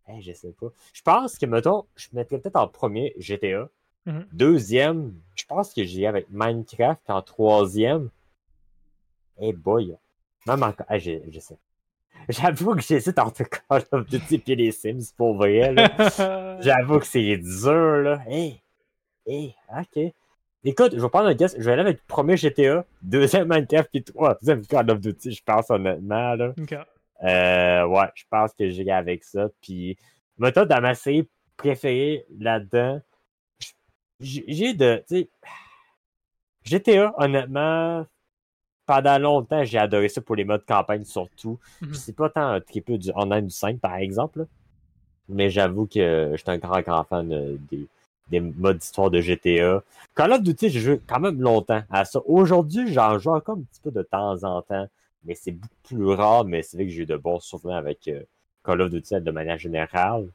hey, 0.07 0.21
je 0.21 0.33
sais 0.33 0.51
pas. 0.59 0.67
Je 0.93 1.01
pense 1.01 1.37
que, 1.37 1.45
mettons, 1.45 1.85
je 1.95 2.07
mettrais 2.13 2.39
peut-être 2.39 2.55
en 2.55 2.67
premier 2.67 3.13
GTA. 3.17 3.69
Mhm. 4.05 4.27
Deuxième, 4.31 5.13
je 5.35 5.43
pense 5.45 5.73
que 5.73 5.83
j'irai 5.83 6.07
avec 6.07 6.27
Minecraft. 6.29 7.09
En 7.09 7.21
troisième, 7.21 8.09
hey 9.37 9.53
boy. 9.53 9.95
Même 10.47 10.63
encore. 10.63 10.89
Hey, 10.89 10.99
je, 10.99 11.19
je 11.29 11.39
sais. 11.39 11.57
J'avoue 12.29 12.75
que 12.75 12.81
j'hésite 12.81 13.17
entre 13.19 13.43
Call 13.43 13.83
of 13.91 14.05
Duty 14.07 14.43
et 14.47 14.55
les 14.55 14.71
Sims 14.71 15.13
pour 15.15 15.35
vrai. 15.35 15.73
J'avoue 16.59 16.99
que 16.99 17.05
c'est 17.05 17.37
dur, 17.37 18.01
là. 18.01 18.21
Hey! 18.27 18.61
Hey, 19.25 19.55
ok. 19.69 20.13
Écoute, 20.63 20.93
je 20.95 21.01
vais 21.01 21.09
prendre 21.09 21.27
un 21.27 21.35
guess. 21.35 21.55
Je 21.57 21.63
vais 21.63 21.71
aller 21.71 21.81
avec 21.81 21.97
le 21.97 22.03
premier 22.07 22.35
GTA, 22.35 22.83
deuxième 23.01 23.47
Minecraft, 23.47 23.89
puis 23.91 24.03
troisième 24.03 24.65
Call 24.65 24.91
of 24.91 24.99
Duty, 24.99 25.31
je 25.31 25.43
pense, 25.43 25.69
honnêtement, 25.69 26.35
là. 26.35 26.53
Euh, 27.23 27.85
ouais, 27.85 28.07
je 28.15 28.23
pense 28.29 28.53
que 28.53 28.69
j'irai 28.69 28.91
avec 28.91 29.23
ça. 29.23 29.47
Puis, 29.61 29.97
mettons, 30.37 30.65
dans 30.65 30.81
ma 30.81 30.95
série 30.95 31.29
préférée 31.55 32.25
là-dedans, 32.39 33.01
j'ai 34.19 34.73
de. 34.73 35.03
Tu 35.07 35.15
sais, 35.15 35.29
GTA, 36.63 37.13
honnêtement, 37.17 38.05
pendant 38.89 39.19
longtemps, 39.19 39.63
j'ai 39.63 39.77
adoré 39.77 40.09
ça 40.09 40.19
pour 40.19 40.35
les 40.35 40.43
modes 40.43 40.65
campagne 40.65 41.03
surtout. 41.03 41.59
Mhm. 41.81 41.93
C'est 41.93 42.15
pas 42.15 42.29
tant 42.29 42.47
un 42.47 42.59
triple 42.59 42.97
du 42.97 43.11
online 43.15 43.45
du 43.45 43.51
5, 43.53 43.79
par 43.79 43.95
exemple. 43.97 44.39
là. 44.39 44.45
Mais 45.27 45.51
j'avoue 45.51 45.85
que 45.85 46.33
j'étais 46.35 46.49
un 46.49 46.57
grand, 46.57 46.81
grand 46.81 47.03
fan 47.03 47.31
euh, 47.31 47.55
des, 47.69 47.85
des 48.31 48.39
modes 48.39 48.79
d'histoire 48.79 49.11
de 49.11 49.21
GTA. 49.21 49.83
Call 50.15 50.33
of 50.33 50.41
Duty, 50.41 50.69
j'ai 50.71 50.79
joué 50.79 51.01
quand 51.05 51.19
même 51.19 51.39
longtemps 51.39 51.83
à 51.91 52.03
ça. 52.03 52.19
Aujourd'hui, 52.25 52.91
j'en 52.91 53.19
joue 53.19 53.29
encore 53.29 53.57
un 53.57 53.61
petit 53.61 53.79
peu 53.83 53.91
de 53.91 54.01
temps 54.01 54.43
en 54.43 54.61
temps. 54.63 54.87
Mais 55.23 55.35
c'est 55.35 55.51
beaucoup 55.51 55.75
plus 55.83 56.07
rare. 56.13 56.45
Mais 56.45 56.63
c'est 56.63 56.77
vrai 56.77 56.85
que 56.87 56.91
j'ai 56.91 57.03
eu 57.03 57.05
de 57.05 57.15
bons 57.17 57.39
souvenirs 57.39 57.77
avec 57.77 58.07
euh, 58.07 58.23
Call 58.65 58.81
of 58.81 58.89
Duty 58.89 59.21
de 59.21 59.31
manière 59.31 59.59
générale. 59.59 60.25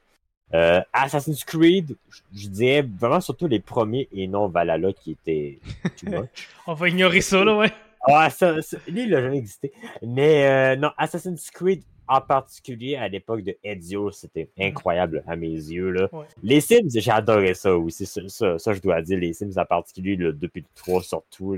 Euh, 0.53 0.81
Assassin's 0.93 1.43
Creed, 1.43 1.97
je- 2.09 2.21
je 2.43 2.49
dirais 2.49 2.83
vraiment 2.83 3.21
surtout 3.21 3.49
les 3.49 3.59
premiers 3.61 4.09
et 4.13 4.29
non 4.29 4.47
Valhalla 4.47 4.93
qui 4.93 5.13
étaient 5.13 5.59
too 5.97 6.07
much. 6.21 6.49
On 6.69 6.75
va 6.75 6.89
ignorer 6.89 7.21
ça, 7.23 7.43
là, 7.45 7.57
ouais. 7.57 7.73
Ah, 8.07 8.29
ça, 8.31 8.61
ça- 8.63 8.77
lui, 8.89 9.05
il 9.05 9.15
a 9.15 9.21
jamais 9.23 9.39
existé. 9.39 9.73
Mais 10.03 10.47
euh, 10.47 10.77
non, 10.77 10.91
Assassin's 10.99 11.51
Creed 11.51 11.83
en 12.07 12.21
particulier 12.21 12.97
à 12.97 13.09
l'époque 13.09 13.43
de 13.43 13.57
Ezio, 13.65 14.11
c'était 14.11 14.51
incroyable 14.59 15.25
à 15.27 15.37
mes 15.37 15.49
yeux. 15.49 15.91
Là. 15.91 16.09
Ouais. 16.13 16.27
Les 16.43 16.61
Sims, 16.61 16.89
j'ai 16.95 17.11
adoré 17.11 17.55
ça 17.55 17.75
aussi. 17.75 18.05
Ça, 18.05 18.21
ça, 18.29 18.59
ça, 18.59 18.73
je 18.75 18.81
dois 18.81 19.01
dire, 19.01 19.19
les 19.19 19.33
Sims 19.33 19.57
en 19.57 19.65
particulier, 19.65 20.17
là, 20.17 20.31
depuis 20.33 20.61
le 20.61 20.67
3 20.75 21.03
surtout. 21.03 21.57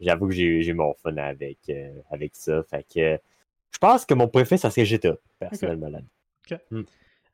J'avoue 0.00 0.26
que 0.28 0.34
j'ai 0.34 0.72
mon 0.72 0.92
fun 0.94 1.16
avec, 1.18 1.58
euh, 1.68 1.92
avec 2.10 2.34
ça. 2.34 2.64
Fait 2.68 2.84
que 2.92 3.18
je 3.70 3.78
pense 3.78 4.04
que 4.04 4.14
mon 4.14 4.26
préféré, 4.26 4.58
ça 4.58 4.70
serait 4.70 4.86
GTA, 4.86 5.14
personnellement. 5.38 5.88
là. 5.88 6.00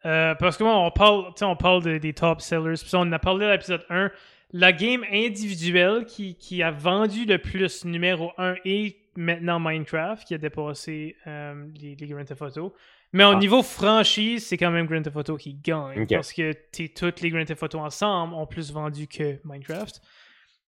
Euh, 0.05 0.35
parce 0.35 0.57
que 0.57 0.65
moi, 0.65 0.77
on 0.79 0.91
parle, 0.91 1.27
tu 1.29 1.33
sais, 1.37 1.45
on 1.45 1.55
parle 1.57 1.83
de- 1.85 1.99
des 1.99 2.13
top 2.13 2.41
sellers. 2.41 2.75
Puis 2.75 2.91
on 2.95 2.99
en 3.01 3.13
a 3.13 3.19
parlé 3.19 3.47
à 3.47 3.53
l'épisode 3.53 3.85
1. 3.89 4.11
La 4.53 4.73
game 4.73 5.05
individuelle 5.11 6.05
qui, 6.05 6.35
qui 6.37 6.63
a 6.63 6.71
vendu 6.71 7.25
le 7.25 7.39
plus 7.39 7.85
numéro 7.85 8.33
1 8.39 8.57
est 8.65 8.97
maintenant 9.17 9.59
Minecraft, 9.61 10.27
qui 10.27 10.35
a 10.35 10.39
dépassé 10.39 11.17
euh, 11.27 11.67
les, 11.81 11.97
les 11.97 12.07
Grand 12.07 12.25
Theft 12.25 12.43
Auto. 12.43 12.75
Mais 13.15 13.25
au 13.25 13.33
Ah. 13.33 13.37
niveau 13.39 13.63
franchise, 13.63 14.47
c'est 14.47 14.57
quand 14.57 14.71
même 14.71 14.87
Grand 14.87 15.03
Theft 15.03 15.17
Auto 15.17 15.37
qui 15.37 15.55
gagne. 15.55 16.07
Parce 16.07 16.33
que 16.33 16.53
t'es- 16.71 16.89
toutes 16.89 17.21
les 17.23 17.31
Grand 17.31 17.45
Theft 17.45 17.63
Auto 17.63 17.79
ensemble 17.79 18.35
ont 18.35 18.47
plus 18.47 18.73
vendu 18.73 19.07
que 19.07 19.39
Minecraft. 19.45 20.01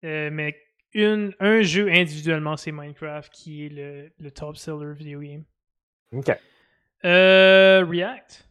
Euh, 0.05 0.29
mais 0.31 0.57
une, 0.93 1.33
un 1.39 1.61
jeu 1.61 1.89
individuellement, 1.89 2.57
c'est 2.57 2.71
Minecraft 2.71 3.31
qui 3.33 3.65
est 3.65 3.69
le, 3.69 4.11
le 4.19 4.31
top 4.31 4.57
seller 4.57 4.93
video 4.93 5.19
game. 5.21 5.43
OK. 6.13 6.31
Euh, 7.05 7.85
React. 7.87 8.48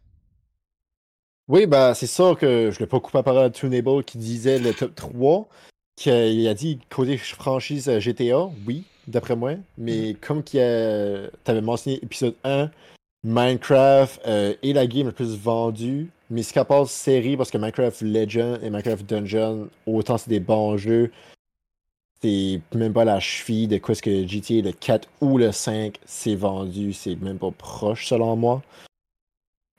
Oui, 1.48 1.66
bah 1.66 1.94
c'est 1.94 2.06
sûr 2.06 2.38
que 2.38 2.70
je 2.70 2.78
l'ai 2.78 2.86
pas 2.86 3.00
coupé 3.00 3.18
à 3.18 3.22
parole 3.22 3.44
à 3.44 3.50
Tunable 3.50 4.04
qui 4.04 4.18
disait 4.18 4.58
le 4.58 4.74
top 4.74 4.94
3. 4.94 5.48
Qu'il 5.96 6.46
a 6.46 6.54
dit 6.54 6.78
côté 6.90 7.16
franchise 7.16 7.88
euh, 7.88 8.00
GTA, 8.00 8.50
oui, 8.66 8.84
d'après 9.08 9.34
moi. 9.34 9.54
Mais 9.78 10.14
comme 10.20 10.44
tu 10.44 10.58
avais 10.58 11.60
mentionné 11.62 11.98
épisode 12.02 12.36
1, 12.44 12.70
Minecraft 13.24 14.20
euh, 14.26 14.54
est 14.62 14.72
la 14.74 14.86
game 14.86 15.06
la 15.06 15.12
plus 15.12 15.36
vendue. 15.36 16.10
Mais 16.30 16.42
ce 16.42 16.52
qu'à 16.52 16.64
part 16.66 16.86
série, 16.86 17.36
parce 17.36 17.50
que 17.50 17.58
Minecraft 17.58 18.02
Legend 18.02 18.60
et 18.62 18.68
Minecraft 18.70 19.06
Dungeon, 19.08 19.68
autant 19.86 20.18
c'est 20.18 20.28
des 20.28 20.40
bons 20.40 20.76
jeux, 20.76 21.10
c'est 22.20 22.60
même 22.74 22.92
pas 22.92 23.04
la 23.04 23.20
cheville 23.20 23.68
de 23.68 23.78
quoi 23.78 23.94
ce 23.94 24.02
que 24.02 24.26
GTA 24.26 24.60
le 24.62 24.72
4 24.72 25.08
ou 25.22 25.38
le 25.38 25.50
5 25.52 25.98
c'est 26.04 26.34
vendu. 26.34 26.92
C'est 26.92 27.16
même 27.16 27.38
pas 27.38 27.50
proche 27.50 28.06
selon 28.06 28.36
moi. 28.36 28.62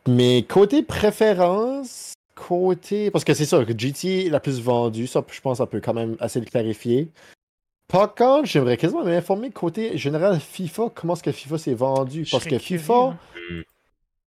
Mais 0.08 0.44
côté 0.44 0.84
préférence, 0.84 2.14
côté. 2.36 3.12
Parce 3.12 3.24
que 3.24 3.34
c'est 3.34 3.46
ça, 3.46 3.64
que 3.66 3.78
GTA 3.78 4.08
est 4.08 4.30
la 4.30 4.40
plus 4.40 4.62
vendue, 4.62 5.08
ça 5.08 5.24
je 5.32 5.42
pense 5.42 5.58
qu'on 5.60 5.68
peut 5.68 5.82
quand 5.82 5.94
même 5.94 6.16
assez 6.20 6.40
le 6.40 6.46
clarifier. 6.46 7.10
Par 7.88 8.14
contre, 8.14 8.46
j'aimerais 8.46 8.78
quasiment 8.78 9.04
m'informer 9.04 9.50
côté 9.50 9.98
général 9.98 10.40
FIFA, 10.40 10.92
comment 10.94 11.14
est-ce 11.14 11.24
que 11.24 11.32
FIFA 11.32 11.58
s'est 11.58 11.74
vendu? 11.74 12.26
Parce 12.30 12.46
que 12.46 12.60
FIFA, 12.60 12.94
hein. 12.94 13.18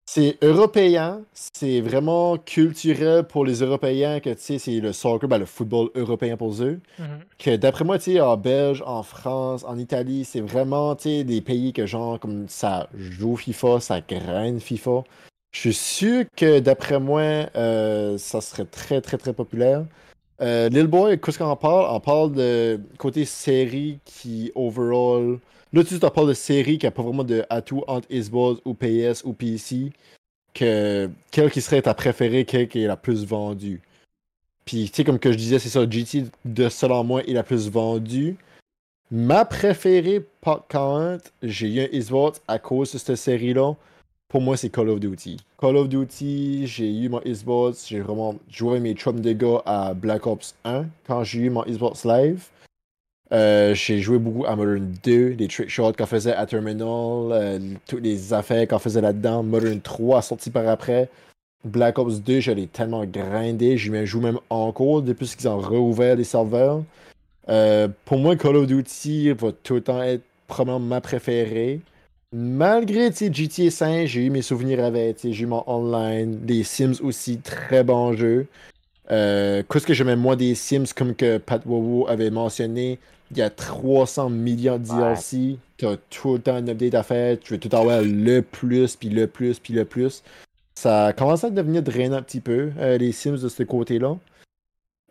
c'est 0.04 0.36
européen, 0.42 1.22
c'est 1.54 1.80
vraiment 1.80 2.38
culturel 2.38 3.22
pour 3.22 3.44
les 3.44 3.62
Européens, 3.62 4.18
que 4.18 4.30
tu 4.30 4.40
sais, 4.40 4.58
c'est 4.58 4.80
le 4.80 4.92
soccer, 4.92 5.28
ben, 5.28 5.38
le 5.38 5.46
football 5.46 5.90
européen 5.94 6.36
pour 6.36 6.52
eux 6.60 6.80
Mhm. 6.98 7.20
que 7.38 7.54
d'après 7.54 7.84
moi, 7.84 7.98
tu 7.98 8.14
sais, 8.14 8.20
en 8.20 8.36
Belge, 8.36 8.82
en 8.84 9.04
France, 9.04 9.64
en 9.64 9.78
Italie, 9.78 10.24
c'est 10.24 10.40
vraiment, 10.40 10.96
tu 10.96 11.04
sais, 11.04 11.24
des 11.24 11.40
pays 11.40 11.72
que 11.72 11.86
genre, 11.86 12.18
comme 12.18 12.48
ça 12.48 12.88
joue 12.94 13.36
FIFA, 13.36 13.78
ça 13.78 14.00
graine 14.00 14.58
FIFA. 14.58 15.04
Je 15.52 15.60
suis 15.60 15.74
sûr 15.74 16.24
que 16.34 16.60
d'après 16.60 16.98
moi, 16.98 17.20
euh, 17.56 18.16
ça 18.16 18.40
serait 18.40 18.64
très, 18.64 19.00
très, 19.00 19.18
très 19.18 19.34
populaire. 19.34 19.84
Euh, 20.40 20.68
Lil 20.70 20.86
Boy, 20.86 21.20
qu'est-ce 21.20 21.38
qu'on 21.38 21.44
en 21.44 21.56
parle? 21.56 21.86
On 21.94 22.00
parle 22.00 22.32
de 22.32 22.80
côté 22.98 23.24
série 23.24 23.98
qui, 24.04 24.50
overall... 24.54 25.38
Là, 25.74 25.84
tu 25.84 25.94
en 26.02 26.10
parles 26.10 26.28
de 26.28 26.34
série 26.34 26.78
qui 26.78 26.86
a 26.86 26.90
pas 26.90 27.02
vraiment 27.02 27.24
de 27.24 27.44
atout 27.48 27.84
entre 27.86 28.06
Xbox 28.10 28.60
ou 28.64 28.74
PS 28.74 29.24
ou 29.24 29.32
PC. 29.32 29.92
Que, 30.52 31.08
quelle 31.30 31.50
qui 31.50 31.62
serait 31.62 31.80
ta 31.80 31.94
préférée, 31.94 32.44
quelle 32.44 32.68
qui 32.68 32.82
est 32.82 32.86
la 32.86 32.96
plus 32.96 33.24
vendue? 33.24 33.80
Puis, 34.64 34.90
tu 34.90 34.96
sais, 34.96 35.04
comme 35.04 35.18
que 35.18 35.32
je 35.32 35.36
disais, 35.36 35.58
c'est 35.58 35.70
ça, 35.70 35.88
GT, 35.88 36.24
de 36.44 36.68
selon 36.68 37.04
moi, 37.04 37.22
est 37.24 37.32
la 37.32 37.42
plus 37.42 37.70
vendue. 37.70 38.36
Ma 39.10 39.44
préférée, 39.44 40.24
contre, 40.42 41.30
j'ai 41.42 41.68
eu 41.68 41.80
un 41.80 41.98
Xbox 41.98 42.40
à 42.48 42.58
cause 42.58 42.92
de 42.92 42.98
cette 42.98 43.16
série-là. 43.16 43.74
Pour 44.32 44.40
moi, 44.40 44.56
c'est 44.56 44.70
Call 44.70 44.88
of 44.88 44.98
Duty. 44.98 45.36
Call 45.60 45.76
of 45.76 45.90
Duty, 45.90 46.66
j'ai 46.66 46.90
eu 46.90 47.10
mon 47.10 47.20
Xbox, 47.20 47.86
j'ai 47.86 48.00
vraiment 48.00 48.36
joué 48.50 48.80
mes 48.80 48.94
chums 48.94 49.20
de 49.20 49.32
gars 49.32 49.60
à 49.66 49.92
Black 49.92 50.26
Ops 50.26 50.54
1 50.64 50.86
quand 51.06 51.22
j'ai 51.22 51.40
eu 51.40 51.50
mon 51.50 51.62
Xbox 51.64 52.06
Live. 52.06 52.46
Euh, 53.30 53.74
j'ai 53.74 53.98
joué 53.98 54.16
beaucoup 54.16 54.46
à 54.46 54.56
Modern 54.56 54.90
2, 55.04 55.36
les 55.38 55.48
trick 55.48 55.68
shots 55.68 55.92
qu'on 55.92 56.06
faisait 56.06 56.32
à 56.32 56.46
Terminal, 56.46 56.86
euh, 56.88 57.58
toutes 57.86 58.02
les 58.02 58.32
affaires 58.32 58.66
qu'on 58.66 58.78
faisait 58.78 59.02
là-dedans. 59.02 59.42
Modern 59.42 59.82
3 59.82 60.22
sorti 60.22 60.48
par 60.48 60.66
après. 60.66 61.10
Black 61.62 61.98
Ops 61.98 62.22
2, 62.22 62.40
je 62.40 62.52
l'ai 62.52 62.68
tellement 62.68 63.04
grindé, 63.04 63.76
je 63.76 64.06
joue 64.06 64.22
même 64.22 64.38
encore 64.48 65.02
depuis 65.02 65.26
qu'ils 65.26 65.46
ont 65.46 65.60
rouvert 65.60 66.16
les 66.16 66.24
serveurs. 66.24 66.82
Euh, 67.50 67.86
pour 68.06 68.16
moi, 68.16 68.34
Call 68.36 68.56
of 68.56 68.66
Duty 68.66 69.32
va 69.32 69.52
tout 69.52 69.74
le 69.74 69.82
temps 69.82 70.02
être 70.02 70.24
probablement 70.46 70.80
ma 70.80 71.02
préférée. 71.02 71.80
Malgré 72.32 73.10
GTA 73.12 73.70
5, 73.70 74.06
j'ai 74.06 74.24
eu 74.24 74.30
mes 74.30 74.40
souvenirs 74.40 74.82
avec, 74.82 75.18
j'ai 75.22 75.42
eu 75.42 75.46
mon 75.46 75.62
online, 75.66 76.40
les 76.46 76.64
Sims 76.64 76.94
aussi, 77.02 77.38
très 77.38 77.84
bon 77.84 78.14
jeu. 78.14 78.46
Euh, 79.10 79.62
Qu'est-ce 79.68 79.86
que 79.86 79.92
j'aimais 79.92 80.16
moins 80.16 80.34
des 80.34 80.54
Sims, 80.54 80.94
comme 80.96 81.14
que 81.14 81.36
Pat 81.36 81.62
Wowo 81.66 82.08
avait 82.08 82.30
mentionné, 82.30 82.98
il 83.30 83.36
y 83.36 83.42
a 83.42 83.50
300 83.50 84.30
millions 84.30 84.78
de 84.78 84.84
DLC, 84.84 85.58
tu 85.76 85.86
as 85.86 85.98
tout 86.08 86.34
le 86.34 86.38
temps 86.38 86.54
un 86.54 86.66
update 86.68 86.94
à 86.94 87.02
faire, 87.02 87.38
tu 87.38 87.52
veux 87.52 87.60
tout 87.60 87.74
avoir 87.76 88.00
le 88.00 88.40
plus, 88.40 88.96
puis 88.96 89.10
le 89.10 89.26
plus, 89.26 89.58
puis 89.58 89.74
le 89.74 89.84
plus. 89.84 90.22
Ça 90.74 91.12
commence 91.12 91.44
à 91.44 91.50
devenir 91.50 91.82
drainant 91.82 92.16
un 92.16 92.22
petit 92.22 92.40
peu, 92.40 92.70
euh, 92.78 92.96
les 92.96 93.12
Sims 93.12 93.42
de 93.42 93.48
ce 93.50 93.62
côté-là. 93.62 94.16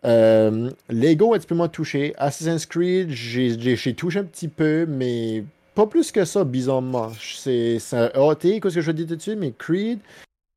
Euh, 0.04 0.70
Lego 0.88 1.34
un 1.34 1.38
petit 1.38 1.46
peu 1.46 1.54
moins 1.54 1.68
touché. 1.68 2.14
Assassin's 2.18 2.66
Creed, 2.66 3.10
j'ai 3.10 3.94
touché 3.94 4.18
un 4.18 4.24
petit 4.24 4.48
peu, 4.48 4.86
mais 4.88 5.44
pas 5.74 5.86
plus 5.86 6.12
que 6.12 6.24
ça, 6.24 6.44
bizarrement. 6.44 7.10
C'est 7.20 7.78
un 7.92 8.10
AT, 8.14 8.36
qu'est-ce 8.60 8.74
que 8.74 8.80
je 8.80 8.86
veux 8.86 8.92
dire 8.92 9.06
dessus, 9.06 9.36
mais 9.36 9.52
Creed, 9.56 9.98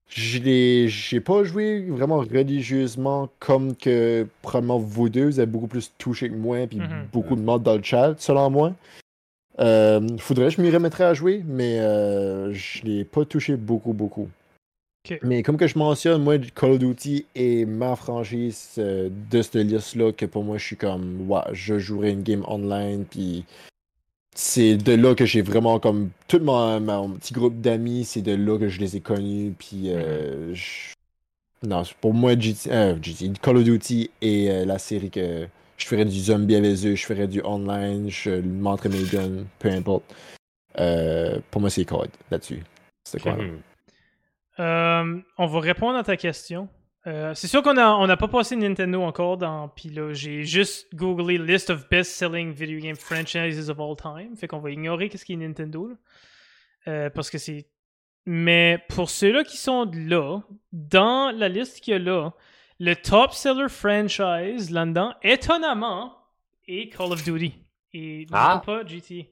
je 0.09 0.88
j'ai 0.88 1.20
pas 1.20 1.43
joué 1.43 1.82
vraiment 1.89 2.18
religieusement 2.18 3.30
comme 3.39 3.76
que 3.76 4.28
probablement 4.41 4.78
vous 4.80 5.09
deux, 5.09 5.26
vous 5.26 5.39
avez 5.39 5.51
beaucoup 5.51 5.68
plus 5.68 5.91
touché 5.97 6.30
que 6.30 6.36
moi, 6.36 6.68
puis 6.68 6.80
Mhm. 6.80 7.07
beaucoup 7.11 7.36
de 7.36 7.41
modes 7.41 7.63
dans 7.63 7.76
le 7.76 7.84
chat, 7.84 8.16
selon 8.18 8.49
moi. 8.49 8.74
Euh, 9.59 10.05
faudrait 10.18 10.49
que 10.49 10.51
je 10.51 10.61
m'y 10.61 10.70
remettrais 10.70 11.05
à 11.05 11.13
jouer, 11.13 11.43
mais 11.47 11.80
euh, 11.80 12.53
je 12.53 12.84
l'ai 12.84 13.05
pas 13.05 13.24
touché 13.26 13.55
beaucoup, 13.55 13.93
beaucoup. 13.93 14.30
Mais 15.22 15.43
comme 15.43 15.55
que 15.55 15.68
je 15.68 15.78
mentionne, 15.78 16.24
moi, 16.24 16.38
Call 16.55 16.72
of 16.72 16.80
Duty 16.80 17.26
est 17.36 17.66
ma 17.66 17.95
franchise 17.95 18.72
euh, 18.80 19.09
de 19.32 19.41
cette 19.43 19.55
liste-là 19.55 20.11
que 20.11 20.26
pour 20.26 20.43
moi, 20.43 20.57
je 20.57 20.66
suis 20.66 20.76
comme, 20.78 21.30
ouais, 21.30 21.41
je 21.53 21.78
jouerai 21.78 22.11
une 22.11 22.24
game 22.24 22.43
online, 22.47 23.05
puis 23.05 23.45
c'est 24.36 24.75
de 24.75 24.93
là 24.93 25.15
que 25.15 25.25
j'ai 25.25 25.41
vraiment 25.41 25.79
comme 25.79 26.11
tout 26.27 26.39
mon, 26.39 27.09
petit 27.11 27.33
groupe 27.33 27.59
d'amis, 27.61 28.05
c'est 28.05 28.21
de 28.21 28.33
là 28.33 28.59
que 28.59 28.69
je 28.69 28.79
les 28.79 28.97
ai 28.97 29.01
connus, 29.01 29.53
puis 29.57 29.86
euh, 29.86 30.53
non, 31.63 31.83
pour 32.01 32.13
moi, 32.13 32.38
GT, 32.38 32.71
euh, 32.71 32.95
Call 33.41 33.57
of 33.57 33.63
Duty 33.63 34.11
est 34.21 34.49
euh, 34.49 34.65
la 34.65 34.77
série 34.77 35.09
que 35.09 35.47
je 35.77 35.86
ferais 35.86 36.05
du 36.05 36.19
zombie 36.19 36.55
avec 36.55 36.73
eux, 36.86 36.95
je 36.95 37.05
ferais 37.05 37.27
du 37.27 37.41
online, 37.43 38.09
je 38.09 38.41
montrerais 38.41 38.89
mes 38.89 39.03
guns, 39.03 39.45
peu 39.59 39.69
importe. 39.69 40.03
Pour 41.51 41.61
moi, 41.61 41.69
c'est 41.69 41.86
COD 41.86 42.09
là-dessus. 42.29 42.63
C'est 43.05 43.21
quoi? 43.21 43.38
Euh, 44.59 45.21
on 45.38 45.45
va 45.47 45.59
répondre 45.59 45.97
à 45.97 46.03
ta 46.03 46.17
question. 46.17 46.69
Euh, 47.08 47.34
c'est 47.36 47.47
sûr 47.47 47.62
qu'on 47.62 47.78
a, 47.78 47.89
on 47.91 48.08
n'a 48.08 48.18
pas 48.18 48.28
passé 48.28 48.56
Nintendo 48.56 49.01
encore 49.03 49.38
dans. 49.38 49.68
Puis 49.70 49.89
là, 49.89 50.12
j'ai 50.14 50.43
juste 50.43 50.88
googlé 50.95 51.38
list 51.38 51.70
of 51.70 51.88
best-selling 51.89 52.51
video 52.51 52.80
game 52.80 52.95
franchises 52.95 53.70
of 53.70 53.80
all 53.80 53.95
time. 53.95 54.36
Fait 54.36 54.47
qu'on 54.47 54.58
va 54.60 54.72
ignorer 54.72 55.10
qu'est-ce 55.10 55.24
qui 55.26 55.34
est 55.34 55.38
Nintendo. 55.38 55.88
là. 55.88 55.95
Euh, 56.88 57.10
parce 57.12 57.30
que 57.30 57.38
c'est. 57.38 57.68
Mais 58.26 58.80
pour 58.89 59.12
ceux-là 59.12 59.43
qui 59.43 59.58
sont 59.58 59.89
là, 59.93 60.39
dans 60.72 61.32
la 61.36 61.47
liste 61.47 61.80
qu'il 61.82 61.93
y 61.93 61.95
a 61.95 61.99
là, 61.99 62.32
le 62.80 62.95
top 62.95 63.34
seller 63.34 63.70
franchise 63.70 64.72
là-dedans, 64.72 65.14
étonnamment, 65.22 66.18
est 66.68 66.89
Call 66.89 67.12
of 67.12 67.24
Duty. 67.24 67.53
Et 67.93 68.26
non 68.32 68.38
Ah. 68.38 68.62
pas 68.66 68.84
GTA. 68.84 69.26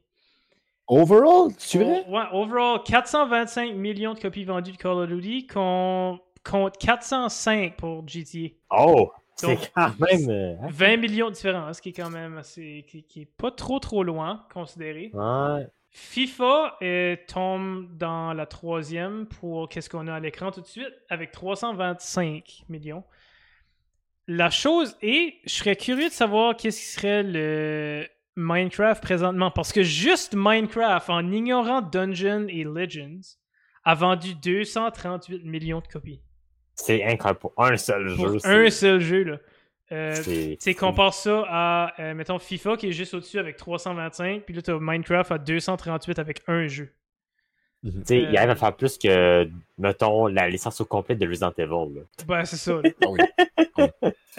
Overall, 0.88 1.56
tu 1.58 1.80
vrai? 1.80 2.06
Ouais, 2.08 2.24
overall, 2.34 2.82
425 2.84 3.74
millions 3.74 4.14
de 4.14 4.20
copies 4.20 4.44
vendues 4.44 4.74
de 4.74 4.78
Call 4.78 5.00
of 5.00 5.10
Duty 5.10 5.48
con- 5.48 6.20
contre 6.44 6.78
405 6.78 7.76
pour 7.78 8.08
GTA. 8.08 8.50
Oh, 8.72 9.12
c'est 9.36 9.58
quand 9.76 9.92
même. 10.00 10.30
euh, 10.30 10.56
hein? 10.62 10.68
20 10.70 10.98
millions 10.98 11.30
de 11.30 11.36
différence, 11.36 11.82
qui 11.82 11.90
est 11.90 11.94
quand 11.94 12.10
même 12.10 12.38
assez. 12.38 12.86
qui, 12.88 13.04
qui 13.04 13.22
est 13.22 13.32
pas 13.38 13.52
trop 13.52 13.80
trop 13.80 14.04
loin, 14.04 14.46
considéré. 14.54 15.12
Ouais. 15.14 15.68
FIFA 15.96 16.78
euh, 16.82 17.16
tombe 17.28 17.88
dans 17.98 18.34
la 18.34 18.48
troisième 18.48 19.28
pour 19.28 19.70
qu'est-ce 19.70 19.90
qu'on 19.92 20.08
a 20.08 20.16
à 20.16 20.20
l'écran 20.20 20.52
tout 20.52 20.62
de 20.62 20.66
suite, 20.66 20.94
avec 21.10 21.32
325 21.32 22.64
millions. 22.68 23.04
La 24.28 24.50
chose 24.50 24.98
est, 25.04 25.36
je 25.46 25.54
serais 25.54 25.76
curieux 25.76 26.08
de 26.08 26.14
savoir 26.14 26.56
qu'est-ce 26.56 26.80
qui 26.80 26.88
serait 26.88 27.22
le 27.24 28.08
Minecraft 28.36 29.04
présentement, 29.04 29.52
parce 29.52 29.72
que 29.72 29.84
juste 29.84 30.34
Minecraft, 30.36 31.10
en 31.12 31.32
ignorant 31.32 31.82
Dungeon 31.84 32.48
et 32.50 32.64
Legends, 32.64 33.38
a 33.84 33.94
vendu 33.94 34.34
238 34.34 35.44
millions 35.46 35.82
de 35.82 35.88
copies. 35.88 36.23
C'est 36.76 37.04
incroyable 37.04 37.40
pour 37.40 37.54
un 37.58 37.78
seul 37.78 38.16
Pour 38.16 38.40
jeu. 38.40 38.40
un 38.46 38.70
seul 38.70 39.00
jeu, 39.00 39.24
là. 39.24 39.38
Euh, 39.92 40.16
c'est- 40.16 40.58
tu 40.58 40.58
sais, 40.60 40.74
compare 40.74 41.14
ça 41.14 41.44
à, 41.48 41.94
euh, 42.02 42.14
mettons, 42.16 42.40
FIFA 42.40 42.78
qui 42.78 42.88
est 42.88 42.92
juste 42.94 43.14
au-dessus 43.14 43.38
avec 43.38 43.58
325, 43.58 44.42
puis 44.44 44.56
là, 44.56 44.62
t'as 44.64 44.78
Minecraft 44.80 45.32
à 45.34 45.38
238 45.38 46.18
avec 46.20 46.42
un 46.48 46.68
jeu. 46.68 46.90
Tu 47.86 47.92
sais, 48.06 48.18
il 48.20 48.26
Euh, 48.36 48.38
arrive 48.40 48.50
à 48.52 48.56
faire 48.56 48.76
plus 48.76 48.98
que, 48.98 49.48
mettons, 49.78 50.28
la 50.28 50.50
licence 50.50 50.80
au 50.82 50.86
complet 50.86 51.16
de 51.16 51.28
Resident 51.28 51.52
Evil. 51.58 51.96
là. 51.96 52.02
Ben, 52.26 52.46
c'est 52.46 52.56
ça. 52.56 52.80
là. 52.82 52.82
Ah 53.06 53.10
oui. 53.10 53.20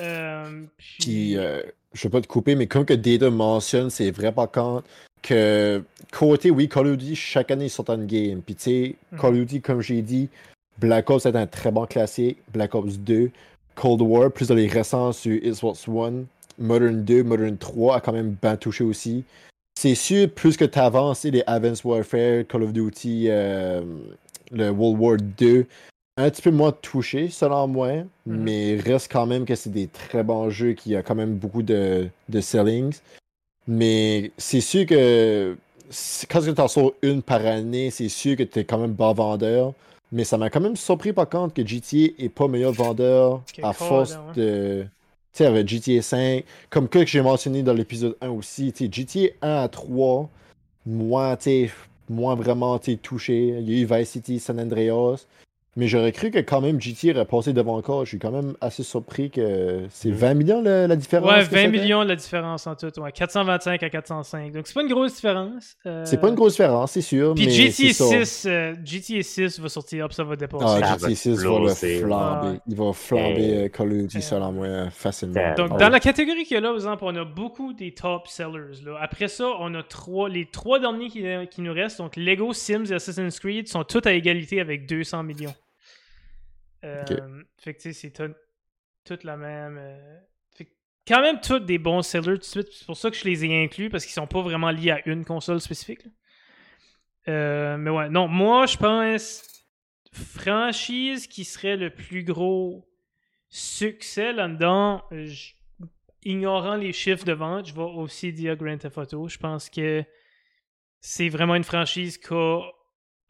Euh, 0.01 0.63
puis, 1.01 1.37
euh, 1.37 1.63
je 1.93 2.03
vais 2.03 2.09
pas 2.11 2.21
te 2.21 2.27
couper, 2.27 2.55
mais 2.55 2.67
comme 2.67 2.85
que 2.85 2.95
Data 2.95 3.31
mentionne, 3.31 3.91
c'est 3.91 4.11
vrai 4.11 4.33
par 4.33 4.51
contre 4.51 4.85
que 5.23 5.83
côté, 6.13 6.51
oui, 6.51 6.69
Call 6.69 6.89
of 6.89 6.97
Duty, 6.99 7.15
chaque 7.15 7.51
année, 7.51 7.67
ils 7.67 7.71
sortent 7.71 7.91
une 7.91 8.07
game. 8.07 8.43
Puis, 8.43 8.55
tu 8.57 8.63
sais, 8.63 8.97
Mhm. 9.13 9.19
Call 9.21 9.31
of 9.35 9.39
Duty, 9.41 9.61
comme 9.61 9.81
j'ai 9.81 10.03
dit, 10.03 10.29
Black 10.79 11.11
Ops 11.11 11.27
est 11.27 11.37
un 11.37 11.47
très 11.47 11.71
bon 11.71 11.87
classique. 11.87 12.39
Black 12.53 12.75
Ops 12.75 12.99
2, 12.99 13.31
Cold 13.75 14.03
War, 14.03 14.31
plus 14.31 14.49
dans 14.49 14.55
les 14.55 14.67
récents 14.67 15.13
sur 15.13 15.37
Xbox 15.41 15.87
One. 15.89 16.27
Modern 16.59 17.05
2, 17.05 17.23
Modern 17.25 17.57
3 17.57 17.97
a 17.97 18.01
quand 18.01 18.13
même 18.13 18.37
bien 18.41 18.57
touché 18.57 18.85
aussi. 18.85 19.25
C'est 19.77 19.95
sûr, 19.95 20.31
plus 20.31 20.57
que 20.57 20.65
tu 20.65 20.79
avances, 20.79 21.25
les 21.25 21.43
Advanced 21.47 21.85
Warfare, 21.85 22.47
Call 22.47 22.63
of 22.63 22.73
Duty, 22.73 23.27
euh, 23.29 23.83
le 24.53 24.71
World 24.71 25.01
War 25.01 25.17
2, 25.17 25.67
un 26.17 26.31
petit 26.31 26.43
peu 26.43 26.53
moins 26.53 26.71
touché, 26.71 27.29
selon 27.29 27.67
moi, 27.67 28.05
mais 28.25 28.77
reste 28.77 29.11
quand 29.11 29.27
même 29.27 29.45
que 29.45 29.57
c'est 29.57 29.71
des 29.71 29.89
très 29.89 30.23
bons 30.23 30.49
jeux 30.49 30.75
qui 30.75 30.95
a 30.95 31.03
quand 31.03 31.17
même 31.17 31.35
beaucoup 31.35 31.63
de, 31.63 32.09
de 32.29 32.41
sellings. 32.41 33.01
Mais 33.67 34.31
c'est 34.39 34.61
sûr 34.61 34.87
que 34.87 35.57
quand 36.31 36.41
tu 36.41 36.61
en 36.61 36.69
sors 36.69 36.93
une 37.03 37.23
par 37.23 37.45
année, 37.45 37.91
c'est 37.91 38.09
sûr 38.09 38.37
que 38.37 38.45
tu 38.45 38.61
es 38.61 38.65
quand 38.65 38.79
même 38.79 38.93
bon 38.93 39.13
vendeur. 39.13 39.73
Mais 40.15 40.23
ça 40.23 40.39
m'a 40.39 40.49
quand 40.49 40.61
même 40.61 40.77
surpris 40.77 41.13
par 41.13 41.29
contre 41.29 41.55
que 41.55 41.67
GTA 41.67 42.15
est 42.19 42.29
pas 42.29 42.47
meilleur 42.47 42.71
vendeur 42.71 43.43
à 43.61 43.73
force 43.73 44.13
hein, 44.13 44.33
de. 44.37 44.87
Tu 45.33 45.39
sais, 45.39 45.47
avec 45.47 45.67
GTA 45.67 46.01
5, 46.01 46.45
comme 46.71 46.89
que 46.89 47.05
j'ai 47.05 47.21
mentionné 47.21 47.65
dans 47.65 47.73
l'épisode 47.73 48.17
1 48.21 48.29
aussi, 48.29 48.73
tu 48.73 48.85
sais, 48.85 48.91
GTA 48.93 49.35
1 49.43 49.63
à 49.65 49.69
3, 49.69 50.31
moins, 50.87 51.37
tu 51.37 51.69
moins 52.09 52.37
vraiment 52.37 52.79
touché. 53.03 53.57
Il 53.59 53.69
y 53.69 53.77
a 53.77 53.83
eu 53.83 53.85
Vice 53.85 54.11
City, 54.11 54.39
San 54.39 54.61
Andreas. 54.61 55.27
Mais 55.77 55.89
j'aurais 55.89 56.13
cru 56.13 56.31
que 56.31 56.39
quand 56.39 56.61
même 56.61 56.81
GTA 56.81 57.13
aurait 57.13 57.25
passé 57.25 57.53
devant 57.53 57.77
encore. 57.77 58.05
Je 58.05 58.11
suis 58.11 58.19
quand 58.21 58.31
même 58.31 58.55
assez 58.61 58.83
surpris 58.85 59.31
que 59.31 59.87
c'est 59.91 60.11
Mhm. 60.11 60.15
20 60.15 60.35
millions 60.35 60.63
la, 60.63 60.87
la 60.87 60.97
différence. 60.97 61.29
ouais, 61.29 61.39
que 61.41 61.45
20 61.45 61.49
c'était. 61.51 61.69
millions 61.69 62.03
la 62.03 62.15
différence 62.17 62.67
en 62.67 62.77
tout. 62.77 62.93
Ouais, 63.01 63.11
425 63.13 63.83
à 63.83 63.91
405. 63.91 64.53
Donc, 64.53 64.67
c'est 64.67 64.75
pas 64.75 64.83
une 64.83 64.89
grosse 64.89 65.15
différence. 65.17 65.77
Euh, 65.87 66.05
C'est 66.05 66.21
pas 66.21 66.29
une 66.29 66.35
grosse 66.37 66.53
différence, 66.53 66.93
c'est 66.93 67.01
sûr. 67.01 67.35
Puis 67.35 67.47
mais 67.47 67.51
GTA 67.53 67.73
c'est 67.73 67.93
ça. 67.93 68.25
6, 68.25 68.47
euh, 68.49 68.75
GTA 68.85 69.23
6 69.23 69.59
va 69.61 69.69
sortir, 69.69 70.07
puis 70.07 70.15
ça 70.15 70.23
va 70.25 70.37
dépasser. 70.37 70.65
Ah, 70.67 70.79
Ça 70.79 70.95
GTA 70.95 70.97
va 70.97 71.15
6 71.15 71.27
va 71.29 71.35
le 71.35 71.39
exploser, 71.71 71.99
flamber. 72.01 72.59
Il 72.69 72.77
va 72.77 72.93
flamber 72.93 73.55
euh, 73.65 73.69
Call 73.69 73.87
of 73.93 73.99
Duty 73.99 74.23
selon 74.23 74.53
moi 74.53 74.91
facilement. 74.91 75.41
Euh, 75.41 75.55
Donc, 75.57 75.71
Ah 75.75 75.79
dans 75.79 75.89
la 75.89 76.01
catégorie 76.01 76.45
qu'il 76.45 76.55
y 76.55 76.59
a 76.59 76.61
là, 76.61 76.69
par 76.69 76.77
exemple, 76.77 77.03
on 77.05 77.17
a 77.17 77.25
beaucoup 77.25 77.73
des 77.73 77.93
top 77.93 78.29
sellers. 78.29 78.81
Là. 78.85 78.97
Après 79.01 79.29
ça, 79.29 79.49
on 79.59 79.75
a 79.75 79.83
trois, 79.83 80.29
les 80.29 80.47
trois 80.47 80.79
derniers 80.79 81.09
qui, 81.09 81.25
qui 81.51 81.63
nous 81.63 81.73
restent. 81.73 81.99
Donc, 81.99 82.15
Lego, 82.17 82.53
Sims 82.53 82.85
et 82.91 82.95
Assassin's 82.95 83.41
Creed 83.41 83.67
sont 83.69 83.83
tous 83.83 84.03
à 84.07 84.13
égalité 84.13 84.61
avec 84.61 84.87
200 84.87 85.25
millions. 85.25 85.53
Euh. 86.85 87.43
Fait 87.59 87.75
que, 87.75 87.93
c'est 87.93 88.11
tout- 88.11 88.35
toute 89.05 89.25
la 89.25 89.37
même. 89.37 89.79
euh, 89.79 90.19
Fait 90.57 90.67
que, 90.67 90.71
quand 91.07 91.21
même, 91.23 91.41
tous 91.41 91.61
des 91.61 91.79
bons 91.79 92.03
sellers 92.03 92.35
tout 92.35 92.39
de 92.39 92.45
suite. 92.45 92.69
C'est 92.73 92.87
pour 92.87 92.97
ça 92.97 93.11
que 93.11 93.17
je 93.17 93.25
les 93.25 93.45
ai 93.45 93.65
inclus, 93.65 93.91
parce 93.91 94.05
qu'ils 94.05 94.13
sont 94.15 94.27
pas 94.27 94.43
vraiment 94.43 94.71
liés 94.71 94.91
à 94.91 95.09
une 95.09 95.25
console 95.25 95.61
spécifique. 95.61 96.03
Euh, 97.29 97.77
mais 97.79 97.91
ouais, 97.91 98.09
non, 98.11 98.29
moi, 98.29 98.67
je 98.67 98.77
pense 98.77 99.51
franchise 100.13 101.27
qui 101.27 101.45
serait 101.45 101.77
le 101.77 101.91
plus 101.91 102.23
gros 102.23 102.87
succès 103.49 104.33
là-dedans, 104.33 105.03
ignorant 106.23 106.77
les 106.77 106.93
chiffres 106.93 107.25
de 107.25 107.33
vente, 107.33 107.69
je 107.69 107.75
vais 107.75 107.81
aussi 107.83 108.33
dire 108.33 108.57
Grand 108.57 108.77
Theft 108.79 108.99
Auto. 108.99 109.29
Je 109.29 109.39
pense 109.39 109.69
que 109.71 110.05
c'est 111.01 111.29
vraiment 111.29 111.55
une 111.55 111.65
franchise 111.65 112.19
qui 112.19 112.33
a... 112.33 112.61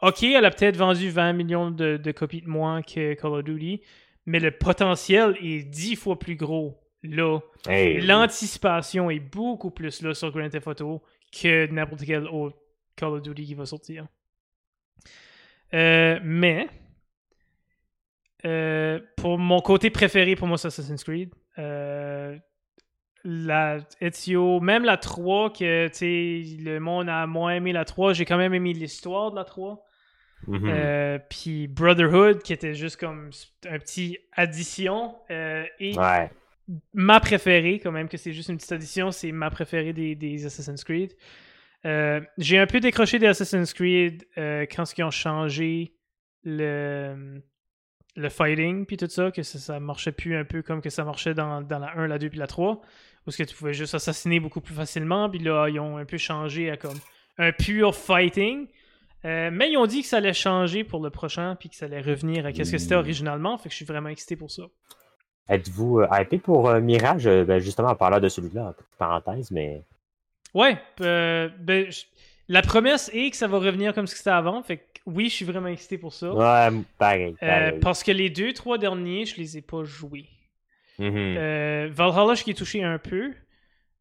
Ok, 0.03 0.23
elle 0.23 0.45
a 0.45 0.51
peut-être 0.51 0.77
vendu 0.77 1.09
20 1.11 1.33
millions 1.33 1.71
de, 1.71 1.97
de 1.97 2.13
copies 2.13 2.43
de 2.43 2.49
moins 2.49 2.83
que 2.83 3.15
Call 3.15 3.33
of 3.33 3.45
Duty, 3.45 3.81
mais 4.27 4.41
le 4.41 4.51
potentiel 4.51 5.37
est 5.41 5.63
10 5.65 5.97
fois 5.97 6.19
plus 6.19 6.37
gros 6.37 6.81
là. 7.03 7.41
Hey, 7.67 8.01
L'anticipation 8.01 9.11
est 9.11 9.21
beaucoup 9.21 9.71
plus 9.71 10.03
là 10.03 10.15
sur 10.15 10.31
Grand 10.31 10.49
Theft 10.49 10.67
Auto 10.67 11.03
que 11.33 11.67
n'importe 11.67 12.05
quel 12.05 12.27
autre 12.29 12.57
Call 12.97 13.13
of 13.13 13.23
Duty 13.23 13.45
qui 13.45 13.55
va 13.55 13.67
sortir. 13.67 14.07
Euh, 15.73 16.21
mais, 16.23 16.69
euh, 18.45 19.01
pour 19.17 19.39
mon 19.39 19.61
côté 19.61 19.91
préféré, 19.91 20.37
pour 20.37 20.47
moi, 20.47 20.59
c'est 20.59 20.69
Assassin's 20.69 21.03
Creed. 21.03 21.31
Euh, 21.59 22.37
la 23.25 23.79
Ezio, 24.01 24.61
même 24.61 24.85
la 24.85 24.97
3, 24.97 25.51
que 25.53 25.89
tu 25.89 25.95
sais, 25.95 26.63
le 26.63 26.79
monde 26.79 27.09
a 27.09 27.27
moins 27.27 27.55
aimé 27.55 27.73
la 27.73 27.85
3, 27.85 28.13
j'ai 28.13 28.25
quand 28.25 28.37
même 28.37 28.53
aimé 28.55 28.73
l'histoire 28.73 29.31
de 29.31 29.37
la 29.37 29.45
3. 29.45 29.85
mhm. 30.47 30.69
Euh, 30.69 31.19
Puis 31.31 31.67
Brotherhood, 31.69 32.43
qui 32.43 32.53
était 32.53 32.75
juste 32.75 32.97
comme 32.99 33.31
un 33.69 33.79
petit 33.79 34.19
addition. 34.33 35.17
euh, 35.31 35.65
et 35.81 35.97
Ouais. 35.99 36.31
ma 36.93 37.21
préférée, 37.21 37.79
quand 37.79 37.93
même, 37.93 38.09
que 38.09 38.17
c'est 38.17 38.33
juste 38.33 38.49
une 38.51 38.57
petite 38.57 38.73
addition, 38.73 39.11
c'est 39.11 39.33
ma 39.33 39.51
préférée 39.51 39.93
des, 39.93 40.15
des 40.15 40.45
Assassin's 40.47 40.85
Creed. 40.85 41.15
Euh, 41.87 42.21
j'ai 42.39 42.59
un 42.59 42.67
peu 42.67 42.81
décroché 42.81 43.19
des 43.19 43.27
Assassin's 43.27 43.73
Creed 43.75 44.25
quand 44.37 44.85
ils 44.99 45.03
ont 45.05 45.11
changé 45.11 45.95
le, 46.43 47.43
le 48.17 48.29
fighting 48.29 48.87
puis 48.87 48.97
tout 48.97 49.09
ça, 49.09 49.31
que 49.31 49.43
ça, 49.43 49.59
ça 49.59 49.81
marchait 49.81 50.13
plus 50.13 50.37
un 50.37 50.45
peu 50.45 50.63
comme 50.63 50.81
que 50.81 50.91
ça 50.91 51.05
marchait 51.05 51.35
dans, 51.35 51.61
dans 51.63 51.79
la 51.79 51.97
1, 51.99 52.07
la 52.07 52.19
2 52.19 52.29
puis 52.31 52.39
la 52.39 52.47
3, 52.47 52.81
où 53.27 53.31
ce 53.31 53.39
que 53.39 53.43
tu 53.49 53.55
pouvais 53.55 53.75
juste 53.75 53.95
assassiner 53.95 54.41
beaucoup 54.41 54.61
plus 54.61 54.75
facilement, 54.75 55.29
puis 55.31 55.39
là, 55.41 55.69
ils 55.69 55.81
ont 55.81 55.97
un 55.97 56.05
peu 56.05 56.19
changé 56.19 56.71
à 56.71 56.77
comme 56.77 56.99
un 57.39 57.53
pur 57.53 57.95
fighting. 57.95 58.67
Euh, 59.25 59.49
mais 59.51 59.71
ils 59.71 59.79
ont 59.79 59.87
dit 59.87 60.03
que 60.03 60.07
ça 60.09 60.19
allait 60.19 60.35
changer 60.35 60.85
pour 60.85 61.03
le 61.03 61.09
prochain, 61.09 61.57
puis 61.59 61.71
que 61.71 61.77
ça 61.77 61.87
allait 61.87 62.03
revenir 62.03 62.45
à 62.45 62.53
ce 62.53 62.71
que 62.71 62.79
c'était 62.79 62.95
Mm. 62.95 62.99
originalement, 62.99 63.57
fait 63.57 63.71
que 63.71 63.73
je 63.73 63.77
suis 63.77 63.87
vraiment 63.87 64.11
excité 64.11 64.37
pour 64.37 64.51
ça. 64.51 64.65
Êtes-vous 65.49 66.01
euh, 66.01 66.07
hypé 66.13 66.39
pour 66.39 66.69
euh, 66.69 66.81
Mirage? 66.81 67.25
Ben, 67.25 67.59
justement, 67.59 67.89
en 67.89 67.95
parlant 67.97 68.21
de 68.21 68.29
celui-là, 68.29 68.75
parenthèse, 68.99 69.51
mais. 69.51 69.83
Ouais, 70.53 70.77
euh, 71.01 71.49
ben, 71.59 71.87
la 72.49 72.61
promesse 72.63 73.11
est 73.15 73.31
que 73.31 73.37
ça 73.37 73.47
va 73.47 73.59
revenir 73.59 73.95
comme 73.95 74.07
ce 74.07 74.13
que 74.13 74.19
c'était 74.19 74.31
avant. 74.31 74.63
Fait 74.63 74.77
que 74.79 74.83
oui, 75.07 75.29
je 75.29 75.35
suis 75.35 75.45
vraiment 75.45 75.69
excité 75.69 75.99
pour 75.99 76.13
ça. 76.13 76.33
Ouais, 76.33 76.77
pareil. 76.99 77.35
Pareil. 77.41 77.79
parce 77.81 78.03
que 78.03 78.13
les 78.13 78.31
deux, 78.31 78.53
trois 78.53 78.79
derniers, 78.79 79.25
je 79.27 79.37
les 79.37 79.57
ai 79.59 79.63
pas 79.63 79.85
joués. 79.85 80.27
Mhm. 80.99 81.13
Euh, 81.17 81.89
Valhalla, 81.93 82.35
je 82.35 82.45
qui 82.45 82.51
ai 82.51 82.55
touché 82.55 82.83
un 82.83 82.99
peu, 82.99 83.33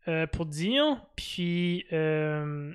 euh, 0.07 0.27
pour 0.27 0.45
dire. 0.45 1.01
Puis 1.15 1.85
euh, 1.91 2.73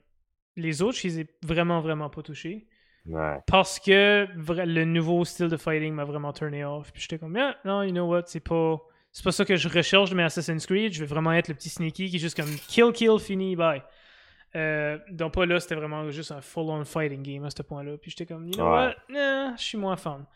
les 0.56 0.82
autres, 0.82 0.98
je 0.98 1.04
les 1.08 1.20
ai 1.20 1.26
vraiment, 1.42 1.80
vraiment 1.80 2.10
pas 2.10 2.22
touchés. 2.22 2.66
Ouais. 3.06 3.38
Parce 3.46 3.78
que 3.78 4.26
le 4.36 4.84
nouveau 4.84 5.24
style 5.24 5.48
de 5.48 5.56
fighting 5.56 5.94
m'a 5.94 6.04
vraiment 6.04 6.32
turné 6.32 6.64
off. 6.64 6.92
Puis 6.92 7.02
j'étais 7.02 7.18
comme, 7.18 7.36
Ah, 7.36 7.56
non, 7.64 7.82
you 7.82 7.92
know 7.92 8.06
what, 8.06 8.22
c'est 8.26 8.40
pas, 8.40 8.78
c'est 9.12 9.24
pas 9.24 9.32
ça 9.32 9.44
que 9.44 9.56
je 9.56 9.68
recherche 9.68 10.10
de 10.10 10.14
mes 10.16 10.24
Assassin's 10.24 10.66
Creed. 10.66 10.92
Je 10.92 11.00
veux 11.00 11.06
vraiment 11.06 11.32
être 11.32 11.48
le 11.48 11.54
petit 11.54 11.70
sneaky 11.70 12.10
qui 12.10 12.16
est 12.16 12.18
juste 12.18 12.36
comme 12.36 12.54
kill, 12.68 12.92
kill, 12.92 13.18
fini, 13.18 13.56
bye. 13.56 13.82
Euh, 14.56 14.98
donc, 15.10 15.34
pas 15.34 15.46
là, 15.46 15.60
c'était 15.60 15.74
vraiment 15.74 16.10
juste 16.10 16.32
un 16.32 16.40
full-on 16.40 16.84
fighting 16.84 17.22
game 17.22 17.44
à 17.44 17.50
ce 17.50 17.62
point-là. 17.62 17.96
Puis 17.98 18.10
j'étais 18.10 18.26
comme, 18.26 18.46
you 18.46 18.52
know 18.54 18.64
Ouais. 18.64 18.86
what, 18.88 18.94
nah, 19.10 19.54
je 19.56 19.62
suis 19.62 19.78
moins 19.78 19.96
fan. 19.96 20.26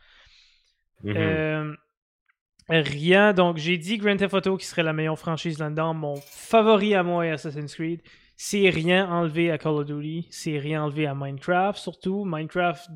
Mhm. 1.02 1.14
Euh, 1.16 1.74
rien. 2.68 3.32
Donc, 3.32 3.56
j'ai 3.56 3.78
dit 3.78 3.98
Grand 3.98 4.16
Theft 4.16 4.34
Auto 4.34 4.56
qui 4.56 4.66
serait 4.66 4.82
la 4.82 4.92
meilleure 4.92 5.18
franchise 5.18 5.58
là-dedans. 5.58 5.94
Mon 5.94 6.16
favori 6.16 6.94
à 6.94 7.02
moi 7.02 7.26
est 7.26 7.30
Assassin's 7.30 7.74
Creed. 7.74 8.00
C'est 8.36 8.70
rien 8.70 9.08
enlevé 9.08 9.50
à 9.50 9.58
Call 9.58 9.72
of 9.74 9.86
Duty. 9.86 10.26
C'est 10.30 10.58
rien 10.58 10.82
enlevé 10.82 11.06
à 11.06 11.14
Minecraft, 11.14 11.78
surtout. 11.78 12.24
Minecraft 12.24 12.88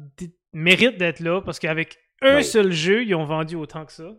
mérite 0.52 0.96
d'être 0.96 1.20
là 1.20 1.40
parce 1.40 1.58
qu'avec 1.58 1.98
un 2.22 2.42
seul 2.42 2.72
jeu, 2.72 3.04
ils 3.04 3.14
ont 3.14 3.24
vendu 3.24 3.56
autant 3.56 3.84
que 3.84 3.92
ça. 3.92 4.10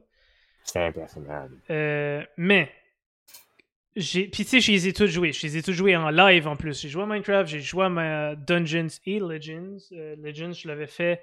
C'est 0.63 0.85
impressionnant. 0.85 1.47
Euh, 1.69 2.23
mais, 2.37 2.69
j'ai, 3.95 4.27
puis 4.27 4.43
tu 4.43 4.49
sais, 4.49 4.59
je 4.59 4.71
les 4.71 4.87
ai 4.87 4.93
tous 4.93 5.07
joués. 5.07 5.31
Je 5.31 5.47
les 5.47 5.57
ai 5.57 5.63
tous 5.63 5.71
joués 5.71 5.95
en 5.95 6.09
live 6.09 6.47
en 6.47 6.55
plus. 6.55 6.79
J'ai 6.81 6.89
joué 6.89 7.03
à 7.03 7.05
Minecraft, 7.05 7.49
j'ai 7.49 7.61
joué 7.61 7.85
à 7.85 7.89
ma 7.89 8.35
Dungeons 8.35 8.87
et 9.05 9.19
Legends. 9.19 9.77
Euh, 9.93 10.15
Legends, 10.17 10.51
je 10.51 10.67
l'avais 10.67 10.87
fait 10.87 11.21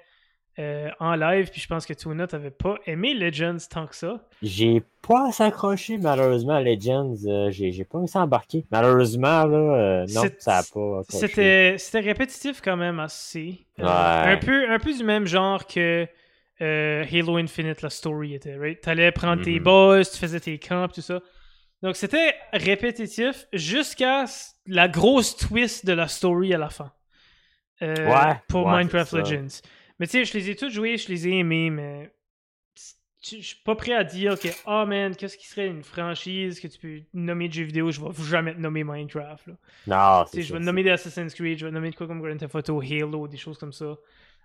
euh, 0.57 0.89
en 0.99 1.15
live, 1.15 1.49
puis 1.51 1.59
je 1.59 1.67
pense 1.67 1.85
que 1.85 1.93
Tuna, 1.93 2.27
t'avais 2.27 2.49
pas 2.51 2.75
aimé 2.85 3.13
Legends 3.13 3.57
tant 3.69 3.87
que 3.87 3.95
ça. 3.95 4.21
J'ai 4.41 4.81
pas 5.05 5.27
assez 5.27 5.43
accroché, 5.43 5.97
malheureusement, 5.97 6.53
à 6.55 6.61
Legends. 6.61 7.13
Euh, 7.27 7.51
j'ai 7.51 7.83
pas 7.83 7.97
réussi 7.99 8.17
à 8.17 8.21
embarquer. 8.21 8.65
Malheureusement, 8.71 9.45
là, 9.45 9.57
euh, 9.57 10.05
non, 10.13 10.23
ça 10.39 10.59
a 10.59 10.63
pas. 10.63 11.01
C'était, 11.09 11.75
c'était 11.77 11.99
répétitif 11.99 12.61
quand 12.61 12.77
même 12.77 12.99
assez. 12.99 13.65
Euh, 13.79 13.83
Ouais. 13.83 14.31
un, 14.33 14.37
peu, 14.37 14.69
un 14.71 14.79
peu 14.79 14.93
du 14.93 15.03
même 15.03 15.25
genre 15.27 15.67
que 15.67 16.07
Halo 16.61 17.35
Infinite, 17.37 17.81
la 17.81 17.89
story 17.89 18.33
était, 18.35 18.55
right? 18.55 18.79
T'allais 18.79 19.11
prendre 19.11 19.43
tes 19.43 19.57
Mhm. 19.59 19.63
boss, 19.63 20.11
tu 20.11 20.17
faisais 20.19 20.39
tes 20.39 20.57
camps, 20.57 20.87
tout 20.87 21.01
ça. 21.01 21.19
Donc 21.83 21.97
c'était 21.97 22.33
répétitif 22.53 23.45
jusqu'à 23.51 24.23
la 24.65 24.87
grosse 24.87 25.35
twist 25.35 25.85
de 25.85 25.91
la 25.91 26.07
story 26.07 26.53
à 26.53 26.57
la 26.57 26.69
fin. 26.69 26.91
Ouais, 27.81 28.35
Pour 28.47 28.65
ouais, 28.67 28.77
Minecraft. 28.77 29.11
Legends. 29.13 29.61
Mais 29.99 30.07
tu 30.07 30.11
sais, 30.11 30.25
je 30.25 30.33
les 30.33 30.49
ai 30.49 30.55
tous 30.55 30.69
joués, 30.69 30.97
je 30.97 31.09
les 31.09 31.27
ai 31.27 31.39
aimés, 31.39 31.69
mais 31.69 32.13
je 33.21 33.41
suis 33.41 33.63
pas 33.63 33.75
prêt 33.75 33.93
à 33.93 34.03
dire 34.03 34.39
que, 34.39 34.49
oh 34.67 34.85
man, 34.85 35.15
qu'est-ce 35.15 35.37
qui 35.37 35.47
serait 35.47 35.67
une 35.67 35.83
franchise 35.83 36.59
que 36.59 36.67
tu 36.67 36.77
peux 36.77 37.01
nommer 37.13 37.47
de 37.47 37.53
jeux 37.53 37.63
vidéo, 37.63 37.91
je 37.91 38.01
vais 38.01 38.11
jamais 38.23 38.53
te 38.53 38.59
nommer 38.59 38.83
Minecraft. 38.83 39.47
Là. 39.47 39.53
Non, 39.87 40.25
c'est 40.31 40.41
je 40.41 40.53
vais 40.53 40.59
te 40.59 40.63
nommer 40.63 40.83
des 40.83 40.91
Assassin's 40.91 41.33
Creed, 41.33 41.57
je 41.57 41.65
vais 41.65 41.71
nommer 41.71 41.89
de 41.89 41.95
quoi 41.95 42.07
comme 42.07 42.21
Grand 42.21 42.37
Theft 42.37 42.55
Auto, 42.55 42.81
Halo, 42.81 43.27
des 43.27 43.37
choses 43.37 43.57
comme 43.57 43.73
ça, 43.73 43.97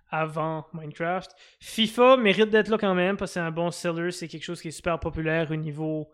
avant 0.09 0.65
Minecraft. 0.73 1.31
FIFA 1.59 2.17
mérite 2.17 2.49
d'être 2.49 2.69
là 2.69 2.77
quand 2.77 2.95
même, 2.95 3.17
parce 3.17 3.31
que 3.31 3.33
c'est 3.35 3.39
un 3.39 3.51
bon 3.51 3.71
seller, 3.71 4.11
c'est 4.11 4.27
quelque 4.27 4.43
chose 4.43 4.61
qui 4.61 4.69
est 4.69 4.71
super 4.71 4.99
populaire 4.99 5.51
au 5.51 5.55
niveau 5.55 6.09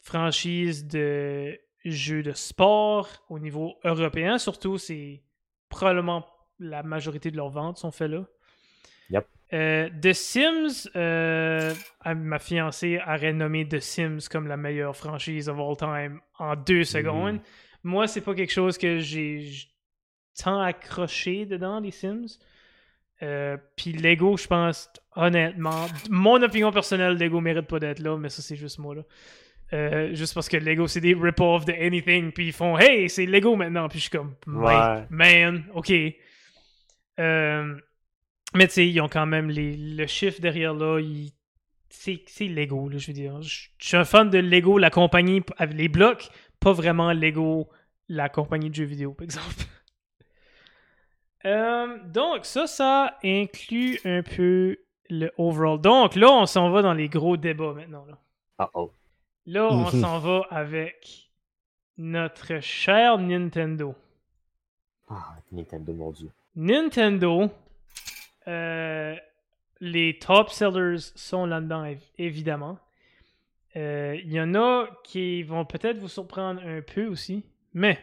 franchise 0.00 0.86
de 0.86 1.58
jeux 1.84 2.22
de 2.22 2.32
sport, 2.32 3.08
au 3.28 3.38
niveau 3.38 3.74
européen 3.84 4.38
surtout, 4.38 4.78
c'est 4.78 5.22
probablement 5.68 6.24
la 6.58 6.82
majorité 6.82 7.30
de 7.30 7.36
leurs 7.36 7.50
ventes 7.50 7.78
sont 7.78 7.90
faites 7.90 8.10
là. 8.10 8.24
Yep. 9.12 9.26
Euh, 9.52 9.88
The 10.00 10.12
Sims, 10.14 10.88
euh, 10.96 11.74
ma 12.04 12.38
fiancée 12.38 12.98
aurait 13.06 13.34
nommé 13.34 13.68
The 13.68 13.80
Sims 13.80 14.20
comme 14.30 14.48
la 14.48 14.56
meilleure 14.56 14.96
franchise 14.96 15.48
of 15.48 15.58
all 15.58 15.76
time 15.76 16.20
en 16.38 16.56
deux 16.56 16.84
secondes. 16.84 17.40
Moi, 17.84 18.06
c'est 18.06 18.22
pas 18.22 18.34
quelque 18.34 18.52
chose 18.52 18.78
que 18.78 18.98
j'ai 18.98 19.50
tant 20.42 20.60
accroché 20.60 21.44
dedans, 21.44 21.80
les 21.80 21.90
Sims. 21.90 22.38
Euh, 23.22 23.56
Puis 23.76 23.92
Lego, 23.92 24.36
je 24.36 24.46
pense, 24.46 24.90
honnêtement, 25.14 25.86
mon 26.10 26.42
opinion 26.42 26.72
personnelle, 26.72 27.16
Lego 27.18 27.40
mérite 27.40 27.66
pas 27.66 27.78
d'être 27.78 28.00
là, 28.00 28.16
mais 28.16 28.30
ça, 28.30 28.42
c'est 28.42 28.56
juste 28.56 28.78
moi, 28.78 28.94
là. 28.94 29.02
Euh, 29.74 30.14
juste 30.14 30.34
parce 30.34 30.48
que 30.48 30.56
Lego, 30.58 30.86
c'est 30.86 31.00
des 31.00 31.14
rip-off 31.14 31.64
de 31.64 31.72
anything, 31.72 32.30
puis 32.32 32.48
ils 32.48 32.52
font 32.52 32.78
Hey, 32.78 33.08
c'est 33.08 33.24
Lego 33.24 33.56
maintenant, 33.56 33.88
puis 33.88 33.98
je 33.98 34.08
suis 34.08 34.10
comme 34.10 34.34
Ouais. 34.46 35.06
Man, 35.08 35.64
ok. 35.74 35.92
Euh, 37.18 37.74
mais 38.54 38.66
tu 38.68 38.74
sais, 38.74 38.88
ils 38.88 39.00
ont 39.00 39.08
quand 39.08 39.26
même 39.26 39.50
les, 39.50 39.76
le 39.76 40.06
chiffre 40.06 40.40
derrière 40.40 40.74
là, 40.74 40.98
ils- 41.00 41.32
c'est 41.88 42.48
Lego, 42.48 42.88
là, 42.88 42.98
je 42.98 43.06
veux 43.08 43.12
dire. 43.12 43.40
Je 43.42 43.68
suis 43.78 43.96
un 43.96 44.04
fan 44.04 44.30
de 44.30 44.38
Lego, 44.38 44.78
la 44.78 44.90
compagnie 44.90 45.42
avec 45.58 45.76
les 45.76 45.88
blocs, 45.88 46.28
pas 46.58 46.72
vraiment 46.72 47.12
Lego, 47.12 47.68
la 48.08 48.28
compagnie 48.28 48.70
de 48.70 48.74
jeux 48.74 48.84
vidéo, 48.84 49.12
par 49.12 49.24
exemple. 49.24 49.46
Euh, 51.44 51.98
donc, 52.06 52.44
ça, 52.44 52.66
ça 52.68 53.18
inclut 53.24 53.98
un 54.04 54.22
peu 54.22 54.76
le 55.10 55.30
overall. 55.38 55.80
Donc, 55.80 56.14
là, 56.14 56.30
on 56.30 56.46
s'en 56.46 56.70
va 56.70 56.82
dans 56.82 56.92
les 56.94 57.08
gros 57.08 57.36
débats 57.36 57.72
maintenant. 57.72 58.04
Là, 58.06 58.16
Ah, 58.58 58.70
oh. 58.74 58.92
là 59.46 59.66
on 59.72 59.90
Mhm. 59.92 60.00
s'en 60.00 60.18
va 60.20 60.42
avec 60.50 61.30
notre 61.96 62.60
cher 62.60 63.18
Nintendo. 63.18 63.94
Ah, 65.08 65.34
Nintendo, 65.50 65.92
mon 65.92 66.12
dieu. 66.12 66.30
Nintendo, 66.54 67.50
euh, 68.48 69.14
les 69.80 70.18
top 70.18 70.50
sellers 70.50 70.98
sont 71.14 71.46
là-dedans, 71.46 71.84
év- 71.84 72.10
évidemment. 72.18 72.78
Euh, 73.76 74.16
Il 74.24 74.32
y 74.32 74.40
en 74.40 74.54
a 74.54 74.86
qui 75.04 75.42
vont 75.42 75.64
peut-être 75.64 75.98
vous 75.98 76.08
surprendre 76.08 76.60
un 76.64 76.82
peu 76.82 77.06
aussi, 77.06 77.44
mais 77.72 77.98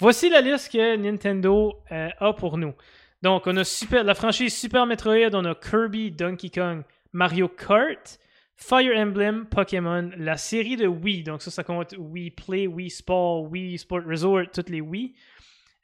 voici 0.00 0.28
la 0.28 0.40
liste 0.40 0.72
que 0.72 0.96
Nintendo 0.96 1.74
euh, 1.92 2.08
a 2.18 2.32
pour 2.32 2.58
nous. 2.58 2.74
Donc, 3.22 3.46
on 3.46 3.56
a 3.56 4.02
la 4.02 4.14
franchise 4.14 4.54
Super 4.54 4.84
Metroid, 4.86 5.34
on 5.34 5.44
a 5.44 5.54
Kirby, 5.54 6.10
Donkey 6.10 6.50
Kong, 6.50 6.82
Mario 7.12 7.48
Kart, 7.48 8.18
Fire 8.56 8.96
Emblem, 8.96 9.46
Pokémon, 9.46 10.10
la 10.16 10.36
série 10.36 10.76
de 10.76 10.86
Wii. 10.86 11.22
Donc, 11.22 11.42
ça, 11.42 11.50
ça 11.50 11.64
compte 11.64 11.94
Wii 11.98 12.30
Play, 12.30 12.66
Wii 12.66 12.90
Sport, 12.90 13.50
Wii 13.50 13.78
Sport 13.78 14.02
Resort, 14.06 14.50
toutes 14.52 14.70
les 14.70 14.80
Wii. 14.80 15.14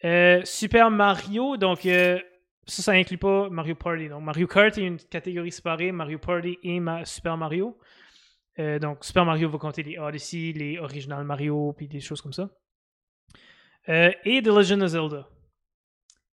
Euh, 0.04 0.40
Super 0.44 0.90
Mario, 0.90 1.56
donc 1.56 1.86
euh, 1.86 2.18
ça, 2.66 2.82
ça 2.82 2.92
inclut 2.92 3.18
pas 3.18 3.48
Mario 3.50 3.74
Party. 3.74 4.08
Donc 4.08 4.22
Mario 4.22 4.46
Kart 4.46 4.76
est 4.78 4.82
une 4.86 4.98
catégorie 4.98 5.52
séparée, 5.52 5.92
Mario 5.92 6.18
Party 6.18 6.58
et 6.62 6.80
Ma- 6.80 7.04
Super 7.04 7.36
Mario. 7.36 7.78
Euh, 8.58 8.78
donc 8.78 9.04
Super 9.04 9.24
Mario 9.24 9.48
va 9.48 9.58
compter 9.58 9.82
les 9.82 9.98
Odyssey, 9.98 10.52
les 10.54 10.78
Original 10.78 11.24
Mario, 11.24 11.72
puis 11.76 11.88
des 11.88 12.00
choses 12.00 12.20
comme 12.20 12.32
ça. 12.32 12.50
Euh, 13.88 14.10
et 14.24 14.42
The 14.42 14.48
Legend 14.48 14.82
of 14.82 14.88
Zelda. 14.90 15.28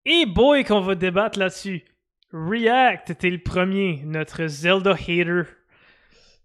Et 0.04 0.26
boy 0.26 0.64
qu'on 0.64 0.80
va 0.80 0.94
débattre 0.94 1.38
là-dessus. 1.38 1.84
React 2.32 3.10
était 3.10 3.30
le 3.30 3.38
premier, 3.42 4.02
notre 4.04 4.46
Zelda 4.46 4.92
hater. 4.92 5.42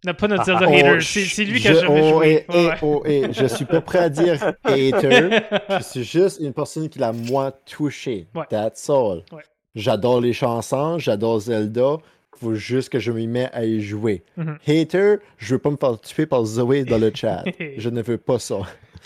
Non, 0.04 0.14
pas 0.16 0.28
notre 0.28 0.42
Ah, 0.42 0.46
Zelda 0.46 0.66
Oh, 0.68 0.74
hater. 0.74 1.02
C'est 1.02 1.46
lui 1.46 1.60
qui 1.60 1.68
a 1.68 1.74
jamais 1.76 2.02
oh, 2.04 2.10
joué. 2.20 2.46
eh, 2.50 2.54
eh, 2.54 2.68
ouais. 2.68 2.76
oh, 2.82 3.04
eh, 3.06 3.34
je 3.34 3.46
suis 3.46 3.66
pas 3.66 3.82
prêt 3.82 4.00
à 4.00 4.10
dire 4.10 4.34
hater. 4.64 5.30
Je 5.78 5.84
suis 5.84 6.04
juste 6.04 6.40
une 6.40 6.54
personne 6.54 6.90
qui 6.90 7.00
l'a 7.00 7.12
moins 7.12 7.52
touché. 7.66 8.28
Ouais. 8.36 8.46
That's 8.50 8.90
all. 8.90 9.24
Ouais. 9.32 9.44
J'adore 9.76 10.22
les 10.22 10.34
chansons, 10.34 11.00
j'adore 11.00 11.40
Zelda. 11.40 11.98
Faut 12.40 12.56
juste 12.56 12.90
que 12.90 13.00
je 13.00 13.12
m'y 13.12 13.28
mets 13.28 13.50
à 13.54 13.64
y 13.66 13.82
jouer. 13.82 14.24
Mhm. 14.36 14.58
Hater, 14.68 15.16
je 15.38 15.56
veux 15.56 15.60
pas 15.60 15.70
me 15.70 15.78
faire 15.78 16.00
tuer 16.02 16.26
par 16.26 16.44
Zoé 16.46 16.84
dans 16.86 16.98
le 16.98 17.12
chat. 17.14 17.44
je 17.78 17.90
ne 17.90 18.02
veux 18.02 18.18
pas 18.18 18.40
ça. 18.40 18.58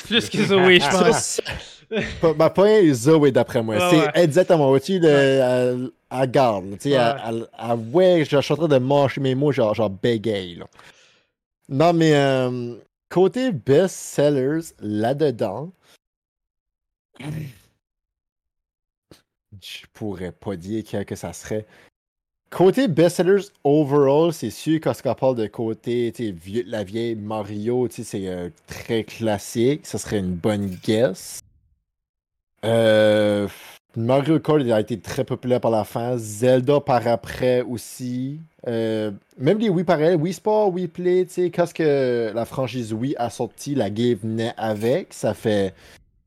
Plus 0.07 0.29
que 0.29 0.37
Zoé, 0.43 0.79
je 0.79 0.89
pense. 0.89 1.41
Pas- 2.21 2.33
Ma 2.33 2.49
point 2.49 2.67
est 2.69 2.93
Zoé 2.93 3.31
d'après 3.31 3.61
moi. 3.61 3.77
C'est 3.89 3.97
ouais. 3.99 4.11
exactement. 4.23 4.69
Vois-tu, 4.69 4.99
le, 4.99 5.07
elle, 5.09 5.89
elle 6.11 6.31
garde. 6.31 6.65
Tu 6.79 6.89
sais, 6.91 6.97
Ouais. 6.97 7.13
elle, 7.27 7.45
ouais, 7.93 8.23
je 8.29 8.39
suis 8.41 8.53
en 8.53 8.57
train 8.57 8.67
de 8.67 8.77
mâcher 8.77 9.19
mes 9.21 9.35
mots, 9.35 9.51
genre, 9.51 9.73
genre 9.75 9.89
bégaye. 9.89 10.55
Là. 10.55 10.65
Non, 11.69 11.93
mais 11.93 12.13
euh, 12.15 12.75
côté 13.09 13.51
best-sellers, 13.51 14.71
là-dedans, 14.79 15.71
je 19.61 19.85
pourrais 19.93 20.31
pas 20.31 20.55
dire 20.55 20.83
quel 20.87 21.05
que 21.05 21.15
ça 21.15 21.33
serait. 21.33 21.65
Côté 22.49 22.87
best-sellers 22.87 23.49
overall, 23.63 24.31
c'est 24.31 24.49
sûr 24.49 24.79
quand 24.79 24.93
parle 25.15 25.35
de 25.35 25.47
côté, 25.47 26.13
vieux- 26.31 26.63
la 26.67 26.83
vieille 26.83 27.15
Mario, 27.15 27.87
c'est 27.89 28.05
euh, 28.27 28.49
très 28.67 29.03
classique. 29.03 29.85
Ça 29.85 29.97
serait 29.97 30.19
une 30.19 30.35
bonne 30.35 30.67
guess. 30.83 31.39
Euh, 32.63 33.47
Mario 33.97 34.39
Kart 34.39 34.61
a 34.69 34.79
été 34.79 34.99
très 34.99 35.23
populaire 35.23 35.59
par 35.61 35.71
la 35.71 35.83
fin. 35.83 36.17
Zelda 36.17 36.79
par 36.79 37.05
après 37.07 37.61
aussi. 37.61 38.39
Euh, 38.67 39.11
même 39.37 39.59
les 39.59 39.69
Wii 39.69 39.83
pareil, 39.83 40.15
Wii 40.15 40.33
Sport, 40.33 40.73
Wii 40.73 40.87
Play, 40.87 41.25
tu 41.25 41.33
sais, 41.33 41.51
quand 41.51 41.71
que 41.73 42.31
la 42.33 42.45
franchise 42.45 42.93
Wii 42.93 43.15
a 43.17 43.29
sorti, 43.29 43.75
la 43.75 43.89
game 43.89 44.17
venait 44.21 44.53
avec. 44.57 45.13
Ça 45.13 45.33
fait. 45.33 45.73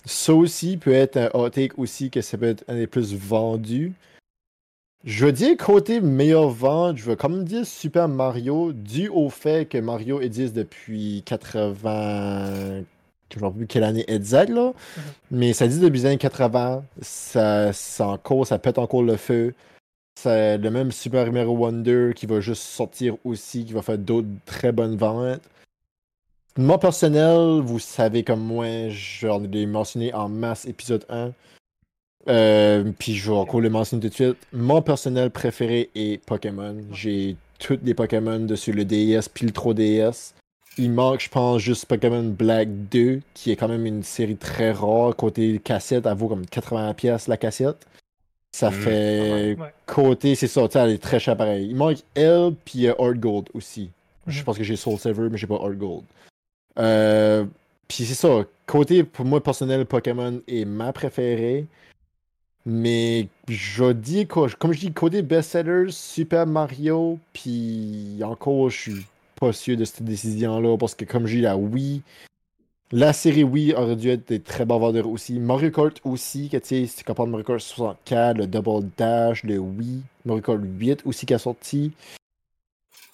Ça 0.09 0.33
aussi 0.33 0.79
peut 0.79 0.95
être 0.95 1.19
un 1.19 1.29
hot 1.35 1.51
take 1.51 1.75
aussi 1.77 2.11
que 2.11 2.23
ça 2.23 2.39
peut 2.39 2.47
être 2.47 2.65
un 2.67 2.77
des 2.77 2.87
plus 2.87 3.15
vendus. 3.15 3.93
Je 5.05 5.27
veux 5.27 5.33
dire 5.33 5.55
côté 5.59 6.01
meilleur 6.01 6.49
vente, 6.49 6.97
je 6.97 7.05
veux 7.05 7.15
quand 7.15 7.29
même 7.29 7.45
dire 7.45 7.67
Super 7.67 8.09
Mario, 8.09 8.73
dû 8.73 9.11
au 9.11 9.29
fait 9.29 9.69
que 9.69 9.77
Mario 9.77 10.23
existe 10.23 10.55
depuis 10.55 11.23
80. 11.27 12.85
Je 13.31 13.39
ne 13.39 13.45
sais 13.45 13.55
plus 13.55 13.67
quelle 13.67 13.85
année 13.85 14.07
exacte, 14.09 14.49
là. 14.51 14.73
Mais 15.31 15.53
ça 15.53 15.69
dit 15.69 15.79
depuis 15.79 15.99
les 15.99 16.07
années 16.07 16.17
80. 16.17 16.85
Ça, 17.03 17.75
ça, 17.75 18.09
encore, 18.09 18.47
ça 18.47 18.59
pète 18.59 18.79
encore 18.79 19.03
le 19.03 19.19
feu. 19.19 19.53
C'est 20.19 20.57
le 20.57 20.71
même 20.71 20.91
Super 20.91 21.31
Mario 21.31 21.53
Wonder 21.53 22.13
qui 22.17 22.25
va 22.25 22.41
juste 22.41 22.63
sortir 22.63 23.17
aussi, 23.25 23.67
qui 23.67 23.75
va 23.75 23.83
faire 23.83 23.99
d'autres 23.99 24.29
très 24.47 24.73
bonnes 24.73 24.97
ventes. 24.97 25.43
Moi, 26.59 26.79
personnel, 26.81 27.61
vous 27.63 27.79
savez 27.79 28.25
comme 28.25 28.41
moi, 28.41 28.89
j'en 28.89 29.43
ai 29.45 29.65
mentionné 29.67 30.13
en 30.13 30.29
masse 30.29 30.65
épisode 30.67 31.05
1. 31.09 31.31
Euh, 32.29 32.93
puis 32.99 33.15
je 33.15 33.31
vais 33.31 33.37
encore 33.37 33.61
le 33.61 33.71
mentionner 33.71 34.03
tout 34.03 34.09
de 34.09 34.15
suite. 34.15 34.37
Mon 34.53 34.83
personnel 34.83 35.31
préféré 35.31 35.89
est 35.95 36.23
Pokémon. 36.27 36.77
J'ai 36.93 37.37
tous 37.61 37.79
les 37.85 37.95
Pokémon 37.95 38.41
dessus 38.41 38.73
le 38.73 38.85
DS 38.85 39.29
puis 39.33 39.47
le 39.47 39.53
3DS. 39.53 40.33
Il 40.79 40.91
manque, 40.91 41.21
je 41.21 41.29
pense, 41.29 41.61
juste 41.63 41.87
Pokémon 41.87 42.23
Black 42.25 42.69
2, 42.91 43.21
qui 43.35 43.51
est 43.53 43.57
quand 43.57 43.69
même 43.69 43.87
une 43.87 44.03
série 44.03 44.37
très 44.37 44.73
rare. 44.73 45.15
Côté 45.17 45.61
cassette, 45.63 46.07
elle 46.07 46.17
vaut 46.17 46.29
comme 46.29 46.45
80$ 46.45 47.29
la 47.29 47.37
cassette. 47.37 47.87
Ça 48.53 48.71
Mm, 48.71 48.73
fait. 48.73 49.57
ouais. 49.59 49.73
Côté, 49.87 50.35
c'est 50.35 50.47
ça, 50.49 50.67
elle 50.75 50.91
est 50.91 50.99
très 51.03 51.21
chère 51.21 51.37
pareil. 51.37 51.69
Il 51.69 51.77
manque 51.77 51.99
elle, 52.15 52.53
puis 52.65 52.87
euh, 52.89 52.95
Hard 52.99 53.19
Gold 53.19 53.49
aussi. 53.55 53.91
Je 54.27 54.41
Mhm. 54.41 54.45
pense 54.45 54.59
que 54.59 54.65
j'ai 54.65 54.77
Soul 54.77 54.99
Silver, 54.99 55.29
mais 55.31 55.39
j'ai 55.39 55.47
pas 55.47 55.57
Hard 55.57 55.77
Gold. 55.79 56.03
Euh, 56.79 57.45
puis 57.89 58.05
c'est 58.05 58.15
ça. 58.15 58.45
Côté, 58.67 59.05
pour 59.05 59.25
moi, 59.25 59.43
personnel, 59.43 59.87
Pokémon 59.87 60.41
est 60.47 60.65
ma 60.65 60.93
préférée. 60.93 61.67
Mais 62.67 63.29
je 63.49 63.93
dis, 63.93 64.27
comme 64.27 64.73
je 64.73 64.79
dis, 64.79 64.93
côté 64.93 65.23
best-sellers, 65.23 65.91
Super 65.91 66.47
Mario, 66.47 67.19
puis 67.33 68.21
encore, 68.23 68.69
je 68.69 68.77
suis 68.77 69.07
pas 69.41 69.53
sûr 69.53 69.77
de 69.77 69.85
cette 69.85 70.03
décision-là, 70.03 70.77
parce 70.77 70.95
que 70.95 71.07
comme 71.07 71.27
j'ai 71.27 71.41
la 71.41 71.57
Wii, 71.57 72.03
la 72.91 73.13
série 73.13 73.45
Wii 73.45 73.75
aurait 73.75 73.97
dû 73.97 74.11
être 74.11 74.29
des 74.29 74.41
très 74.41 74.65
bons 74.65 74.79
vendeurs 74.79 75.09
aussi. 75.09 75.39
Mario 75.39 75.71
Kart 75.71 76.01
aussi, 76.05 76.49
que 76.49 76.57
tu 76.57 76.67
sais, 76.67 76.87
si 76.87 77.05
tu 77.05 77.13
Mario 77.17 77.45
Kart 77.45 77.61
64, 77.61 78.39
le 78.39 78.47
Double 78.47 78.89
Dash, 78.97 79.45
le 79.45 79.59
Wii, 79.59 80.03
Mario 80.25 80.43
Kart 80.43 80.61
8 80.63 81.03
aussi 81.05 81.27
qui 81.27 81.35
a 81.35 81.39
sorti. 81.39 81.93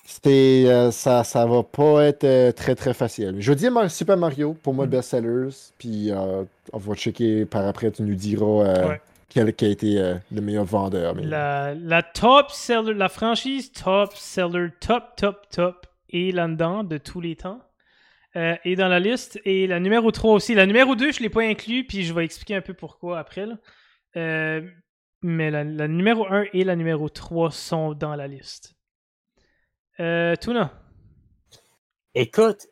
C'était, 0.07 0.65
euh, 0.67 0.91
ça, 0.91 1.25
ça 1.25 1.47
va 1.47 1.63
pas 1.63 2.05
être 2.05 2.25
euh, 2.25 2.53
très 2.53 2.75
très 2.75 2.93
facile. 2.93 3.37
Je 3.39 3.51
veux 3.51 3.57
dire 3.57 3.73
Super 3.91 4.17
Mario, 4.19 4.53
pour 4.63 4.75
moi, 4.75 4.87
Mm. 4.87 4.91
best-sellers, 4.91 5.49
puis 5.79 6.11
euh, 6.11 6.45
on 6.73 6.79
va 6.79 6.95
checker 6.95 7.47
par 7.47 7.67
après, 7.67 7.91
tu 7.91 8.03
nous 8.03 8.15
diras 8.15 8.87
Ouais. 8.89 9.01
quel 9.31 9.55
qui 9.55 9.65
a 9.65 9.69
été 9.69 10.15
le 10.31 10.41
meilleur 10.43 10.65
vendeur. 10.65 11.15
mais- 11.15 11.25
La, 11.25 11.75
la 11.75 12.03
top 12.03 12.51
seller, 12.51 12.93
la 12.95 13.09
franchise 13.09 13.73
top 13.73 14.13
seller, 14.15 14.69
top, 14.79 15.17
top, 15.17 15.49
top 15.51 15.87
est 16.13 16.35
là-dedans 16.35 16.85
de 16.85 16.99
tous 16.99 17.21
les 17.23 17.35
temps. 17.37 17.61
Et 18.65 18.75
dans 18.77 18.89
la 18.89 18.99
liste. 18.99 19.41
Et 19.45 19.67
la 19.69 19.79
numéro 19.79 20.11
3 20.11 20.35
aussi. 20.35 20.55
La 20.57 20.67
numéro 20.67 20.97
2, 20.97 21.13
je 21.13 21.19
ne 21.19 21.23
l'ai 21.23 21.29
pas 21.31 21.43
inclus, 21.43 21.85
puis 21.87 22.03
je 22.03 22.13
vais 22.13 22.25
expliquer 22.25 22.57
un 22.57 22.61
peu 22.63 22.75
pourquoi 22.75 23.19
après. 23.21 23.47
là. 23.47 23.55
Mais 25.23 25.51
la, 25.51 25.65
la 25.65 25.89
numéro 25.89 26.27
1 26.27 26.45
et 26.53 26.65
la 26.65 26.77
numéro 26.77 27.09
3 27.09 27.51
sont 27.51 27.95
dans 27.95 28.15
la 28.17 28.27
liste. 28.27 28.75
Euh, 30.01 30.35
Tuna. 30.37 30.73
Écoute, 32.15 32.69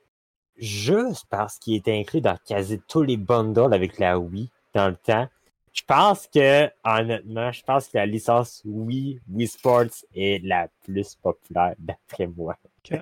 juste 0.57 1.27
parce 1.31 1.59
qu'il 1.59 1.75
était 1.75 1.99
inclus 1.99 2.21
dans 2.21 2.37
quasi 2.47 2.81
tous 2.89 3.03
les 3.03 3.17
bundles 3.17 3.73
avec 3.73 3.99
la 3.99 4.19
Wii 4.19 4.51
dans 4.75 4.89
le 4.89 4.97
temps, 4.97 5.29
je 5.73 5.83
pense 5.87 6.27
que, 6.27 6.69
honnêtement, 6.85 7.51
je 7.51 7.63
pense 7.63 7.89
que 7.89 7.97
la 7.97 8.07
licence 8.07 8.63
Wii, 8.65 9.21
Wii 9.31 9.47
Sports 9.47 10.05
est 10.15 10.45
la 10.45 10.69
plus 10.85 11.15
populaire 11.15 11.75
d'après 11.79 12.27
moi. 12.27 12.57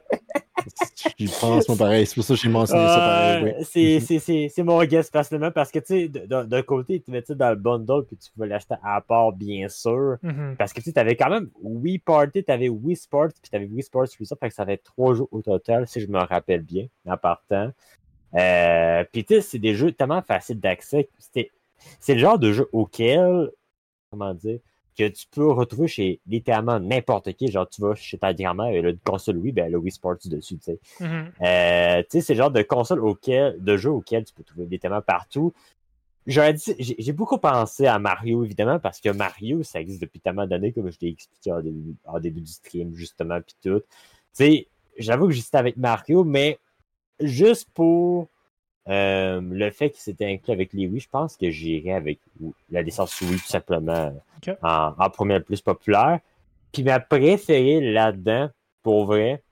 J'y 1.19 1.27
pense, 1.41 1.69
moi, 1.69 1.77
pareil. 1.79 2.07
C'est 2.07 2.15
pour 2.15 2.25
ça 2.25 2.35
que 2.35 2.41
j'ai 2.41 2.49
mentionné 2.49 2.87
ça 2.87 2.97
pareil. 2.97 3.45
Oui. 3.59 3.65
c'est- 3.65 4.01
c'est- 4.01 4.19
C'est 4.19 4.49
c'est 4.51 4.63
mon 4.63 4.83
guess 4.85 5.11
personnellement 5.11 5.51
parce 5.51 5.71
que, 5.71 5.79
tu 5.79 5.87
sais, 5.87 6.09
d'un 6.09 6.63
côté, 6.63 7.01
tu 7.01 7.11
mets 7.11 7.23
ça 7.23 7.35
dans 7.35 7.51
le 7.51 7.57
bundle 7.57 8.05
puis 8.07 8.17
tu 8.17 8.31
peux 8.37 8.45
l'acheter 8.47 8.75
à 8.83 9.01
part, 9.01 9.33
bien 9.33 9.69
sûr. 9.69 10.17
Mhm. 10.23 10.57
Parce 10.59 10.73
que 10.73 10.81
tu 10.81 10.93
avais 10.97 11.17
quand 11.17 11.31
même 11.31 11.49
Wii 11.63 11.99
Party, 11.99 12.45
tu 12.45 12.51
avais 12.53 12.69
Wii 12.69 12.97
Sports, 12.97 13.29
puis 13.29 13.51
tu 13.51 13.57
avais 13.57 13.67
Wii 13.67 13.83
Sports 13.83 14.07
Resort, 14.19 14.39
fait 14.39 14.49
que 14.49 14.55
ça 14.55 14.67
fait 14.67 14.77
trois 14.79 15.15
jeux 15.15 15.25
au 15.31 15.43
total, 15.43 15.87
si 15.87 16.01
je 16.01 16.07
me 16.09 16.19
rappelle 16.19 16.63
bien, 16.63 16.87
en 17.07 17.17
partant. 17.17 17.71
Euh, 18.35 19.05
puis 19.13 19.25
tu 19.25 19.35
sais, 19.37 19.41
c'est 19.41 19.59
des 19.59 19.75
jeux 19.75 19.93
tellement 19.93 20.23
faciles 20.23 20.61
d'accès. 20.61 21.09
C'était- 21.19 21.51
C'est 21.99 22.15
le 22.15 22.21
genre 22.21 22.39
de 22.39 22.53
jeu 22.53 22.69
auquel, 22.73 23.51
comment 24.11 24.35
dire, 24.35 24.59
que 25.01 25.09
tu 25.09 25.27
peux 25.31 25.51
retrouver 25.51 25.89
chez 25.89 26.21
littéralement 26.27 26.79
n'importe 26.79 27.33
qui. 27.33 27.51
Genre, 27.51 27.69
tu 27.69 27.81
vas 27.81 27.95
chez 27.95 28.19
ta 28.19 28.35
grand-mère 28.35 28.69
et 28.69 28.83
le 28.83 28.99
console 29.05 29.39
Wii, 29.39 29.53
ben, 29.53 29.71
le 29.71 29.79
Wii 29.79 29.93
Sports 29.93 30.19
dessus, 30.27 30.59
tu 30.59 30.65
sais. 30.65 30.81
Mhm. 31.01 31.33
Euh, 31.43 32.03
tu 32.03 32.07
sais, 32.11 32.21
c'est 32.21 32.35
le 32.35 32.39
genre 32.39 32.51
de 32.51 32.63
console 32.63 33.01
auquel, 33.01 33.63
de 33.63 33.77
jeu 33.77 33.91
auquel 33.91 34.25
tu 34.25 34.35
peux 34.35 34.43
trouver 34.43 34.79
thèmes 34.79 35.01
partout. 35.07 35.53
J'aurais 36.27 36.53
dit, 36.53 36.75
j'ai 36.79 37.13
beaucoup 37.13 37.39
pensé 37.39 37.87
à 37.87 37.99
Mario, 37.99 38.45
évidemment, 38.45 38.79
parce 38.79 39.01
que 39.01 39.09
Mario, 39.09 39.63
ça 39.63 39.81
existe 39.81 40.03
depuis 40.03 40.21
tellement 40.21 40.47
d'années, 40.47 40.73
comme 40.73 40.91
je 40.91 40.99
l'ai 41.01 41.09
expliqué 41.09 41.51
en 41.51 41.61
début, 41.61 41.97
en 42.05 42.21
début 42.21 42.43
du 42.43 42.53
stream, 42.53 42.95
justement, 42.95 43.41
puis 43.41 43.57
tout. 43.63 43.81
Tu 43.81 43.87
sais, 44.33 44.69
j'avoue 44.99 45.29
que 45.29 45.33
j'étais 45.33 45.57
avec 45.57 45.79
Mario, 45.79 46.25
mais 46.25 46.59
juste 47.21 47.69
pour 47.73 48.29
euh, 48.91 49.41
le 49.41 49.71
fait 49.71 49.91
qu'il 49.91 50.01
s'était 50.01 50.27
inclus 50.27 50.53
avec 50.53 50.73
les 50.73 50.87
Wii, 50.87 51.01
je 51.01 51.09
pense 51.09 51.37
que 51.37 51.49
j'irais 51.51 51.93
avec 51.93 52.19
la 52.71 52.83
licence 52.83 53.21
Wii, 53.21 53.39
tout 53.39 53.47
simplement, 53.47 54.13
en, 54.63 54.95
le 55.21 55.39
plus 55.39 55.61
populaire. 55.61 56.21
Puis 56.73 56.83
ma 56.83 56.99
préférée 57.01 57.81
là-dedans, 57.81 58.51
pour 58.83 59.07
vrai, 59.07 59.43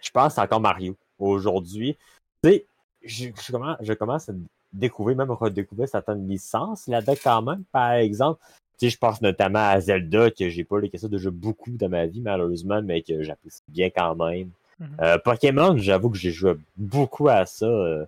je 0.00 0.10
pense 0.10 0.34
c'est 0.34 0.40
encore 0.40 0.60
Mario 0.60 0.96
aujourd'hui. 1.18 1.96
Tu 2.42 2.50
sais, 2.50 2.66
je, 3.02 3.28
je 3.44 3.52
commence, 3.52 3.76
je 3.80 3.92
commence 3.92 4.28
à 4.28 4.32
découvrir, 4.72 5.16
même 5.16 5.30
redécouvrir 5.30 5.88
certaines 5.88 6.26
licences 6.26 6.86
là-dedans 6.86 7.14
quand 7.22 7.42
même. 7.42 7.64
Par 7.72 7.92
exemple, 7.92 8.40
tu 8.78 8.86
sais, 8.86 8.90
je 8.90 8.98
pense 8.98 9.20
notamment 9.20 9.68
à 9.70 9.80
Zelda, 9.80 10.30
que 10.30 10.48
j'ai 10.48 10.64
pas 10.64 10.80
les 10.80 10.90
questions 10.90 11.08
de 11.08 11.18
jeu 11.18 11.30
beaucoup 11.30 11.70
dans 11.70 11.88
ma 11.88 12.06
vie, 12.06 12.20
malheureusement, 12.20 12.80
mais 12.82 13.02
que 13.02 13.22
j'apprécie 13.22 13.62
bien 13.68 13.90
quand 13.90 14.14
même. 14.14 14.50
Mhm. 14.78 14.88
Euh, 15.00 15.18
Pokémon, 15.18 15.76
j'avoue 15.78 16.10
que 16.10 16.18
j'ai 16.18 16.30
joué 16.30 16.54
beaucoup 16.76 17.28
à 17.28 17.46
ça 17.46 17.66
euh, 17.66 18.04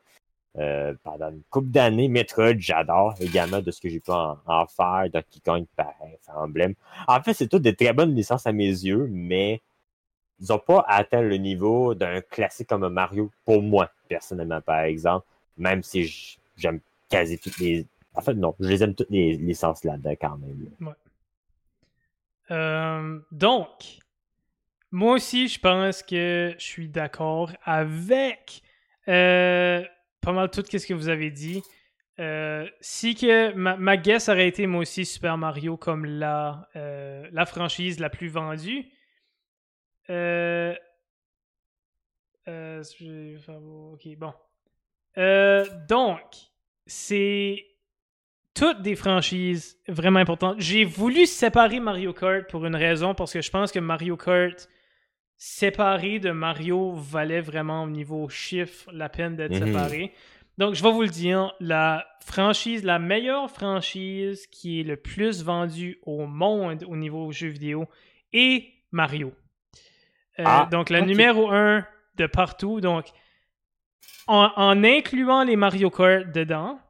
euh, 0.57 0.95
pendant 1.05 1.31
une 1.31 1.43
couple 1.51 1.69
d'années. 1.69 2.09
Metroid, 2.09 2.59
j'adore 2.59 3.15
également 3.21 3.61
de 3.61 3.71
ce 3.71 3.81
que 3.81 3.89
j'ai 3.89 4.01
pu 4.01 4.11
en, 4.11 4.67
faire. 4.67 5.05
Donkey 5.13 5.41
Kong, 5.45 5.67
pareil, 5.77 6.17
Fire 6.25 6.39
Emblem. 6.39 6.75
En 7.07 7.23
fait, 7.23 7.35
c'est 7.35 7.49
toutes 7.49 7.63
des 7.63 7.77
très 7.77 7.93
bonnes 7.93 8.15
licences 8.15 8.47
à 8.47 8.53
mes 8.53 8.67
yeux, 8.67 9.09
mais 9.11 9.61
ils 10.41 10.47
n'ont 10.49 10.59
pas 10.59 10.85
atteint 10.89 11.21
le 11.21 11.37
niveau 11.37 11.95
d'un 11.95 12.21
classique 12.23 12.69
comme 12.69 12.89
Mario, 12.89 13.31
pour 13.45 13.63
moi, 13.63 13.91
personnellement, 14.09 14.61
par 14.61 14.81
exemple. 14.81 15.27
Même 15.57 15.83
si 15.83 16.39
j'aime 16.57 16.81
quasi 17.09 17.39
toutes 17.39 17.59
les. 17.59 17.87
En 18.15 18.21
fait, 18.21 18.35
non, 18.35 18.55
je 18.59 18.69
les 18.69 18.83
aime 18.83 18.95
toutes 18.95 19.11
les 19.11 19.35
licences 19.37 19.85
là-dedans 19.85 20.15
quand 20.21 20.39
même. 20.39 20.95
Euh, 22.51 23.21
donc, 23.31 23.99
Moi 24.91 25.15
aussi, 25.15 25.49
je 25.49 25.61
pense 25.61 26.03
que 26.03 26.55
je 26.59 26.65
suis 26.65 26.89
d'accord 26.89 27.53
avec 27.65 28.63
euh, 29.09 29.85
pas 30.21 30.33
mal 30.33 30.51
tout 30.51 30.65
ce 30.67 30.87
que 30.87 30.95
vous 30.95 31.09
avez 31.09 31.31
dit. 31.31 31.63
Euh, 32.21 32.67
si 32.81 33.15
que 33.15 33.53
ma, 33.55 33.77
ma, 33.77 33.97
guess 33.97 34.29
aurait 34.29 34.49
été 34.49 34.67
moi 34.67 34.81
aussi 34.81 35.05
Super 35.07 35.39
Mario 35.39 35.77
comme 35.77 36.05
la, 36.05 36.69
euh, 36.75 37.29
la 37.31 37.47
franchise 37.47 38.01
la 38.01 38.11
plus 38.11 38.29
vendue. 38.29 38.87
Euh, 40.11 40.75
euh, 42.49 42.83
ok, 43.93 44.09
bon. 44.17 44.35
Donc, 45.89 46.21
c'est 46.87 47.65
toutes 48.55 48.83
des 48.83 48.97
franchises 48.97 49.79
vraiment 49.87 50.19
importantes. 50.19 50.57
J'ai 50.59 50.85
voulu 50.85 51.27
séparer 51.27 51.79
Mario 51.79 52.13
Kart 52.13 52.49
pour 52.51 52.67
une 52.67 52.75
raison, 52.75 53.15
parce 53.15 53.33
que 53.33 53.41
je 53.41 53.51
pense 53.51 53.71
que 53.71 53.79
Mario 53.79 54.17
Kart 54.17 54.69
séparé 55.39 56.19
de 56.19 56.31
Mario 56.33 56.93
valait 56.93 57.41
vraiment 57.41 57.85
au 57.85 57.89
niveau 57.89 58.29
chiffre 58.29 58.91
la 58.93 59.09
peine 59.09 59.37
d'être 59.37 59.59
Mhm. 59.61 59.67
séparé. 59.67 60.13
Donc, 60.59 60.75
je 60.75 60.83
vais 60.83 60.91
vous 60.91 61.03
le 61.03 61.09
dire, 61.09 61.55
la 61.61 62.05
franchise, 62.21 62.83
la 62.83 62.99
meilleure 62.99 63.49
franchise 63.49 64.49
qui 64.49 64.81
est 64.81 64.83
le 64.83 64.97
plus 64.97 65.45
vendue 65.45 66.01
au 66.03 66.27
monde 66.27 66.83
au 66.89 66.97
niveau 66.97 67.31
jeux 67.31 67.47
vidéo 67.49 67.87
est 68.33 68.65
Mario. 68.91 69.33
Euh, 70.41 70.45
Ah, 70.45 70.69
donc, 70.71 70.91
le 70.91 70.99
ok. 71.01 71.07
numéro 71.07 71.49
1 71.51 71.87
de 72.17 72.27
partout. 72.27 72.81
Donc, 72.81 73.07
en, 74.27 74.51
en 74.57 74.83
incluant 74.83 75.45
les 75.45 75.55
Mario 75.55 75.91
Kart 75.91 76.27
dedans, 76.33 76.81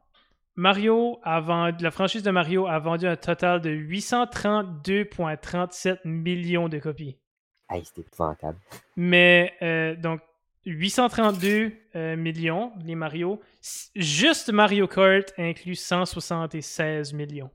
Mario 0.55 1.19
a 1.23 1.39
vendu, 1.39 1.83
la 1.83 1.91
franchise 1.91 2.23
de 2.23 2.31
Mario 2.31 2.65
a 2.65 2.79
vendu 2.79 3.05
un 3.05 3.15
total 3.15 3.61
de 3.61 3.69
832,37 3.69 5.99
millions 6.05 6.67
de 6.67 6.79
copies. 6.79 7.18
Hey, 7.69 7.83
c'était 7.85 8.01
épouvantable. 8.01 8.57
Mais 8.95 9.53
euh, 9.61 9.95
donc 9.95 10.21
832 10.65 11.71
euh, 11.95 12.15
millions, 12.15 12.71
les 12.83 12.95
Mario. 12.95 13.41
Juste 13.95 14.51
Mario 14.51 14.87
Kart 14.87 15.33
inclut 15.37 15.75
176 15.75 17.13
millions. 17.13 17.51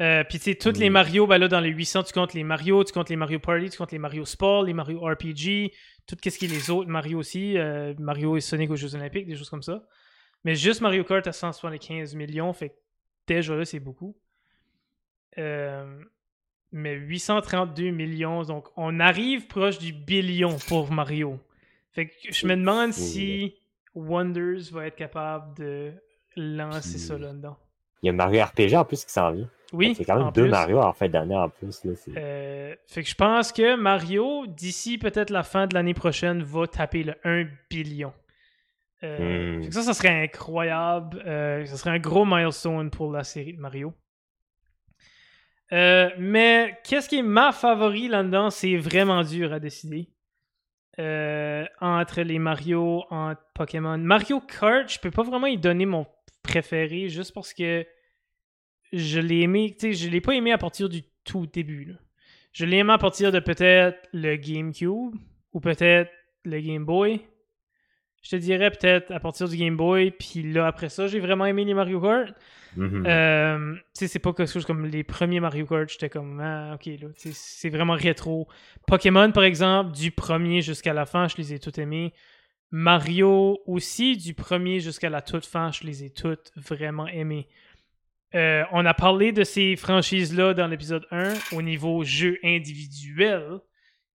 Euh, 0.00 0.24
Puis 0.24 0.38
tu 0.38 0.44
sais, 0.44 0.54
toutes 0.54 0.78
les 0.78 0.88
Mm. 0.88 0.94
Mario, 0.94 1.26
ben 1.26 1.36
là, 1.38 1.48
dans 1.48 1.60
les 1.60 1.68
800, 1.68 2.04
tu 2.04 2.12
comptes 2.14 2.32
les 2.32 2.44
Mario, 2.44 2.84
tu 2.84 2.92
comptes 2.92 3.10
les 3.10 3.16
Mario 3.16 3.38
Party, 3.38 3.68
tu 3.68 3.76
comptes 3.76 3.92
les 3.92 3.98
Mario 3.98 4.24
Sport, 4.24 4.64
les 4.64 4.72
Mario 4.72 5.00
RPG, 5.00 5.72
tout 6.06 6.16
ce 6.24 6.38
qui 6.38 6.46
est 6.46 6.48
les 6.48 6.70
autres 6.70 6.88
Mario 6.88 7.18
aussi, 7.18 7.56
Mario 7.98 8.36
et 8.36 8.40
Sonic 8.40 8.70
aux 8.70 8.76
Jeux 8.76 8.94
Olympiques, 8.94 9.26
des 9.26 9.36
choses 9.36 9.50
comme 9.50 9.62
ça. 9.62 9.84
Mais 10.44 10.54
juste 10.54 10.80
Mario 10.80 11.04
Kart 11.04 11.26
à 11.26 11.32
175 11.32 12.14
millions, 12.14 12.52
fait 12.52 12.70
que 12.70 12.74
déjà 13.26 13.54
là, 13.54 13.64
c'est 13.64 13.80
beaucoup. 13.80 14.16
Euh, 15.38 16.02
mais 16.72 16.94
832 16.94 17.90
millions, 17.90 18.42
donc 18.44 18.68
on 18.76 19.00
arrive 19.00 19.46
proche 19.46 19.78
du 19.78 19.92
billion 19.92 20.56
pour 20.68 20.90
Mario. 20.92 21.38
Fait 21.92 22.06
que 22.06 22.12
je 22.30 22.46
me 22.46 22.54
demande 22.56 22.92
fou, 22.92 23.00
si 23.00 23.54
Wonders 23.94 24.70
va 24.72 24.86
être 24.86 24.96
capable 24.96 25.56
de 25.58 25.92
lancer 26.36 26.98
ça 26.98 27.18
là-dedans. 27.18 27.56
Il 28.02 28.06
y 28.06 28.10
a 28.10 28.12
Mario 28.12 28.42
RPG 28.44 28.76
en 28.76 28.84
plus 28.84 29.04
qui 29.04 29.12
s'en 29.12 29.32
vient. 29.32 29.48
Oui, 29.72 29.94
C'est 29.96 30.04
quand 30.04 30.16
même 30.18 30.32
deux 30.32 30.42
plus. 30.42 30.50
Mario 30.50 30.78
en 30.80 30.92
fin 30.92 31.08
d'année 31.08 31.36
en 31.36 31.48
plus. 31.48 31.84
Là, 31.84 31.92
Euh, 32.16 32.74
fait 32.86 33.02
que 33.02 33.08
je 33.08 33.14
pense 33.14 33.52
que 33.52 33.76
Mario, 33.76 34.46
d'ici 34.46 34.98
peut-être 34.98 35.30
la 35.30 35.42
fin 35.42 35.66
de 35.66 35.74
l'année 35.74 35.94
prochaine, 35.94 36.42
va 36.42 36.66
taper 36.66 37.02
le 37.04 37.14
1 37.24 37.46
billion. 37.68 38.12
Euh, 39.02 39.56
Hmm. 39.58 39.62
fait 39.62 39.68
que 39.68 39.74
ça, 39.74 39.82
ça 39.82 39.94
serait 39.94 40.24
incroyable. 40.24 41.22
Euh, 41.26 41.64
ça 41.66 41.76
serait 41.76 41.90
un 41.90 41.98
gros 41.98 42.24
milestone 42.24 42.90
pour 42.90 43.12
la 43.12 43.22
série 43.24 43.54
de 43.54 43.60
Mario. 43.60 43.92
Euh, 45.72 46.10
mais 46.18 46.78
qu'est-ce 46.84 47.08
qui 47.08 47.18
est 47.18 47.22
ma 47.22 47.52
favori 47.52 48.08
là-dedans, 48.08 48.50
c'est 48.50 48.76
vraiment 48.76 49.22
dur 49.22 49.52
à 49.52 49.60
décider. 49.60 50.08
Euh, 50.98 51.64
entre 51.80 52.22
les 52.22 52.38
Mario, 52.38 53.04
entre 53.10 53.40
Pokémon. 53.54 53.96
Mario 53.96 54.40
Kart, 54.40 54.92
je 54.92 54.98
peux 54.98 55.10
pas 55.10 55.22
vraiment 55.22 55.46
y 55.46 55.56
donner 55.56 55.86
mon 55.86 56.06
préféré 56.42 57.08
juste 57.08 57.32
parce 57.32 57.54
que 57.54 57.86
je 58.92 59.20
l'ai 59.20 59.42
aimé, 59.42 59.74
tu 59.78 59.92
sais, 59.92 59.92
je 59.92 60.10
l'ai 60.10 60.20
pas 60.20 60.34
aimé 60.34 60.52
à 60.52 60.58
partir 60.58 60.88
du 60.88 61.02
tout 61.24 61.46
début. 61.46 61.94
Je 62.52 62.64
l'ai 62.66 62.78
aimé 62.78 62.92
à 62.92 62.98
partir 62.98 63.30
de 63.30 63.38
peut-être 63.38 64.08
le 64.12 64.36
GameCube 64.36 65.14
ou 65.52 65.60
peut-être 65.60 66.10
le 66.44 66.60
Game 66.60 66.84
Boy. 66.84 67.20
Je 68.22 68.30
te 68.30 68.36
dirais 68.36 68.70
peut-être 68.70 69.12
à 69.12 69.20
partir 69.20 69.48
du 69.48 69.56
Game 69.56 69.76
Boy, 69.76 70.10
puis 70.10 70.42
là 70.42 70.66
après 70.66 70.88
ça, 70.88 71.06
j'ai 71.06 71.20
vraiment 71.20 71.46
aimé 71.46 71.64
les 71.64 71.74
Mario 71.74 72.00
Kart. 72.00 72.34
Mhm. 72.76 73.04
Euh, 73.06 73.74
c'est 73.92 74.18
pas 74.18 74.32
quelque 74.32 74.52
chose 74.52 74.64
comme 74.64 74.86
les 74.86 75.02
premiers 75.02 75.40
Mario 75.40 75.66
Kart, 75.66 75.88
j'étais 75.88 76.08
comme, 76.08 76.40
ah, 76.40 76.74
ok, 76.74 76.90
c'est 77.32 77.70
vraiment 77.70 77.94
rétro. 77.94 78.48
Pokémon, 78.86 79.32
par 79.32 79.44
exemple, 79.44 79.92
du 79.92 80.10
premier 80.10 80.62
jusqu'à 80.62 80.92
la 80.92 81.06
fin, 81.06 81.28
je 81.28 81.36
les 81.36 81.54
ai 81.54 81.58
tous 81.58 81.78
aimés. 81.80 82.12
Mario 82.70 83.58
aussi, 83.66 84.16
du 84.16 84.34
premier 84.34 84.80
jusqu'à 84.80 85.10
la 85.10 85.22
toute 85.22 85.46
fin, 85.46 85.72
je 85.72 85.84
les 85.84 86.04
ai 86.04 86.10
toutes 86.10 86.52
vraiment 86.56 87.08
aimés. 87.08 87.48
Euh, 88.34 88.62
on 88.70 88.86
a 88.86 88.94
parlé 88.94 89.32
de 89.32 89.42
ces 89.42 89.74
franchises-là 89.74 90.54
dans 90.54 90.68
l'épisode 90.68 91.04
1 91.10 91.34
au 91.52 91.62
niveau 91.62 92.04
jeu 92.04 92.38
individuel. 92.44 93.58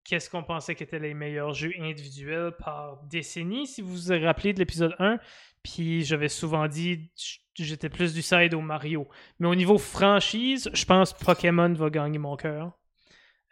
Qu'est-ce 0.04 0.28
qu'on 0.28 0.42
pensait 0.44 0.74
qu'étaient 0.74 0.98
les 0.98 1.14
meilleurs 1.14 1.54
jeux 1.54 1.72
individuels 1.80 2.52
par 2.58 3.02
décennie, 3.04 3.66
si 3.66 3.80
vous 3.80 3.96
vous 3.96 4.20
rappelez 4.22 4.52
de 4.52 4.58
l'épisode 4.58 4.94
1. 4.98 5.18
Puis 5.62 6.04
j'avais 6.04 6.28
souvent 6.28 6.68
dit 6.68 7.10
j'étais 7.58 7.88
plus 7.88 8.12
du 8.12 8.20
side 8.20 8.52
au 8.54 8.60
Mario. 8.60 9.08
Mais 9.38 9.48
au 9.48 9.54
niveau 9.54 9.78
franchise, 9.78 10.70
je 10.74 10.84
pense 10.84 11.14
Pokémon 11.14 11.72
va 11.72 11.88
gagner 11.90 12.18
mon 12.18 12.36
cœur. 12.36 12.72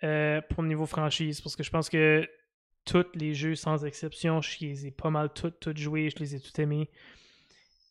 euh, 0.05 0.41
pour 0.51 0.63
le 0.63 0.69
niveau 0.69 0.87
franchise. 0.87 1.41
Parce 1.41 1.57
que 1.57 1.63
je 1.63 1.71
pense 1.71 1.89
que 1.89 2.29
tous 2.85 3.07
les 3.15 3.35
jeux, 3.35 3.55
sans 3.55 3.85
exception, 3.85 4.41
je 4.43 4.59
les 4.61 4.87
ai 4.87 4.91
pas 4.91 5.11
mal 5.11 5.31
toutes, 5.33 5.61
toutes 5.61 5.79
joués, 5.79 6.11
je 6.11 6.19
les 6.19 6.35
ai 6.35 6.41
tous 6.41 6.61
aimés. 6.61 6.91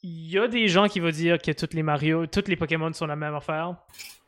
Il 0.04 0.30
y 0.30 0.38
a 0.38 0.48
des 0.48 0.68
gens 0.68 0.88
qui 0.88 1.00
vont 1.00 1.12
dire 1.12 1.38
que 1.40 1.52
tous 1.52 1.74
les 1.74 1.84
Mario, 1.84 2.26
tous 2.28 2.48
les 2.48 2.56
Pokémon 2.56 2.92
sont 2.92 3.06
la 3.06 3.16
même 3.16 3.36
affaire. 3.36 3.76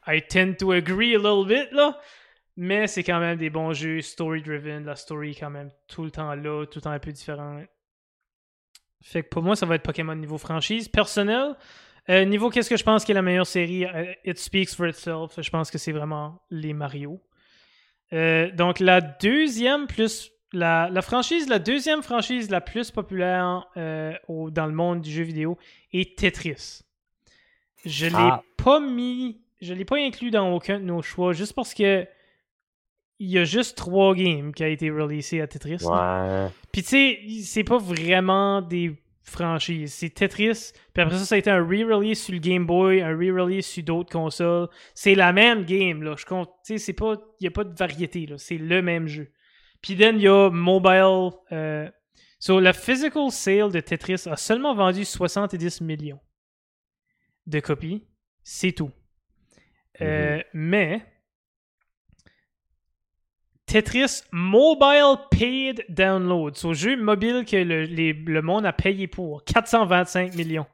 I 0.08 0.22
tend 0.22 0.54
to 0.60 0.72
agree 0.72 1.16
a 1.16 1.18
little 1.18 1.46
bit, 1.48 1.72
là. 1.72 2.00
Mais 2.56 2.86
c'est 2.88 3.04
quand 3.04 3.20
même 3.20 3.38
des 3.38 3.50
bons 3.50 3.74
jeux 3.74 4.02
story-driven. 4.02 4.86
La 4.86 4.96
story 4.96 5.32
est 5.32 5.40
quand 5.40 5.50
même 5.50 5.72
tout 5.88 6.04
le 6.04 6.12
temps 6.12 6.34
là, 6.36 6.66
tout 6.68 6.78
le 6.78 6.82
temps 6.82 6.92
un 6.92 7.00
peu 7.00 7.12
différente. 7.12 7.64
Fait 9.02 9.24
que 9.24 9.30
pour 9.30 9.42
moi, 9.44 9.56
ça 9.56 9.66
va 9.66 9.76
être 9.76 9.84
Pokémon 9.84 10.16
niveau 10.16 10.38
franchise. 10.38 10.88
Personnel, 10.88 11.56
euh, 12.10 12.26
niveau 12.26 12.50
qu'est-ce 12.50 12.70
que 12.70 12.78
je 12.78 12.84
pense 12.84 13.04
qui 13.04 13.12
est 13.12 13.16
la 13.16 13.22
meilleure 13.22 13.48
série, 13.48 13.86
euh, 13.86 14.14
it 14.24 14.38
speaks 14.38 14.70
for 14.76 14.88
itself. 14.88 15.34
Je 15.42 15.50
pense 15.50 15.72
que 15.72 15.78
c'est 15.78 15.92
vraiment 15.92 16.42
les 16.52 16.74
Mario. 16.74 17.20
Euh, 18.14 18.52
donc 18.52 18.80
la 18.80 19.02
deuxième 19.02 19.88
plus 19.88 20.30
la, 20.54 20.88
la 20.92 21.02
franchise, 21.02 21.50
la 21.50 21.58
deuxième 21.58 22.04
franchise 22.04 22.52
la 22.52 22.62
plus 22.62 22.92
populaire 22.92 23.66
au- 24.28 24.52
dans 24.52 24.68
le 24.68 24.72
monde 24.74 25.02
du 25.02 25.10
jeu 25.12 25.24
vidéo 25.24 25.58
est 25.92 26.16
Tetris. 26.20 26.82
Je 27.86 28.06
l'ai 28.06 28.14
Ah. 28.16 28.44
pas 28.64 28.80
mis, 28.80 29.42
je 29.62 29.74
l'ai 29.74 29.84
pas 29.86 29.98
inclus 29.98 30.30
dans 30.30 30.54
aucun 30.54 30.80
de 30.80 30.86
nos 30.86 31.02
choix 31.02 31.34
juste 31.34 31.54
parce 31.54 31.74
que 31.74 32.08
il 33.24 33.30
y 33.30 33.40
a 33.40 33.46
juste 33.46 33.78
trois 33.78 34.14
games 34.14 34.54
qui 34.54 34.64
a 34.64 34.68
été 34.68 34.92
releasé 34.92 35.40
à 35.40 35.48
Tetris. 35.48 35.84
Ouais. 35.86 36.48
Puis 36.74 36.84
tu 36.84 36.90
sais, 36.90 37.20
c'est 37.42 37.64
pas 37.64 37.78
vraiment 37.78 38.62
des 38.62 39.02
franchises. 39.22 39.94
C'est 39.94 40.10
Tetris. 40.10 40.74
Puis 40.94 41.02
après 41.02 41.18
ça, 41.18 41.26
ça 41.26 41.36
a 41.36 41.38
été 41.38 41.50
un 41.50 41.64
re-release 41.64 42.22
sur 42.22 42.34
le 42.34 42.40
Game 42.40 42.66
Boy, 42.66 43.02
un 43.02 43.16
re-release 43.16 43.66
sur 43.66 43.84
d'autres 43.84 44.12
consoles. 44.12 44.68
C'est 44.94 45.16
la 45.16 45.32
même 45.32 45.64
game, 45.64 46.04
là. 46.04 46.16
Je 46.18 46.26
compte. 46.26 46.50
Tu 46.66 46.74
sais, 46.74 46.78
c'est 46.78 46.94
pas. 46.94 47.16
Il 47.40 47.46
y 47.46 47.48
a 47.48 47.52
pas 47.52 47.64
de 47.64 47.74
variété, 47.74 48.26
là. 48.26 48.38
C'est 48.38 48.58
le 48.58 48.82
même 48.82 49.08
jeu. 49.08 49.32
Puis 49.82 49.96
then, 49.96 50.18
il 50.18 50.24
y 50.24 50.28
a 50.28 50.50
mobile. 50.50 51.32
Euh... 51.54 51.90
So, 52.40 52.60
la 52.60 52.74
physical 52.74 53.32
sale 53.32 53.72
de 53.72 53.80
Tetris 53.80 54.24
a 54.26 54.36
seulement 54.36 54.76
vendu 54.76 55.06
70 55.06 55.80
millions 55.80 56.20
de 57.48 57.62
copies. 57.62 58.06
C'est 58.44 58.74
tout. 58.74 58.92
Euh, 60.02 60.42
mais. 60.54 61.06
Tetris 63.74 64.22
Mobile 64.32 65.18
Paid 65.32 65.84
Download. 65.90 66.56
C'est 66.56 66.68
au 66.68 66.76
jeu 66.76 66.96
mobile 66.96 67.44
que 67.44 67.56
le, 67.58 67.86
les- 67.86 68.14
le 68.14 68.42
monde 68.44 68.68
a 68.68 68.72
payé 68.72 69.08
pour 69.08 69.44
425 69.46 70.36
millions. 70.36 70.68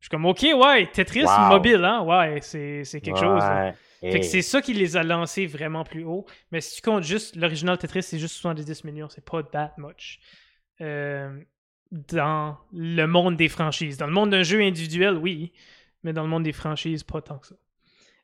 Je 0.00 0.04
suis 0.04 0.10
comme, 0.10 0.26
ok, 0.26 0.42
ouais, 0.54 0.86
Tetris 0.92 1.24
Wow. 1.24 1.48
mobile, 1.48 1.82
hein, 1.82 2.02
ouais, 2.02 2.40
c'est 2.42 2.84
c'est 2.84 3.00
quelque 3.00 3.18
chose. 3.18 3.42
Fait 4.12 4.20
que 4.20 4.26
c'est 4.26 4.42
ça 4.42 4.60
qui 4.60 4.74
les 4.74 4.98
a 4.98 5.02
lancés 5.02 5.46
vraiment 5.46 5.82
plus 5.82 6.04
haut. 6.04 6.26
Mais 6.52 6.60
si 6.60 6.76
tu 6.76 6.82
comptes 6.82 7.04
juste 7.04 7.34
l'original 7.36 7.78
Tetris, 7.78 8.02
c'est 8.02 8.18
juste 8.18 8.34
70 8.34 8.84
millions. 8.84 9.08
C'est 9.08 9.24
pas 9.24 9.42
that 9.42 9.72
much. 9.78 10.20
Euh, 10.82 11.40
dans 11.90 12.58
le 12.74 13.06
monde 13.06 13.36
des 13.38 13.48
franchises. 13.48 13.96
Dans 13.96 14.06
le 14.06 14.12
monde 14.12 14.28
d'un 14.28 14.42
jeu 14.42 14.60
individuel, 14.60 15.14
oui. 15.16 15.52
Mais 16.02 16.12
dans 16.12 16.22
le 16.22 16.28
monde 16.28 16.42
des 16.42 16.52
franchises, 16.52 17.02
pas 17.02 17.22
tant 17.22 17.38
que 17.38 17.46
ça. 17.46 17.54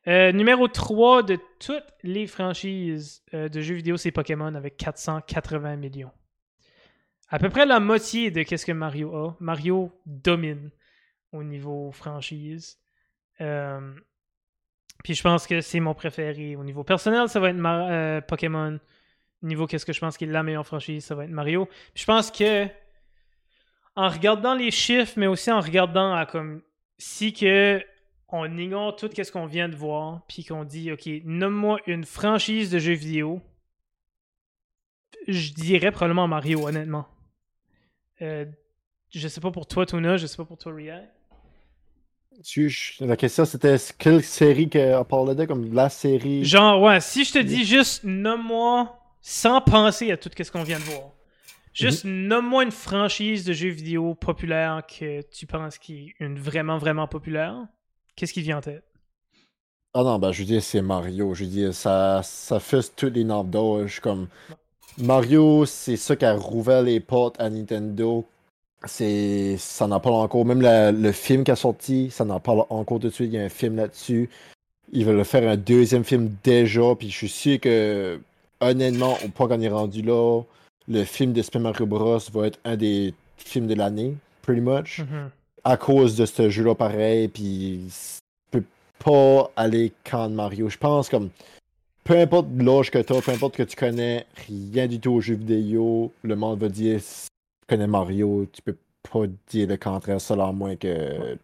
Euh, 0.07 0.33
numéro 0.33 0.67
3 0.67 1.23
de 1.23 1.39
toutes 1.59 1.93
les 2.03 2.27
franchises 2.27 3.23
euh, 3.33 3.47
de 3.47 3.61
jeux 3.61 3.75
vidéo, 3.75 3.95
c'est 3.95 4.11
Pokémon 4.11 4.53
avec 4.53 4.75
480 4.75 5.77
millions. 5.77 6.11
À 7.29 7.39
peu 7.39 7.49
près 7.49 7.65
la 7.65 7.79
moitié 7.79 8.29
de 8.29 8.43
qu'est-ce 8.43 8.65
que 8.65 8.73
Mario 8.73 9.15
a. 9.15 9.37
Mario 9.39 9.91
domine 10.05 10.71
au 11.31 11.43
niveau 11.43 11.91
franchise. 11.91 12.77
Euh, 13.41 13.93
Puis 15.03 15.15
je 15.15 15.23
pense 15.23 15.47
que 15.47 15.61
c'est 15.61 15.79
mon 15.79 15.93
préféré. 15.93 16.55
Au 16.57 16.63
niveau 16.63 16.83
personnel, 16.83 17.29
ça 17.29 17.39
va 17.39 17.49
être 17.49 18.25
Pokémon. 18.27 18.79
Au 19.41 19.47
niveau 19.47 19.67
qu'est-ce 19.67 19.85
que 19.85 19.93
je 19.93 19.99
pense 19.99 20.17
qui 20.17 20.25
est 20.25 20.27
la 20.27 20.43
meilleure 20.43 20.67
franchise, 20.67 21.05
ça 21.05 21.15
va 21.15 21.23
être 21.23 21.31
Mario. 21.31 21.65
Puis 21.65 22.01
je 22.01 22.05
pense 22.05 22.29
que 22.29 22.67
en 23.95 24.09
regardant 24.09 24.53
les 24.53 24.71
chiffres, 24.71 25.13
mais 25.17 25.27
aussi 25.27 25.51
en 25.51 25.59
regardant 25.59 26.13
à 26.13 26.25
comme 26.25 26.61
si 26.97 27.33
que 27.33 27.83
on 28.33 28.57
ignore 28.57 28.95
tout 28.95 29.09
ce 29.15 29.31
qu'on 29.31 29.45
vient 29.45 29.69
de 29.69 29.75
voir, 29.75 30.23
puis 30.27 30.43
qu'on 30.43 30.63
dit 30.63 30.91
ok, 30.91 31.07
nomme-moi 31.23 31.79
une 31.85 32.03
franchise 32.03 32.71
de 32.71 32.79
jeux 32.79 32.93
vidéo. 32.93 33.41
Je 35.27 35.53
dirais 35.53 35.91
probablement 35.91 36.27
Mario, 36.27 36.67
honnêtement. 36.67 37.07
Euh, 38.23 38.45
je 39.11 39.27
sais 39.27 39.39
pas 39.39 39.51
pour 39.51 39.67
toi, 39.67 39.85
Tuna, 39.85 40.17
je 40.17 40.25
sais 40.25 40.35
pas 40.35 40.45
pour 40.45 40.57
toi, 40.57 40.73
Ria. 40.73 41.01
La 42.99 43.15
question 43.15 43.45
c'était 43.45 43.75
quelle 43.99 44.23
série 44.23 44.67
qu'on 44.67 45.05
parlait 45.07 45.35
de 45.35 45.45
comme 45.45 45.71
la 45.71 45.89
série? 45.89 46.43
Genre, 46.43 46.81
ouais, 46.81 46.99
si 46.99 47.25
je 47.25 47.33
te 47.33 47.37
dis 47.37 47.63
juste 47.63 48.03
nomme-moi, 48.03 48.99
sans 49.21 49.61
penser 49.61 50.11
à 50.11 50.17
tout 50.17 50.31
ce 50.35 50.51
qu'on 50.51 50.63
vient 50.63 50.79
de 50.79 50.83
voir, 50.85 51.11
juste 51.71 52.03
nomme-moi 52.03 52.63
une 52.63 52.71
franchise 52.71 53.45
de 53.45 53.53
jeux 53.53 53.69
vidéo 53.69 54.15
populaire 54.15 54.81
que 54.87 55.21
tu 55.21 55.45
penses 55.45 55.77
qui 55.77 56.15
est 56.19 56.25
une 56.25 56.39
vraiment, 56.39 56.79
vraiment 56.79 57.07
populaire, 57.07 57.67
qu'est-ce 58.15 58.33
qui 58.33 58.41
vient 58.41 58.57
en 58.57 58.61
tête? 58.61 58.83
Ah 59.93 60.03
non, 60.03 60.17
ben 60.17 60.31
je 60.31 60.39
veux 60.39 60.45
dire, 60.47 60.63
c'est 60.63 60.81
Mario. 60.81 61.33
Je 61.35 61.43
veux 61.43 61.49
dire, 61.49 61.73
ça, 61.73 62.21
ça 62.23 62.59
fait 62.59 62.81
toutes 62.95 63.13
les 63.13 63.23
normes 63.23 63.49
d'or. 63.49 63.83
Je 63.87 63.93
suis 63.93 64.01
comme. 64.01 64.27
Mario, 64.97 65.65
c'est 65.65 65.97
ça 65.97 66.15
qui 66.15 66.25
a 66.25 66.33
rouvert 66.35 66.81
les 66.81 66.99
portes 66.99 67.39
à 67.39 67.49
Nintendo. 67.49 68.25
C'est. 68.85 69.55
Ça 69.57 69.87
n'en 69.87 69.99
parle 69.99 70.15
encore. 70.15 70.45
Même 70.45 70.61
la- 70.61 70.91
le 70.91 71.11
film 71.11 71.43
qui 71.43 71.51
a 71.51 71.55
sorti, 71.55 72.09
ça 72.11 72.25
n'en 72.25 72.39
parle 72.39 72.65
encore 72.69 72.99
tout 72.99 73.07
de 73.07 73.13
suite. 73.13 73.29
Il 73.31 73.35
y 73.35 73.39
a 73.39 73.43
un 73.43 73.49
film 73.49 73.75
là-dessus. 73.75 74.29
Ils 74.91 75.05
veulent 75.05 75.23
faire 75.25 75.47
un 75.49 75.57
deuxième 75.57 76.03
film 76.03 76.35
déjà. 76.43 76.95
Puis 76.97 77.09
je 77.09 77.17
suis 77.17 77.29
sûr 77.29 77.59
que, 77.59 78.19
honnêtement, 78.61 79.17
au 79.23 79.29
point 79.29 79.47
qu'on 79.47 79.61
est 79.61 79.69
rendu 79.69 80.01
là, 80.01 80.41
le 80.87 81.03
film 81.05 81.33
de 81.33 81.41
Super 81.41 81.61
Mario 81.61 81.85
Bros. 81.85 82.19
va 82.33 82.47
être 82.47 82.59
un 82.65 82.75
des 82.77 83.13
films 83.37 83.67
de 83.67 83.75
l'année, 83.75 84.15
pretty 84.41 84.61
much 84.61 84.99
Mhm. 84.99 85.29
À 85.63 85.77
cause 85.77 86.15
de 86.15 86.25
ce 86.25 86.49
jeu-là 86.49 86.75
pareil, 86.75 87.27
puis 87.27 87.85
tu 87.89 88.59
peux 88.59 88.63
pas 89.03 89.51
aller 89.55 89.91
contre 90.09 90.29
Mario. 90.29 90.69
Je 90.69 90.77
pense 90.77 91.09
comme 91.09 91.29
peu 92.03 92.17
importe 92.19 92.47
l'âge 92.57 92.91
que 92.91 92.97
t'as, 92.99 93.21
peu 93.21 93.31
importe 93.31 93.55
que 93.55 93.63
tu 93.63 93.75
connais 93.75 94.25
rien 94.47 94.87
du 94.87 94.99
tout 94.99 95.11
aux 95.13 95.21
jeux 95.21 95.35
vidéo, 95.35 96.11
le 96.23 96.35
monde 96.35 96.59
va 96.59 96.67
dire 96.69 96.99
si 97.01 97.27
tu 97.27 97.67
connais 97.75 97.87
Mario, 97.87 98.45
tu 98.51 98.61
peux 98.61 98.75
pas 99.11 99.21
dire 99.49 99.67
le 99.69 99.77
contraire, 99.77 100.19
selon 100.19 100.51
moins 100.53 100.75
que 100.75 101.37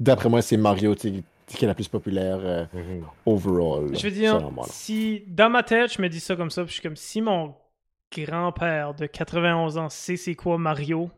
d'après 0.00 0.28
moi 0.28 0.42
c'est 0.42 0.56
Mario 0.56 0.94
qui 0.94 1.22
est 1.64 1.66
la 1.66 1.74
plus 1.74 1.88
populaire 1.88 2.38
euh, 2.40 2.64
Mhm. 2.72 3.04
overall. 3.26 3.94
Je 3.96 4.02
veux 4.04 4.10
dire, 4.10 4.50
moi, 4.50 4.64
si 4.68 5.22
dans 5.28 5.50
ma 5.50 5.62
tête, 5.62 5.92
je 5.92 6.00
me 6.02 6.08
dis 6.08 6.20
ça 6.20 6.34
comme 6.34 6.50
ça, 6.50 6.62
puis 6.62 6.70
je 6.70 6.74
suis 6.74 6.82
comme 6.82 6.96
si 6.96 7.20
mon 7.20 7.54
grand-père 8.16 8.94
de 8.94 9.06
91 9.06 9.78
ans 9.78 9.88
sait 9.88 10.16
c'est 10.16 10.34
quoi 10.34 10.58
Mario, 10.58 11.10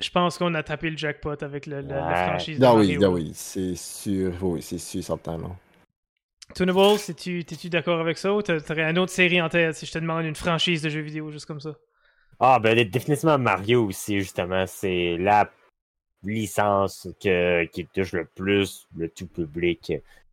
je 0.00 0.10
pense 0.10 0.38
qu'on 0.38 0.54
a 0.54 0.62
tapé 0.62 0.90
le 0.90 0.96
jackpot 0.96 1.42
avec 1.42 1.66
le- 1.66 1.80
le- 1.80 1.88
la 1.88 2.14
franchise 2.14 2.58
de 2.58 2.64
Ah 2.64 2.74
oui, 2.74 2.98
ah 3.02 3.10
oui, 3.10 3.30
c'est 3.34 3.74
sûr, 3.74 4.32
oui, 4.42 4.62
c'est 4.62 4.78
sûr, 4.78 5.02
certain. 5.02 5.38
Là. 5.38 5.48
Tunable, 6.54 6.78
es-tu 7.08 7.44
t'es-tu 7.44 7.68
d'accord 7.68 8.00
avec 8.00 8.18
ça 8.18 8.32
ou 8.32 8.40
t'a- 8.40 8.60
t'aurais 8.60 8.84
une 8.90 8.98
autre 8.98 9.12
série 9.12 9.40
en 9.42 9.48
tête 9.48 9.74
si 9.74 9.84
je 9.86 9.92
te 9.92 9.98
demande 9.98 10.24
une 10.24 10.34
franchise 10.36 10.80
de 10.82 10.88
jeux 10.88 11.00
vidéo 11.00 11.30
juste 11.30 11.46
comme 11.46 11.60
ça? 11.60 11.74
Ah, 12.38 12.58
ben 12.58 12.88
définitivement 12.88 13.38
Mario 13.38 13.86
aussi, 13.86 14.18
justement. 14.20 14.64
C'est 14.66 15.16
la 15.18 15.50
licence 16.22 17.08
que, 17.22 17.64
qui 17.66 17.86
touche 17.86 18.12
le 18.12 18.24
plus 18.26 18.86
le 18.96 19.08
tout 19.08 19.26
public 19.26 19.92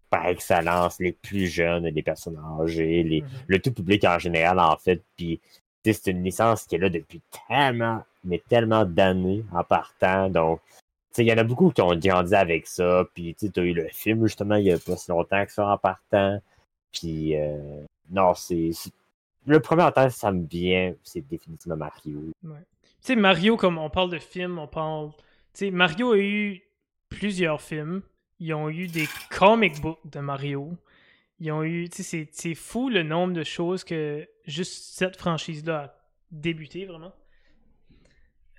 par 0.10 0.27
excellence, 0.27 0.99
les 0.99 1.11
plus 1.14 1.48
jeunes, 1.48 1.88
les 1.88 2.03
personnes 2.03 2.40
âgées, 2.61 3.03
les, 3.03 3.22
Mhm. 3.22 3.27
le 3.48 3.60
tout 3.60 3.73
public 3.73 4.03
en 4.03 4.19
général, 4.19 4.60
en 4.60 4.77
fait. 4.77 5.02
Puis, 5.18 5.40
c'est 5.84 6.07
une 6.07 6.23
licence 6.23 6.65
qui 6.65 6.76
est 6.76 6.80
là 6.80 6.90
depuis 6.90 7.22
tellement, 7.48 8.03
mais 8.23 8.41
tellement 8.47 8.85
d'années 8.85 9.43
en 9.51 9.63
partant. 9.63 10.29
Donc, 10.29 10.61
il 11.17 11.27
y 11.27 11.33
en 11.33 11.37
a 11.37 11.43
beaucoup 11.43 11.71
qui 11.71 11.81
ont 11.81 11.95
grandi 11.95 12.33
avec 12.33 12.67
ça. 12.67 13.05
Puis, 13.13 13.35
tu 13.35 13.51
as 13.55 13.63
eu 13.63 13.73
le 13.73 13.87
film, 13.89 14.25
justement, 14.25 14.55
il 14.55 14.65
y 14.65 14.71
a 14.71 14.79
pas 14.79 14.97
si 14.97 15.11
longtemps 15.11 15.45
que 15.45 15.51
ça 15.51 15.67
en 15.67 15.77
partant. 15.77 16.41
Puis, 16.91 17.35
euh, 17.35 17.83
non, 18.11 18.33
c'est. 18.33 18.71
Le 19.45 19.59
premier 19.59 19.83
en 19.83 19.91
tête, 19.91 20.11
ça 20.11 20.31
me 20.31 20.45
vient, 20.45 20.93
c'est 21.03 21.27
définitivement 21.27 21.75
Mario. 21.75 22.31
Tu 22.41 22.49
sais, 23.01 23.15
Mario, 23.17 23.57
comme 23.57 23.77
on 23.77 23.89
parle 23.89 24.09
de 24.11 24.19
films, 24.19 24.57
on 24.57 24.67
parle. 24.67 25.11
Tu 25.53 25.65
sais, 25.65 25.71
Mario 25.71 26.13
a 26.13 26.17
eu 26.17 26.61
plusieurs 27.09 27.61
films. 27.61 28.01
Ils 28.39 28.53
ont 28.53 28.69
eu 28.69 28.87
des 28.87 29.07
comic 29.29 29.81
books 29.81 29.99
de 30.09 30.19
Mario. 30.19 30.77
Ils 31.39 31.51
ont 31.51 31.63
eu. 31.63 31.89
Tu 31.89 32.03
sais, 32.03 32.29
c'est 32.31 32.55
fou 32.55 32.89
le 32.89 33.03
nombre 33.03 33.33
de 33.33 33.43
choses 33.43 33.83
que 33.83 34.25
juste 34.45 34.95
cette 34.95 35.17
franchise-là 35.17 35.79
a 35.79 35.95
débuté, 36.31 36.85
vraiment. 36.85 37.11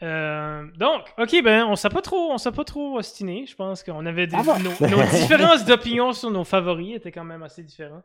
Euh, 0.03 0.67
donc, 0.77 1.13
ok, 1.19 1.43
ben, 1.43 1.65
on 1.67 1.77
s'est 1.77 1.89
pas 1.89 2.03
trop, 2.03 2.33
on 2.33 2.39
s'est 2.39 2.53
pas 2.53 2.65
trop 2.65 2.99
ostiné. 2.99 3.47
Je 3.47 3.55
pense 3.55 3.83
qu'on 3.83 4.05
avait 4.07 4.27
des, 4.27 4.37
Ah 4.37 4.43
bon? 4.43 4.59
nos, 4.59 4.71
nos 4.89 5.03
différences 5.11 5.65
d'opinion 5.65 6.13
sur 6.13 6.31
nos 6.31 6.45
favoris 6.45 6.97
étaient 6.97 7.13
quand 7.13 7.25
même 7.25 7.43
assez 7.43 7.63
différents. 7.63 8.03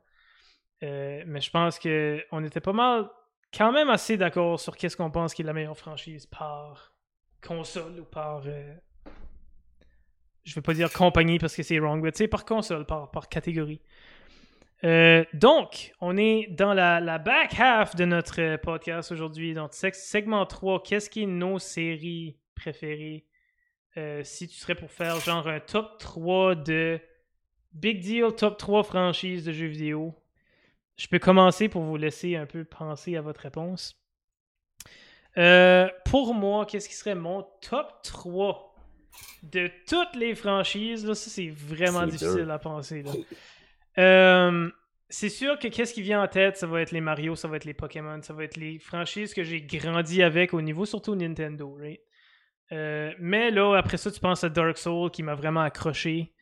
Euh, 0.83 1.23
mais 1.25 1.41
je 1.41 1.49
pense 1.49 1.77
que 1.79 2.23
on 2.31 2.43
était 2.43 2.61
pas 2.61 2.73
mal, 2.73 3.09
quand 3.55 3.71
même 3.71 3.89
assez 3.89 4.17
d'accord 4.17 4.59
sur 4.59 4.77
qu'est-ce 4.77 4.95
qu'on 4.95 5.11
pense 5.11 5.33
qui 5.33 5.41
est 5.41 5.45
la 5.45 5.53
meilleure 5.53 5.77
franchise 5.77 6.25
par 6.25 6.93
console 7.45 7.99
ou 7.99 8.05
par, 8.05 8.43
euh, 8.45 8.73
je 10.43 10.55
vais 10.55 10.61
pas 10.61 10.73
dire 10.73 10.91
compagnie 10.93 11.39
parce 11.39 11.55
que 11.55 11.63
c'est 11.63 11.79
wrong, 11.79 12.01
mais 12.01 12.11
tu 12.11 12.19
sais 12.19 12.27
par 12.27 12.45
console, 12.45 12.85
par, 12.85 13.11
par 13.11 13.27
catégorie. 13.27 13.81
Euh, 14.85 15.25
donc, 15.33 15.93
on 15.99 16.15
est 16.17 16.47
dans 16.51 16.73
la, 16.73 16.99
la 17.01 17.17
back 17.17 17.59
half 17.59 17.95
de 17.95 18.05
notre 18.05 18.39
euh, 18.41 18.57
podcast 18.57 19.11
aujourd'hui. 19.11 19.53
Donc, 19.53 19.71
seg- 19.73 19.93
segment 19.93 20.45
3, 20.45 20.83
qu'est-ce 20.83 21.09
qui 21.09 21.23
est 21.23 21.27
nos 21.27 21.59
séries 21.59 22.37
préférées? 22.55 23.25
Euh, 23.97 24.23
si 24.23 24.47
tu 24.47 24.55
serais 24.55 24.75
pour 24.75 24.91
faire 24.91 25.19
genre 25.19 25.47
un 25.47 25.59
top 25.59 25.97
3 25.99 26.55
de 26.55 26.99
Big 27.73 27.99
Deal, 27.99 28.31
top 28.37 28.57
3 28.57 28.83
franchises 28.83 29.43
de 29.43 29.51
jeux 29.51 29.65
vidéo, 29.67 30.15
je 30.95 31.07
peux 31.07 31.19
commencer 31.19 31.67
pour 31.67 31.81
vous 31.83 31.97
laisser 31.97 32.35
un 32.37 32.45
peu 32.45 32.63
penser 32.63 33.17
à 33.17 33.21
votre 33.21 33.41
réponse. 33.41 34.01
Euh, 35.37 35.87
pour 36.05 36.33
moi, 36.33 36.65
qu'est-ce 36.65 36.87
qui 36.89 36.95
serait 36.95 37.15
mon 37.15 37.45
top 37.61 37.91
3 38.03 38.75
de 39.43 39.69
toutes 39.87 40.15
les 40.15 40.35
franchises? 40.35 41.05
Là, 41.05 41.15
ça, 41.15 41.29
c'est 41.29 41.49
vraiment 41.49 42.05
difficile 42.05 42.43
dur. 42.45 42.51
à 42.51 42.59
penser. 42.59 43.03
là. 43.03 43.11
Euh, 43.99 44.69
c'est 45.09 45.29
sûr 45.29 45.59
que 45.59 45.67
qu'est-ce 45.67 45.93
qui 45.93 46.01
vient 46.01 46.23
en 46.23 46.27
tête, 46.27 46.57
ça 46.57 46.67
va 46.67 46.81
être 46.81 46.91
les 46.91 47.01
Mario, 47.01 47.35
ça 47.35 47.47
va 47.47 47.57
être 47.57 47.65
les 47.65 47.73
Pokémon, 47.73 48.21
ça 48.21 48.33
va 48.33 48.43
être 48.43 48.57
les 48.57 48.79
franchises 48.79 49.33
que 49.33 49.43
j'ai 49.43 49.61
grandi 49.61 50.23
avec 50.23 50.53
au 50.53 50.61
niveau 50.61 50.85
surtout 50.85 51.15
Nintendo? 51.15 51.77
Euh, 52.71 53.11
mais 53.19 53.51
là, 53.51 53.75
après 53.75 53.97
ça, 53.97 54.11
tu 54.11 54.19
penses 54.19 54.43
à 54.43 54.49
Dark 54.49 54.77
Souls 54.77 55.11
qui 55.11 55.23
m'a 55.23 55.35
vraiment 55.35 55.61
accroché. 55.61 56.33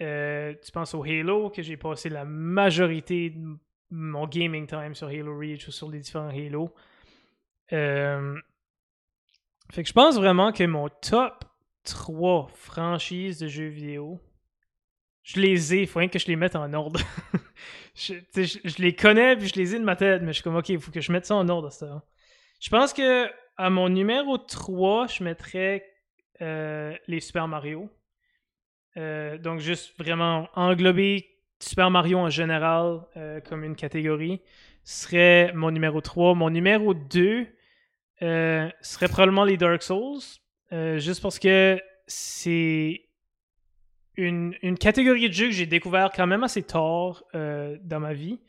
Euh, 0.00 0.54
tu 0.64 0.72
penses 0.72 0.94
au 0.94 1.02
Halo, 1.02 1.50
que 1.50 1.62
j'ai 1.62 1.76
passé 1.76 2.08
la 2.08 2.24
majorité 2.24 3.30
de 3.30 3.56
mon 3.90 4.26
gaming 4.26 4.66
time 4.66 4.94
sur 4.94 5.08
Halo 5.08 5.36
Reach 5.38 5.68
ou 5.68 5.72
sur 5.72 5.90
les 5.90 5.98
différents 5.98 6.28
Halo. 6.30 6.72
Fait 9.72 9.82
que 9.82 9.88
je 9.88 9.92
pense 9.92 10.16
vraiment 10.16 10.52
que 10.52 10.64
mon 10.64 10.88
top 10.88 11.44
3 11.84 12.48
franchises 12.54 13.38
de 13.38 13.48
jeux 13.48 13.68
vidéo, 13.68 14.20
je 15.24 15.40
les 15.40 15.74
ai, 15.74 15.80
il 15.80 15.86
faut 15.86 15.98
rien 15.98 16.08
que 16.08 16.18
je 16.18 16.26
les 16.26 16.36
mette 16.36 16.54
en 16.54 16.72
ordre. 16.72 17.00
je, 17.94 18.82
les 18.82 18.94
connais 18.94 19.36
puis 19.36 19.48
je 19.48 19.54
les 19.54 19.74
ai 19.74 19.78
de 19.78 19.84
ma 19.84 19.96
tête, 19.96 20.22
mais 20.22 20.28
je 20.28 20.34
suis 20.34 20.42
comme 20.42 20.56
ok, 20.56 20.68
il 20.68 20.78
faut 20.78 20.92
que 20.92 21.00
je 21.00 21.10
mette 21.10 21.26
ça 21.26 21.34
en 21.34 21.48
ordre. 21.48 21.72
Ça. 21.72 22.04
Je 22.60 22.70
pense 22.70 22.92
que 22.92 23.28
à 23.56 23.70
mon 23.70 23.88
numéro 23.88 24.36
3, 24.38 25.06
je 25.08 25.24
mettrais 25.24 25.84
euh, 26.42 26.94
les 27.08 27.20
Super 27.20 27.48
Mario. 27.48 27.90
Euh, 28.96 29.38
donc, 29.38 29.60
juste 29.60 29.98
vraiment 29.98 30.48
englober 30.54 31.26
Super 31.58 31.90
Mario 31.90 32.18
en 32.18 32.30
général 32.30 33.00
euh, 33.16 33.40
comme 33.40 33.64
une 33.64 33.76
catégorie 33.76 34.42
serait 34.84 35.52
mon 35.54 35.70
numéro 35.70 36.00
3. 36.00 36.34
Mon 36.34 36.50
numéro 36.50 36.92
2 36.92 37.46
euh, 38.22 38.68
serait 38.82 39.08
probablement 39.08 39.44
les 39.44 39.56
Dark 39.56 39.82
Souls. 39.82 40.20
juste 40.70 41.22
parce 41.22 41.38
que 41.38 41.80
c'est 42.06 43.03
une, 44.16 44.78
catégorie 44.78 45.28
de 45.28 45.34
jeu 45.34 45.46
que 45.46 45.52
j'ai 45.52 45.66
découvert 45.66 46.10
quand 46.14 46.26
même 46.26 46.44
assez 46.44 46.62
tard 46.62 47.24
euh, 47.34 47.76
dans 47.82 48.00
ma 48.00 48.14
vie. 48.14 48.40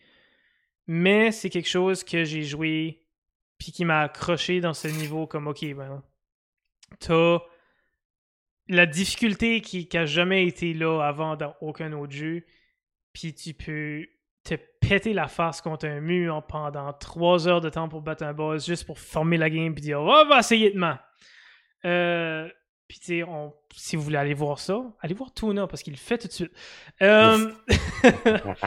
Mais 0.87 1.31
c'est 1.31 1.49
quelque 1.49 1.69
chose 1.69 2.03
que 2.03 2.23
j'ai 2.23 2.43
joué 2.43 3.01
puis 3.57 3.71
qui 3.71 3.85
m'a 3.85 4.01
accroché 4.01 4.59
dans 4.59 4.73
ce 4.73 4.87
niveau 4.87 5.27
comme 5.27 5.47
ok 5.47 5.73
ben 5.75 6.03
t'as 6.99 7.39
la 8.67 8.85
difficulté 8.85 9.61
qui 9.61 9.87
n'a 9.93 10.05
jamais 10.05 10.45
été 10.45 10.73
là 10.73 11.01
avant 11.01 11.35
dans 11.35 11.55
aucun 11.61 11.93
autre 11.93 12.11
jeu 12.11 12.43
puis 13.13 13.33
tu 13.33 13.53
peux 13.53 14.05
te 14.43 14.55
péter 14.81 15.13
la 15.13 15.27
face 15.27 15.61
contre 15.61 15.87
un 15.87 16.01
mur 16.01 16.45
pendant 16.47 16.91
trois 16.93 17.47
heures 17.47 17.61
de 17.61 17.69
temps 17.69 17.87
pour 17.87 18.01
battre 18.01 18.23
un 18.23 18.33
boss 18.33 18.65
juste 18.65 18.85
pour 18.85 18.99
former 18.99 19.37
la 19.37 19.49
game 19.49 19.73
puis 19.73 19.81
dire 19.81 20.01
oh, 20.01 20.23
on 20.25 20.27
va 20.27 20.39
essayer 20.39 20.69
de 20.71 20.77
man. 20.77 20.99
Euh, 21.85 22.49
Puis, 22.87 22.99
tu 22.99 23.05
sais, 23.05 23.23
on- 23.23 23.53
si 23.75 23.95
vous 23.95 24.03
voulez 24.03 24.17
aller 24.17 24.33
voir 24.35 24.59
ça, 24.59 24.79
allez 25.01 25.15
voir 25.15 25.33
Tuna 25.33 25.65
parce 25.67 25.81
qu'il 25.81 25.93
le 25.93 25.97
fait 25.97 26.17
tout 26.17 26.27
de 26.27 26.33
suite. 26.33 26.51
Euh, 27.01 27.51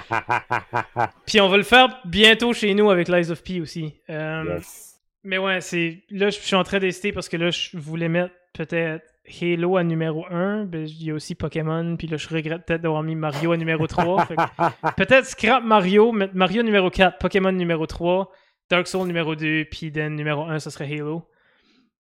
Puis, 1.27 1.40
on 1.40 1.49
va 1.49 1.57
le 1.57 1.62
faire 1.62 2.01
bientôt 2.05 2.53
chez 2.53 2.74
nous 2.74 2.90
avec 2.90 3.09
Lies 3.09 3.31
of 3.31 3.43
P 3.43 3.61
aussi. 3.61 3.95
Euh, 4.11 4.45
yes. 4.57 5.01
Mais 5.24 5.39
ouais, 5.39 5.61
c'est 5.61 6.03
là, 6.11 6.31
je 6.31 6.39
suis 6.39 6.57
en 6.57 6.65
train 6.65 6.78
d'hésiter 6.78 7.12
parce 7.12 7.28
que 7.28 7.36
là, 7.36 7.51
je 7.51 7.77
voulais 7.77 8.09
mettre 8.09 8.35
peut-être 8.55 9.05
Halo 9.40 9.77
à 9.77 9.85
numéro 9.85 10.24
1. 10.31 10.65
Ben, 10.65 10.86
il 10.86 11.05
y 11.05 11.11
a 11.11 11.15
aussi 11.15 11.35
Pokémon. 11.35 11.97
Puis 11.97 12.07
là, 12.07 12.16
je 12.16 12.28
regrette 12.28 12.65
peut-être 12.65 12.81
d'avoir 12.82 13.03
mis 13.03 13.15
Mario 13.15 13.53
à 13.53 13.57
numéro 13.57 13.86
3. 13.86 14.24
Fait 14.27 14.36
que 14.36 14.93
peut-être 14.97 15.27
scrap 15.27 15.62
Mario, 15.62 16.12
mettre 16.12 16.35
Mario 16.35 16.62
numéro 16.62 16.90
4, 16.90 17.19
Pokémon 17.19 17.53
numéro 17.53 17.86
3, 17.86 18.31
Dark 18.70 18.86
Souls 18.86 19.07
numéro 19.07 19.35
2, 19.35 19.66
puis 19.70 19.93
then 19.93 20.15
numéro 20.15 20.45
1, 20.45 20.61
ça 20.61 20.70
serait 20.70 20.90
Halo. 20.93 21.28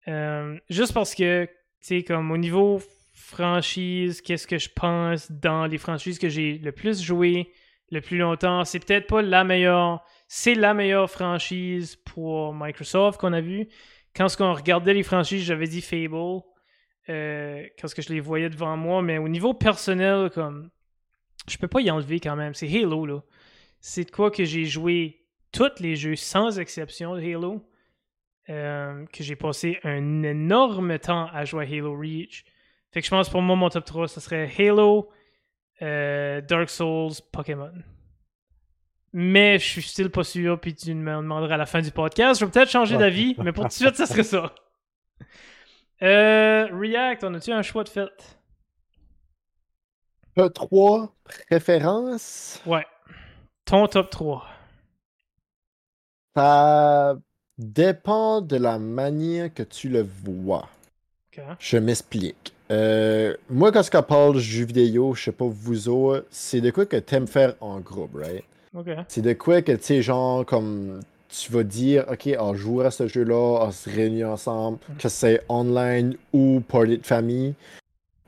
Euh, 0.07 0.57
juste 0.69 0.93
parce 0.93 1.15
que, 1.15 1.47
tu 1.83 1.97
sais, 1.97 2.03
comme 2.03 2.31
au 2.31 2.37
niveau 2.37 2.81
franchise, 3.13 4.21
qu'est-ce 4.21 4.47
que 4.47 4.57
je 4.57 4.69
pense 4.73 5.29
dans 5.29 5.65
les 5.65 5.77
franchises 5.77 6.17
que 6.17 6.29
j'ai 6.29 6.57
le 6.57 6.71
plus 6.71 7.01
joué, 7.01 7.51
le 7.91 7.99
plus 7.99 8.17
longtemps, 8.17 8.63
c'est 8.63 8.79
peut-être 8.79 9.07
pas 9.07 9.21
la 9.21 9.43
meilleure. 9.43 10.01
C'est 10.27 10.55
la 10.55 10.73
meilleure 10.73 11.09
franchise 11.09 11.97
pour 11.97 12.53
Microsoft 12.55 13.19
qu'on 13.19 13.33
a 13.33 13.41
vu. 13.41 13.67
Quand 14.15 14.29
ce 14.29 14.37
qu'on 14.37 14.53
regardait 14.53 14.93
les 14.93 15.03
franchises, 15.03 15.43
j'avais 15.43 15.67
dit 15.67 15.81
Fable. 15.81 16.41
euh, 17.09 17.63
quand 17.79 17.87
je 17.97 18.13
les 18.13 18.21
voyais 18.21 18.49
devant 18.49 18.77
moi, 18.77 19.01
mais 19.01 19.17
au 19.17 19.27
niveau 19.27 19.53
personnel, 19.53 20.29
comme 20.33 20.69
je 21.49 21.57
peux 21.57 21.67
pas 21.67 21.81
y 21.81 21.91
enlever 21.91 22.19
quand 22.19 22.35
même. 22.35 22.53
C'est 22.53 22.73
Halo 22.73 23.05
là. 23.05 23.19
C'est 23.81 24.05
de 24.05 24.11
quoi 24.11 24.31
que 24.31 24.45
j'ai 24.45 24.65
joué 24.65 25.25
tous 25.51 25.79
les 25.79 25.97
jeux 25.97 26.15
sans 26.15 26.59
exception 26.59 27.15
de 27.15 27.21
Halo. 27.21 27.61
Euh, 28.49 29.05
que 29.05 29.23
j'ai 29.23 29.37
passé 29.37 29.79
un 29.85 30.21
énorme 30.23 30.99
temps 30.99 31.27
à 31.31 31.45
jouer 31.45 31.63
à 31.65 31.67
Halo 31.67 31.97
Reach. 31.97 32.43
Fait 32.91 32.99
que 32.99 33.05
je 33.05 33.09
pense 33.09 33.29
pour 33.29 33.41
moi, 33.41 33.55
mon 33.55 33.69
top 33.69 33.85
3, 33.85 34.09
ce 34.09 34.19
serait 34.19 34.51
Halo, 34.57 35.09
euh, 35.81 36.41
Dark 36.41 36.69
Souls, 36.69 37.13
Pokémon. 37.31 37.71
Mais 39.13 39.59
je 39.59 39.63
suis 39.63 39.81
still 39.81 40.09
pas 40.09 40.25
sûr, 40.25 40.59
puis 40.59 40.75
tu 40.75 40.93
me 40.93 41.15
demanderas 41.15 41.53
à 41.53 41.57
la 41.57 41.65
fin 41.65 41.81
du 41.81 41.91
podcast. 41.91 42.41
Je 42.41 42.45
vais 42.45 42.51
peut-être 42.51 42.69
changer 42.69 42.97
d'avis, 42.97 43.35
mais 43.37 43.53
pour 43.53 43.63
tout 43.63 43.69
de 43.69 43.73
suite, 43.73 43.95
ça 43.95 44.05
serait 44.05 44.23
ça. 44.23 44.53
Euh, 46.01 46.67
React, 46.73 47.23
on 47.23 47.33
a-tu 47.35 47.53
un 47.53 47.61
choix 47.61 47.85
de 47.85 47.87
fait? 47.87 48.37
Top 50.35 50.53
3 50.53 51.15
préférences? 51.23 52.61
Ouais. 52.65 52.85
Ton 53.63 53.87
top 53.87 54.09
3. 54.09 54.45
Ça 56.35 57.15
dépend 57.57 58.41
de 58.41 58.57
la 58.57 58.79
manière 58.79 59.53
que 59.53 59.63
tu 59.63 59.89
le 59.89 60.07
vois. 60.23 60.69
Je 61.59 61.77
m'explique. 61.77 62.53
Euh, 62.71 63.35
moi, 63.49 63.71
quand 63.71 63.83
je 63.83 63.89
parle 63.89 64.35
de 64.35 64.39
jeux 64.39 64.65
vidéo, 64.65 65.13
je 65.13 65.23
sais 65.23 65.31
pas 65.31 65.45
vous 65.47 65.89
autres, 65.89 66.25
c'est 66.31 66.61
de 66.61 66.71
quoi 66.71 66.85
que 66.85 66.97
t'aimes 66.97 67.27
faire 67.27 67.55
en 67.59 67.79
groupe, 67.79 68.15
right? 68.15 68.43
C'est 69.07 69.21
de 69.21 69.33
quoi 69.33 69.61
que, 69.61 69.71
tu 69.71 69.83
sais, 69.83 70.01
genre, 70.01 70.45
comme 70.45 71.01
tu 71.29 71.51
vas 71.51 71.63
dire, 71.63 72.05
OK, 72.11 72.29
on 72.39 72.53
jouera 72.53 72.87
à 72.87 72.91
ce 72.91 73.07
jeu-là, 73.07 73.35
on 73.67 73.71
se 73.71 73.89
réunit 73.89 74.23
ensemble, 74.23 74.79
que 74.99 75.09
c'est 75.09 75.41
online 75.49 76.15
ou 76.31 76.61
party 76.67 76.99
de 76.99 77.05
famille. 77.05 77.55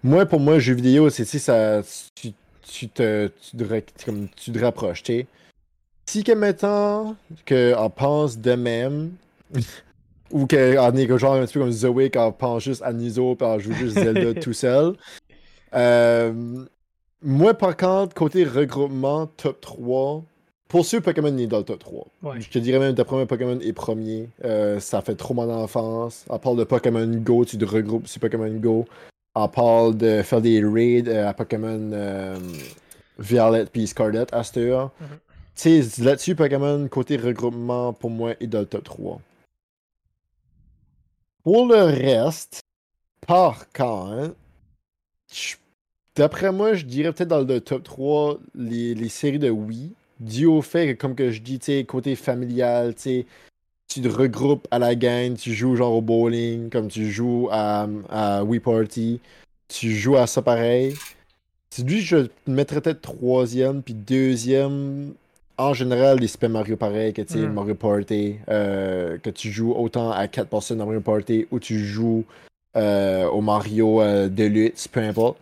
Moi, 0.03 0.25
pour 0.25 0.39
moi, 0.39 0.59
jeux 0.59 0.73
vidéo, 0.75 1.09
c'est, 1.09 1.25
sais, 1.25 1.39
ça, 1.39 1.81
tu, 2.15 2.33
tu 2.61 2.89
te, 2.89 3.27
tu 3.27 3.57
te, 3.57 4.03
comme, 4.05 4.27
tu 4.35 4.51
te 4.51 4.59
rapproches, 4.59 5.03
tu 5.03 5.13
sais. 5.13 5.27
Si, 6.05 6.23
que 6.23 6.31
mettons, 6.31 7.15
qu'on 7.47 7.89
pense 7.89 8.37
de 8.37 8.53
même, 8.53 9.11
ou 10.31 10.47
qu'on 10.47 10.55
est 10.55 11.17
genre 11.17 11.33
un 11.33 11.45
petit 11.45 11.53
peu 11.53 11.61
comme 11.61 11.71
Zoé, 11.71 12.09
qu'on 12.09 12.31
pense 12.31 12.63
juste 12.63 12.81
à 12.83 12.93
Niso, 12.93 13.35
puis 13.35 13.47
on 13.47 13.59
joue 13.59 13.73
juste 13.73 13.95
Zelda 13.95 14.33
tout 14.41 14.53
seul. 14.53 14.93
Euh, 15.73 16.33
moi, 17.21 17.53
par 17.53 17.75
contre, 17.75 18.13
côté 18.13 18.43
regroupement, 18.43 19.27
top 19.27 19.59
3, 19.61 20.23
pour 20.67 20.85
ceux 20.85 21.01
Pokémon 21.01 21.35
est 21.37 21.47
dans 21.47 21.59
le 21.59 21.63
top 21.63 21.79
3. 21.79 22.07
Ouais. 22.23 22.41
Je 22.41 22.49
te 22.49 22.59
dirais 22.59 22.79
même 22.79 22.93
d'après 22.93 23.15
moi, 23.15 23.25
Pokémon 23.25 23.59
est 23.59 23.73
premier. 23.73 24.29
Euh, 24.43 24.79
ça 24.79 25.01
fait 25.01 25.15
trop 25.15 25.33
mon 25.33 25.49
enfance. 25.49 26.25
On 26.29 26.39
parle 26.39 26.57
de 26.57 26.63
Pokémon 26.63 27.07
Go, 27.07 27.45
tu 27.45 27.57
te 27.57 27.65
regroupes 27.65 28.07
sur 28.07 28.19
Pokémon 28.19 28.49
Go. 28.49 28.85
On 29.35 29.47
parle 29.47 29.97
de 29.97 30.21
faire 30.21 30.41
des 30.41 30.63
raids 30.63 31.03
euh, 31.07 31.29
à 31.29 31.33
Pokémon 31.33 31.91
euh, 31.93 32.37
Violet 33.19 33.65
puis 33.65 33.87
Scarlet 33.87 34.25
à 34.31 34.43
cette 34.43 34.57
heure. 34.57 34.91
Là-dessus, 35.99 36.35
Pokémon, 36.35 36.87
côté 36.87 37.17
regroupement, 37.17 37.93
pour 37.93 38.09
moi, 38.09 38.33
est 38.39 38.47
dans 38.47 38.59
le 38.59 38.65
top 38.65 38.83
3. 38.83 39.21
Pour 41.43 41.67
le 41.67 41.83
reste, 41.83 42.61
par 43.25 43.69
contre, 43.71 44.35
d'après 46.15 46.51
moi, 46.51 46.73
je 46.73 46.85
dirais 46.85 47.13
peut-être 47.13 47.29
dans 47.29 47.41
le 47.41 47.61
top 47.61 47.83
3 47.83 48.39
les, 48.55 48.95
les 48.95 49.09
séries 49.09 49.39
de 49.39 49.49
Wii. 49.49 49.91
Dû 50.19 50.45
au 50.45 50.61
fait 50.61 50.95
que, 50.95 51.01
comme 51.01 51.13
que 51.15 51.31
je 51.31 51.41
dis, 51.41 51.85
côté 51.85 52.15
familial, 52.15 52.95
tu 52.95 53.25
te 54.01 54.07
regroupes 54.07 54.67
à 54.71 54.79
la 54.79 54.95
gang, 54.95 55.35
tu 55.35 55.53
joues 55.53 55.75
genre 55.75 55.93
au 55.93 56.01
bowling, 56.01 56.69
comme 56.69 56.87
tu 56.87 57.11
joues 57.11 57.49
à, 57.51 57.87
à 58.09 58.43
Wii 58.43 58.61
Party, 58.61 59.19
tu 59.67 59.91
joues 59.91 60.15
à 60.17 60.25
ça 60.25 60.41
pareil. 60.41 60.95
Lui, 61.83 62.01
je 62.01 62.27
mettrais 62.47 62.81
peut-être 62.81 63.01
troisième, 63.01 63.83
puis 63.83 63.93
deuxième, 63.93 65.13
en 65.57 65.73
général, 65.73 66.19
les 66.19 66.27
Super 66.27 66.49
Mario 66.49 66.75
pareil, 66.77 67.13
que 67.13 67.21
tu 67.21 67.33
sais, 67.33 67.39
Mm. 67.39 67.53
Mario 67.53 67.75
Party, 67.75 68.35
euh, 68.49 69.17
que 69.17 69.29
tu 69.29 69.51
joues 69.51 69.73
autant 69.73 70.11
à 70.11 70.27
4 70.27 70.47
personnes 70.49 70.77
dans 70.79 70.85
Mario 70.85 71.01
Party, 71.01 71.47
ou 71.51 71.59
tu 71.59 71.79
joues 71.79 72.25
euh, 72.75 73.25
au 73.27 73.41
Mario 73.41 74.01
euh, 74.01 74.27
Deluxe, 74.27 74.87
peu 74.87 74.99
importe. 74.99 75.37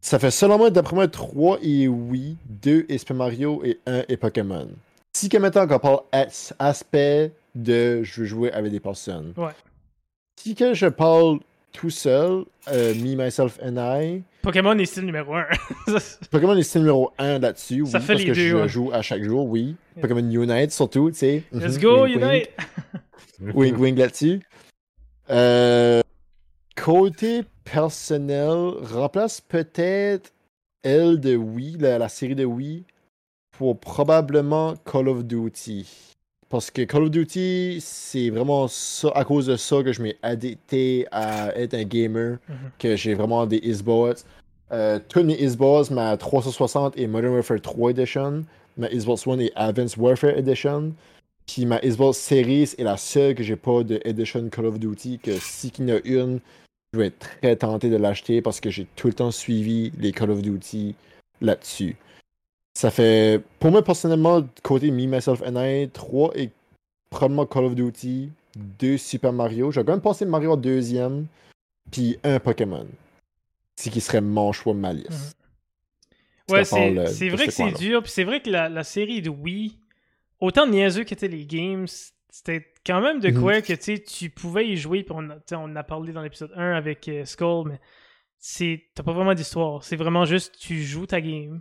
Ça 0.00 0.18
fait 0.18 0.30
seulement, 0.30 0.70
d'après 0.70 0.94
moi, 0.94 1.08
3 1.08 1.58
et 1.62 1.88
oui, 1.88 2.36
2 2.48 2.86
et 2.88 2.98
Super 2.98 3.16
Mario 3.16 3.62
et 3.64 3.78
1 3.86 4.04
et 4.08 4.16
Pokémon. 4.16 4.68
Si 5.12 5.28
que 5.28 5.36
maintenant 5.38 5.66
qu'on 5.66 5.78
parle 5.78 6.00
as- 6.12 6.54
aspect 6.58 7.32
de 7.54 8.02
je 8.04 8.20
veux 8.20 8.26
jouer 8.26 8.52
avec 8.52 8.70
des 8.70 8.80
personnes. 8.80 9.32
Ouais. 9.36 9.50
Si 10.40 10.54
que 10.54 10.72
je 10.72 10.86
parle 10.86 11.40
tout 11.72 11.90
seul, 11.90 12.44
euh, 12.68 12.94
me, 12.94 13.16
myself 13.16 13.58
and 13.62 13.76
I, 13.76 14.22
Pokémon 14.42 14.78
est 14.78 14.86
style 14.86 15.04
numéro 15.04 15.34
1. 15.34 15.44
Pokémon 16.30 16.56
est 16.56 16.62
style 16.62 16.80
numéro 16.82 17.12
1 17.18 17.38
là-dessus, 17.40 17.82
oui, 17.82 17.90
Ça 17.90 18.00
fait 18.00 18.14
parce 18.14 18.20
les 18.20 18.26
que 18.30 18.32
deux, 18.34 18.48
je 18.48 18.56
ouais. 18.56 18.68
joue 18.68 18.90
à 18.92 19.02
chaque 19.02 19.22
jour, 19.22 19.46
oui. 19.46 19.76
Yeah. 19.96 20.02
Pokémon 20.08 20.30
Unite 20.30 20.72
surtout, 20.72 21.10
tu 21.10 21.18
sais. 21.18 21.42
Let's 21.52 21.76
Mhm, 21.76 21.82
go, 21.82 22.02
wink, 22.04 22.16
wink. 22.16 22.24
Unite! 22.24 22.50
Wing 23.54 23.76
wing 23.76 23.96
là-dessus. 23.96 24.40
Euh, 25.30 26.02
côté 26.76 27.42
personnel, 27.64 28.74
remplace 28.82 29.40
peut-être 29.40 30.32
elle 30.82 31.20
de 31.20 31.36
Wii, 31.36 31.76
la, 31.78 31.98
la 31.98 32.08
série 32.08 32.34
de 32.34 32.44
Wii, 32.44 32.84
pour 33.52 33.78
probablement 33.80 34.74
Call 34.84 35.08
of 35.08 35.24
Duty. 35.24 35.86
Parce 36.50 36.70
que 36.70 36.82
Call 36.82 37.04
of 37.04 37.10
Duty, 37.12 37.78
c'est 37.80 38.28
vraiment 38.30 38.66
ça, 38.68 39.08
à 39.14 39.24
cause 39.24 39.46
de 39.46 39.56
ça 39.56 39.82
que 39.84 39.92
je 39.92 40.02
m'ai 40.02 40.16
addicté 40.22 41.06
à 41.12 41.56
être 41.56 41.74
un 41.74 41.84
gamer, 41.84 42.38
Mhm. 42.48 42.56
que 42.78 42.96
j'ai 42.96 43.14
vraiment 43.14 43.46
des 43.46 43.60
Xbox. 43.60 44.26
Euh, 44.72 44.98
tous 45.08 45.22
mes 45.22 45.36
Xbox, 45.36 45.90
ma 45.90 46.16
360 46.16 46.96
et 46.98 47.06
Modern 47.06 47.34
Warfare 47.34 47.60
3 47.60 47.90
Edition, 47.92 48.44
ma 48.76 48.88
Xbox 48.88 49.26
One 49.26 49.40
et 49.40 49.52
Advanced 49.54 49.96
Warfare 49.98 50.36
Edition. 50.36 50.92
Puis 51.46 51.66
ma 51.66 51.78
Xbox 51.80 52.18
Series 52.18 52.74
est 52.78 52.84
la 52.84 52.96
seule 52.96 53.34
que 53.36 53.42
j'ai 53.44 53.56
pas 53.56 53.82
de 53.84 54.00
Edition 54.04 54.48
Call 54.48 54.66
of 54.66 54.78
Duty. 54.80 55.18
Que 55.22 55.32
si 55.40 55.70
qu'il 55.70 55.88
y 55.88 55.92
en 55.92 55.96
a 55.96 56.00
une, 56.04 56.40
je 56.92 56.98
vais 56.98 57.06
être 57.06 57.18
très 57.40 57.54
tenté 57.56 57.90
de 57.90 57.96
l'acheter 57.96 58.42
parce 58.42 58.60
que 58.60 58.70
j'ai 58.70 58.86
tout 58.96 59.06
le 59.06 59.14
temps 59.14 59.30
suivi 59.30 59.92
les 59.98 60.10
Call 60.12 60.30
of 60.32 60.42
Duty 60.42 60.94
là-dessus. 61.40 61.96
Ça 62.80 62.90
fait, 62.90 63.42
pour 63.58 63.70
moi 63.70 63.84
personnellement, 63.84 64.42
côté 64.62 64.90
Me, 64.90 65.04
Myself 65.04 65.42
and 65.42 65.62
I, 65.62 65.90
3 65.90 66.30
et 66.34 66.48
probablement 67.10 67.44
Call 67.44 67.64
of 67.66 67.74
Duty, 67.74 68.30
2 68.56 68.96
Super 68.96 69.34
Mario. 69.34 69.70
Je 69.70 69.80
vais 69.80 69.84
quand 69.84 69.92
même 69.92 70.00
passer 70.00 70.24
Mario 70.24 70.52
en 70.52 70.56
deuxième, 70.56 71.26
puis 71.92 72.18
un 72.24 72.40
Pokémon. 72.40 72.86
Ce 73.78 73.90
qui 73.90 74.00
serait 74.00 74.22
mon 74.22 74.52
choix, 74.52 74.72
ma 74.72 74.94
liste. 74.94 75.36
Mhm. 76.48 76.54
Ouais, 76.54 76.64
c'est 76.64 77.28
vrai 77.28 77.44
que 77.48 77.52
c'est 77.52 77.72
dur. 77.72 78.02
Puis 78.02 78.12
c'est 78.12 78.24
vrai 78.24 78.40
que 78.40 78.48
la, 78.48 78.70
la 78.70 78.82
série 78.82 79.20
de 79.20 79.28
Wii, 79.28 79.76
autant 80.40 80.66
niaiseux 80.66 81.04
qu'étaient 81.04 81.28
les 81.28 81.44
games, 81.44 81.86
c'était 82.30 82.66
quand 82.86 83.02
même 83.02 83.20
de 83.20 83.28
Mhm. 83.28 83.42
quoi 83.42 83.60
que 83.60 83.74
tu 83.98 84.30
pouvais 84.30 84.66
y 84.66 84.78
jouer. 84.78 85.02
Puis 85.02 85.14
on, 85.14 85.28
on 85.52 85.54
en 85.64 85.76
a 85.76 85.82
parlé 85.84 86.14
dans 86.14 86.22
l'épisode 86.22 86.52
1 86.56 86.72
avec 86.72 87.06
euh, 87.08 87.26
Skull, 87.26 87.68
mais 87.68 87.78
c'est 88.38 88.84
t'as 88.94 89.02
pas 89.02 89.12
vraiment 89.12 89.34
d'histoire. 89.34 89.84
C'est 89.84 89.96
vraiment 89.96 90.24
juste 90.24 90.56
tu 90.58 90.82
joues 90.82 91.04
ta 91.04 91.20
game. 91.20 91.60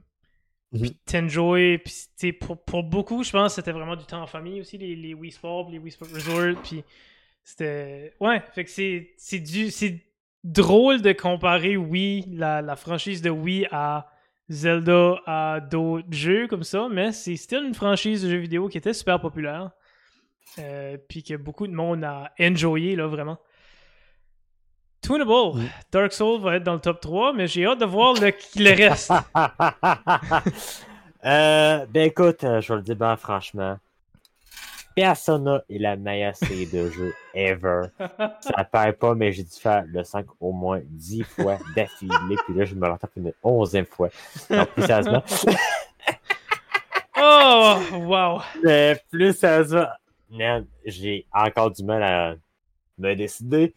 Mhm. 0.72 0.82
Puis 0.82 0.96
t'enjoy. 1.06 1.78
Puis 1.80 1.94
tu 1.94 2.28
sais, 2.28 2.32
pour, 2.34 2.64
pour 2.64 2.84
beaucoup, 2.84 3.24
je 3.24 3.32
pense 3.32 3.52
que 3.54 3.56
c'était 3.62 3.72
vraiment 3.72 3.96
du 3.96 4.06
temps 4.06 4.22
en 4.22 4.28
famille 4.28 4.62
aussi, 4.62 4.78
les, 4.78 4.96
les 4.96 5.14
Wii 5.14 5.32
Sports, 5.32 5.66
puis 5.66 5.74
les 5.74 5.80
Wii 5.80 5.92
Sports 5.92 6.10
Resort. 6.14 6.62
Puis 6.64 6.84
c'était. 7.44 8.14
Ouais, 8.20 8.42
fait 8.54 8.66
que 8.66 8.70
c'est 8.72 9.14
c'est 9.18 9.40
du. 9.40 9.72
C'est 9.72 10.02
drôle 10.44 11.02
de 11.02 11.12
comparer 11.14 11.78
Wii, 11.78 12.26
la, 12.36 12.62
la 12.62 12.76
franchise 12.76 13.22
de 13.22 13.30
Wii 13.30 13.68
à 13.72 14.10
Zelda 14.50 15.22
à 15.26 15.60
d'autres 15.62 16.08
jeux 16.12 16.48
comme 16.48 16.64
ça, 16.64 16.88
mais 16.90 17.12
c'est 17.12 17.36
still 17.36 17.64
une 17.66 17.74
franchise 17.76 18.24
de 18.24 18.30
jeux 18.30 18.38
vidéo 18.40 18.70
qui 18.70 18.78
était 18.78 18.94
super 18.94 19.20
populaire. 19.22 19.72
euh, 20.60 20.98
puis 21.10 21.24
que 21.24 21.36
beaucoup 21.36 21.68
de 21.68 21.74
monde 21.74 22.04
a 22.04 22.34
enjoyé, 22.40 22.96
là, 22.96 23.08
vraiment. 23.08 23.40
Tunable. 25.02 25.62
Dark 25.92 26.12
Souls 26.14 26.42
va 26.42 26.56
être 26.56 26.64
dans 26.64 26.74
le 26.74 26.80
top 26.80 27.00
3, 27.00 27.34
mais 27.34 27.48
j'ai 27.48 27.66
hâte 27.66 27.80
de 27.80 27.86
voir 27.86 28.14
le, 28.14 28.32
le 28.56 28.88
reste. 28.88 29.12
Euh, 31.26 31.86
ben 31.90 32.04
écoute, 32.08 32.46
euh, 32.46 32.62
je 32.62 32.72
vais 32.72 32.78
le 32.78 32.82
dire 32.82 32.96
ben 32.96 33.18
franchement. 33.18 33.78
Persona 34.96 35.62
est 35.70 35.78
la 35.78 35.98
meilleure 35.98 36.36
série 36.36 36.66
de 36.66 36.90
jeux 36.90 37.14
ever. 37.34 37.88
Ça 38.40 38.64
paraît 38.64 38.94
pas, 38.94 39.16
mais 39.16 39.32
j'ai 39.32 39.44
dû 39.44 39.52
faire 39.52 39.84
le 39.86 40.04
5 40.04 40.26
au 40.40 40.52
moins 40.52 40.80
10 40.84 41.24
fois 41.24 41.58
d'affilée, 41.76 42.38
puis 42.46 42.54
là 42.54 42.66
je 42.66 42.76
me 42.76 42.88
retrouve 42.88 43.12
une 43.18 43.34
11e 43.44 43.86
fois. 43.86 44.10
Donc 44.50 44.70
plus 44.70 44.86
sérieusement. 44.86 45.24
oh, 47.22 47.78
wow! 47.94 48.42
Mais 48.64 49.02
plus 49.12 49.38
sérieusement, 49.38 49.88
j'ai 50.86 51.26
encore 51.34 51.72
du 51.72 51.84
mal 51.84 52.04
à 52.04 52.36
me 52.98 53.14
décider. 53.14 53.74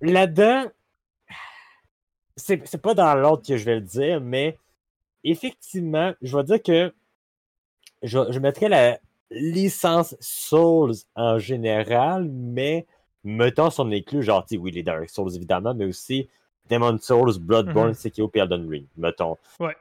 Là-dedans, 0.00 0.66
c'est 2.36 2.66
c'est 2.66 2.80
pas 2.80 2.94
dans 2.94 3.14
l'ordre 3.14 3.46
que 3.46 3.56
je 3.56 3.64
vais 3.64 3.76
le 3.76 3.80
dire, 3.80 4.20
mais 4.20 4.58
effectivement, 5.22 6.12
je 6.20 6.36
vais 6.36 6.44
dire 6.44 6.62
que 6.62 6.92
je, 8.02 8.18
je 8.30 8.38
mettrais 8.38 8.68
la 8.68 8.98
licence 9.30 10.16
Souls 10.20 10.94
en 11.14 11.38
général, 11.38 12.28
mais 12.28 12.86
mettons 13.24 13.70
son 13.70 13.90
inclus, 13.90 14.22
genre, 14.22 14.44
oui, 14.52 14.70
les 14.70 14.82
Dark 14.82 15.08
Souls 15.08 15.34
évidemment, 15.34 15.74
mais 15.74 15.86
aussi 15.86 16.28
Demon 16.68 16.98
Souls, 17.00 17.38
Bloodborne, 17.38 17.88
Mhm. 17.88 17.94
Sekiro 17.94 18.30
et 18.34 18.38
Elden 18.40 18.68
Ring, 18.68 18.86
mettons. 18.96 19.36
Ouais. 19.60 19.76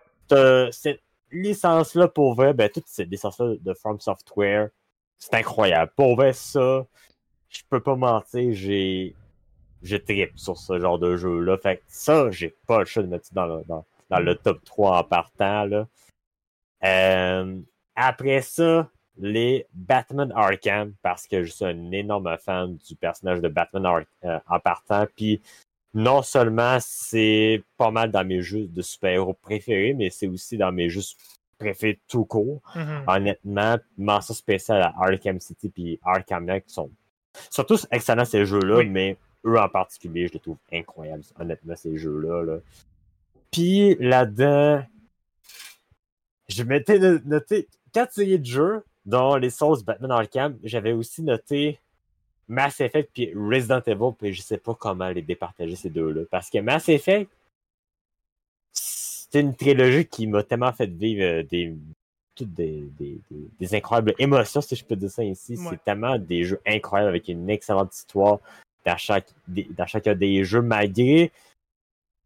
Cette 0.71 1.01
licence-là, 1.31 2.07
pour 2.07 2.35
vrai, 2.35 2.53
ben, 2.53 2.69
toute 2.69 2.87
cette 2.87 3.09
licence-là 3.09 3.55
de 3.59 3.73
From 3.73 3.99
Software, 3.99 4.69
c'est 5.17 5.33
incroyable. 5.35 5.91
Pour 5.95 6.15
vrai, 6.15 6.33
ça, 6.33 6.85
je 7.49 7.61
peux 7.69 7.81
pas 7.81 7.95
mentir, 7.95 8.53
j'ai. 8.53 9.15
Je 9.83 9.97
tripe 9.97 10.37
sur 10.37 10.57
ce 10.57 10.79
genre 10.79 10.97
de 10.97 11.17
jeu-là. 11.17 11.57
Fait 11.57 11.77
que 11.77 11.83
ça, 11.87 12.31
j'ai 12.31 12.55
pas 12.67 12.79
le 12.79 12.85
choix 12.85 13.03
de 13.03 13.07
mettre 13.07 13.25
ça 13.25 13.31
dans 13.35 13.45
le, 13.45 13.63
dans, 13.67 13.85
dans 14.09 14.19
le 14.19 14.35
top 14.35 14.63
3 14.63 14.97
en 14.99 15.03
partant. 15.03 15.65
Là. 15.65 15.87
Euh, 16.83 17.59
après 17.95 18.41
ça, 18.41 18.89
les 19.17 19.67
Batman 19.73 20.31
Arkham, 20.35 20.93
parce 21.01 21.27
que 21.27 21.43
je 21.43 21.51
suis 21.51 21.65
un 21.65 21.91
énorme 21.91 22.35
fan 22.39 22.75
du 22.77 22.95
personnage 22.95 23.41
de 23.41 23.47
Batman 23.47 23.85
Ar- 23.85 24.01
euh, 24.25 24.39
en 24.47 24.59
partant. 24.59 25.05
Puis 25.15 25.41
non 25.93 26.21
seulement 26.23 26.77
c'est 26.79 27.63
pas 27.77 27.91
mal 27.91 28.09
dans 28.11 28.25
mes 28.25 28.41
jeux 28.41 28.65
de 28.67 28.81
super-héros 28.81 29.33
préférés, 29.35 29.93
mais 29.93 30.09
c'est 30.09 30.27
aussi 30.27 30.57
dans 30.57 30.71
mes 30.71 30.89
jeux 30.89 31.01
préférés 31.59 31.99
tout 32.07 32.25
court. 32.25 32.61
Mhm. 32.75 33.03
Honnêtement, 33.07 33.77
mention 33.97 34.33
spéciale 34.33 34.81
à 34.81 34.93
Arkham 34.97 35.39
City 35.39 35.69
puis 35.69 35.99
Arkham 36.03 36.45
Knight 36.45 36.65
qui 36.65 36.73
sont, 36.73 36.89
sont 37.51 37.63
tous 37.63 37.85
excellents 37.91 38.25
ces 38.25 38.45
jeux-là, 38.45 38.77
Oui. 38.77 38.89
mais 38.89 39.17
eux 39.45 39.57
en 39.59 39.69
particulier, 39.69 40.27
je 40.27 40.33
les 40.33 40.39
trouve 40.39 40.57
incroyables, 40.71 41.23
honnêtement, 41.39 41.75
ces 41.75 41.97
jeux-là. 41.97 42.43
Là. 42.43 42.59
Puis 43.51 43.95
là-dedans, 43.95 44.83
je 46.47 46.63
m'étais 46.63 46.99
no- 46.99 47.19
noté 47.25 47.67
quatre 47.91 48.13
séries 48.13 48.39
de 48.39 48.45
jeux, 48.45 48.83
dont 49.05 49.35
les 49.35 49.49
Souls 49.49 49.83
Batman 49.83 50.11
Arkham. 50.11 50.57
J'avais 50.63 50.93
aussi 50.93 51.21
noté 51.23 51.79
Mass 52.47 52.79
Effect 52.81 53.09
puis 53.13 53.33
Resident 53.35 53.81
Evil, 53.85 54.13
puis 54.17 54.33
je 54.33 54.41
sais 54.41 54.57
pas 54.57 54.73
comment 54.75 55.09
les 55.09 55.21
départager 55.21 55.75
ces 55.75 55.89
deux-là. 55.89 56.21
Parce 56.31 56.49
que 56.49 56.59
Mass 56.59 56.87
Effect, 56.89 57.29
c'est 58.71 59.39
une 59.39 59.55
trilogie 59.55 60.05
qui 60.05 60.27
m'a 60.27 60.43
tellement 60.43 60.71
fait 60.73 60.87
vivre 60.87 61.23
euh, 61.23 61.43
des, 61.43 61.75
toutes 62.35 62.53
des, 62.53 62.81
des, 62.97 63.19
des- 63.29 63.49
des 63.59 63.75
incroyables 63.75 64.13
émotions, 64.19 64.61
si 64.61 64.75
je 64.75 64.85
peux 64.85 64.95
dire 64.95 65.09
ça 65.11 65.23
ici. 65.23 65.55
Ouais. 65.57 65.67
C'est 65.71 65.83
tellement 65.83 66.17
des 66.17 66.43
jeux 66.43 66.61
incroyables 66.65 67.09
avec 67.09 67.27
une 67.27 67.49
excellente 67.49 67.93
histoire 67.95 68.39
dans, 68.85 68.97
chaque, 68.97 69.27
des- 69.47 69.67
dans 69.77 69.87
chacun 69.87 70.15
des 70.15 70.43
jeux, 70.43 70.61
malgré, 70.61 71.31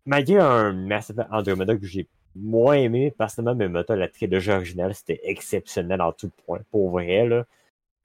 malgré 0.06 0.38
un 0.40 0.74
Mass 0.74 1.10
Effect 1.10 1.28
Andromeda 1.32 1.76
que 1.76 1.86
j'ai 1.86 2.08
moins 2.36 2.76
aimé, 2.76 3.12
personnellement, 3.18 3.56
mais 3.58 3.70
mettons, 3.70 3.96
la 3.96 4.08
trilogie 4.08 4.52
originale, 4.52 4.94
c'était 4.94 5.20
exceptionnel 5.24 6.02
en 6.02 6.12
tout 6.12 6.32
point, 6.46 6.60
pour 6.72 6.92
vrai, 6.92 7.28
là. 7.28 7.46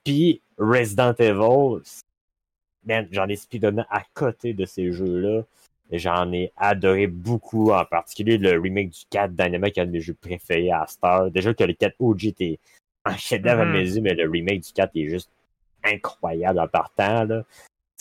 Puis 0.04 0.40
Resident 0.58 1.14
Evil, 1.18 1.82
man, 2.84 3.06
j'en 3.12 3.28
ai 3.28 3.36
speedonné 3.36 3.82
à 3.90 4.02
côté 4.14 4.52
de 4.54 4.64
ces 4.64 4.90
jeux-là. 4.92 5.42
J'en 5.92 6.32
ai 6.32 6.50
adoré 6.56 7.06
beaucoup, 7.06 7.70
en 7.72 7.84
particulier 7.84 8.38
le 8.38 8.58
remake 8.58 8.88
du 8.90 9.00
4 9.10 9.32
Dynamic, 9.34 9.74
qui 9.74 9.80
est 9.80 9.82
un 9.82 9.86
de 9.86 9.90
mes 9.92 10.00
jeux 10.00 10.14
préférés 10.14 10.72
à 10.72 10.86
Star. 10.86 11.30
Déjà 11.30 11.52
que 11.52 11.64
le 11.64 11.74
4 11.74 11.94
OG 12.00 12.24
était 12.28 12.58
un 13.04 13.16
chef-d'œuvre 13.16 13.62
à 13.62 13.64
Mhm. 13.66 13.72
mes 13.72 13.80
yeux, 13.96 14.00
mais 14.00 14.14
le 14.14 14.28
remake 14.28 14.60
du 14.62 14.72
4 14.72 14.90
est 14.96 15.08
juste 15.08 15.30
incroyable 15.84 16.58
en 16.60 16.68
partant. 16.68 17.24
Là. 17.24 17.44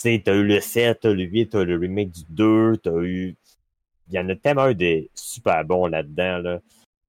Tu 0.02 0.08
sais, 0.16 0.22
t'as 0.24 0.34
eu 0.34 0.42
le 0.44 0.60
7, 0.60 0.98
t'as 1.00 1.12
le 1.12 1.22
8, 1.22 1.50
t'as 1.50 1.62
le 1.62 1.76
remake 1.78 2.10
du 2.10 2.22
2, 2.28 2.76
t'as 2.78 2.90
eu. 3.02 3.36
Il 4.08 4.14
y 4.14 4.18
en 4.18 4.28
a 4.28 4.34
tellement 4.34 4.68
eu 4.68 4.74
des 4.74 5.08
super 5.14 5.64
bons 5.64 5.86
là-dedans. 5.86 6.38
Là. 6.38 6.58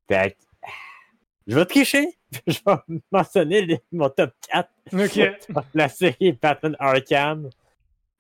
Fait 0.08 0.32
que, 0.38 0.38
je 1.48 1.56
vais 1.56 1.66
tricher. 1.66 2.08
je 2.48 2.60
vais 2.64 3.00
mentionner 3.12 3.66
les- 3.66 3.80
mon 3.92 4.10
top 4.10 4.32
4 4.48 4.70
Ok. 4.94 5.20
la 5.74 5.90
série 5.90 6.34
Batman 6.34 6.76
Arkham. 6.80 7.50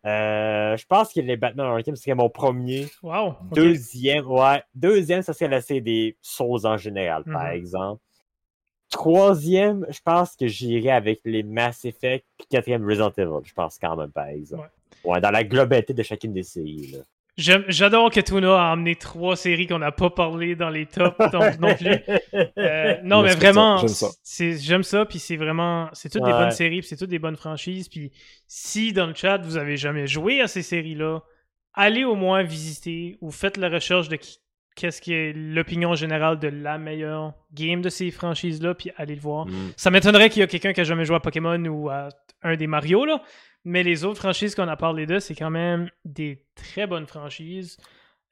Euh, 0.05 0.75
je 0.75 0.85
pense 0.87 1.13
que 1.13 1.19
les 1.21 1.37
Batman 1.37 1.67
Arkham 1.67 1.95
serait 1.95 2.15
mon 2.15 2.29
premier. 2.29 2.87
Wow. 3.03 3.35
Deuxième, 3.53 4.25
ouais. 4.25 4.63
Deuxième, 4.73 5.21
ça 5.21 5.33
serait 5.33 5.49
la 5.49 5.61
série 5.61 5.83
des 5.83 6.17
Souls 6.19 6.65
en 6.65 6.77
général, 6.77 7.23
par 7.25 7.43
Mhm. 7.45 7.51
exemple. 7.53 8.01
Troisième, 8.93 9.85
je 9.89 9.99
pense 10.03 10.35
que 10.35 10.47
j'irais 10.47 10.91
avec 10.91 11.21
les 11.25 11.43
Mass 11.43 11.83
Effect. 11.83 12.25
Puis 12.37 12.47
quatrième, 12.49 12.85
Resident 12.87 13.11
Evil, 13.17 13.43
je 13.43 13.53
pense 13.53 13.77
quand 13.79 13.95
même, 13.95 14.11
par 14.11 14.27
exemple. 14.27 14.69
Ouais, 15.03 15.19
dans 15.19 15.31
la 15.31 15.43
globalité 15.43 15.93
de 15.93 16.03
chacune 16.03 16.31
des 16.31 16.43
séries. 16.43 16.95
J'adore 17.35 18.11
que 18.11 18.19
Tuna 18.19 18.53
a 18.67 18.71
amené 18.73 18.95
trois 18.95 19.35
séries 19.35 19.65
qu'on 19.65 19.79
n'a 19.79 19.91
pas 19.91 20.11
parlé 20.11 20.55
dans 20.55 20.69
les 20.69 20.85
tops 20.85 21.17
non, 21.33 21.39
non 21.59 21.75
plus. 21.75 21.97
Euh, 22.59 22.97
non, 23.03 23.23
mais 23.23 23.33
vraiment, 23.33 23.77
j'aime 23.77 23.87
ça. 23.89 24.07
c'est- 24.21 24.57
j'aime 24.59 24.83
ça, 24.83 25.05
puis 25.05 25.17
c'est 25.17 25.35
vraiment, 25.37 25.89
c'est 25.93 26.09
toutes 26.09 26.23
des 26.23 26.31
bonnes 26.31 26.51
séries, 26.51 26.79
puis 26.81 26.87
c'est 26.87 26.95
toutes 26.97 27.09
des 27.09 27.17
bonnes 27.17 27.35
franchises, 27.35 27.89
puis 27.89 28.11
si 28.47 28.93
dans 28.93 29.07
le 29.07 29.15
chat 29.15 29.39
vous 29.39 29.57
avez 29.57 29.77
jamais 29.77 30.05
joué 30.05 30.41
à 30.41 30.47
ces 30.47 30.61
séries-là, 30.61 31.23
allez 31.73 32.03
au 32.03 32.13
moins 32.15 32.43
visiter 32.43 33.17
ou 33.19 33.31
faites 33.31 33.57
la 33.57 33.69
recherche 33.69 34.09
de 34.09 34.15
qui- 34.17 34.37
qu'est-ce 34.75 35.01
qui 35.01 35.13
est 35.13 35.33
l'opinion 35.33 35.95
générale 35.95 36.39
de 36.39 36.47
la 36.47 36.77
meilleure 36.77 37.33
game 37.53 37.81
de 37.81 37.89
ces 37.89 38.11
franchises-là, 38.11 38.73
puis 38.75 38.91
allez 38.97 39.15
le 39.15 39.21
voir. 39.21 39.45
Mm. 39.47 39.73
Ça 39.77 39.91
m'étonnerait 39.91 40.29
qu'il 40.29 40.41
y 40.41 40.43
ait 40.43 40.47
quelqu'un 40.47 40.73
qui 40.73 40.81
a 40.81 40.83
jamais 40.83 41.05
joué 41.05 41.15
à 41.15 41.19
Pokémon 41.19 41.63
ou 41.65 41.89
à 41.89 42.09
un 42.41 42.55
des 42.55 42.67
Mario, 42.67 43.05
là. 43.05 43.21
Mais 43.65 43.83
les 43.83 44.03
autres 44.03 44.19
franchises 44.19 44.55
qu'on 44.55 44.67
a 44.67 44.75
parlé 44.75 45.05
de, 45.05 45.19
c'est 45.19 45.35
quand 45.35 45.49
même 45.49 45.89
des 46.03 46.43
très 46.55 46.85
bonnes 46.87 47.07
franchises. 47.07 47.77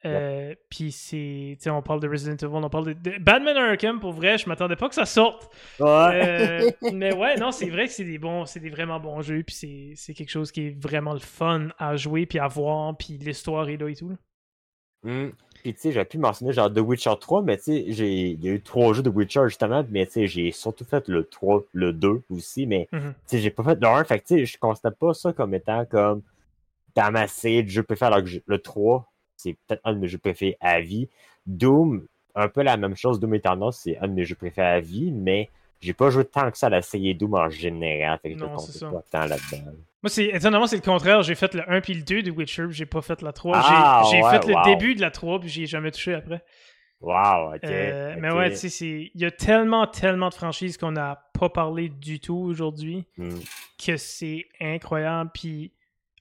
Euh, 0.03 0.55
Puis 0.69 0.91
c'est. 0.91 1.53
Tu 1.57 1.63
sais, 1.63 1.69
on 1.69 1.84
parle 1.84 1.99
de 1.99 2.09
Resident 2.09 2.35
Evil, 2.35 2.55
on 2.65 2.69
parle 2.72 2.85
de, 2.88 2.93
de 3.11 3.18
Batman 3.19 3.55
Arkham, 3.55 3.99
pour 3.99 4.13
vrai, 4.13 4.38
je 4.39 4.49
m'attendais 4.49 4.76
pas 4.76 4.89
que 4.89 4.95
ça 4.95 5.05
sorte. 5.05 5.53
Ouais. 5.80 5.88
Euh, 5.88 6.72
mais 6.93 7.13
ouais, 7.15 7.35
non, 7.38 7.51
c'est 7.51 7.69
vrai 7.69 7.85
que 7.85 7.93
c'est 7.93 8.03
des 8.03 8.18
bons, 8.18 8.45
c'est 8.47 8.59
des 8.59 8.72
vraiment 8.72 8.99
bons 8.99 9.22
jeux, 9.22 9.43
puis 9.43 9.55
c'est- 9.55 9.93
c'est 9.95 10.15
quelque 10.15 10.31
chose 10.31 10.51
qui 10.51 10.68
est 10.68 10.81
vraiment 10.81 11.13
le 11.13 11.19
fun 11.19 11.68
à 11.77 11.95
jouer, 11.97 12.26
puis 12.26 12.39
à 12.39 12.47
voir, 12.47 12.97
puis 12.97 13.19
l'histoire 13.19 13.69
est 13.69 13.77
là 13.77 13.88
et 13.89 13.95
tout. 13.95 14.09
là. 14.09 14.15
Mm. 15.03 15.31
Puis 15.61 15.73
tu 15.73 15.79
sais, 15.81 15.91
j'aurais 15.91 16.05
pu 16.05 16.17
mentionner 16.17 16.53
genre 16.53 16.71
The 16.73 16.79
Witcher 16.79 17.13
3, 17.19 17.41
mais 17.43 17.57
tu 17.57 17.63
sais, 17.63 17.75
il 17.81 18.43
y 18.43 18.49
a 18.49 18.53
eu 18.53 18.61
trois 18.61 18.93
jeux 18.93 19.03
de 19.03 19.09
Witcher 19.09 19.41
justement, 19.47 19.85
mais 19.89 20.05
tu 20.07 20.13
sais, 20.13 20.27
j'ai 20.27 20.51
surtout 20.51 20.85
fait 20.85 21.07
le 21.07 21.23
3, 21.25 21.63
le 21.73 21.93
2 21.93 22.21
aussi, 22.29 22.65
mais 22.65 22.88
Mhm. 22.91 23.13
tu 23.13 23.15
sais, 23.27 23.39
j'ai 23.39 23.51
pas 23.51 23.63
fait 23.63 23.79
le 23.79 23.88
1, 23.88 24.03
fait 24.03 24.19
que 24.19 24.25
tu 24.27 24.38
sais, 24.39 24.45
je 24.45 24.57
constate 24.57 24.95
pas 24.97 25.13
ça 25.13 25.33
comme 25.33 25.53
étant 25.53 25.85
comme 25.85 26.21
dans 26.95 27.11
ma 27.11 27.27
série 27.27 27.63
de 27.63 27.69
jeux 27.69 27.83
préférés, 27.83 28.13
alors 28.13 28.25
que 28.25 28.31
le 28.45 28.57
3, 28.59 29.05
c'est 29.38 29.53
peut-être 29.67 29.81
un 29.85 29.93
de 29.93 29.99
mes 29.99 30.07
jeux 30.07 30.17
préférés 30.17 30.57
à 30.59 30.81
vie. 30.81 31.07
Doom, 31.45 32.05
un 32.35 32.47
peu 32.47 32.63
la 32.63 32.77
même 32.77 32.95
chose, 32.95 33.19
Doom 33.19 33.35
Eternal, 33.35 33.71
c'est 33.73 33.97
un 33.99 34.07
de 34.07 34.13
mes 34.13 34.25
jeux 34.25 34.35
préférés 34.35 34.67
à 34.67 34.79
vie, 34.79 35.11
mais 35.11 35.49
j'ai 35.79 35.93
pas 35.93 36.09
joué 36.09 36.25
tant 36.25 36.49
que 36.51 36.57
ça 36.57 36.67
à 36.67 36.69
la 36.69 36.81
série 36.81 37.15
Doom 37.15 37.33
en 37.35 37.49
général, 37.49 38.19
fait 38.21 38.33
que 38.33 38.39
je 38.39 38.43
ne 38.45 38.91
pas 38.91 39.03
tant 39.09 39.25
là-dedans. 39.25 39.71
Moi, 40.03 40.10
c'est 40.10 40.26
étonnamment, 40.26 40.65
c'est 40.68 40.78
le 40.78 40.82
contraire. 40.82 41.22
J'ai 41.23 41.36
fait 41.36 41.53
le 41.53 41.69
1 41.72 41.80
puis 41.82 41.94
le 41.94 42.02
2 42.03 42.23
de 42.23 42.32
Witcher, 42.32 42.65
puis 42.68 42.76
j'ai 42.76 42.86
pas 42.88 43.02
fait 43.02 43.22
la 43.22 43.32
3. 43.34 43.60
J'ai- 43.61 43.68
Ah, 43.69 44.03
j'ai 44.11 44.22
ouais, 44.23 44.30
fait 44.32 44.48
le 44.48 44.64
début 44.65 44.95
de 44.95 45.02
la 45.02 45.11
3, 45.11 45.40
puis 45.40 45.48
j'y 45.49 45.64
ai 45.64 45.68
jamais 45.68 45.91
touché 45.91 46.14
après. 46.15 46.44
Wow, 47.02 47.56
ok. 47.56 47.64
Euh, 47.64 48.15
Mais 48.19 48.32
ouais, 48.32 48.49
tu 48.52 48.57
sais, 48.57 48.69
c'est- 48.69 49.11
il 49.14 49.22
y 49.22 49.26
a 49.26 49.32
tellement, 49.32 49.88
tellement 49.88 50.30
de 50.30 50.34
franchises 50.36 50.78
qu'on 50.78 50.91
n'a 50.91 51.30
pas 51.40 51.49
parlé 51.49 51.90
du 51.90 52.19
tout 52.19 52.36
aujourd'hui 52.38 53.06
Mm. 53.18 53.30
que 53.84 53.98
c'est 53.98 54.45
incroyable. 54.60 55.32
Puis 55.34 55.72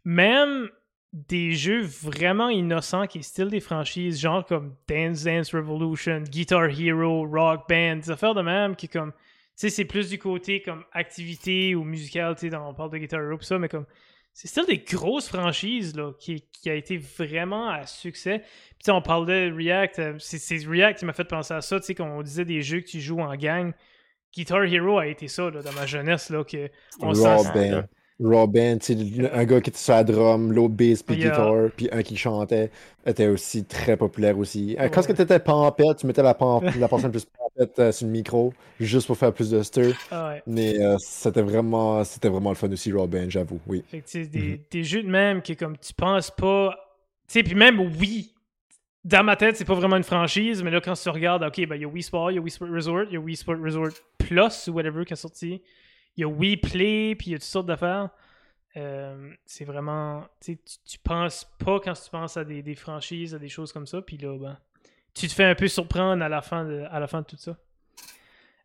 même 0.05 0.69
des 1.13 1.53
jeux 1.53 1.83
vraiment 1.83 2.49
innocents 2.49 3.07
qui 3.07 3.23
style 3.23 3.49
des 3.49 3.61
franchises, 3.61 4.21
genre 4.21 4.45
comme 4.47 4.75
Dance 4.89 5.25
Dance 5.25 5.55
Revolution, 5.55 6.21
Guitar 6.23 6.67
Hero, 6.67 7.27
Rock 7.27 7.69
Band, 7.69 7.97
des 7.97 8.11
affaires 8.11 8.35
de 8.35 8.43
même 8.43 8.77
qui 8.77 8.89
comme. 8.89 9.13
Sais, 9.61 9.69
c'est 9.69 9.85
plus 9.85 10.09
du 10.09 10.19
côté 10.19 10.63
comme 10.63 10.85
activité 10.91 11.75
ou 11.75 11.85
musical, 11.85 12.35
tu 12.35 12.49
sais, 12.49 12.57
on 12.57 12.73
parle 12.73 12.93
de 12.93 12.97
Guitar 12.97 13.21
Hero 13.21 13.39
ça, 13.43 13.59
mais 13.59 13.69
comme. 13.69 13.85
C'est 14.33 14.49
still 14.49 14.65
des 14.65 14.79
grosses 14.79 15.29
franchises, 15.29 15.95
là, 15.95 16.13
qui, 16.19 16.47
qui 16.51 16.71
a 16.71 16.75
été 16.75 16.97
vraiment 16.97 17.69
à 17.69 17.85
succès. 17.85 18.43
Puis, 18.83 18.91
on 18.91 19.03
parlait 19.03 19.51
de 19.51 19.55
React, 19.55 19.99
euh, 19.99 20.15
c'est 20.19 20.39
c'est 20.39 20.67
React 20.67 21.01
qui 21.01 21.05
m'a 21.05 21.13
fait 21.13 21.25
penser 21.25 21.53
à 21.53 21.61
ça, 21.61 21.79
tu 21.79 21.85
sais, 21.85 21.95
quand 21.95 22.07
on 22.07 22.23
disait 22.23 22.47
des 22.47 22.63
jeux 22.63 22.81
que 22.81 22.87
tu 22.87 23.01
joues 23.01 23.21
en 23.21 23.37
gang. 23.37 23.75
Guitar 24.33 24.65
Hero 24.65 24.99
a 24.99 25.09
été 25.09 25.29
ça, 25.29 25.51
là, 25.51 25.61
dans 25.61 25.73
ma 25.73 25.85
jeunesse, 25.85 26.31
là, 26.31 26.43
que 26.43 26.71
on 27.01 27.13
Raw 28.23 28.47
Band. 28.47 28.79
Un 29.33 29.45
gars 29.45 29.61
qui 29.61 29.71
était 29.71 29.79
sur 29.79 29.95
la 29.95 30.05
drum, 30.05 30.53
l'autre 30.53 30.75
bass 30.75 31.03
puis 31.03 31.17
Yeah. 31.17 31.31
guitare, 31.31 31.71
puis 31.77 31.89
un 31.91 32.03
qui 32.03 32.17
chantait, 32.17 32.71
était 33.07 33.27
aussi 33.29 33.65
très 33.65 33.97
populaire 33.97 34.39
aussi. 34.39 34.77
Euh, 34.79 34.89
Quand 34.89 35.07
Ouais. 35.09 35.15
tu 35.15 35.23
étais 35.23 35.39
pampette, 35.39 35.97
tu 35.99 36.07
mettais 36.07 36.23
la, 36.23 36.35
pamp- 36.35 36.61
la 36.79 36.89
personne 36.89 37.11
plus 37.11 37.25
pampette 37.25 37.79
euh, 37.79 37.93
sur 37.93 38.07
le 38.07 38.13
micro, 38.13 38.53
juste 38.79 39.07
pour 39.07 39.17
faire 39.17 39.33
plus 39.33 39.51
de 39.51 39.63
stir. 39.63 39.97
Ah 40.11 40.29
ouais. 40.31 40.43
Mais 40.47 40.79
euh, 40.81 40.97
c'était 40.99 41.43
vraiment 41.43 42.05
c'était 42.05 42.29
vraiment 42.29 42.51
le 42.51 42.57
fun 42.57 42.71
aussi, 42.71 42.93
Robin, 42.93 43.27
j'avoue, 43.29 43.61
oui. 43.67 43.83
Fait 43.89 44.01
que, 44.01 44.05
tu 44.07 44.23
sais, 44.23 44.27
des, 44.29 44.61
des 44.71 44.85
jeux 44.85 45.03
de 45.03 45.09
même 45.11 45.41
que 45.43 45.53
comme 45.55 45.77
tu 45.79 45.95
penses 45.95 46.31
pas. 46.31 46.77
Tu 47.27 47.35
sais, 47.35 47.43
puis 47.43 47.55
même 47.55 47.81
oui, 48.01 48.35
dans 49.05 49.25
ma 49.25 49.35
tête, 49.37 49.57
c'est 49.57 49.65
pas 49.65 49.75
vraiment 49.75 49.97
une 49.97 50.03
franchise, 50.03 50.63
mais 50.63 50.71
là, 50.71 50.81
quand 50.83 50.93
tu 50.95 51.09
regardes, 51.09 51.43
ok, 51.43 51.67
ben 51.67 51.77
il 51.77 51.83
y 51.83 51.85
a 51.85 51.89
Wii 51.89 52.03
Sport, 52.03 52.33
il 52.33 52.35
y 52.35 52.39
a 52.39 52.43
Wii 52.43 52.51
Sport 52.51 52.69
Resort, 52.71 53.05
il 53.09 53.15
y 53.15 53.17
a 53.17 53.21
Wii 53.21 53.37
Sport 53.37 53.57
Resort 53.63 53.93
Plus 54.19 54.69
ou 54.69 54.73
whatever 54.75 55.05
qui 55.07 55.13
est 55.15 55.17
sorti. 55.17 55.63
Y 56.21 56.25
a 56.25 56.29
Wii 56.29 56.57
Play, 56.57 57.15
puis 57.17 57.29
il 57.29 57.33
y 57.33 57.35
a 57.35 57.39
toutes 57.39 57.45
sortes 57.45 57.67
d'affaires. 57.67 58.11
Euh, 58.77 59.33
c'est 59.47 59.65
vraiment. 59.65 60.25
Tu, 60.41 60.59
tu 60.59 60.99
penses 60.99 61.45
pas 61.65 61.81
quand 61.81 61.93
tu 61.93 62.11
penses 62.11 62.37
à 62.37 62.45
des, 62.45 62.63
des 62.63 62.75
franchises, 62.75 63.35
à 63.35 63.39
des 63.39 63.49
choses 63.49 63.73
comme 63.73 63.87
ça, 63.87 64.01
puis 64.01 64.17
là, 64.17 64.37
ben, 64.39 64.59
tu 65.15 65.27
te 65.27 65.33
fais 65.33 65.45
un 65.45 65.55
peu 65.55 65.69
surprendre 65.69 66.23
à 66.23 66.29
la 66.29 66.41
fin 66.41 66.65
de, 66.65 66.85
à 66.91 67.01
la 67.01 67.07
fin 67.07 67.23
de 67.23 67.27
tout 67.27 67.37
ça. 67.37 67.57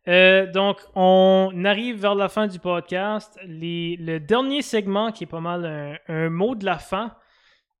Euh, 0.08 0.50
donc, 0.52 0.80
on 0.94 1.64
arrive 1.64 2.00
vers 2.00 2.14
la 2.14 2.28
fin 2.28 2.46
du 2.46 2.60
podcast. 2.60 3.38
Le 3.44 4.18
dernier 4.18 4.62
segment 4.62 5.10
qui 5.10 5.24
est 5.24 5.28
pas 5.28 5.40
mal 5.40 6.00
un, 6.06 6.30
mot 6.30 6.54
de 6.54 6.64
la 6.64 6.78
fin, 6.78 7.16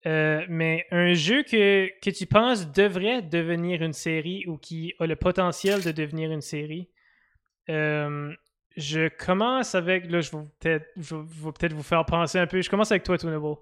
euh, 0.06 0.44
mais 0.48 0.86
un 0.90 1.14
jeu 1.14 1.44
que, 1.44 1.88
que 2.00 2.10
tu 2.10 2.26
penses 2.26 2.72
devrait 2.72 3.22
devenir 3.22 3.82
une 3.82 3.92
série 3.92 4.44
ou 4.48 4.56
qui 4.56 4.94
a 4.98 5.06
le 5.06 5.14
potentiel 5.14 5.82
de 5.84 5.92
devenir 5.92 6.32
une 6.32 6.40
série. 6.40 6.90
Je 8.76 9.08
commence 9.08 9.74
avec. 9.74 10.10
Là, 10.10 10.20
je 10.20 10.30
vais 10.30 10.42
peut-être 10.60 10.86
je 10.96 11.14
vais- 11.14 11.22
je 11.44 11.50
peut-être 11.50 11.72
vous 11.72 11.82
faire 11.82 12.04
penser 12.04 12.38
un 12.38 12.46
peu. 12.46 12.60
Je 12.60 12.68
commence 12.70 12.90
avec 12.90 13.02
toi, 13.04 13.16
Toonable. 13.18 13.56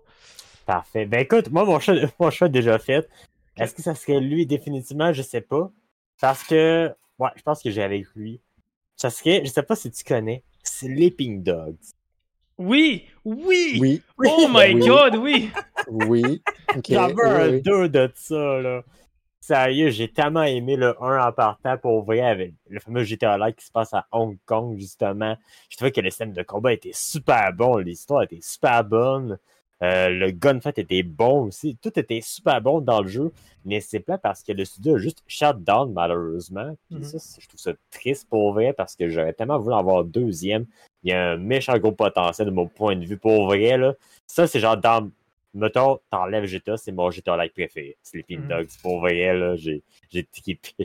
Parfait. 0.66 1.06
Ben 1.06 1.20
écoute, 1.20 1.50
moi, 1.50 1.64
mon 1.64 1.78
choix, 1.80 1.94
mon 2.18 2.30
choix 2.30 2.46
est 2.48 2.50
déjà 2.50 2.78
fait. 2.78 3.08
Est-ce 3.56 3.74
que 3.74 3.82
ça 3.82 3.94
serait 3.94 4.20
lui 4.20 4.46
définitivement? 4.46 5.12
Je 5.12 5.22
sais 5.22 5.40
pas. 5.40 5.70
Parce 6.20 6.42
que, 6.44 6.90
ouais, 7.18 7.28
je 7.36 7.42
pense 7.42 7.62
que 7.62 7.70
j'ai 7.70 7.82
avec 7.82 8.06
lui. 8.16 8.40
Ça 8.96 9.10
serait, 9.10 9.42
je 9.44 9.50
sais 9.50 9.62
pas 9.62 9.76
si 9.76 9.90
tu 9.90 10.04
connais, 10.04 10.42
Sleeping 10.62 11.42
Dogs. 11.42 11.76
Oui! 12.56 13.06
Oui! 13.24 13.74
Oui, 13.78 14.02
Oh 14.30 14.46
my 14.48 14.74
Oui. 14.74 14.86
god, 14.86 15.16
oui! 15.16 15.50
oui. 15.88 16.42
Ok, 16.76 16.84
J'avais 16.88 17.12
oui, 17.14 17.20
un 17.24 17.50
oui. 17.50 17.62
2 17.62 17.88
de 17.88 18.10
ça, 18.16 18.60
là. 18.60 18.82
Sérieux, 19.46 19.90
j'ai 19.90 20.08
tellement 20.08 20.42
aimé 20.44 20.74
le 20.74 20.94
1 21.02 21.28
en 21.28 21.30
partant 21.32 21.76
pour 21.76 22.02
vrai 22.02 22.20
avec 22.22 22.54
le 22.70 22.80
fameux 22.80 23.04
GTA 23.04 23.36
Live 23.36 23.54
qui 23.56 23.66
se 23.66 23.70
passe 23.70 23.92
à 23.92 24.06
Hong 24.10 24.38
Kong, 24.46 24.78
justement. 24.78 25.36
Je 25.68 25.76
trouvais 25.76 25.92
que 25.92 26.00
le 26.00 26.08
système 26.08 26.32
de 26.32 26.42
combat 26.42 26.72
était 26.72 26.92
super 26.94 27.52
bon, 27.52 27.76
l'histoire 27.76 28.22
était 28.22 28.40
super 28.40 28.82
bonne. 28.84 29.36
Euh, 29.82 30.08
le 30.08 30.30
gunfight 30.30 30.78
était 30.78 31.02
bon 31.02 31.48
aussi. 31.48 31.76
Tout 31.82 31.98
était 31.98 32.22
super 32.22 32.62
bon 32.62 32.80
dans 32.80 33.02
le 33.02 33.08
jeu. 33.08 33.32
Mais 33.66 33.80
c'est 33.80 34.00
plat 34.00 34.16
parce 34.16 34.42
que 34.42 34.52
le 34.52 34.64
studio 34.64 34.94
a 34.94 34.98
juste 34.98 35.22
shut 35.26 35.62
down, 35.62 35.92
malheureusement. 35.92 36.74
Puis 36.88 37.00
Mhm. 37.00 37.04
ça, 37.04 37.18
je 37.38 37.46
trouve 37.46 37.60
ça 37.60 37.72
triste 37.90 38.26
pour 38.30 38.54
vrai 38.54 38.72
parce 38.72 38.96
que 38.96 39.10
j'aurais 39.10 39.34
tellement 39.34 39.58
voulu 39.58 39.74
en 39.74 39.80
avoir 39.80 40.04
deuxième. 40.04 40.64
Il 41.02 41.10
y 41.10 41.12
a 41.12 41.32
un 41.32 41.36
méchant 41.36 41.76
gros 41.78 41.92
potentiel 41.92 42.46
de 42.46 42.52
mon 42.52 42.66
point 42.66 42.96
de 42.96 43.04
vue 43.04 43.18
pour 43.18 43.44
vrai. 43.44 43.76
Là. 43.76 43.92
Ça, 44.26 44.46
c'est 44.46 44.60
genre 44.60 44.78
dans. 44.78 45.10
Mettons, 45.54 45.98
t'enlèves 46.10 46.44
GTA, 46.46 46.76
c'est 46.76 46.92
mon 46.92 47.10
GTA 47.10 47.36
like 47.36 47.54
préféré. 47.54 47.96
Sleeping 48.02 48.40
Mhm. 48.42 48.48
Dogs. 48.48 48.68
Pour 48.82 49.00
vrai, 49.00 49.32
là, 49.36 49.54
j'ai 49.56 49.82
j'ai 50.10 50.26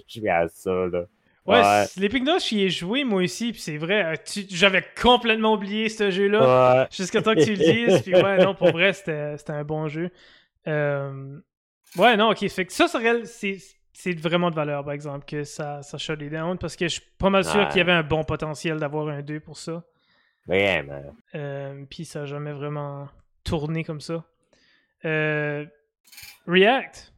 joué 0.08 0.30
à 0.30 0.48
ça. 0.48 0.72
Là. 0.72 1.06
Ouais, 1.46 1.62
Ouais. 1.62 1.86
Sleeping 1.88 2.24
Dogs, 2.26 2.42
j'y 2.42 2.64
ai 2.64 2.70
joué 2.70 3.04
moi 3.04 3.24
aussi, 3.24 3.52
puis 3.52 3.62
c'est 3.62 3.78
vrai, 3.78 4.06
euh, 4.06 4.16
tu- 4.24 4.46
j'avais 4.50 4.84
complètement 5.02 5.54
oublié 5.54 5.90
ce 5.90 6.12
jeu-là. 6.12 6.82
Ouais. 6.84 6.88
Jusqu'à 6.92 7.22
temps 7.24 7.34
que 7.34 7.44
tu 7.44 7.56
le 7.56 7.58
dises, 7.58 8.02
puis 8.04 8.14
ouais, 8.14 8.38
non, 8.38 8.54
pour 8.54 8.72
vrai, 8.72 8.94
c'était 8.94 9.38
c'était 9.38 9.54
un 9.54 9.64
bon 9.64 9.88
jeu. 9.88 10.10
Euh, 10.68 11.40
Ouais, 11.98 12.16
non, 12.18 12.30
ok, 12.30 12.48
fait 12.50 12.66
que 12.68 12.72
ça, 12.74 12.86
c'est 13.26 13.58
c'est 13.94 14.14
vraiment 14.18 14.52
de 14.52 14.56
valeur, 14.56 14.84
par 14.86 14.94
exemple, 14.94 15.26
que 15.26 15.44
ça, 15.44 15.82
ça 15.82 15.98
shut 15.98 16.22
it 16.22 16.30
down, 16.32 16.58
parce 16.60 16.76
que 16.76 16.86
je 16.88 16.94
suis 16.94 17.02
pas 17.18 17.30
mal 17.32 17.44
sûr 17.44 17.62
Ouais. 17.62 17.68
qu'il 17.70 17.78
y 17.80 17.82
avait 17.82 17.92
un 17.92 18.04
bon 18.04 18.24
potentiel 18.24 18.78
d'avoir 18.78 19.08
un 19.10 19.22
2 19.24 19.40
pour 19.40 19.58
ça. 19.58 19.84
Vraiment. 20.48 21.02
Euh, 21.36 21.84
puis 21.90 22.06
ça 22.06 22.20
n'a 22.22 22.26
jamais 22.28 22.52
vraiment 22.54 23.10
tourné 23.44 23.84
comme 23.84 24.00
ça. 24.02 24.24
Euh, 25.06 25.66
React. 26.48 27.14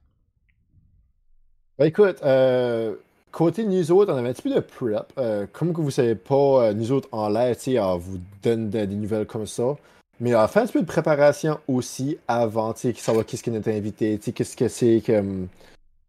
Ben 1.80 1.86
écoute, 1.86 2.18
euh, 2.24 2.96
côté 3.32 3.64
nous 3.64 3.92
autres, 3.92 4.14
on 4.14 4.18
avait 4.18 4.30
un 4.30 4.34
petit 4.34 4.44
peu 4.44 4.54
de 4.54 4.60
prep. 4.60 5.12
Euh, 5.18 5.48
comme 5.52 5.74
que 5.74 5.82
vous 5.82 5.92
savez 5.92 6.16
pas, 6.16 6.36
euh, 6.66 6.74
nous 6.74 6.92
autres 6.92 7.08
en 7.12 7.30
l'air, 7.30 7.56
on 7.78 7.98
vous 7.98 8.20
donne 8.44 8.70
de- 8.70 8.86
des 8.86 8.96
nouvelles 8.96 9.26
comme 9.26 9.48
ça. 9.48 9.76
Mais 10.20 10.36
on 10.36 10.40
a 10.40 10.48
fait 10.48 10.60
un 10.60 10.64
petit 10.66 10.74
peu 10.74 10.82
de 10.82 10.86
préparation 10.86 11.60
aussi 11.68 12.20
avant, 12.28 12.74
tu 12.74 12.82
sais, 12.82 12.94
savoir 12.94 13.26
qu'est-ce 13.26 13.42
qui 13.42 13.50
est 13.50 13.54
notre 13.54 13.70
invité, 13.70 14.16
tu 14.20 14.26
sais, 14.26 14.32
qu'est-ce 14.32 14.56
que 14.56 14.68
c'est 14.68 15.02
comme. 15.04 15.48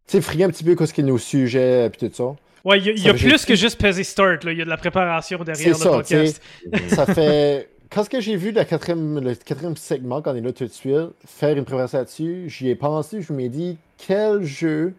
Tu 0.05 0.21
sais, 0.21 0.43
un 0.43 0.49
petit 0.49 0.63
peu 0.63 0.75
qu'est-ce 0.75 0.93
qui 0.93 1.01
est 1.01 1.05
nos 1.05 1.17
sujets, 1.17 1.89
puis 1.89 2.07
tout 2.07 2.13
ça. 2.13 2.35
Ouais, 2.63 2.77
il 2.79 2.85
y 2.99 3.09
a, 3.09 3.13
y 3.13 3.17
plus 3.17 3.45
que 3.45 3.55
juste 3.55 3.81
peser 3.81 4.03
start, 4.03 4.43
là. 4.43 4.51
Il 4.51 4.59
y 4.59 4.61
a 4.61 4.65
de 4.65 4.69
la 4.69 4.77
préparation 4.77 5.43
derrière 5.43 5.69
le 5.69 5.73
ça, 5.73 5.89
podcast. 5.89 6.41
Ça 6.89 7.05
fait. 7.07 7.69
Quand 7.93 8.03
ce 8.03 8.09
que 8.09 8.19
j'ai 8.19 8.35
vu 8.35 8.51
le 8.51 8.63
quatrième, 8.63 9.19
le 9.19 9.35
quatrième 9.35 9.77
segment, 9.77 10.21
quand 10.21 10.31
on 10.31 10.35
est 10.35 10.41
là 10.41 10.51
tout 10.51 10.65
de 10.65 10.69
suite, 10.71 11.09
faire 11.25 11.55
une 11.55 11.63
préparation 11.63 11.99
là-dessus, 11.99 12.45
j'y 12.49 12.69
ai 12.69 12.75
pensé, 12.75 13.21
je 13.21 13.31
me 13.33 13.47
dis 13.47 13.77
quel 13.97 14.43
jeu? 14.43 14.95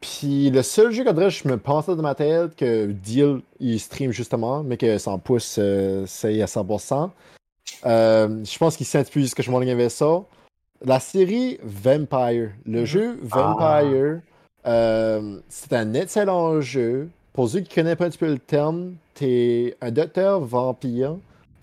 Puis 0.00 0.50
le 0.50 0.62
seul 0.62 0.92
jeu 0.92 1.04
qu'André, 1.04 1.28
je 1.28 1.46
me 1.46 1.58
pensais 1.58 1.94
dans 1.94 2.02
ma 2.02 2.14
tête 2.14 2.56
que 2.56 2.86
Deal, 2.86 3.40
il 3.60 3.78
stream 3.78 4.12
justement, 4.12 4.62
mais 4.62 4.78
que 4.78 4.96
sans 4.96 5.18
pouce, 5.18 5.56
euh, 5.58 6.04
c'est 6.06 6.40
à 6.40 6.46
100%. 6.46 7.10
Euh, 7.84 8.44
je 8.44 8.58
pense 8.58 8.76
qu'il 8.76 8.86
s'intitule 8.86 9.28
ce 9.28 9.34
que 9.34 9.42
je 9.42 9.50
m'en 9.50 9.58
avait 9.58 9.88
ça. 9.90 10.22
La 10.82 11.00
série 11.00 11.58
Vampire. 11.62 12.50
Le 12.64 12.80
Mhm. 12.80 12.84
jeu 12.86 13.18
Vampire, 13.22 14.20
euh, 14.66 15.38
c'est 15.48 15.72
un 15.74 15.92
excellent 15.92 16.60
jeu. 16.62 17.08
Pour 17.34 17.50
ceux 17.50 17.60
qui 17.60 17.74
connaissent 17.74 17.96
pas 17.96 18.06
un 18.06 18.10
petit 18.10 18.18
peu 18.18 18.28
le 18.28 18.38
terme, 18.38 18.94
t'es 19.14 19.76
un 19.82 19.90
docteur 19.90 20.40
vampire, 20.40 21.16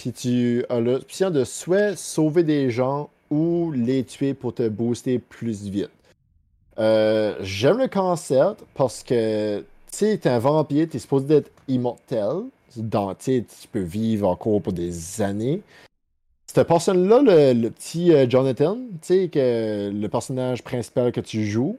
puis 0.04 0.12
tu 0.12 0.66
as 0.68 0.82
l'option 0.82 1.30
de 1.30 1.46
soit 1.46 1.96
sauver 1.96 2.44
des 2.44 2.70
gens 2.72 3.10
ou 3.30 3.72
les 3.72 4.04
tuer 4.04 4.34
pour 4.34 4.54
te 4.54 4.68
booster 4.68 5.18
plus 5.18 5.64
vite. 5.70 5.90
Euh, 6.78 7.38
J'aime 7.40 7.78
le 7.78 7.88
concept 7.88 8.66
parce 8.74 9.02
que 9.02 9.60
tu 9.60 9.66
sais, 9.92 10.18
t'es 10.18 10.28
un 10.28 10.40
vampire, 10.40 10.90
t'es 10.90 11.00
supposé 11.00 11.26
d'être 11.26 11.52
immortel. 11.70 12.44
Dans, 12.76 13.16
tu 13.16 13.46
peux 13.72 13.80
vivre 13.80 14.28
encore 14.28 14.62
pour 14.62 14.74
des 14.74 15.22
années. 15.22 15.62
Cette 16.48 16.68
personne-là, 16.68 17.22
le, 17.22 17.54
le 17.62 17.70
petit 17.70 18.12
euh, 18.12 18.30
Jonathan, 18.30 18.78
tu 19.02 19.30
le 19.34 20.08
personnage 20.08 20.64
principal 20.64 21.14
que 21.14 21.22
tu 21.22 21.46
joues, 21.46 21.78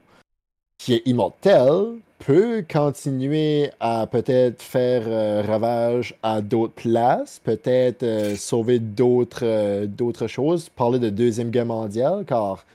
qui 0.77 0.93
est 0.93 1.01
immortel, 1.05 1.97
peut 2.19 2.63
continuer 2.71 3.69
à 3.79 4.07
peut-être 4.07 4.61
faire 4.61 5.03
euh, 5.05 5.43
ravage 5.45 6.15
à 6.23 6.41
d'autres 6.41 6.73
places, 6.73 7.39
peut-être 7.43 8.03
euh, 8.03 8.35
sauver 8.35 8.79
d'autres 8.79 9.43
euh, 9.43 9.85
d'autres 9.85 10.27
choses, 10.27 10.69
parler 10.69 10.99
de 10.99 11.09
Deuxième 11.09 11.51
Guerre 11.51 11.65
mondiale, 11.65 12.25
car 12.25 12.65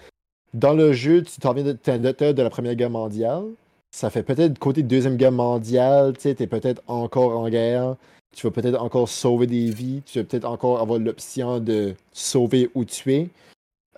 dans 0.54 0.74
le 0.74 0.92
jeu, 0.92 1.22
tu 1.22 1.40
t'en 1.40 1.52
viens 1.52 1.64
docteur 1.64 2.34
de 2.34 2.42
la 2.42 2.50
Première 2.50 2.74
Guerre 2.74 2.90
mondiale. 2.90 3.44
Ça 3.92 4.10
fait 4.10 4.22
peut-être 4.22 4.58
côté 4.58 4.82
Deuxième 4.82 5.16
Guerre 5.16 5.32
mondiale, 5.32 6.14
tu 6.16 6.34
t'es 6.34 6.46
peut-être 6.46 6.82
encore 6.86 7.36
en 7.36 7.48
guerre, 7.48 7.96
tu 8.36 8.46
vas 8.46 8.52
peut-être 8.52 8.80
encore 8.80 9.08
sauver 9.08 9.46
des 9.46 9.70
vies, 9.70 10.02
tu 10.06 10.18
vas 10.18 10.24
peut-être 10.24 10.44
encore 10.44 10.80
avoir 10.80 10.98
l'option 10.98 11.58
de 11.58 11.94
sauver 12.12 12.70
ou 12.74 12.84
tuer. 12.84 13.30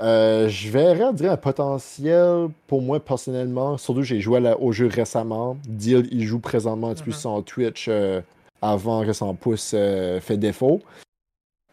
Euh, 0.00 0.48
je 0.48 0.70
verrais, 0.70 1.04
on 1.04 1.12
dirait, 1.12 1.28
un 1.28 1.36
potentiel 1.36 2.48
pour 2.66 2.80
moi 2.82 2.98
personnellement. 2.98 3.76
Surtout, 3.78 4.02
j'ai 4.02 4.20
joué 4.20 4.40
la- 4.40 4.58
au 4.58 4.72
jeu 4.72 4.86
récemment. 4.88 5.56
Deal, 5.68 6.08
il 6.10 6.24
joue 6.24 6.38
présentement 6.38 6.88
un 6.88 6.94
petit 6.94 7.04
peu 7.04 7.10
Mhm. 7.10 7.16
sur 7.16 7.44
Twitch 7.44 7.86
euh, 7.88 8.20
avant 8.62 9.04
que 9.04 9.12
son 9.12 9.34
pouce 9.34 9.72
euh, 9.74 10.18
fait 10.20 10.36
défaut. 10.38 10.80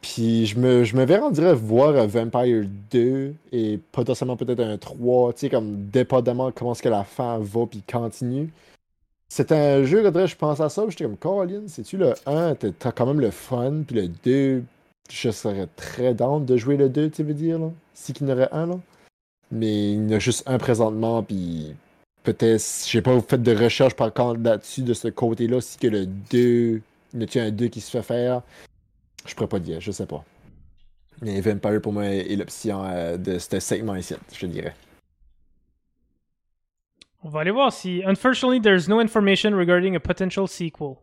Puis 0.02 0.46
je 0.46 0.58
me, 0.60 0.84
je 0.84 0.96
me 0.96 1.06
verrais, 1.06 1.24
on 1.24 1.32
dirait, 1.32 1.54
voir 1.54 1.96
un 1.96 2.08
Vampire 2.08 2.66
2 2.92 3.34
et 3.52 3.80
potentiellement 3.92 4.38
peut-être 4.38 4.62
un 4.62 4.78
3, 4.78 5.34
tu 5.34 5.40
sais, 5.40 5.50
comme 5.50 5.88
dépendamment 5.90 6.52
comment 6.52 6.72
est-ce 6.74 6.82
que 6.84 6.90
la 6.90 7.04
fin 7.04 7.38
va 7.40 7.66
puis 7.66 7.82
continue. 7.90 8.50
C'est 9.28 9.52
un 9.52 9.84
jeu, 9.84 10.06
on 10.06 10.12
dirait, 10.12 10.28
je 10.28 10.36
pense 10.36 10.60
à 10.60 10.70
ça, 10.70 10.84
j'étais 10.90 11.04
comme, 11.04 11.18
Colin, 11.18 11.64
c'est-tu 11.68 11.98
le 11.98 12.14
1, 12.26 12.56
t'as 12.56 12.70
t'as 12.78 12.92
quand 12.92 13.06
même 13.06 13.20
le 13.20 13.30
fun, 13.32 13.84
puis 13.86 13.96
le 13.98 14.08
2, 14.08 14.64
je 15.12 15.32
serais 15.32 15.68
très 15.76 16.14
down 16.14 16.46
de 16.46 16.58
jouer 16.58 16.78
le 16.78 16.90
2, 16.90 17.10
tu 17.10 17.24
veux 17.24 17.34
dire, 17.34 17.60
là. 17.60 17.72
Si 17.94 18.14
qu'il 18.14 18.28
y 18.28 18.32
en 18.32 18.34
aurait 18.34 18.50
un, 18.52 18.68
là. 18.68 18.80
Mais 19.52 19.94
il 19.94 20.10
y 20.10 20.14
en 20.14 20.18
a 20.18 20.20
juste 20.20 20.44
un 20.48 20.58
présentement, 20.58 21.24
puis 21.24 21.76
peut-être, 22.24 22.64
j'ai 22.88 23.02
pas 23.02 23.20
fait 23.22 23.42
de 23.42 23.56
recherche 23.56 23.96
par 23.96 24.14
contre 24.14 24.42
là-dessus, 24.42 24.84
de 24.84 24.94
ce 24.94 25.08
côté-là, 25.08 25.62
si 25.62 25.78
que 25.78 25.88
le 25.88 26.06
2, 26.06 26.82
y 27.14 27.18
en 27.18 27.22
a-tu 27.22 27.40
un 27.40 27.52
2 27.52 27.68
qui 27.68 27.82
se 27.82 27.92
fait 27.92 28.04
faire? 28.04 28.44
Je 29.26 29.34
pourrais 29.34 29.48
pas 29.48 29.60
dire, 29.60 29.82
je 29.82 29.92
sais 29.92 30.06
pas. 30.06 30.24
Mais 31.22 31.42
Vampire 31.42 31.82
pour 31.82 31.94
moi 31.94 32.06
est 32.06 32.36
l'option 32.36 32.84
euh, 32.86 33.18
de 33.18 33.40
ce 33.40 33.60
segment 33.60 33.96
ici, 33.96 34.16
je 34.34 34.46
dirais. 34.46 34.74
On 37.22 37.30
va 37.30 37.42
aller 37.42 37.52
voir 37.52 37.74
si. 37.74 38.02
Unfortunately, 38.06 38.62
there's 38.62 38.88
no 38.88 39.02
information 39.02 39.54
regarding 39.54 39.96
a 39.96 40.00
potential 40.00 40.48
sequel. 40.48 40.98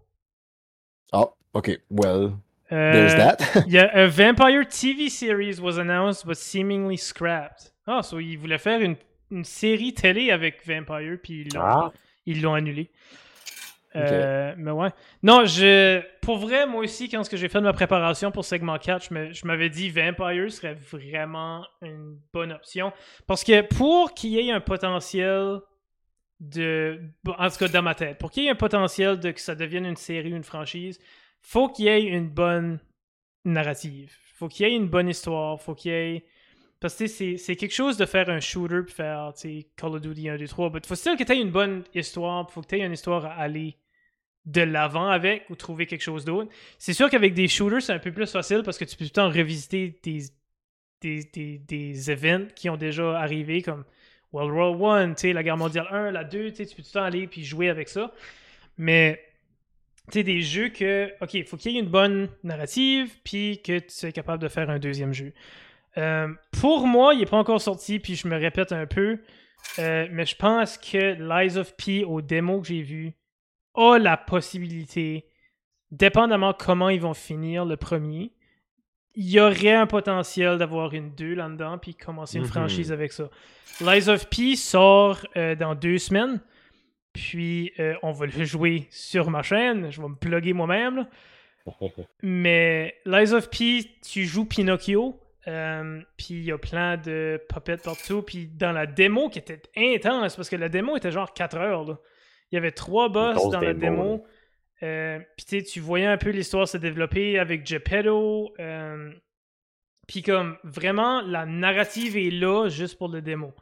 Ah, 1.12 1.28
ok, 1.52 1.78
well. 1.90 2.32
Euh, 2.72 2.92
There's 2.92 3.14
that. 3.14 3.62
il 3.66 3.72
y 3.74 3.78
a 3.78 3.88
a 3.88 4.06
Vampire 4.08 4.64
TV 4.66 5.08
series 5.08 5.60
was 5.60 5.78
announced 5.78 6.26
but 6.26 6.34
seemingly 6.36 6.96
scrapped. 6.96 7.72
Ah, 7.86 8.02
so 8.02 8.18
ils 8.18 8.36
voulaient 8.36 8.58
faire 8.58 8.80
une, 8.80 8.96
une 9.30 9.44
série 9.44 9.94
télé 9.94 10.30
avec 10.32 10.66
Vampire, 10.66 11.16
puis 11.22 11.42
ils 11.42 11.54
l'ont 11.54 11.60
Ah, 11.62 11.92
ils 12.26 12.42
l'ont 12.42 12.54
annulé. 12.54 12.90
Euh, 13.94 14.54
mais 14.58 14.72
ouais. 14.72 14.90
Non, 15.22 15.46
je, 15.46 16.02
pour 16.20 16.36
vrai, 16.36 16.66
moi 16.66 16.82
aussi, 16.84 17.08
quand 17.08 17.24
ce 17.24 17.30
que 17.30 17.36
j'ai 17.38 17.48
fait 17.48 17.60
de 17.60 17.64
ma 17.64 17.72
préparation 17.72 18.30
pour 18.30 18.44
segment 18.44 18.76
4, 18.78 19.06
je 19.08 19.14
me- 19.14 19.32
je 19.32 19.46
m'avais 19.46 19.70
dit 19.70 19.88
Vampire 19.88 20.52
serait 20.52 20.74
vraiment 20.90 21.64
une 21.80 22.18
bonne 22.32 22.52
option. 22.52 22.92
Parce 23.26 23.42
que 23.42 23.62
pour 23.62 24.12
qu'il 24.12 24.30
y 24.32 24.40
ait 24.48 24.52
un 24.52 24.60
potentiel 24.60 25.60
de. 26.40 27.00
En 27.38 27.48
tout 27.48 27.56
cas, 27.56 27.68
dans 27.68 27.82
ma 27.82 27.94
tête, 27.94 28.18
pour 28.18 28.30
qu'il 28.30 28.42
y 28.42 28.46
ait 28.48 28.50
un 28.50 28.54
potentiel 28.54 29.18
de 29.18 29.30
que 29.30 29.40
ça 29.40 29.54
devienne 29.54 29.86
une 29.86 29.96
série 29.96 30.30
ou 30.32 30.36
une 30.36 30.44
franchise, 30.44 30.98
faut 31.46 31.68
qu'il 31.68 31.84
y 31.84 31.88
ait 31.88 32.02
une 32.02 32.28
bonne 32.28 32.80
narrative. 33.44 34.12
Faut 34.34 34.48
qu'il 34.48 34.66
y 34.66 34.68
ait 34.68 34.74
une 34.74 34.88
bonne 34.88 35.08
histoire. 35.08 35.62
Faut 35.62 35.76
qu'il 35.76 35.92
y 35.92 35.94
ait. 35.94 36.24
Parce 36.80 36.96
que 36.96 37.06
c'est 37.06 37.56
quelque 37.56 37.72
chose 37.72 37.96
de 37.96 38.04
faire 38.04 38.28
un 38.28 38.40
shooter 38.40 38.82
puis 38.84 38.92
faire 38.92 39.32
Call 39.76 39.94
of 39.94 40.00
Duty 40.00 40.28
1, 40.28 40.38
2, 40.38 40.48
3. 40.48 40.70
Mais 40.70 40.80
faut 40.84 40.96
still 40.96 41.16
que 41.16 41.22
tu 41.22 41.32
aies 41.32 41.40
une 41.40 41.52
bonne 41.52 41.84
histoire. 41.94 42.50
Faut 42.50 42.62
que 42.62 42.66
tu 42.66 42.74
aies 42.74 42.84
une 42.84 42.92
histoire 42.92 43.26
à 43.26 43.34
aller 43.34 43.76
de 44.44 44.62
l'avant 44.62 45.08
avec 45.08 45.48
ou 45.48 45.54
trouver 45.54 45.86
quelque 45.86 46.02
chose 46.02 46.24
d'autre. 46.24 46.50
C'est 46.78 46.92
sûr 46.94 47.08
qu'avec 47.08 47.32
des 47.32 47.46
shooters, 47.46 47.80
c'est 47.80 47.92
un 47.92 48.00
peu 48.00 48.10
plus 48.10 48.30
facile 48.30 48.62
parce 48.64 48.76
que 48.76 48.84
tu 48.84 48.96
peux 48.96 49.04
tout 49.04 49.10
le 49.10 49.28
temps 49.28 49.30
revisiter 49.30 50.00
des, 50.02 50.24
des, 51.00 51.30
des, 51.32 51.58
des 51.58 52.10
events 52.10 52.48
qui 52.56 52.68
ont 52.70 52.76
déjà 52.76 53.20
arrivé 53.20 53.62
comme 53.62 53.84
World 54.32 54.80
War 54.80 54.94
1, 54.96 55.14
tu 55.14 55.20
sais, 55.20 55.32
la 55.32 55.44
guerre 55.44 55.56
mondiale 55.56 55.86
1, 55.92 56.10
la 56.10 56.24
2, 56.24 56.50
tu 56.50 56.56
sais, 56.56 56.66
tu 56.66 56.74
peux 56.74 56.82
tout 56.82 56.88
le 56.88 57.00
temps 57.00 57.04
aller 57.04 57.28
puis 57.28 57.44
jouer 57.44 57.68
avec 57.68 57.88
ça. 57.88 58.12
Mais 58.78 59.25
tu 60.12 60.22
des 60.22 60.40
jeux 60.40 60.68
que, 60.68 61.10
ok, 61.20 61.34
il 61.34 61.44
faut 61.44 61.56
qu'il 61.56 61.72
y 61.72 61.76
ait 61.76 61.80
une 61.80 61.88
bonne 61.88 62.28
narrative, 62.44 63.12
puis 63.24 63.60
que 63.62 63.78
tu 63.80 63.86
sois 63.90 64.12
capable 64.12 64.42
de 64.42 64.48
faire 64.48 64.70
un 64.70 64.78
deuxième 64.78 65.12
jeu. 65.12 65.32
Euh, 65.98 66.28
pour 66.60 66.86
moi, 66.86 67.14
il 67.14 67.20
n'est 67.20 67.26
pas 67.26 67.38
encore 67.38 67.60
sorti, 67.60 67.98
puis 67.98 68.14
je 68.14 68.28
me 68.28 68.36
répète 68.36 68.72
un 68.72 68.86
peu, 68.86 69.18
euh, 69.78 70.06
mais 70.12 70.26
je 70.26 70.36
pense 70.36 70.78
que 70.78 71.14
Lies 71.18 71.56
of 71.58 71.74
P, 71.76 72.04
au 72.04 72.20
démo 72.20 72.60
que 72.60 72.68
j'ai 72.68 72.82
vu, 72.82 73.12
a 73.74 73.98
la 73.98 74.16
possibilité, 74.16 75.26
dépendamment 75.90 76.52
comment 76.52 76.88
ils 76.88 77.00
vont 77.00 77.14
finir 77.14 77.64
le 77.64 77.76
premier, 77.76 78.32
il 79.14 79.30
y 79.30 79.40
aurait 79.40 79.72
un 79.72 79.86
potentiel 79.86 80.58
d'avoir 80.58 80.92
une 80.92 81.14
2 81.14 81.34
là-dedans, 81.34 81.78
puis 81.78 81.94
commencer 81.94 82.36
une 82.36 82.44
Mhm. 82.44 82.50
franchise 82.50 82.92
avec 82.92 83.12
ça. 83.12 83.30
Lies 83.80 84.08
of 84.08 84.28
P 84.28 84.56
sort 84.56 85.26
euh, 85.36 85.54
dans 85.54 85.74
deux 85.74 85.98
semaines. 85.98 86.40
Puis 87.16 87.72
euh, 87.80 87.94
on 88.02 88.12
va 88.12 88.26
le 88.26 88.44
jouer 88.44 88.86
sur 88.90 89.30
ma 89.30 89.42
chaîne. 89.42 89.90
Je 89.90 90.00
vais 90.02 90.08
me 90.08 90.14
plugger 90.14 90.52
moi-même. 90.52 91.06
Mais 92.22 92.94
Lies 93.06 93.32
of 93.32 93.50
P, 93.50 93.90
tu 94.06 94.24
joues 94.24 94.44
Pinocchio. 94.44 95.18
euh, 95.48 96.00
puis 96.16 96.34
il 96.34 96.44
y 96.44 96.52
a 96.52 96.58
plein 96.58 96.96
de 96.98 97.40
puppets 97.48 97.78
partout. 97.78 98.22
Puis 98.22 98.46
dans 98.48 98.72
la 98.72 98.86
démo 98.86 99.30
qui 99.30 99.38
était 99.38 99.62
intense, 99.76 100.36
parce 100.36 100.48
que 100.50 100.56
la 100.56 100.68
démo 100.68 100.96
était 100.96 101.10
genre 101.10 101.32
4 101.32 101.56
heures. 101.56 101.98
Il 102.52 102.54
y 102.54 102.58
avait 102.58 102.70
trois 102.70 103.08
boss 103.08 103.42
dans 103.50 103.60
la 103.60 103.74
démo. 103.74 104.24
Euh, 104.82 105.18
puis 105.36 105.62
tu 105.64 105.80
voyais 105.80 106.06
un 106.06 106.18
peu 106.18 106.30
l'histoire 106.30 106.68
se 106.68 106.76
développer 106.76 107.38
avec 107.38 107.66
Geppetto. 107.66 108.52
puis 110.06 110.22
comme 110.22 110.58
vraiment, 110.64 111.22
la 111.22 111.46
narrative 111.46 112.16
est 112.16 112.30
là 112.30 112.68
juste 112.68 112.98
pour 112.98 113.08
le 113.08 113.22
démo. 113.22 113.54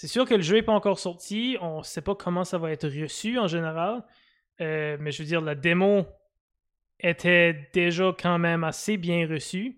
C'est 0.00 0.08
sûr 0.08 0.24
que 0.24 0.32
le 0.32 0.40
jeu 0.40 0.56
n'est 0.56 0.62
pas 0.62 0.72
encore 0.72 0.98
sorti. 0.98 1.58
On 1.60 1.82
sait 1.82 2.00
pas 2.00 2.14
comment 2.14 2.42
ça 2.42 2.56
va 2.56 2.70
être 2.70 2.88
reçu 2.88 3.38
en 3.38 3.48
général. 3.48 4.02
Euh, 4.62 4.96
mais 4.98 5.12
je 5.12 5.22
veux 5.22 5.28
dire, 5.28 5.42
la 5.42 5.54
démo 5.54 6.06
était 7.00 7.68
déjà 7.74 8.16
quand 8.18 8.38
même 8.38 8.64
assez 8.64 8.96
bien 8.96 9.28
reçue. 9.28 9.76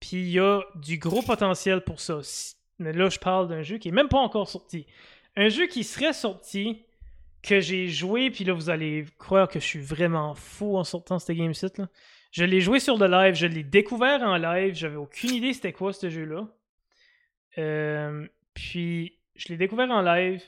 Puis 0.00 0.18
il 0.18 0.28
y 0.32 0.38
a 0.38 0.60
du 0.74 0.98
gros 0.98 1.22
potentiel 1.22 1.80
pour 1.80 1.98
ça. 1.98 2.20
Mais 2.78 2.92
là, 2.92 3.08
je 3.08 3.18
parle 3.18 3.48
d'un 3.48 3.62
jeu 3.62 3.78
qui 3.78 3.88
est 3.88 3.92
même 3.92 4.10
pas 4.10 4.18
encore 4.18 4.50
sorti. 4.50 4.86
Un 5.34 5.48
jeu 5.48 5.66
qui 5.66 5.82
serait 5.82 6.12
sorti, 6.12 6.84
que 7.42 7.58
j'ai 7.58 7.88
joué, 7.88 8.30
puis 8.30 8.44
là, 8.44 8.52
vous 8.52 8.68
allez 8.68 9.06
croire 9.18 9.48
que 9.48 9.60
je 9.60 9.64
suis 9.64 9.80
vraiment 9.80 10.34
fou 10.34 10.76
en 10.76 10.84
sortant 10.84 11.18
ce 11.18 11.32
game 11.32 11.54
site 11.54 11.78
là. 11.78 11.88
Je 12.32 12.44
l'ai 12.44 12.60
joué 12.60 12.80
sur 12.80 12.98
le 12.98 13.06
live, 13.06 13.34
je 13.34 13.46
l'ai 13.46 13.64
découvert 13.64 14.20
en 14.20 14.36
live, 14.36 14.74
j'avais 14.74 14.96
aucune 14.96 15.30
idée 15.30 15.54
c'était 15.54 15.72
quoi 15.72 15.94
ce 15.94 16.10
jeu-là. 16.10 16.48
Euh, 17.56 18.26
puis, 18.52 19.21
je 19.36 19.48
l'ai 19.48 19.56
découvert 19.56 19.90
en 19.90 20.02
live. 20.02 20.42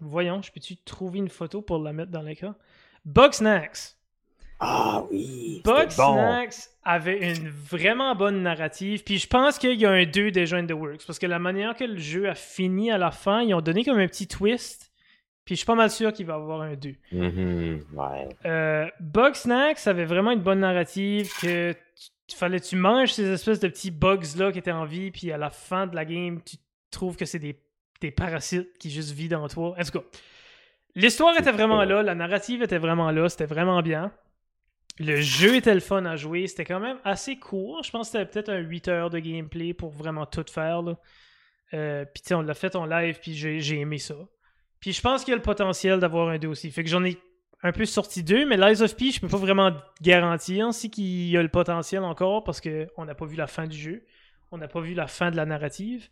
Voyons, 0.00 0.42
je 0.42 0.52
peux-tu 0.52 0.76
trouver 0.76 1.18
une 1.18 1.28
photo 1.28 1.62
pour 1.62 1.78
la 1.78 1.92
mettre 1.92 2.10
dans 2.10 2.22
l'écran? 2.22 2.54
Bug 3.04 3.32
Snacks. 3.32 3.96
Ah 4.60 5.04
oui. 5.10 5.62
Bug 5.64 5.88
bon. 5.96 6.14
Snacks 6.14 6.70
avait 6.84 7.34
une 7.36 7.48
vraiment 7.48 8.14
bonne 8.14 8.42
narrative. 8.42 9.04
Puis 9.04 9.18
je 9.18 9.26
pense 9.26 9.58
qu'il 9.58 9.78
y 9.78 9.86
a 9.86 9.90
un 9.90 10.04
2 10.04 10.30
déjà 10.30 10.56
in 10.56 10.66
the 10.66 10.72
works. 10.72 11.06
Parce 11.06 11.18
que 11.18 11.26
la 11.26 11.38
manière 11.38 11.74
que 11.76 11.84
le 11.84 11.98
jeu 11.98 12.28
a 12.28 12.34
fini 12.34 12.90
à 12.90 12.98
la 12.98 13.10
fin, 13.10 13.42
ils 13.42 13.54
ont 13.54 13.60
donné 13.60 13.84
comme 13.84 13.98
un 13.98 14.06
petit 14.06 14.26
twist. 14.26 14.90
Puis 15.44 15.54
je 15.54 15.60
suis 15.60 15.66
pas 15.66 15.76
mal 15.76 15.90
sûr 15.90 16.12
qu'il 16.12 16.26
va 16.26 16.34
y 16.34 16.36
avoir 16.36 16.60
un 16.60 16.74
2. 16.74 16.94
Mhm, 17.12 17.84
ouais. 17.94 18.28
Euh, 18.44 18.86
Bug 19.00 19.34
Snacks 19.34 19.86
avait 19.86 20.04
vraiment 20.04 20.32
une 20.32 20.42
bonne 20.42 20.60
narrative 20.60 21.30
que 21.40 21.72
tu, 22.26 22.36
fallait 22.36 22.60
que 22.60 22.66
tu 22.66 22.76
manges 22.76 23.12
ces 23.12 23.30
espèces 23.30 23.60
de 23.60 23.68
petits 23.68 23.90
bugs 23.90 24.18
là 24.36 24.52
qui 24.52 24.58
étaient 24.58 24.72
en 24.72 24.84
vie, 24.84 25.10
puis 25.10 25.32
à 25.32 25.38
la 25.38 25.48
fin 25.48 25.86
de 25.86 25.94
la 25.94 26.04
game, 26.04 26.42
tu 26.44 26.56
trouves 26.90 27.16
que 27.16 27.24
c'est 27.24 27.38
des, 27.38 27.60
des 28.00 28.10
parasites 28.10 28.76
qui 28.78 28.90
juste 28.90 29.12
vivent 29.12 29.30
dans 29.30 29.48
toi. 29.48 29.74
En 29.78 29.82
tout 29.82 29.98
cas, 29.98 30.04
l'histoire 30.94 31.36
était 31.38 31.52
vraiment 31.52 31.84
là, 31.84 32.02
la 32.02 32.14
narrative 32.14 32.62
était 32.62 32.78
vraiment 32.78 33.10
là, 33.10 33.28
c'était 33.28 33.46
vraiment 33.46 33.82
bien. 33.82 34.12
Le 35.00 35.20
jeu 35.20 35.56
était 35.56 35.74
le 35.74 35.80
fun 35.80 36.04
à 36.06 36.16
jouer, 36.16 36.48
c'était 36.48 36.64
quand 36.64 36.80
même 36.80 36.98
assez 37.04 37.36
court. 37.36 37.82
Je 37.84 37.90
pense 37.90 38.10
que 38.10 38.18
c'était 38.18 38.30
peut-être 38.30 38.48
un 38.48 38.58
8 38.58 38.88
heures 38.88 39.10
de 39.10 39.20
gameplay 39.20 39.72
pour 39.72 39.90
vraiment 39.90 40.26
tout 40.26 40.44
faire. 40.50 40.82
Là. 40.82 40.98
Euh, 41.74 42.04
puis 42.04 42.22
tu 42.26 42.34
on 42.34 42.42
l'a 42.42 42.54
fait 42.54 42.74
en 42.74 42.84
live, 42.84 43.18
puis 43.20 43.34
j'ai 43.34 43.78
aimé 43.78 43.98
ça. 43.98 44.16
Puis 44.80 44.92
je 44.92 45.00
pense 45.00 45.24
qu'il 45.24 45.32
y 45.32 45.34
a 45.34 45.36
le 45.36 45.42
potentiel 45.42 46.00
d'avoir 46.00 46.28
un 46.28 46.38
2 46.38 46.48
aussi. 46.48 46.70
Fait 46.70 46.82
que 46.82 46.90
j'en 46.90 47.04
ai 47.04 47.16
un 47.62 47.72
peu 47.72 47.84
sorti 47.84 48.22
deux, 48.22 48.46
mais 48.46 48.56
Lies 48.56 48.82
of 48.82 48.96
P, 48.96 49.10
je 49.10 49.20
peux 49.20 49.28
pas 49.28 49.36
vraiment 49.36 49.72
garantir 50.00 50.68
qu'il 50.92 51.28
y 51.28 51.36
a 51.36 51.42
le 51.42 51.48
potentiel 51.48 52.04
encore 52.04 52.44
parce 52.44 52.60
qu'on 52.60 53.04
n'a 53.04 53.14
pas 53.14 53.26
vu 53.26 53.36
la 53.36 53.48
fin 53.48 53.66
du 53.66 53.76
jeu. 53.76 54.04
On 54.50 54.58
n'a 54.58 54.68
pas 54.68 54.80
vu 54.80 54.94
la 54.94 55.08
fin 55.08 55.30
de 55.30 55.36
la 55.36 55.44
narrative. 55.44 56.08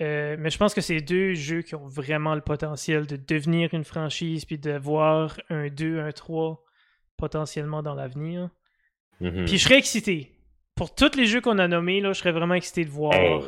Euh, 0.00 0.36
mais 0.38 0.50
je 0.50 0.58
pense 0.58 0.74
que 0.74 0.80
c'est 0.80 1.00
deux 1.00 1.34
jeux 1.34 1.62
qui 1.62 1.74
ont 1.74 1.86
vraiment 1.86 2.34
le 2.34 2.40
potentiel 2.40 3.06
de 3.06 3.16
devenir 3.16 3.74
une 3.74 3.84
franchise 3.84 4.44
puis 4.44 4.58
de 4.58 4.72
voir 4.78 5.40
un 5.50 5.68
2, 5.68 5.98
un 6.00 6.12
3 6.12 6.64
potentiellement 7.16 7.82
dans 7.82 7.94
l'avenir. 7.94 8.48
Mhm. 9.20 9.44
Puis 9.46 9.58
je 9.58 9.64
serais 9.64 9.78
excité. 9.78 10.32
Pour 10.76 10.94
tous 10.94 11.16
les 11.16 11.26
jeux 11.26 11.40
qu'on 11.40 11.58
a 11.58 11.66
nommés, 11.66 12.00
là, 12.00 12.12
je 12.12 12.20
serais 12.20 12.30
vraiment 12.30 12.54
excité 12.54 12.84
de 12.84 12.90
voir 12.90 13.12
Hey. 13.14 13.40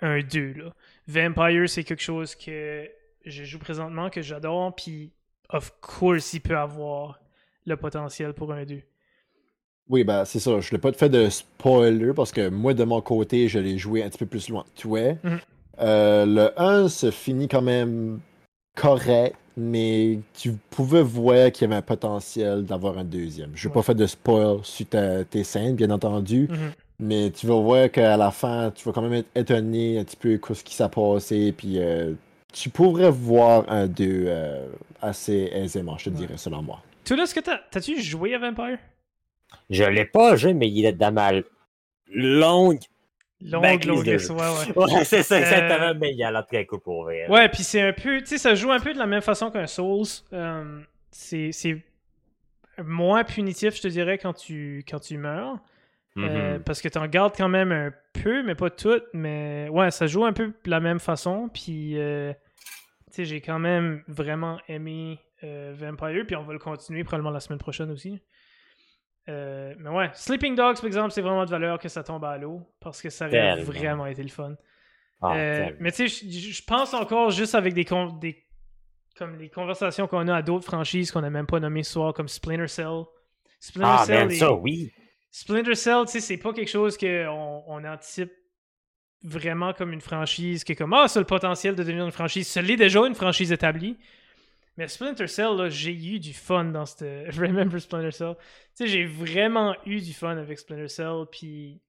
un 0.00 0.20
2. 0.20 0.52
Là. 0.52 0.74
Vampire, 1.08 1.68
c'est 1.68 1.82
quelque 1.82 2.02
chose 2.02 2.36
que 2.36 2.88
je 3.24 3.44
joue 3.44 3.58
présentement, 3.58 4.08
que 4.10 4.22
j'adore, 4.22 4.74
puis 4.76 5.12
of 5.48 5.72
course, 5.80 6.32
il 6.34 6.40
peut 6.40 6.56
avoir 6.56 7.18
le 7.66 7.76
potentiel 7.76 8.32
pour 8.32 8.52
un 8.52 8.64
2. 8.64 8.80
Oui, 9.88 10.04
ben 10.04 10.24
c'est 10.24 10.38
ça. 10.38 10.60
Je 10.60 10.72
n'ai 10.72 10.78
pas 10.80 10.92
fait 10.92 11.08
de 11.08 11.28
spoiler 11.28 12.12
parce 12.14 12.30
que 12.30 12.48
moi, 12.48 12.74
de 12.74 12.84
mon 12.84 13.00
côté, 13.00 13.48
je 13.48 13.58
l'ai 13.58 13.76
joué 13.76 14.04
un 14.04 14.08
petit 14.08 14.18
peu 14.18 14.26
plus 14.26 14.48
loin 14.48 14.64
que 14.76 14.80
toi. 14.80 15.00
Mhm. 15.24 15.40
Euh, 15.78 16.26
le 16.26 16.60
1 16.60 16.88
se 16.88 17.10
finit 17.10 17.48
quand 17.48 17.62
même 17.62 18.20
correct, 18.76 19.36
mais 19.56 20.18
tu 20.38 20.52
pouvais 20.70 21.02
voir 21.02 21.50
qu'il 21.52 21.62
y 21.62 21.64
avait 21.66 21.76
un 21.78 21.82
potentiel 21.82 22.64
d'avoir 22.64 22.98
un 22.98 23.04
deuxième. 23.04 23.50
Je 23.54 23.66
n'ai 23.66 23.70
Ouais. 23.70 23.74
pas 23.74 23.82
fait 23.82 23.94
de 23.94 24.06
spoil 24.06 24.58
sur 24.62 24.86
ta- 24.86 25.24
tes 25.24 25.44
scènes, 25.44 25.74
bien 25.76 25.90
entendu, 25.90 26.48
Mhm. 26.50 26.72
mais 26.98 27.30
tu 27.30 27.46
vas 27.46 27.56
voir 27.60 27.90
qu'à 27.90 28.16
la 28.16 28.30
fin, 28.30 28.70
tu 28.70 28.84
vas 28.84 28.92
quand 28.92 29.02
même 29.02 29.12
être 29.14 29.28
étonné 29.34 29.98
un 29.98 30.04
petit 30.04 30.16
peu 30.16 30.36
de 30.38 30.54
ce 30.54 30.64
qui 30.64 30.74
s'est 30.74 30.88
passé, 30.88 31.52
puis 31.56 31.78
euh, 31.78 32.12
tu 32.52 32.68
pourrais 32.68 33.10
voir 33.10 33.64
un 33.70 33.86
2 33.86 34.24
euh, 34.26 34.66
assez 35.02 35.50
aisément, 35.52 35.96
je 35.98 36.04
te 36.06 36.10
Ouais. 36.10 36.16
dirais, 36.16 36.36
selon 36.36 36.62
moi. 36.62 36.80
Toi, 37.04 37.16
là, 37.16 37.22
est-ce 37.24 37.34
que 37.34 37.40
t'as- 37.40 37.60
t'as-tu 37.70 38.00
joué 38.00 38.34
à 38.34 38.38
Vampire? 38.38 38.78
Je 39.68 39.84
l'ai 39.84 40.04
pas 40.04 40.36
joué, 40.36 40.54
mais 40.54 40.68
il 40.68 40.84
est 40.84 40.92
dans 40.92 41.12
ma 41.12 41.30
longue. 42.12 42.78
Longue, 43.42 43.62
Backlist 43.62 43.86
longue, 43.88 44.04
de 44.04 44.32
ouais, 44.32 44.94
ouais. 44.94 45.04
C'est 45.04 45.22
ça, 45.22 45.36
Euh, 45.36 45.38
exactement, 45.38 45.94
mais 45.98 46.12
il 46.12 46.22
a 46.22 46.30
l'air 46.30 46.46
très 46.46 46.66
cool 46.66 46.80
pour 46.80 47.04
vrai. 47.04 47.26
Ouais, 47.28 47.48
puis 47.48 47.62
c'est 47.62 47.80
un 47.80 47.92
peu, 47.92 48.18
tu 48.20 48.26
sais, 48.26 48.38
ça 48.38 48.54
joue 48.54 48.70
un 48.70 48.80
peu 48.80 48.92
de 48.92 48.98
la 48.98 49.06
même 49.06 49.22
façon 49.22 49.50
qu'un 49.50 49.66
Souls. 49.66 50.06
Euh, 50.32 50.80
c'est 51.10 51.82
moins 52.84 53.24
punitif, 53.24 53.76
je 53.76 53.82
te 53.82 53.88
dirais, 53.88 54.18
quand 54.18 54.32
tu, 54.34 54.84
quand 54.88 55.00
tu 55.00 55.16
meurs. 55.18 55.58
Euh, 56.18 56.58
parce 56.58 56.82
que 56.82 56.88
tu 56.88 56.98
en 56.98 57.06
gardes 57.06 57.34
quand 57.36 57.48
même 57.48 57.72
un 57.72 57.92
peu, 58.12 58.42
mais 58.42 58.54
pas 58.54 58.68
tout. 58.70 59.00
Mais 59.14 59.68
ouais, 59.70 59.90
ça 59.90 60.06
joue 60.06 60.24
un 60.24 60.32
peu 60.32 60.48
de 60.48 60.70
la 60.70 60.80
même 60.80 61.00
façon. 61.00 61.48
Puis, 61.52 61.98
euh, 61.98 62.32
tu 63.06 63.12
sais, 63.12 63.24
j'ai 63.24 63.40
quand 63.40 63.58
même 63.58 64.02
vraiment 64.08 64.58
aimé 64.68 65.18
euh, 65.44 65.72
Vampire. 65.74 66.24
Puis 66.26 66.36
on 66.36 66.42
va 66.42 66.52
le 66.52 66.58
continuer 66.58 67.04
probablement 67.04 67.30
la 67.30 67.40
semaine 67.40 67.58
prochaine 67.58 67.90
aussi. 67.90 68.20
Euh, 69.30 69.74
mais 69.78 69.90
ouais, 69.90 70.10
Sleeping 70.14 70.54
Dogs, 70.54 70.76
par 70.76 70.86
exemple, 70.86 71.10
c'est 71.12 71.20
vraiment 71.22 71.44
de 71.44 71.50
valeur 71.50 71.78
que 71.78 71.88
ça 71.88 72.02
tombe 72.02 72.24
à 72.24 72.36
l'eau. 72.36 72.60
Parce 72.80 73.00
que 73.00 73.08
ça 73.10 73.26
aurait 73.26 73.32
Tellement. 73.56 73.64
vraiment 73.72 74.06
été 74.06 74.22
le 74.22 74.28
fun. 74.28 74.56
Ah, 75.22 75.34
Euh, 75.36 75.70
mais 75.78 75.92
tu 75.92 76.08
sais, 76.08 76.28
je- 76.30 76.64
pense 76.64 76.94
encore 76.94 77.30
juste 77.30 77.54
avec 77.54 77.74
des, 77.74 77.84
con- 77.84 78.16
des 78.20 78.42
comme 79.16 79.36
les 79.36 79.50
conversations 79.50 80.06
qu'on 80.06 80.26
a 80.28 80.36
à 80.36 80.42
d'autres 80.42 80.64
franchises 80.64 81.10
qu'on 81.12 81.20
n'a 81.20 81.28
même 81.30 81.46
pas 81.46 81.60
nommées 81.60 81.82
ce 81.82 81.92
soir, 81.92 82.14
comme 82.14 82.28
Splinter 82.28 82.68
Cell. 82.68 83.02
Splinter 83.60 83.90
Ah, 83.98 84.04
Cell 84.06 84.28
man, 84.28 84.30
ça, 84.36 84.52
oui. 84.54 84.90
Splinter 85.30 85.74
Cell, 85.74 86.04
tu 86.06 86.12
sais, 86.12 86.20
c'est 86.20 86.38
pas 86.38 86.52
quelque 86.54 86.70
chose 86.70 86.96
qu'on 86.96 87.62
on 87.66 87.84
anticipe 87.84 88.32
vraiment 89.22 89.74
comme 89.74 89.92
une 89.92 90.00
franchise 90.00 90.64
qui 90.64 90.72
est 90.72 90.76
comme 90.76 90.94
Ah, 90.94 91.06
ça 91.06 91.18
a 91.18 91.22
le 91.22 91.26
potentiel 91.26 91.74
de 91.74 91.82
devenir 91.82 92.04
une 92.06 92.12
franchise. 92.12 92.48
Ça 92.48 92.62
l'est 92.62 92.76
déjà 92.76 93.00
une 93.06 93.14
franchise 93.14 93.52
établie. 93.52 93.98
Mais 94.80 94.88
Splinter 94.88 95.26
Cell, 95.26 95.56
là, 95.58 95.68
j'ai 95.68 95.92
eu 95.92 96.18
du 96.18 96.32
fun 96.32 96.64
dans 96.64 96.86
cette. 96.86 97.34
Remember 97.36 97.78
Splinter 97.78 98.12
Cell. 98.12 98.34
Tu 98.38 98.46
sais, 98.72 98.86
j'ai 98.86 99.04
vraiment 99.04 99.76
eu 99.84 100.00
du 100.00 100.14
fun 100.14 100.38
avec 100.38 100.58
Splinter 100.58 100.88
Cell. 100.88 101.26
Puis 101.30 101.82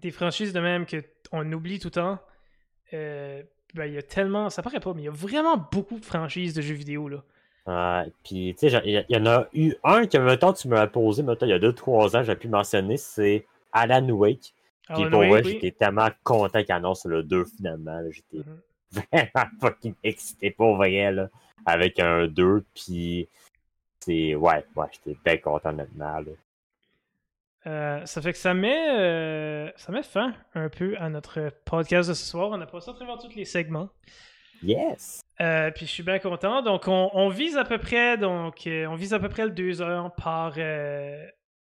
des 0.00 0.10
franchises 0.10 0.52
de 0.52 0.58
même 0.58 0.84
que 0.84 0.96
on 1.30 1.50
oublie 1.52 1.78
tout 1.78 1.86
le 1.86 1.92
temps. 1.92 2.18
Euh, 2.92 3.40
ben, 3.74 3.84
il 3.84 3.92
y 3.94 3.98
a 3.98 4.02
tellement. 4.02 4.50
Ça 4.50 4.62
paraît 4.64 4.80
pas, 4.80 4.92
mais 4.94 5.02
il 5.02 5.04
y 5.04 5.08
a 5.08 5.12
vraiment 5.12 5.56
beaucoup 5.56 6.00
de 6.00 6.04
franchises 6.04 6.54
de 6.54 6.60
jeux 6.60 6.74
vidéo, 6.74 7.08
là. 7.08 7.22
Euh, 7.68 8.10
puis, 8.24 8.56
tu 8.58 8.68
sais, 8.68 8.82
il 8.84 9.04
y, 9.08 9.16
en 9.16 9.26
a 9.26 9.46
eu 9.54 9.72
un 9.84 10.04
que, 10.08 10.18
mettons, 10.18 10.52
tu 10.52 10.66
me 10.66 10.74
l'as 10.74 10.88
posé, 10.88 11.22
mettons, 11.22 11.46
il 11.46 11.50
y 11.50 11.52
a 11.52 11.60
2-3 11.60 12.16
ans, 12.16 12.24
j'ai 12.24 12.34
pu 12.34 12.48
mentionner, 12.48 12.96
c'est 12.96 13.46
Alan 13.70 14.08
Wake. 14.08 14.52
Puis 14.92 15.08
pour 15.08 15.20
oui. 15.20 15.40
j'étais 15.44 15.70
tellement 15.70 16.08
content 16.24 16.64
qu'il 16.64 16.72
annonce 16.72 17.04
le 17.04 17.22
2 17.22 17.44
finalement. 17.44 18.02
J'étais 18.10 18.38
Mhm. 18.38 18.60
vraiment 19.12 19.48
fucking 19.60 19.94
excité 20.02 20.50
pour 20.50 20.76
vrai, 20.76 21.12
là, 21.12 21.28
avec 21.66 21.98
un 22.00 22.26
2. 22.26 22.64
Puis, 22.74 23.28
c'est. 24.00 24.34
Ouais, 24.34 24.64
ouais, 24.76 24.86
j'étais 24.92 25.18
bien 25.24 25.36
content 25.38 25.70
honnêtement. 25.70 26.18
Là. 26.18 26.32
Euh, 27.66 28.04
ça 28.06 28.20
fait 28.20 28.32
que 28.32 28.38
ça 28.38 28.54
met, 28.54 28.90
euh, 28.98 29.70
ça 29.76 29.92
met 29.92 30.02
fin 30.02 30.34
un 30.54 30.68
peu 30.68 30.96
à 30.98 31.08
notre 31.08 31.52
podcast 31.64 32.08
de 32.08 32.14
ce 32.14 32.26
soir. 32.26 32.50
On 32.50 32.60
a 32.60 32.66
passé 32.66 32.90
à 32.90 32.94
travers 32.94 33.18
tous 33.18 33.34
les 33.36 33.44
segments. 33.44 33.88
Yes! 34.62 35.20
Euh, 35.40 35.70
puis 35.70 35.86
je 35.86 35.90
suis 35.90 36.02
bien 36.02 36.18
content. 36.18 36.62
Donc 36.62 36.88
on, 36.88 37.10
on 37.12 37.28
vise 37.28 37.56
à 37.56 37.64
peu 37.64 37.78
près 37.78 38.16
donc 38.16 38.66
euh, 38.66 38.86
on 38.86 38.94
vise 38.94 39.14
à 39.14 39.18
peu 39.18 39.28
près 39.28 39.44
le 39.44 39.50
deux 39.50 39.80
heures 39.80 40.12
par 40.14 40.54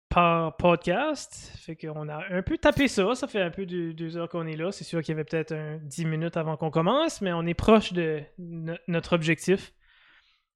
par 0.08 0.56
podcast. 0.56 1.52
Fait 1.58 1.76
qu'on 1.76 2.08
a 2.08 2.20
un 2.30 2.42
peu 2.42 2.56
tapé 2.58 2.88
ça. 2.88 3.14
Ça 3.14 3.26
fait 3.26 3.42
un 3.42 3.50
peu 3.50 3.66
de 3.66 3.92
deux 3.92 4.16
heures 4.16 4.28
qu'on 4.28 4.46
est 4.46 4.56
là. 4.56 4.72
C'est 4.72 4.84
sûr 4.84 5.00
qu'il 5.02 5.12
y 5.12 5.16
avait 5.16 5.24
peut-être 5.24 5.52
un 5.52 5.78
10 5.82 6.04
minutes 6.06 6.36
avant 6.36 6.56
qu'on 6.56 6.70
commence, 6.70 7.20
mais 7.20 7.32
on 7.32 7.46
est 7.46 7.54
proche 7.54 7.92
de 7.92 8.20
no- 8.38 8.74
notre 8.88 9.14
objectif. 9.14 9.72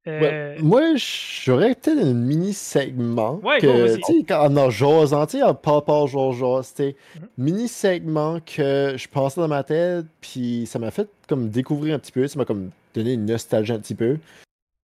Euh, 0.08 0.20
Ouais, 0.56 0.62
moi, 0.62 0.80
j'aurais 0.96 1.76
peut-être 1.76 1.98
un 2.04 2.12
mini-segment. 2.12 3.36
Ouais, 3.44 3.60
que, 3.60 4.26
quand- 4.26 4.56
en 4.56 4.68
jasant, 4.70 5.26
tu 5.26 5.38
sais, 5.38 5.42
en 5.44 5.54
parle 5.54 6.08
genre, 6.08 6.32
genre, 6.32 6.64
c'était 6.64 6.96
Mhm. 7.14 7.28
mini-segment 7.38 8.40
que 8.40 8.94
je 8.96 9.06
pensais 9.08 9.40
dans 9.40 9.46
ma 9.46 9.62
tête, 9.62 10.06
puis 10.20 10.66
ça 10.66 10.80
m'a 10.80 10.90
fait 10.90 11.08
comme 11.28 11.50
découvrir 11.50 11.94
un 11.94 11.98
petit 12.00 12.10
peu, 12.10 12.26
ça 12.26 12.36
m'a 12.38 12.44
comme 12.44 12.70
donné 12.94 13.12
une 13.12 13.26
nostalgie 13.26 13.72
un 13.72 13.78
petit 13.78 13.94
peu. 13.94 14.18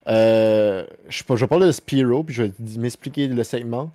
Euh, 0.06 0.84
je, 1.08 1.22
je 1.28 1.34
vais 1.34 1.46
parler 1.48 1.66
de 1.66 1.72
Spyro, 1.72 2.22
puis 2.22 2.34
je 2.34 2.42
vais 2.44 2.52
m'expliquer 2.78 3.26
le 3.26 3.42
segment. 3.44 3.90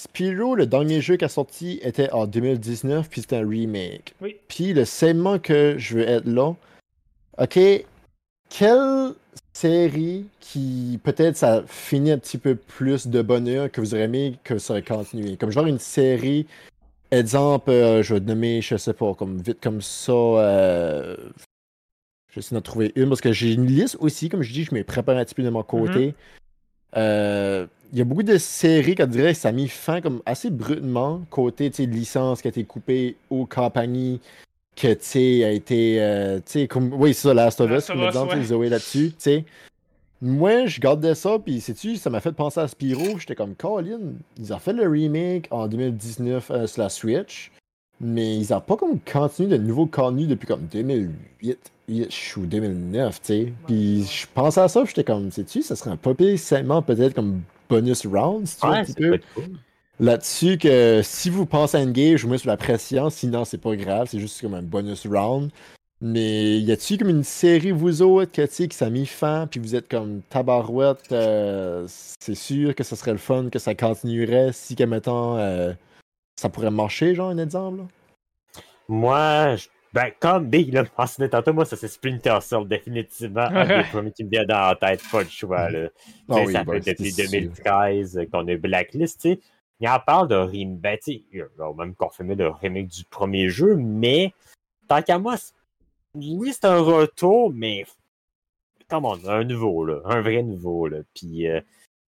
Spyro, 0.00 0.54
le 0.54 0.66
dernier 0.66 1.00
jeu 1.00 1.16
qui 1.16 1.24
a 1.24 1.28
sorti 1.28 1.78
était 1.82 2.10
en 2.10 2.26
2019, 2.26 3.08
puis 3.08 3.22
c'était 3.22 3.36
un 3.36 3.48
remake. 3.48 4.14
Oui. 4.20 4.36
Puis 4.48 4.72
le 4.72 4.84
segment 4.84 5.38
que 5.38 5.76
je 5.78 5.98
veux 5.98 6.08
être 6.08 6.26
là, 6.26 6.54
ok, 7.38 7.58
quelle 8.48 9.14
série 9.52 10.26
qui 10.40 11.00
peut-être 11.02 11.36
ça 11.36 11.64
finit 11.66 12.12
un 12.12 12.18
petit 12.18 12.38
peu 12.38 12.54
plus 12.54 13.06
de 13.06 13.22
bonheur 13.22 13.70
que 13.70 13.80
vous 13.80 13.94
aurez 13.94 14.04
aimé 14.04 14.38
que 14.44 14.58
ça 14.58 14.74
aurait 14.74 14.82
continué? 14.82 15.36
Comme 15.36 15.50
genre 15.50 15.66
une 15.66 15.78
série, 15.78 16.46
exemple, 17.10 17.70
euh, 17.70 18.02
je 18.02 18.14
vais 18.14 18.20
te 18.20 18.26
nommer, 18.26 18.60
je 18.60 18.76
sais 18.76 18.94
pas, 18.94 19.14
comme 19.14 19.40
vite 19.40 19.60
comme 19.62 19.80
ça, 19.80 20.12
euh, 20.12 21.16
j'essaie 22.32 22.54
d'en 22.54 22.60
trouver 22.60 22.92
une 22.96 23.08
parce 23.08 23.20
que 23.20 23.32
j'ai 23.32 23.52
une 23.52 23.66
liste 23.66 23.96
aussi, 24.00 24.28
comme 24.28 24.42
je 24.42 24.52
dis, 24.52 24.64
je 24.64 24.74
m'ai 24.74 24.84
préparé 24.84 25.20
un 25.20 25.24
petit 25.24 25.34
peu 25.34 25.42
de 25.42 25.50
mon 25.50 25.62
côté. 25.62 26.14
Euh, 26.96 27.66
Il 27.92 27.98
y 27.98 28.00
a 28.00 28.04
beaucoup 28.04 28.22
de 28.24 28.38
séries 28.38 28.94
qu'on 28.96 29.06
dirait 29.06 29.34
que 29.34 29.38
ça 29.38 29.48
a 29.48 29.52
mis 29.52 29.68
fin 29.68 30.00
comme 30.00 30.20
assez 30.26 30.50
brutement, 30.50 31.22
côté 31.30 31.70
sais, 31.72 31.86
licence 31.86 32.42
qui 32.42 32.48
a 32.48 32.50
été 32.50 32.64
coupée 32.64 33.16
aux 33.30 33.46
compagnies 33.46 34.20
que 34.76 34.92
tu 34.94 34.98
sais, 35.00 35.44
a 35.44 35.50
été. 35.50 36.02
euh, 36.02 36.38
tu 36.38 36.42
sais, 36.46 36.68
comme. 36.68 36.92
Oui, 36.92 37.14
c'est 37.14 37.28
ça, 37.28 37.34
Last 37.34 37.60
of 37.60 37.70
Us, 37.70 37.86
comme 37.86 38.42
Zoé 38.44 38.68
là-dessus, 38.68 39.10
tu 39.10 39.14
sais. 39.18 39.44
Moi, 40.20 40.66
je 40.66 40.80
gardais 40.80 41.14
ça, 41.14 41.38
puis 41.38 41.60
sais-tu, 41.60 41.96
ça 41.96 42.08
m'a 42.10 42.20
fait 42.20 42.32
penser 42.32 42.58
à 42.60 42.66
Spyro. 42.66 43.18
J'étais 43.18 43.34
comme, 43.34 43.54
Colin, 43.54 44.00
ils 44.38 44.52
ont 44.54 44.58
fait 44.58 44.72
le 44.72 44.88
remake 44.88 45.48
en 45.50 45.68
2019 45.68 46.50
euh, 46.50 46.66
sur 46.66 46.82
la 46.82 46.88
Switch, 46.88 47.52
mais 48.00 48.36
ils 48.36 48.52
ont 48.54 48.60
pas 48.60 48.76
comme 48.76 48.98
continué 49.00 49.48
de 49.48 49.56
nouveau 49.62 49.86
contenu 49.86 50.26
depuis 50.26 50.46
comme 50.46 50.66
2008 50.72 51.58
ish 51.88 52.36
ou 52.36 52.46
2009, 52.46 53.20
tu 53.20 53.26
sais. 53.26 53.52
Puis 53.66 54.04
je 54.04 54.26
pensais 54.32 54.60
à 54.60 54.68
ça, 54.68 54.84
j'étais 54.84 55.04
comme, 55.04 55.30
sais-tu, 55.30 55.62
ça 55.62 55.76
serait 55.76 55.90
un 55.90 55.96
pas 55.96 56.14
pire 56.14 56.38
segment 56.38 56.82
peut-être 56.82 57.14
comme 57.14 57.42
bonus 57.68 58.06
round, 58.06 58.46
si 58.46 58.58
tu 58.58 58.66
veux, 58.66 58.72
un 58.72 58.76
Ouais, 58.78 58.82
petit 58.82 58.94
peu 58.94 59.18
cool. 59.34 59.58
là-dessus 60.00 60.58
que 60.58 61.00
si 61.04 61.30
vous 61.30 61.46
pensez 61.46 61.76
à 61.76 61.80
Engage, 61.80 62.20
je 62.20 62.26
vous 62.26 62.32
mets 62.32 62.38
sous 62.38 62.48
la 62.48 62.56
pression, 62.56 63.10
sinon 63.10 63.44
c'est 63.44 63.58
pas 63.58 63.76
grave, 63.76 64.08
c'est 64.10 64.18
juste 64.20 64.40
comme 64.40 64.54
un 64.54 64.62
bonus 64.62 65.06
round. 65.06 65.50
Mais 66.00 66.58
y 66.60 66.70
a-tu 66.72 66.98
comme 66.98 67.08
une 67.08 67.24
série, 67.24 67.70
vous 67.70 68.02
autres, 68.02 68.30
que, 68.32 68.42
tu 68.42 68.52
sais, 68.52 68.68
qui 68.68 68.76
s'est 68.76 68.90
mis 68.90 69.06
fin, 69.06 69.46
puis 69.46 69.58
vous 69.60 69.74
êtes 69.74 69.88
comme 69.88 70.20
tabarouette, 70.28 71.12
euh, 71.12 71.86
c'est 71.88 72.34
sûr 72.34 72.74
que 72.74 72.84
ça 72.84 72.96
serait 72.96 73.12
le 73.12 73.18
fun, 73.18 73.48
que 73.50 73.58
ça 73.58 73.74
continuerait 73.74 74.50
si, 74.52 74.76
que 74.76 74.84
mettons, 74.84 75.38
euh, 75.38 75.72
ça 76.36 76.48
pourrait 76.48 76.70
marcher, 76.70 77.14
genre, 77.14 77.30
un 77.30 77.38
exemple? 77.38 77.78
là? 77.78 77.84
Moi, 78.88 79.56
je- 79.56 79.68
ben, 79.92 80.10
comme 80.20 80.48
Big 80.48 80.72
l'a 80.74 80.84
mentionné 80.98 81.30
tantôt, 81.30 81.52
moi, 81.52 81.64
ça 81.64 81.76
c'est 81.76 81.88
Splinter 81.88 82.38
Cell, 82.42 82.66
définitivement. 82.66 83.42
Un 83.42 83.66
des 83.66 83.84
premiers 83.90 84.12
qui 84.12 84.24
me 84.24 84.30
vient 84.30 84.44
dans 84.44 84.68
la 84.68 84.74
tête, 84.76 85.00
pas 85.10 85.22
le 85.22 85.28
choix. 85.28 85.70
Là. 85.70 85.88
Ah 85.94 85.98
Tu 86.28 86.34
sais, 86.34 86.46
oui, 86.46 86.52
ça 86.52 86.64
ben, 86.64 86.82
fait 86.82 86.92
depuis 86.92 87.10
c'est 87.12 87.22
sûr. 87.26 87.30
2013 87.30 88.20
qu'on 88.32 88.48
a 88.48 88.56
Blacklist. 88.56 89.20
tu 89.20 89.34
sais. 89.34 89.40
Il 89.80 89.88
en 89.88 89.98
parle 90.00 90.28
de 90.28 90.34
remake. 90.36 90.80
Ben, 90.80 90.98
tu 90.98 91.12
sais, 91.12 91.22
il 91.32 91.42
a 91.60 91.72
même 91.74 91.94
confirmé 91.94 92.34
le 92.34 92.48
remake 92.48 92.88
du 92.88 93.04
premier 93.04 93.48
jeu, 93.48 93.76
mais 93.76 94.34
tant 94.88 95.02
qu'à 95.02 95.18
moi, 95.18 95.36
oui, 96.14 96.52
c'est 96.52 96.66
un 96.66 96.80
retour, 96.80 97.52
mais 97.52 97.86
comment 98.88 99.16
un 99.26 99.44
nouveau, 99.44 99.84
là. 99.84 100.00
Un 100.04 100.20
vrai 100.20 100.42
nouveau. 100.42 100.88
Là. 100.88 100.98
Puis, 101.14 101.46
euh, 101.48 101.60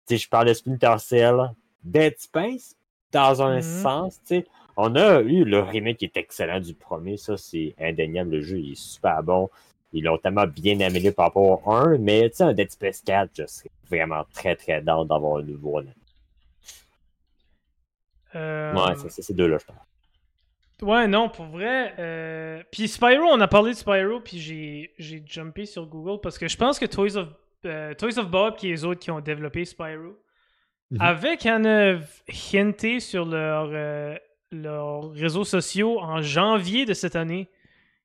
tu 0.06 0.16
sais, 0.16 0.18
je 0.18 0.28
parle 0.28 0.48
de 0.48 0.54
Splinter 0.54 0.96
Cell, 0.98 1.50
Dead 1.84 2.14
Space, 2.18 2.74
dans 3.16 3.42
un 3.42 3.56
Mhm. 3.56 3.62
sens, 3.62 4.20
tu 4.26 4.36
sais. 4.40 4.46
On 4.76 4.94
a 4.94 5.20
eu 5.20 5.44
le 5.44 5.60
remake 5.60 5.96
qui 5.98 6.04
est 6.04 6.16
excellent 6.16 6.60
du 6.60 6.74
premier, 6.74 7.16
ça 7.16 7.36
c'est 7.36 7.74
indéniable, 7.80 8.32
le 8.32 8.42
jeu 8.42 8.58
il 8.58 8.72
est 8.72 8.80
super 8.80 9.22
bon. 9.22 9.48
Ils 9.92 10.04
l'ont 10.04 10.18
tellement 10.18 10.46
bien 10.46 10.78
amélioré 10.80 11.14
par 11.14 11.26
rapport 11.26 11.66
au 11.66 11.70
1, 11.72 11.96
mais 11.98 12.28
tu 12.28 12.36
sais, 12.36 12.44
un 12.44 12.52
Dead 12.52 12.70
Space 12.70 13.00
4, 13.02 13.30
je 13.38 13.46
serais 13.46 13.70
vraiment 13.88 14.24
très 14.34 14.54
très 14.54 14.82
down 14.82 15.06
d'avoir 15.08 15.38
un 15.38 15.42
nouveau. 15.42 15.80
Là. 15.80 15.90
euh, 18.34 18.74
Ouais, 18.74 18.94
c'est 18.96 19.10
c'est 19.10 19.22
ces 19.22 19.34
deux-là, 19.34 19.58
je 19.58 19.64
pense. 19.64 19.76
Ouais, 20.82 21.06
non, 21.08 21.30
pour 21.30 21.46
vrai. 21.46 21.94
euh, 21.98 22.62
Puis 22.70 22.88
Spyro, 22.88 23.24
on 23.30 23.40
a 23.40 23.48
parlé 23.48 23.72
de 23.72 23.76
Spyro, 23.76 24.20
puis 24.20 24.38
j'ai, 24.38 24.92
j'ai 24.98 25.22
jumpé 25.26 25.64
sur 25.64 25.86
Google 25.86 26.20
parce 26.20 26.36
que 26.36 26.48
je 26.48 26.56
pense 26.58 26.78
que 26.78 26.84
Toys 26.84 27.16
of, 27.16 27.28
euh, 27.64 27.94
Toys 27.94 28.18
of 28.18 28.28
Bob, 28.30 28.56
qui 28.56 28.68
est 28.68 28.72
les 28.72 28.84
autres 28.84 29.00
qui 29.00 29.10
ont 29.10 29.20
développé 29.20 29.64
Spyro, 29.64 30.18
Avaient 31.00 31.36
quand 31.36 31.58
même 31.58 32.02
hinté 32.54 33.00
sur 33.00 33.28
euh, 33.32 34.16
leurs 34.52 35.10
réseaux 35.12 35.44
sociaux 35.44 35.98
en 36.00 36.22
janvier 36.22 36.84
de 36.84 36.94
cette 36.94 37.16
année. 37.16 37.48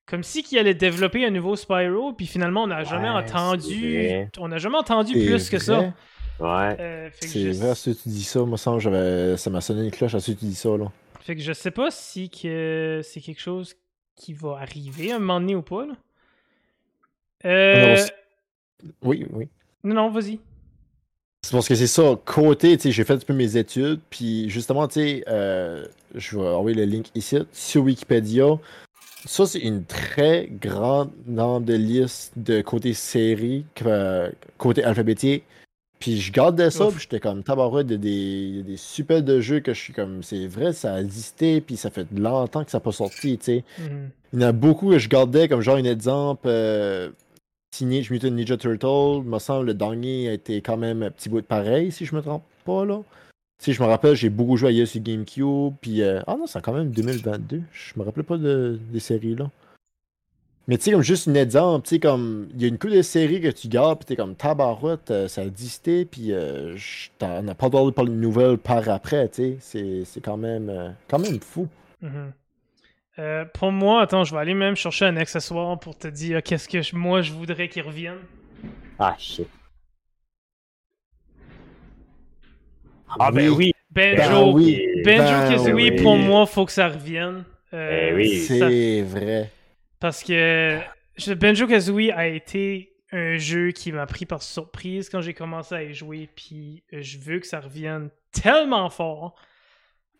Comme 0.07 0.23
si 0.23 0.43
qu'ils 0.43 0.57
allaient 0.57 0.73
développer 0.73 1.25
un 1.25 1.29
nouveau 1.29 1.55
Spyro, 1.55 2.13
puis 2.13 2.25
finalement, 2.25 2.63
on 2.63 2.67
n'a 2.67 2.83
jamais 2.83 3.09
entendu. 3.09 4.27
On 4.39 4.47
n'a 4.47 4.57
jamais 4.57 4.77
entendu 4.77 5.13
plus 5.13 5.49
que 5.49 5.59
ça. 5.59 5.93
Ouais. 6.39 6.75
Euh, 6.79 7.09
C'est 7.19 7.53
je... 7.53 7.59
vrai, 7.59 7.75
si 7.75 7.95
tu 7.95 8.09
dis 8.09 8.23
ça, 8.23 8.39
moi, 8.41 8.57
ça, 8.57 8.71
m'a 8.71 9.61
sonné 9.61 9.83
une 9.83 9.91
cloche 9.91 10.15
à 10.15 10.19
ceux 10.19 10.33
qui 10.33 10.47
dis 10.47 10.55
ça, 10.55 10.75
là. 10.75 10.91
fait 11.19 11.35
que 11.35 11.41
je 11.41 11.53
sais 11.53 11.69
pas 11.69 11.91
si 11.91 12.31
que 12.31 13.01
c'est 13.03 13.21
quelque 13.21 13.39
chose 13.39 13.75
qui 14.15 14.33
va 14.33 14.57
arriver 14.59 15.11
à 15.11 15.17
un 15.17 15.19
moment 15.19 15.39
donné 15.39 15.55
ou 15.55 15.61
pas. 15.61 15.85
Là. 15.85 15.93
Euh, 17.45 17.95
Non, 18.83 18.91
Oui, 19.03 19.27
oui. 19.31 19.49
Non, 19.83 19.95
non, 19.95 20.09
vas-y. 20.09 20.39
C'est 21.43 21.53
parce 21.53 21.67
que 21.67 21.73
c'est 21.73 21.87
ça, 21.87 22.17
côté, 22.23 22.77
tu 22.77 22.83
sais, 22.83 22.91
j'ai 22.91 23.03
fait 23.03 23.13
un 23.13 23.17
peu 23.17 23.33
mes 23.33 23.57
études, 23.57 23.99
puis 24.11 24.47
justement, 24.49 24.87
tu 24.87 24.93
sais, 24.99 25.23
euh, 25.27 25.85
je 26.13 26.37
vais 26.37 26.47
envoyer 26.47 26.77
le 26.77 26.85
link 26.85 27.07
ici, 27.15 27.39
sur 27.51 27.81
Wikipédia. 27.83 28.59
Ça, 29.25 29.47
c'est 29.47 29.59
une 29.59 29.83
très 29.83 30.47
grande 30.61 31.09
nombre 31.27 31.65
de 31.65 31.73
listes 31.73 32.33
de 32.35 32.61
côté 32.61 32.93
série, 32.93 33.65
que- 33.73 34.31
côté 34.59 34.83
alphabétique. 34.83 35.43
Puis 35.99 36.19
je 36.21 36.31
gardais 36.31 36.69
ça, 36.69 36.87
Ouf. 36.87 36.93
puis 36.95 37.03
j'étais 37.03 37.19
comme 37.19 37.43
tabarouette 37.43 37.87
de 37.87 37.95
des, 37.95 38.63
des 38.63 38.77
super 38.77 39.21
de 39.23 39.39
jeux 39.39 39.59
que 39.61 39.73
je 39.73 39.79
suis 39.79 39.93
comme, 39.93 40.21
c'est 40.23 40.45
vrai, 40.47 40.73
ça 40.73 40.95
a 40.95 41.01
existé, 41.01 41.59
puis 41.61 41.75
ça 41.75 41.89
fait 41.89 42.07
longtemps 42.15 42.63
que 42.63 42.69
ça 42.71 42.77
n'a 42.77 42.81
pas 42.83 42.91
sorti, 42.91 43.37
tu 43.39 43.45
sais. 43.45 43.63
Mhm. 43.79 44.09
Il 44.33 44.41
y 44.41 44.45
en 44.45 44.47
a 44.47 44.51
beaucoup 44.51 44.89
que 44.91 44.99
je 44.99 45.09
gardais 45.09 45.47
comme 45.47 45.61
genre 45.61 45.75
un 45.77 45.83
exemple. 45.85 46.43
Euh, 46.45 47.09
Teenage 47.71 48.11
Mutant 48.11 48.31
Ninja 48.31 48.57
Turtle, 48.57 49.23
me 49.23 49.39
semble 49.39 49.67
le 49.67 49.73
dernier 49.73 50.29
a 50.29 50.33
été 50.33 50.61
quand 50.61 50.77
même 50.77 51.03
un 51.03 51.09
petit 51.11 51.29
bout 51.29 51.41
de 51.41 51.45
pareil, 51.45 51.91
si 51.91 52.05
je 52.05 52.13
me 52.15 52.21
trompe 52.21 52.43
pas 52.65 52.85
là. 52.85 53.01
Si 53.59 53.73
je 53.73 53.81
me 53.81 53.87
rappelle, 53.87 54.15
j'ai 54.15 54.29
beaucoup 54.29 54.57
joué 54.57 54.69
ailleurs 54.69 54.87
sur 54.87 55.01
GameCube, 55.01 55.73
puis 55.81 56.01
euh, 56.01 56.21
ah 56.27 56.35
non, 56.35 56.47
c'est 56.47 56.61
quand 56.61 56.73
même 56.73 56.91
2022. 56.91 57.61
Je 57.71 57.93
me 57.99 58.03
rappelais 58.03 58.23
pas 58.23 58.37
de, 58.37 58.79
des 58.91 58.99
séries 58.99 59.35
là. 59.35 59.49
Mais 60.67 60.77
tu 60.77 60.85
sais, 60.85 60.91
comme 60.91 61.01
juste 61.01 61.27
un 61.27 61.33
exemple, 61.35 61.87
tu 61.87 61.95
sais, 61.95 61.99
comme 61.99 62.47
il 62.53 62.61
y 62.61 62.65
a 62.65 62.67
une 62.67 62.77
couple 62.77 62.93
de 62.93 63.01
séries 63.01 63.41
que 63.41 63.47
tu 63.49 63.67
gardes, 63.67 63.99
puis 63.99 64.05
t'es 64.05 64.15
comme 64.15 64.35
tabarouette, 64.35 65.09
euh, 65.11 65.27
ça 65.27 65.41
a 65.41 65.45
existé, 65.45 66.05
puis 66.05 66.31
euh, 66.33 66.75
t'en 67.19 67.47
as 67.47 67.55
pas 67.55 67.69
droit 67.69 67.89
de 67.91 68.09
nouvelles 68.11 68.57
par 68.57 68.87
après, 68.89 69.27
tu 69.29 69.57
sais. 69.59 70.03
C'est- 70.05 70.21
quand 70.21 70.37
même, 70.37 70.69
euh, 70.69 70.89
quand 71.07 71.19
même 71.19 71.39
fou. 71.39 71.67
Mhm. 72.01 72.31
Euh, 73.19 73.45
pour 73.53 73.71
moi, 73.71 74.01
attends, 74.01 74.23
je 74.23 74.33
vais 74.33 74.39
aller 74.41 74.53
même 74.53 74.75
chercher 74.75 75.05
un 75.05 75.17
accessoire 75.17 75.77
pour 75.79 75.97
te 75.97 76.07
dire 76.07 76.41
qu'est-ce 76.41 76.69
que 76.69 76.81
je- 76.81 76.95
moi 76.95 77.21
je 77.21 77.31
voudrais 77.33 77.67
qu'il 77.67 77.83
revienne. 77.83 78.19
Ah, 78.97 79.15
shit. 79.19 79.47
Ah, 83.19 83.31
ben 83.31 83.49
oui. 83.49 83.73
Banjo, 83.89 84.15
Ben 84.17 84.51
oui. 84.53 84.81
Banjo 85.03 85.23
Ben 85.23 85.49
Kazooie, 85.49 85.73
oui. 85.73 86.01
pour 86.01 86.15
moi, 86.15 86.45
faut 86.45 86.65
que 86.65 86.71
ça 86.71 86.87
revienne. 86.87 87.43
Euh, 87.73 88.09
Eh 88.11 88.13
oui. 88.15 88.37
ça- 88.39 88.69
C'est 88.69 89.01
vrai. 89.01 89.51
Parce 89.99 90.23
que 90.23 90.79
Banjo 91.35 91.67
Kazooie 91.67 92.11
a 92.11 92.27
été 92.27 92.93
un 93.11 93.37
jeu 93.37 93.71
qui 93.71 93.91
m'a 93.91 94.05
pris 94.05 94.25
par 94.25 94.41
surprise 94.41 95.09
quand 95.09 95.19
j'ai 95.19 95.33
commencé 95.33 95.75
à 95.75 95.83
y 95.83 95.93
jouer, 95.93 96.29
puis 96.33 96.83
euh, 96.93 97.01
je 97.01 97.17
veux 97.17 97.39
que 97.39 97.47
ça 97.47 97.59
revienne 97.59 98.09
tellement 98.31 98.89
fort. 98.89 99.35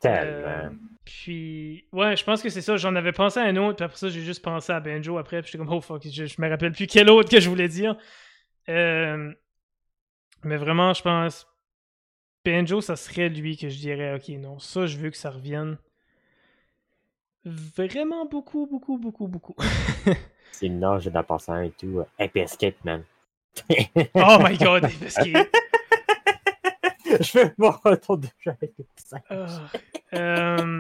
Tellement. 0.02 0.48
Euh, 0.48 0.70
puis, 1.06 1.86
ouais, 1.92 2.16
je 2.18 2.24
pense 2.24 2.42
que 2.42 2.50
c'est 2.50 2.62
ça. 2.62 2.78
J'en 2.78 2.96
avais 2.96 3.12
pensé 3.12 3.40
à 3.40 3.44
un 3.44 3.56
autre, 3.58 3.78
puis 3.78 3.86
après 3.86 3.98
ça, 3.98 4.10
j'ai 4.10 4.22
juste 4.22 4.42
pensé 4.44 4.72
à 4.74 4.80
Banjo 4.80 5.18
après, 5.18 5.42
puis 5.42 5.52
j'étais 5.52 5.64
comme, 5.64 5.74
oh 5.74 5.82
fuck, 5.82 6.04
je, 6.08 6.26
je 6.26 6.42
me 6.42 6.50
rappelle 6.50 6.72
plus 6.74 6.88
quel 6.88 7.10
autre 7.10 7.30
que 7.30 7.40
je 7.40 7.50
voulais 7.50 7.68
dire. 7.68 7.96
Euh, 8.70 9.32
mais 10.44 10.58
vraiment, 10.58 10.94
je 10.94 11.02
pense, 11.02 11.48
Banjo, 12.46 12.82
ça 12.82 12.96
serait 12.96 13.30
lui 13.30 13.58
que 13.58 13.70
je 13.70 13.78
dirais, 13.78 14.16
ok, 14.16 14.30
non, 14.40 14.60
ça, 14.60 14.86
je 14.88 14.98
veux 14.98 15.10
que 15.12 15.18
ça 15.18 15.30
revienne. 15.32 15.78
Vraiment 17.46 18.26
beaucoup, 18.26 18.68
beaucoup, 18.68 18.98
beaucoup, 18.98 19.28
beaucoup. 19.28 19.56
Sinon, 20.52 21.00
j'ai 21.00 21.10
d'en 21.10 21.24
penser 21.24 21.52
à 21.52 21.56
un 21.56 21.64
et 21.64 21.72
tout. 21.72 22.00
euh, 22.00 22.06
Happy 22.20 22.40
Escape, 22.40 22.76
man. 22.84 23.04
oh 24.14 24.38
my 24.44 24.58
god, 24.58 24.88
qu'il- 25.24 25.36
je 27.20 27.52
mon 27.58 27.72
retour 27.72 28.18
de 28.18 28.28
jeu 28.40 28.52
avec 28.52 28.74
les. 28.78 28.86
Ah, 29.30 29.46
euh, 30.14 30.80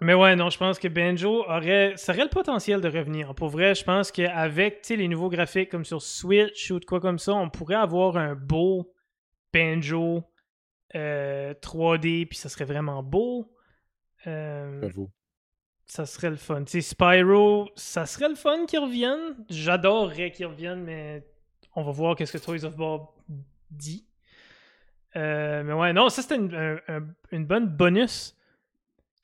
Mais 0.00 0.14
ouais, 0.14 0.36
non, 0.36 0.50
je 0.50 0.58
pense 0.58 0.78
que 0.78 0.88
Banjo 0.88 1.44
aurait, 1.44 1.94
ça 1.96 2.12
aurait 2.12 2.24
le 2.24 2.30
potentiel 2.30 2.80
de 2.80 2.88
revenir. 2.88 3.34
Pour 3.34 3.48
vrai, 3.48 3.74
je 3.74 3.84
pense 3.84 4.12
qu'avec 4.12 4.82
tu 4.82 4.88
sais, 4.88 4.96
les 4.96 5.08
nouveaux 5.08 5.30
graphiques 5.30 5.70
comme 5.70 5.84
sur 5.84 6.02
Switch 6.02 6.70
ou 6.70 6.78
de 6.78 6.84
quoi 6.84 7.00
comme 7.00 7.18
ça, 7.18 7.34
on 7.34 7.50
pourrait 7.50 7.76
avoir 7.76 8.16
un 8.16 8.34
beau 8.34 8.92
Banjo 9.52 10.22
euh, 10.94 11.54
3D, 11.54 12.26
puis 12.26 12.38
ça 12.38 12.48
serait 12.48 12.64
vraiment 12.64 13.02
beau. 13.02 13.52
Euh, 14.26 14.90
ça 15.86 16.06
serait 16.06 16.30
le 16.30 16.36
fun. 16.36 16.64
Tu 16.64 16.72
sais, 16.72 16.80
Spyro, 16.80 17.68
ça 17.76 18.06
serait 18.06 18.28
le 18.28 18.34
fun 18.34 18.66
qu'il 18.66 18.78
revienne. 18.78 19.36
J'adorerais 19.50 20.30
qu'il 20.30 20.46
revienne, 20.46 20.82
mais 20.84 21.26
on 21.74 21.82
va 21.82 21.92
voir 21.92 22.16
qu'est-ce 22.16 22.32
que 22.32 22.38
Toys 22.38 22.64
of 22.64 22.76
Bob 22.76 23.06
dit. 23.70 24.06
Euh, 25.16 25.62
mais 25.64 25.72
ouais, 25.72 25.92
non, 25.92 26.08
ça 26.08 26.22
c'était 26.22 26.36
une, 26.36 26.54
un- 26.54 26.78
un- 26.88 27.06
une 27.32 27.44
bonne 27.44 27.66
bonus. 27.66 28.36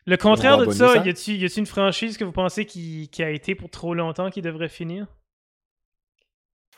Le 0.06 0.16
contraire 0.16 0.59
de 0.59 0.70
ça, 0.73 0.93
hein? 0.94 1.05
y 1.05 1.09
a-tu 1.10 1.32
y 1.32 1.44
a-tu 1.44 1.59
une 1.59 1.66
franchise 1.66 2.16
que 2.16 2.24
vous 2.24 2.32
pensez 2.32 2.65
qui, 2.66 3.09
qui 3.10 3.23
a 3.23 3.31
été 3.31 3.55
pour 3.55 3.70
trop 3.70 3.94
longtemps 3.94 4.31
qui 4.31 4.40
devrait 4.43 4.69
finir? 4.69 5.06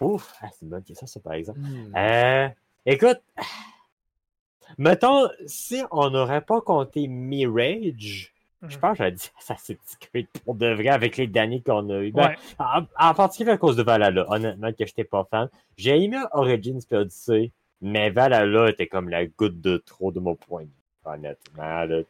Ouf, 0.01 0.33
ah, 0.41 0.49
c'est 0.53 0.63
une 0.63 0.71
bonne 0.71 0.83
question, 0.83 1.07
ça, 1.07 1.21
par 1.21 1.35
exemple. 1.35 1.61
Hmm. 1.61 1.95
Euh, 1.97 2.49
écoute, 2.87 3.21
mettons, 4.79 5.29
si 5.47 5.83
on 5.91 6.11
n'aurait 6.11 6.41
pas 6.43 6.61
compté 6.61 7.07
Mirage, 7.09 8.33
je 8.63 8.77
Mhm. 8.77 8.81
pense 8.81 8.93
que 8.93 8.97
j'aurais 8.99 9.13
dit 9.13 9.31
Assassin's 9.39 9.97
Creed 10.01 10.27
pour 10.45 10.55
de 10.55 10.67
vrai 10.75 10.89
avec 10.89 11.17
les 11.17 11.27
derniers 11.27 11.63
qu'on 11.63 11.89
a 11.91 11.99
eu. 12.03 12.13
Ben, 12.13 12.29
Ouais. 12.29 12.39
en, 12.59 12.83
en 12.99 13.15
particulier 13.15 13.53
à 13.53 13.59
cause 13.59 13.77
de 13.77 13.83
Valhalla, 13.83 14.25
honnêtement, 14.31 14.73
que 14.73 14.87
j'étais 14.87 15.05
pas 15.05 15.27
fan. 15.31 15.49
J'ai 15.77 16.03
aimé 16.03 16.19
Origins 16.33 16.81
et 16.91 16.97
Odyssey, 16.97 17.53
mais 17.81 18.11
Valhalla 18.11 18.71
était 18.71 18.87
comme 18.87 19.09
la 19.09 19.27
goutte 19.27 19.61
de 19.61 19.79
trop 19.79 20.13
de 20.13 20.21
mon 20.21 20.35
point 20.37 20.67
honnêtement. 21.05 21.85
Là. 21.85 22.03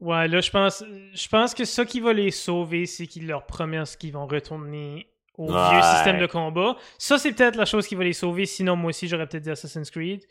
Ouais, 0.00 0.28
là, 0.28 0.40
je 0.40 0.50
pense, 0.50 0.82
je 1.12 1.28
pense 1.28 1.54
que 1.54 1.64
ça 1.64 1.84
qui 1.84 2.00
va 2.00 2.12
les 2.12 2.30
sauver, 2.30 2.86
c'est 2.86 3.06
qu'ils 3.06 3.26
leur 3.26 3.44
promettent 3.44 3.96
qu'ils 3.98 4.12
vont 4.12 4.26
retourner 4.26 5.06
au 5.36 5.46
vieux 5.46 5.82
système 5.94 6.18
de 6.18 6.26
combat. 6.26 6.76
Ça, 6.98 7.18
c'est 7.18 7.32
peut-être 7.32 7.56
la 7.56 7.64
chose 7.66 7.86
qui 7.86 7.94
va 7.94 8.04
les 8.04 8.12
sauver. 8.12 8.46
Sinon, 8.46 8.76
moi 8.76 8.90
aussi, 8.90 9.08
j'aurais 9.08 9.26
peut-être 9.26 9.42
dit 9.42 9.50
Assassin's 9.50 9.90
Creed. 9.90 10.22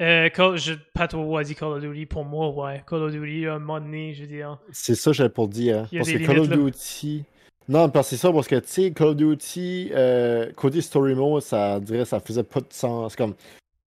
Euh, 0.00 0.30
Call- 0.30 0.56
je, 0.56 0.74
Pato 0.94 1.36
a 1.36 1.44
dit 1.44 1.54
Call 1.54 1.72
of 1.72 1.80
Duty. 1.80 2.06
Pour 2.06 2.24
moi, 2.24 2.48
ouais. 2.50 2.82
Call 2.86 3.02
of 3.02 3.12
Duty, 3.12 3.46
à 3.46 3.54
un 3.54 3.58
moment 3.58 3.80
donné, 3.80 4.14
je 4.14 4.22
veux 4.22 4.28
dire. 4.28 4.58
C'est 4.72 4.94
ça 4.94 5.10
que 5.10 5.16
j'avais 5.16 5.28
pour 5.30 5.48
dire. 5.48 5.80
A 5.80 5.96
Parce 5.96 6.10
que 6.10 6.26
Call 6.26 6.38
of 6.38 6.48
là. 6.48 6.56
Duty. 6.56 7.24
Non, 7.68 7.88
parce 7.90 8.08
que 8.10 8.16
c'est 8.16 8.20
ça, 8.20 8.32
parce 8.32 8.48
que 8.48 8.56
tu 8.56 8.68
sais, 8.68 8.92
Call 8.92 9.08
of 9.08 9.16
Duty, 9.16 9.90
euh, 9.92 10.50
côté 10.52 10.80
story 10.80 11.14
mode, 11.14 11.42
ça 11.42 11.78
dirait 11.80 12.04
ça 12.04 12.18
faisait 12.18 12.42
pas 12.42 12.60
de 12.60 12.66
sens. 12.70 13.14
Comme 13.14 13.34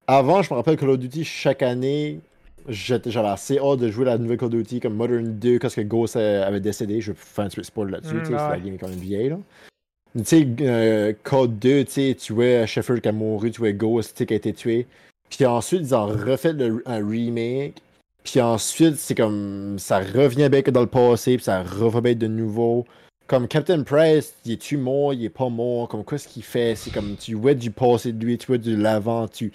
avant, 0.07 0.41
je 0.41 0.53
me 0.53 0.57
rappelle 0.57 0.77
Call 0.77 0.89
of 0.89 0.99
Duty, 0.99 1.23
chaque 1.23 1.61
année, 1.61 2.19
j'étais 2.67 3.11
j'avais 3.11 3.27
assez 3.29 3.57
hâte 3.59 3.79
de 3.79 3.89
jouer 3.89 4.05
la 4.05 4.17
nouvelle 4.17 4.37
Call 4.37 4.47
of 4.47 4.53
Duty 4.55 4.79
comme 4.79 4.95
Modern 4.95 5.37
2 5.39 5.59
quand 5.59 5.73
que 5.73 5.81
Ghost 5.81 6.15
euh, 6.15 6.45
avait 6.47 6.59
décédé. 6.59 7.01
Je 7.01 7.11
vais 7.11 7.17
faire 7.19 7.45
un 7.45 7.49
petit 7.49 7.63
spoil 7.63 7.89
là-dessus, 7.91 8.15
Mm, 8.15 8.17
ouais. 8.19 8.25
c'est 8.25 8.31
la 8.33 8.59
game 8.59 8.73
est 8.73 8.77
quand 8.77 8.89
même 8.89 8.97
vieille 8.99 9.29
là. 9.29 9.37
Tu 10.15 10.23
sais, 10.25 10.47
euh, 10.61 11.13
Code 11.23 11.57
2, 11.57 11.85
tu 11.85 11.91
sais, 11.91 12.15
tu 12.19 12.33
vois 12.33 12.65
Sheffield 12.67 13.01
qui 13.01 13.07
a 13.07 13.11
mouru, 13.11 13.49
tu 13.51 13.59
vois 13.59 13.71
Ghost 13.71 14.23
qui 14.25 14.33
a 14.33 14.35
été 14.35 14.53
tué. 14.53 14.85
Puis 15.29 15.43
ensuite, 15.45 15.81
ils 15.81 15.95
ont 15.95 16.05
refait 16.05 16.53
le- 16.53 16.83
un 16.85 17.03
remake. 17.07 17.81
Puis 18.23 18.39
ensuite, 18.39 18.97
c'est 18.97 19.15
comme. 19.15 19.77
Ça 19.79 19.99
revient 19.99 20.47
bien 20.49 20.61
que 20.61 20.69
dans 20.71 20.81
le 20.81 20.87
passé, 20.87 21.35
puis 21.37 21.43
ça 21.43 21.63
revient 21.63 22.15
de 22.15 22.27
nouveau. 22.27 22.85
Comme 23.27 23.47
Captain 23.47 23.83
Price, 23.83 24.33
il 24.45 24.51
est-tu 24.53 24.77
mort, 24.77 25.13
il 25.13 25.23
est 25.23 25.29
pas 25.29 25.49
mort, 25.49 25.87
comme 25.87 26.03
quoi 26.03 26.17
ce 26.17 26.27
qu'il 26.27 26.43
fait, 26.43 26.75
c'est 26.75 26.91
comme 26.91 27.15
tu 27.15 27.35
vois 27.35 27.53
du 27.53 27.71
passé 27.71 28.11
de 28.11 28.23
lui, 28.23 28.37
tu 28.37 28.47
vois 28.47 28.57
de 28.57 28.75
l'avant, 28.75 29.27
tu. 29.27 29.51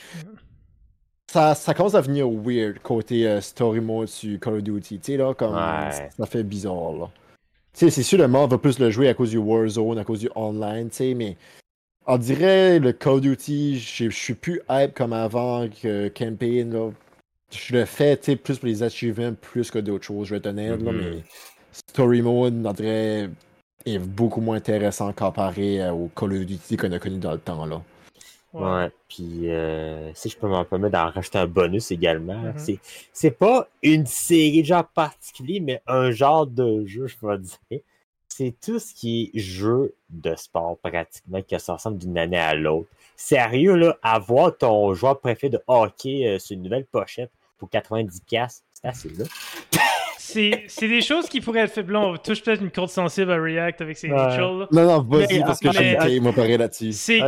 Ça, 1.30 1.54
ça 1.54 1.74
commence 1.74 1.94
à 1.94 2.00
venir 2.00 2.26
weird 2.30 2.78
côté 2.78 3.26
euh, 3.28 3.40
story 3.42 3.80
mode 3.80 4.08
sur 4.08 4.40
Call 4.40 4.54
of 4.54 4.62
Duty, 4.62 4.98
tu 4.98 5.12
sais, 5.12 5.18
là, 5.18 5.34
comme. 5.34 5.54
Ouais. 5.54 6.08
Ça 6.16 6.26
fait 6.26 6.42
bizarre, 6.42 6.92
là. 6.92 7.10
Tu 7.74 7.80
sais, 7.80 7.90
c'est 7.90 8.02
sûr, 8.02 8.18
le 8.18 8.26
monde 8.28 8.50
va 8.50 8.58
plus 8.58 8.78
le 8.78 8.90
jouer 8.90 9.08
à 9.08 9.14
cause 9.14 9.30
du 9.30 9.36
Warzone, 9.36 9.98
à 9.98 10.04
cause 10.04 10.20
du 10.20 10.30
online, 10.34 10.88
tu 10.88 10.96
sais, 10.96 11.14
mais. 11.14 11.36
On 12.06 12.16
dirait 12.16 12.78
le 12.78 12.92
Call 12.92 13.12
of 13.14 13.20
Duty, 13.20 13.78
je 13.78 14.08
suis 14.08 14.32
plus 14.32 14.62
hype 14.70 14.94
comme 14.94 15.12
avant 15.12 15.68
que 15.68 16.08
Campaign, 16.08 16.72
là. 16.72 16.90
Je 17.52 17.76
le 17.76 17.84
fais, 17.84 18.16
tu 18.16 18.24
sais, 18.24 18.36
plus 18.36 18.58
pour 18.58 18.66
les 18.68 18.82
achievements, 18.82 19.34
plus 19.34 19.70
que 19.70 19.78
d'autres 19.78 20.04
choses, 20.06 20.28
je 20.28 20.30
vais 20.34 20.38
être 20.38 20.46
honnête, 20.46 20.80
là, 20.82 20.92
Mhm. 20.92 20.98
mais 20.98 21.22
Story 21.72 22.22
Mode, 22.22 22.64
on 22.64 22.72
dirait, 22.72 23.28
est 23.94 23.98
beaucoup 23.98 24.40
moins 24.40 24.56
intéressant 24.56 25.12
comparé 25.12 25.88
au 25.90 26.10
Call 26.14 26.32
of 26.34 26.46
Duty 26.46 26.76
qu'on 26.76 26.92
a 26.92 26.98
connu 26.98 27.18
dans 27.18 27.32
le 27.32 27.38
temps, 27.38 27.66
là. 27.66 27.80
Ouais. 28.54 28.90
Puis, 29.08 29.50
euh, 29.50 30.10
si 30.14 30.30
je 30.30 30.36
peux 30.38 30.48
m'en 30.48 30.64
permettre 30.64 30.92
d'en 30.94 31.10
rajouter 31.10 31.38
un 31.38 31.46
bonus 31.46 31.90
également, 31.90 32.34
Mhm. 32.40 32.54
c'est, 32.56 32.78
c'est 33.12 33.30
pas 33.30 33.68
une 33.82 34.06
série 34.06 34.62
de 34.62 34.66
genre 34.66 34.86
particulier, 34.88 35.60
mais 35.60 35.82
un 35.86 36.10
genre 36.10 36.46
de 36.46 36.84
jeu, 36.86 37.06
je 37.06 37.16
vais 37.26 37.38
dire. 37.38 37.80
C'est 38.28 38.54
tout 38.60 38.78
ce 38.78 38.94
qui 38.94 39.30
est 39.34 39.38
jeu 39.38 39.94
de 40.10 40.34
sport, 40.36 40.76
pratiquement, 40.78 41.42
qui 41.42 41.58
se 41.60 41.70
ressemble 41.70 41.98
d'une 41.98 42.16
année 42.16 42.38
à 42.38 42.54
l'autre. 42.54 42.88
Sérieux, 43.16 43.74
là, 43.74 43.96
avoir 44.02 44.56
ton 44.56 44.94
joueur 44.94 45.18
préféré 45.18 45.50
de 45.50 45.60
hockey 45.66 46.26
euh, 46.26 46.38
sur 46.38 46.54
une 46.54 46.62
nouvelle 46.62 46.84
pochette 46.86 47.30
pour 47.58 47.68
90$, 47.68 48.62
c'est 48.72 48.88
assez, 48.88 49.08
là. 49.10 49.24
C'est 50.32 50.64
c'est 50.68 50.88
des 50.88 51.00
choses 51.00 51.28
qui 51.28 51.40
pourraient 51.40 51.60
être 51.60 51.72
faites. 51.72 51.88
Là, 51.88 52.00
on 52.00 52.16
touche 52.16 52.42
peut-être 52.42 52.62
une 52.62 52.70
corde 52.70 52.90
sensible 52.90 53.30
à 53.32 53.40
React 53.40 53.80
avec 53.80 53.96
ces 53.96 54.08
Ouais. 54.08 54.16
Là. 54.16 54.66
Non, 54.70 54.84
non, 54.84 55.02
vas-y, 55.02 55.38
Mais, 55.38 55.40
parce 55.40 55.60
que 55.60 55.72
j'ai 55.72 56.20
m'a 56.20 56.32
parlé 56.32 56.56
là-dessus. 56.56 56.92
C'est 56.92 57.20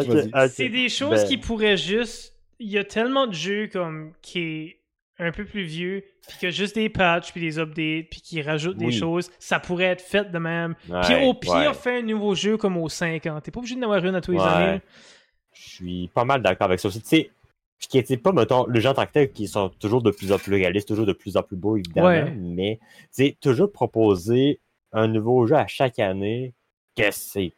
c'est 0.48 0.68
des 0.68 0.88
choses 0.88 1.22
Ben, 1.22 1.28
qui 1.28 1.38
pourraient 1.38 1.76
juste. 1.76 2.34
Il 2.58 2.68
y 2.68 2.78
a 2.78 2.84
tellement 2.84 3.26
de 3.26 3.32
jeux 3.32 3.68
comme 3.72 4.12
qui 4.20 4.38
est 4.40 4.76
un 5.18 5.32
peu 5.32 5.44
plus 5.44 5.62
vieux, 5.62 6.02
puis 6.28 6.38
qu'il 6.38 6.48
y 6.48 6.52
a 6.52 6.54
juste 6.54 6.74
des 6.74 6.88
patchs, 6.88 7.32
puis 7.32 7.40
des 7.40 7.58
updates, 7.58 8.06
puis 8.10 8.20
qui 8.22 8.42
rajoutent 8.42 8.76
des 8.76 8.90
choses. 8.90 9.30
Ça 9.38 9.60
pourrait 9.60 9.84
être 9.84 10.02
fait 10.02 10.30
de 10.30 10.38
même. 10.38 10.74
puis 11.04 11.14
au 11.22 11.34
pire, 11.34 11.54
ouais. 11.54 11.74
fais 11.74 11.98
un 11.98 12.02
nouveau 12.02 12.34
jeu 12.34 12.56
comme 12.56 12.76
aux 12.76 12.88
5 12.88 13.26
ans. 13.26 13.40
T'es 13.40 13.50
pas 13.50 13.60
obligé 13.60 13.76
d'en 13.76 13.82
avoir 13.82 14.04
une 14.04 14.14
à 14.14 14.20
tous 14.20 14.32
les 14.32 14.40
années. 14.40 14.80
Je 15.52 15.68
suis 15.68 16.10
pas 16.14 16.24
mal 16.24 16.42
d'accord 16.42 16.66
avec 16.66 16.80
ça 16.80 16.88
aussi. 16.88 17.00
Tu 17.02 17.08
sais, 17.08 17.30
je 17.80 17.88
critique 17.88 18.22
pas, 18.22 18.32
mettons, 18.32 18.66
le 18.66 18.78
genre 18.78 18.92
en 18.92 18.94
tant 18.96 19.06
que 19.06 19.12
tel 19.12 19.32
qui 19.32 19.48
sont 19.48 19.70
toujours 19.70 20.02
de 20.02 20.10
plus 20.10 20.32
en 20.32 20.38
plus 20.38 20.54
réalistes, 20.54 20.86
toujours 20.86 21.06
de 21.06 21.12
plus 21.12 21.36
en 21.36 21.42
plus 21.42 21.56
beaux, 21.56 21.76
évidemment, 21.76 22.08
Ouais. 22.08 22.30
mais 22.36 22.78
tu 22.80 23.08
sais, 23.10 23.36
toujours 23.40 23.72
proposer 23.72 24.60
un 24.92 25.08
nouveau 25.08 25.46
jeu 25.46 25.56
à 25.56 25.66
chaque 25.66 25.98
année, 25.98 26.52
que 26.96 27.10
c'est 27.10 27.52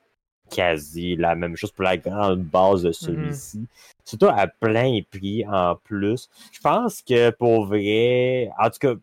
quasi 0.51 1.17
la 1.17 1.35
même 1.35 1.57
chose 1.57 1.73
pour 1.73 1.85
la 1.85 1.97
grande 1.97 2.43
base 2.43 2.83
de 2.83 2.93
celui-ci. 2.93 3.67
Surtout 4.05 4.27
à 4.27 4.47
plein 4.47 5.01
prix 5.11 5.45
en 5.47 5.77
plus. 5.77 6.29
Je 6.53 6.61
pense 6.61 7.03
que 7.03 7.31
pour 7.31 7.67
vrai, 7.67 8.51
en 8.59 8.69
tout 8.69 8.79
cas, 8.79 8.95
tu 8.95 9.01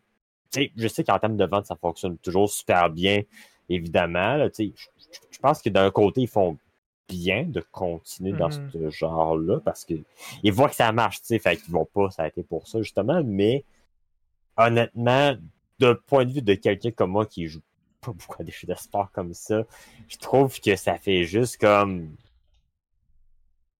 sais, 0.50 0.72
je 0.76 0.88
sais 0.88 1.04
qu'en 1.04 1.18
termes 1.18 1.36
de 1.36 1.44
vente, 1.44 1.66
ça 1.66 1.76
fonctionne 1.76 2.16
toujours 2.18 2.48
super 2.50 2.88
bien, 2.88 3.22
évidemment. 3.68 4.36
là, 4.36 4.48
je 4.56 5.38
pense 5.42 5.60
que 5.60 5.68
d'un 5.68 5.90
côté, 5.90 6.22
ils 6.22 6.28
font 6.28 6.56
bien 7.10 7.44
de 7.44 7.60
continuer 7.72 8.32
dans 8.32 8.48
Mhm. 8.48 8.70
ce 8.72 8.90
genre-là 8.90 9.60
parce 9.64 9.84
qu'ils 9.84 10.04
voient 10.52 10.68
que 10.68 10.74
ça 10.76 10.90
marche, 10.92 11.20
tu 11.20 11.26
sais, 11.26 11.38
fait 11.38 11.56
qu'ils 11.56 11.72
vont 11.72 11.84
pas 11.84 12.10
s'arrêter 12.10 12.42
pour 12.42 12.66
ça, 12.68 12.80
justement, 12.82 13.22
mais 13.24 13.64
honnêtement, 14.56 15.34
d'un 15.78 15.94
point 15.94 16.24
de 16.24 16.32
vue 16.32 16.42
de 16.42 16.54
quelqu'un 16.54 16.90
comme 16.90 17.10
moi 17.10 17.26
qui 17.26 17.46
joue 17.46 17.62
pas 18.00 18.12
beaucoup 18.12 18.36
à 18.40 18.44
des 18.44 18.52
jeux 18.52 18.66
de 18.66 18.74
sport 18.74 19.10
comme 19.12 19.34
ça. 19.34 19.62
Je 20.08 20.16
trouve 20.18 20.58
que 20.60 20.76
ça 20.76 20.96
fait 20.98 21.24
juste 21.24 21.58
comme. 21.58 22.14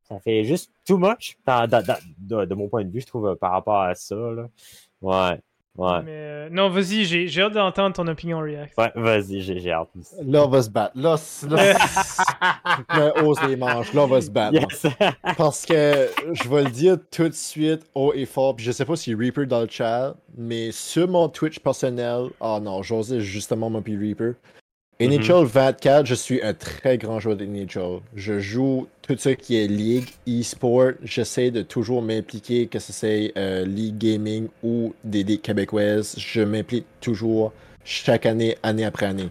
Ça 0.02 0.18
fait 0.20 0.42
juste 0.44 0.70
too 0.84 0.98
much 0.98 1.36
dans- 1.46 1.68
dans- 1.68 1.84
dans- 1.84 1.98
de, 2.18 2.44
de 2.44 2.54
mon 2.54 2.68
point 2.68 2.84
de 2.84 2.90
vue, 2.90 3.00
je 3.00 3.06
trouve, 3.06 3.36
par 3.36 3.52
rapport 3.52 3.80
à 3.82 3.94
ça. 3.94 4.14
Là. 4.16 4.48
Ouais. 5.00 5.40
Ouais. 5.76 6.02
Mais, 6.04 6.10
euh, 6.10 6.48
non, 6.50 6.68
vas-y, 6.68 7.04
j'ai 7.04 7.28
j'ai 7.28 7.42
hâte 7.42 7.52
d'entendre 7.54 7.94
ton 7.94 8.06
opinion 8.08 8.40
react. 8.40 8.76
Ouais, 8.76 8.90
vas-y, 8.94 9.40
j'ai 9.40 9.60
j'ai 9.60 9.72
hâte. 9.72 9.88
aussi. 9.98 10.14
Là, 10.24 10.44
on 10.44 10.48
va 10.48 10.62
se 10.62 10.70
battre. 10.70 10.92
Là, 10.96 11.16
là, 12.88 13.22
hausse 13.22 13.42
les 13.46 13.56
manches. 13.56 13.92
Là, 13.94 14.02
on 14.02 14.06
va 14.06 14.20
se 14.20 14.30
battre. 14.30 14.54
Yes! 14.54 14.86
Parce 15.38 15.64
que 15.64 16.08
je 16.32 16.48
vais 16.48 16.64
le 16.64 16.70
dire 16.70 16.96
tout 17.10 17.28
de 17.28 17.34
suite 17.34 17.82
haut 17.94 18.12
et 18.14 18.26
fort. 18.26 18.56
Puis 18.56 18.64
je 18.64 18.72
sais 18.72 18.84
pas 18.84 18.96
si 18.96 19.14
Reaper 19.14 19.46
dans 19.46 19.60
le 19.60 19.68
chat, 19.68 20.14
mais 20.36 20.72
sur 20.72 21.08
mon 21.08 21.28
Twitch 21.28 21.60
personnel, 21.60 22.30
ah 22.40 22.58
non, 22.60 22.82
j'osais 22.82 23.20
justement 23.20 23.70
mon 23.70 23.80
Reaper. 23.80 24.34
NHL 25.00 25.44
24, 25.46 26.04
je 26.04 26.14
suis 26.14 26.42
un 26.42 26.52
très 26.52 26.98
grand 26.98 27.20
joueur 27.20 27.36
de 27.36 27.46
NHL. 27.46 28.00
Je 28.14 28.38
joue 28.38 28.86
tout 29.00 29.16
ce 29.18 29.30
qui 29.30 29.56
est 29.56 29.66
League, 29.66 30.08
e-sport. 30.28 30.92
J'essaie 31.02 31.50
de 31.50 31.62
toujours 31.62 32.02
m'impliquer, 32.02 32.66
que 32.66 32.78
ce 32.78 32.92
soit 32.92 33.32
euh, 33.38 33.64
League 33.64 33.96
Gaming 33.96 34.48
ou 34.62 34.94
des 35.02 35.22
ligues 35.22 35.40
québécoises. 35.40 36.16
Je 36.18 36.42
m'implique 36.42 36.84
toujours 37.00 37.52
chaque 37.82 38.26
année, 38.26 38.56
année 38.62 38.84
après 38.84 39.06
année. 39.06 39.30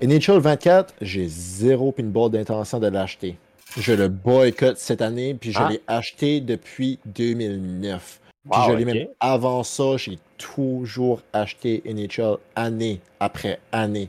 NHL 0.00 0.38
24, 0.38 0.94
j'ai 1.00 1.26
zéro 1.26 1.90
pinball 1.90 2.30
d'intention 2.30 2.78
de 2.78 2.86
l'acheter. 2.86 3.36
Je 3.76 3.92
le 3.94 4.06
boycotte 4.06 4.78
cette 4.78 5.02
année, 5.02 5.34
puis 5.34 5.50
je 5.50 5.58
Ah. 5.60 5.70
l'ai 5.72 5.80
acheté 5.88 6.40
depuis 6.40 7.00
2009. 7.06 8.20
Puis 8.48 8.60
Wow, 8.60 8.70
je 8.70 8.76
l'ai 8.76 8.84
même 8.84 9.06
avant 9.18 9.64
ça, 9.64 9.96
j'ai 9.96 10.18
toujours 10.38 11.22
acheté 11.32 11.82
NHL 11.86 12.36
année 12.54 13.00
après 13.18 13.58
année. 13.72 14.08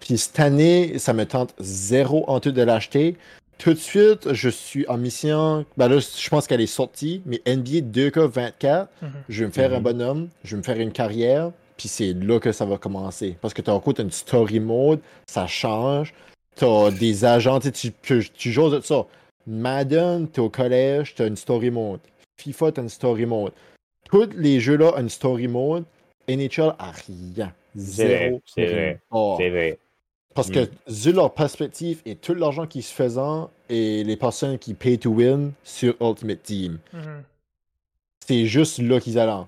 Puis 0.00 0.18
cette 0.18 0.38
année, 0.40 0.98
ça 0.98 1.12
me 1.12 1.24
tente 1.26 1.54
zéro 1.58 2.24
en 2.28 2.40
tout 2.40 2.52
de 2.52 2.62
l'acheter. 2.62 3.16
Tout 3.58 3.72
de 3.74 3.78
suite, 3.78 4.32
je 4.32 4.48
suis 4.48 4.86
en 4.88 4.96
mission. 4.96 5.64
Ben 5.76 5.88
là, 5.88 5.98
je 5.98 6.28
pense 6.28 6.46
qu'elle 6.46 6.60
est 6.60 6.66
sortie, 6.66 7.22
mais 7.26 7.40
NBA 7.44 7.80
2K24, 7.80 8.88
Mhm. 9.02 9.10
je 9.28 9.40
vais 9.40 9.46
me 9.46 9.52
faire 9.52 9.72
un 9.72 9.78
Mhm. 9.78 9.82
bonhomme, 9.82 10.28
je 10.44 10.50
vais 10.54 10.58
me 10.58 10.62
faire 10.62 10.78
une 10.78 10.92
carrière, 10.92 11.50
puis 11.76 11.88
c'est 11.88 12.12
là 12.12 12.38
que 12.38 12.52
ça 12.52 12.64
va 12.64 12.78
commencer. 12.78 13.36
Parce 13.40 13.52
que 13.54 13.62
tu 13.62 13.70
as 13.70 13.80
une 14.02 14.12
story 14.12 14.60
mode, 14.60 15.00
ça 15.26 15.46
change. 15.48 16.14
Tu 16.56 16.64
as 16.64 16.90
des 16.92 17.24
agents, 17.24 17.58
tu, 17.60 17.92
joues 18.52 18.70
de 18.70 18.80
ça. 18.80 19.06
Madden, 19.46 20.28
tu 20.30 20.40
es 20.40 20.42
au 20.44 20.50
collège, 20.50 21.14
tu 21.14 21.22
as 21.22 21.26
une 21.26 21.36
story 21.36 21.70
mode. 21.70 22.00
FIFA, 22.40 22.72
tu 22.72 22.80
as 22.80 22.82
une 22.84 22.88
story 22.88 23.26
mode. 23.26 23.52
Tous 24.10 24.28
les 24.36 24.60
jeux-là 24.60 24.92
ont 24.94 25.00
une 25.00 25.08
story 25.08 25.48
mode. 25.48 25.84
NHL 26.28 26.74
a 26.78 26.92
rien. 27.06 27.52
C'est 27.76 28.04
vrai, 28.04 28.18
Zéro. 28.28 28.42
c'est 28.46 28.66
vrai, 28.66 29.00
Oh. 29.10 29.34
C'est 29.38 29.50
vrai. 29.50 29.78
Parce 30.34 30.50
que, 30.50 30.60
Mm. 30.60 30.68
vu 30.88 31.12
leur 31.12 31.32
perspective 31.34 32.00
et 32.06 32.14
tout 32.14 32.34
l'argent 32.34 32.66
qui 32.66 32.82
se 32.82 32.92
faisant 32.92 33.50
et 33.68 34.04
les 34.04 34.16
personnes 34.16 34.58
qui 34.58 34.74
pay 34.74 34.96
to 34.98 35.10
win 35.10 35.52
sur 35.64 35.94
Ultimate 36.00 36.42
Team, 36.42 36.78
Mhm. 36.92 37.22
c'est 38.26 38.46
juste 38.46 38.78
là 38.78 39.00
qu'ils 39.00 39.18
allaient. 39.18 39.44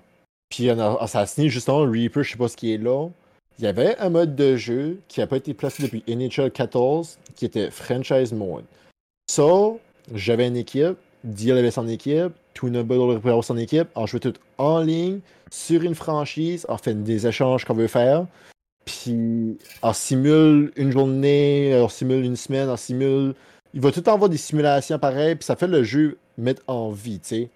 Puis 0.49 0.69
on 0.71 0.79
a 0.79 0.97
assassiné 1.01 1.47
justement 1.49 1.79
Reaper, 1.89 2.23
je 2.23 2.31
sais 2.31 2.37
pas 2.37 2.47
ce 2.49 2.57
qui 2.57 2.73
est 2.73 2.77
là. 2.77 3.07
Il 3.59 3.63
y 3.65 3.67
avait 3.67 3.97
un 3.99 4.09
mode 4.09 4.35
de 4.35 4.55
jeu 4.57 4.99
qui 5.07 5.19
n'a 5.19 5.27
pas 5.27 5.37
été 5.37 5.53
placé 5.53 5.83
depuis 5.83 6.03
NHL 6.07 6.51
14 6.51 7.17
qui 7.35 7.45
était 7.45 7.69
Franchise 7.71 8.33
Mode. 8.33 8.65
Ça, 9.29 9.47
j'avais 10.13 10.47
une 10.47 10.57
équipe, 10.57 10.97
Deal 11.23 11.57
avait 11.57 11.71
son 11.71 11.87
équipe, 11.87 12.33
Tunable 12.53 12.93
avait 13.25 13.41
son 13.43 13.57
équipe, 13.57 13.87
on 13.95 14.05
jouait 14.07 14.19
tout 14.19 14.33
en 14.57 14.79
ligne, 14.79 15.19
sur 15.51 15.83
une 15.83 15.95
franchise, 15.95 16.65
on 16.67 16.77
fait 16.77 16.95
des 17.01 17.27
échanges 17.27 17.63
qu'on 17.63 17.75
veut 17.75 17.87
faire. 17.87 18.25
Puis 18.85 19.57
on 19.83 19.93
simule 19.93 20.71
une 20.75 20.91
journée, 20.91 21.79
on 21.81 21.89
simule 21.89 22.25
une 22.25 22.35
semaine, 22.35 22.69
on 22.69 22.77
simule. 22.77 23.35
Il 23.73 23.81
va 23.81 23.91
tout 23.91 23.99
le 23.99 24.03
temps 24.03 24.13
avoir 24.13 24.29
des 24.29 24.37
simulations 24.37 24.99
pareilles, 24.99 25.35
puis 25.35 25.45
ça 25.45 25.55
fait 25.55 25.67
le 25.67 25.83
jeu 25.83 26.17
mettre 26.37 26.61
en 26.67 26.91
vie, 26.91 27.19
tu 27.19 27.27
sais. 27.27 27.49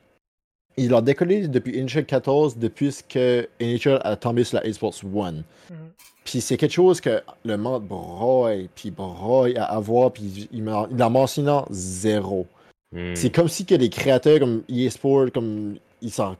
Il 0.78 0.94
a 0.94 1.02
décollé 1.02 1.48
depuis 1.48 1.82
NHL 1.82 2.06
14, 2.06 2.58
depuis 2.58 2.96
que 3.08 3.48
NHL 3.62 4.00
a 4.04 4.16
tombé 4.16 4.44
sur 4.44 4.58
la 4.58 4.66
Esports 4.66 4.96
One. 5.14 5.44
Mhm. 5.70 5.78
Puis 6.26 6.42
c'est 6.42 6.58
quelque 6.58 6.74
chose 6.74 7.00
que 7.00 7.22
le 7.46 7.56
monde 7.56 7.88
broye, 7.88 8.68
puis 8.76 8.92
broye 8.92 9.56
à 9.58 9.66
avoir, 9.66 10.12
puis 10.12 10.50
il, 10.52 10.68
en 10.70 11.10
mentionnant 11.10 11.66
zéro. 11.70 12.48
Mm. 12.92 13.16
C'est 13.16 13.30
comme 13.30 13.48
si 13.48 13.66
que 13.66 13.76
les 13.76 13.90
créateurs 13.90 14.40
comme 14.40 14.64
eSport, 14.68 15.32
comme 15.32 15.78
ils 16.02 16.12
s'en 16.12 16.36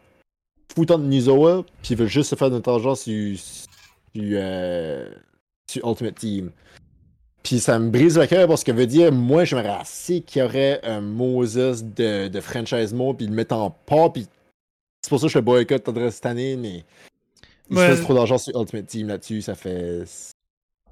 foutent 0.76 0.90
de 0.90 1.30
autres, 1.30 1.70
puis 1.84 1.94
ils 1.94 1.98
veulent 1.98 2.08
juste 2.08 2.32
se 2.32 2.36
faire 2.36 2.50
de 2.50 2.62
l'argent 2.66 2.96
sur, 2.96 3.38
sur, 4.16 4.24
euh, 4.42 5.10
sur 5.70 5.88
Ultimate 5.90 6.16
Team. 6.16 6.52
Puis 7.44 7.60
ça 7.60 7.78
me 7.78 7.90
brise 7.90 8.18
le 8.18 8.26
cœur 8.26 8.48
parce 8.48 8.64
que 8.64 8.72
veut 8.72 8.88
dire, 8.88 9.12
moi 9.12 9.44
j'aimerais 9.44 9.70
assez 9.70 10.22
qu'il 10.22 10.42
y 10.42 10.46
aurait 10.46 10.80
un 10.84 11.02
Moses 11.02 11.84
de, 11.84 12.28
de 12.28 12.40
franchise 12.40 12.94
mode, 12.94 13.18
puis 13.18 13.28
le 13.28 13.34
mettre 13.34 13.56
en 13.56 13.70
pas, 13.70 14.10
puis 14.10 14.28
c'est 15.04 15.10
pour 15.10 15.20
ça 15.20 15.28
que 15.28 15.34
je 15.34 15.38
le 15.38 15.44
boycott 15.44 15.84
t'adresse 15.84 16.16
cette 16.16 16.26
année, 16.26 16.56
mais 16.56 16.84
ils 17.70 17.78
Ouais. 17.78 17.84
se 17.88 17.92
fassent 17.96 18.02
trop 18.02 18.16
d'argent 18.16 18.38
sur 18.40 18.60
Ultimate 18.60 18.88
Team 18.88 19.08
là-dessus, 19.10 19.42
ça 19.44 19.54
fait. 19.56 20.04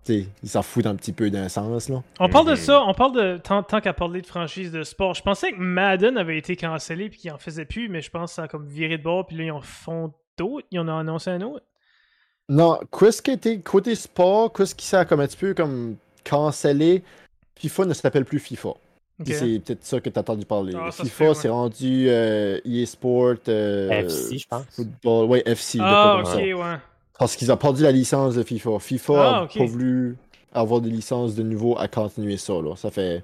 Tu 0.06 0.24
sais, 0.24 0.28
ils 0.44 0.50
s'en 0.50 0.62
foutent 0.62 0.86
un 0.86 0.96
petit 0.96 1.14
peu 1.14 1.30
d'un 1.32 1.48
sens, 1.50 1.88
là. 1.90 2.04
On 2.20 2.28
parle 2.30 2.50
de 2.50 2.56
ça, 2.56 2.84
on 2.84 2.94
parle 2.94 3.16
de. 3.16 3.38
Tant, 3.38 3.64
tant 3.64 3.80
qu'à 3.80 3.94
parler 3.94 4.22
de 4.22 4.28
franchise 4.28 4.72
de 4.72 4.84
sport, 4.84 5.14
je 5.16 5.24
pensais 5.24 5.54
que 5.54 5.58
Madden 5.60 6.18
avait 6.18 6.38
été 6.38 6.56
cancellé 6.56 7.10
puis 7.10 7.20
qu'il 7.20 7.32
en 7.32 7.38
faisait 7.40 7.66
plus, 7.66 7.90
mais 7.90 8.02
je 8.02 8.12
pense 8.12 8.32
que 8.32 8.36
ça 8.36 8.44
a 8.44 8.48
comme 8.48 8.68
viré 8.68 8.98
de 8.98 9.04
bord 9.04 9.26
puis 9.26 9.38
là 9.38 9.44
ils 9.46 9.52
en 9.52 9.62
font 9.62 10.12
d'autres. 10.38 10.68
Ils 10.72 10.80
en 10.80 10.90
ont 10.90 10.98
annoncé 10.98 11.30
un 11.32 11.42
autre. 11.42 11.64
Non, 12.50 12.80
qu'est-ce 12.98 13.22
qui 13.22 13.32
était 13.32 13.60
côté 13.60 13.96
sport, 13.96 14.52
qu'est-ce 14.54 14.76
qui 14.76 14.86
s'est 14.86 15.06
comme 15.06 15.22
un 15.22 15.28
petit 15.28 15.38
peu 15.38 15.54
comme 15.54 15.96
cancellé, 16.26 17.04
FIFA 17.58 17.86
ne 17.86 17.94
s'appelle 17.94 18.26
plus 18.26 18.40
FIFA. 18.40 18.74
C'est 19.26 19.60
peut-être 19.60 19.86
ça 19.86 20.02
que 20.02 20.10
tu 20.10 20.18
as 20.18 20.22
entendu 20.22 20.46
parler. 20.46 20.74
Ah, 20.76 20.92
FIFA, 20.92 21.06
fait, 21.10 21.28
ouais. 21.30 21.34
c'est 21.36 21.50
rendu 21.50 22.06
euh, 22.10 22.60
eSport. 22.66 23.36
euh, 23.48 23.90
FC, 23.90 24.38
je 24.40 24.48
pense. 24.48 24.66
Football, 24.72 25.30
ouais, 25.30 25.44
FC. 25.46 25.78
Ah, 25.82 26.22
ok, 26.26 26.36
ouais. 26.36 26.54
Parce 27.18 27.36
qu'ils 27.36 27.52
ont 27.52 27.58
perdu 27.58 27.84
la 27.84 27.92
licence 27.92 28.36
de 28.36 28.44
FIFA. 28.44 28.80
FIFA 28.80 29.14
Ah, 29.16 29.38
a 29.40 29.44
ok. 29.44 29.58
pas 29.58 29.66
voulu 29.66 30.18
avoir 30.52 30.82
des 30.82 30.90
licences 30.90 31.36
de 31.36 31.44
nouveau 31.44 31.78
à 31.78 31.88
continuer 31.88 32.38
ça. 32.38 32.54
Là. 32.54 32.76
Ça 32.76 32.92
fait. 32.92 33.24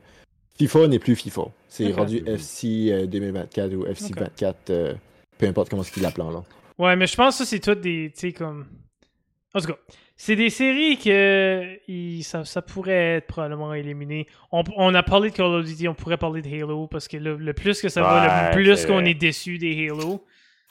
FIFA 0.58 0.88
n'est 0.88 1.00
plus 1.00 1.16
FIFA. 1.16 1.44
C'est 1.68 1.92
rendu 1.92 2.24
FC 2.26 2.90
euh, 2.92 3.06
2024 3.08 3.74
ou 3.74 3.86
FC 3.88 4.12
Ok. 4.12 4.20
24. 4.20 4.70
euh, 4.70 4.94
peu 5.38 5.48
importe 5.48 5.70
comment 5.70 5.84
ce 5.84 5.92
qu'ils 5.92 6.04
l'appellent. 6.04 6.32
là. 6.32 6.44
Ouais, 6.78 6.96
mais 6.96 7.08
je 7.08 7.16
pense 7.18 7.40
que 7.40 7.44
ça, 7.44 7.50
c'est 7.50 7.60
tout 7.60 7.76
des. 7.76 8.12
Tu 8.16 8.20
sais, 8.28 8.32
comme. 8.32 8.66
En 9.56 9.60
tout 9.62 9.68
cas, 9.68 9.78
c'est 10.16 10.36
des 10.36 10.50
séries 10.50 10.98
que. 10.98 11.80
ils- 11.88 12.24
ça, 12.24 12.46
ça 12.46 12.62
pourrait 12.62 13.18
être 13.18 13.28
probablement 13.28 13.74
éliminé. 13.74 14.28
On, 14.52 14.64
on 14.76 14.94
a 14.94 15.02
parlé 15.04 15.32
de 15.32 15.36
Call 15.36 15.46
of 15.48 15.66
Duty, 15.66 15.88
on 15.88 15.96
pourrait 15.96 16.18
parler 16.18 16.42
de 16.42 16.48
Halo, 16.50 16.88
parce 16.88 17.08
que 17.08 17.18
le, 17.18 17.36
le 17.36 17.54
plus 17.54 17.82
que 17.82 17.90
ça 17.90 18.02
va, 18.02 18.50
le 18.50 18.54
plus 18.54 18.86
qu'on 18.86 19.04
est 19.06 19.14
déçu 19.16 19.58
des 19.58 19.88
Halo, 19.90 20.26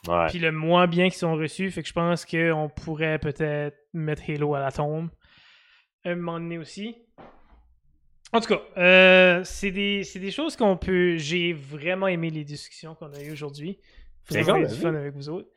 Ouais. 0.07 0.27
puis 0.29 0.39
le 0.39 0.53
moins 0.53 0.87
bien 0.87 1.09
qu'ils 1.09 1.17
sont 1.19 1.35
reçus. 1.35 1.69
Fait 1.71 1.81
que 1.81 1.87
je 1.89 1.93
pense 1.93 2.25
qu'on 2.25 2.71
pourrait 2.73 3.19
peut-être 3.19 3.75
mettre 3.93 4.23
Halo 4.29 4.55
à 4.55 4.61
la 4.61 4.71
tombe. 4.71 5.09
Un 6.05 6.15
moment 6.15 6.39
donné 6.39 6.57
aussi. 6.57 6.95
En 8.31 8.39
tout 8.39 8.47
cas, 8.47 8.61
euh, 8.77 9.41
c'est 9.43 9.71
des, 9.71 10.03
c'est 10.05 10.19
des 10.19 10.31
choses 10.31 10.55
qu'on 10.55 10.77
peut. 10.77 11.17
J'ai 11.17 11.51
vraiment 11.51 12.07
aimé 12.07 12.29
les 12.29 12.45
discussions 12.45 12.95
qu'on 12.95 13.11
a 13.11 13.21
eues 13.21 13.31
aujourd'hui. 13.33 13.77
D'accord, 14.31 14.55
eu 14.57 14.67
du 14.67 14.75
fun 14.75 14.93
avec 14.93 15.13
vous 15.15 15.27
autres. 15.29 15.49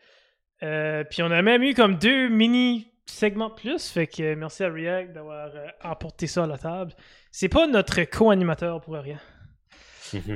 Euh, 0.64 1.04
puis 1.04 1.22
on 1.22 1.30
a 1.30 1.42
même 1.42 1.62
eu 1.62 1.74
comme 1.74 1.96
deux 1.98 2.28
mini 2.28 2.91
segments 3.06 3.48
de 3.48 3.54
plus. 3.54 3.88
Fait 3.88 4.06
que 4.06 4.22
euh, 4.22 4.36
merci 4.36 4.64
à 4.64 4.70
React 4.70 5.12
d'avoir 5.12 5.48
euh, 5.54 5.66
emporté 5.84 6.26
ça 6.26 6.44
à 6.44 6.46
la 6.46 6.58
table. 6.58 6.92
C'est 7.30 7.48
pas 7.48 7.66
notre 7.66 8.02
co-animateur 8.02 8.80
pour 8.80 8.94
rien. 8.94 9.18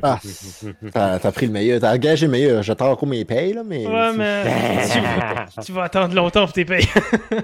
Ah, 0.02 0.18
T'as 0.90 1.18
t'as 1.18 1.32
pris 1.32 1.46
le 1.46 1.52
meilleur. 1.52 1.80
T'as 1.80 1.94
engagé 1.94 2.24
le 2.24 2.32
meilleur. 2.32 2.62
J'attends 2.62 2.90
encore 2.90 3.08
mes 3.08 3.26
payes, 3.26 3.52
là, 3.52 3.62
mais. 3.62 3.86
Ouais, 3.86 4.12
mais 4.14 4.44
tu 4.90 5.00
vas, 5.00 5.62
tu 5.62 5.72
vas 5.72 5.82
attendre 5.82 6.14
longtemps 6.14 6.44
pour 6.44 6.54
tes 6.54 6.64
payes. 6.64 6.88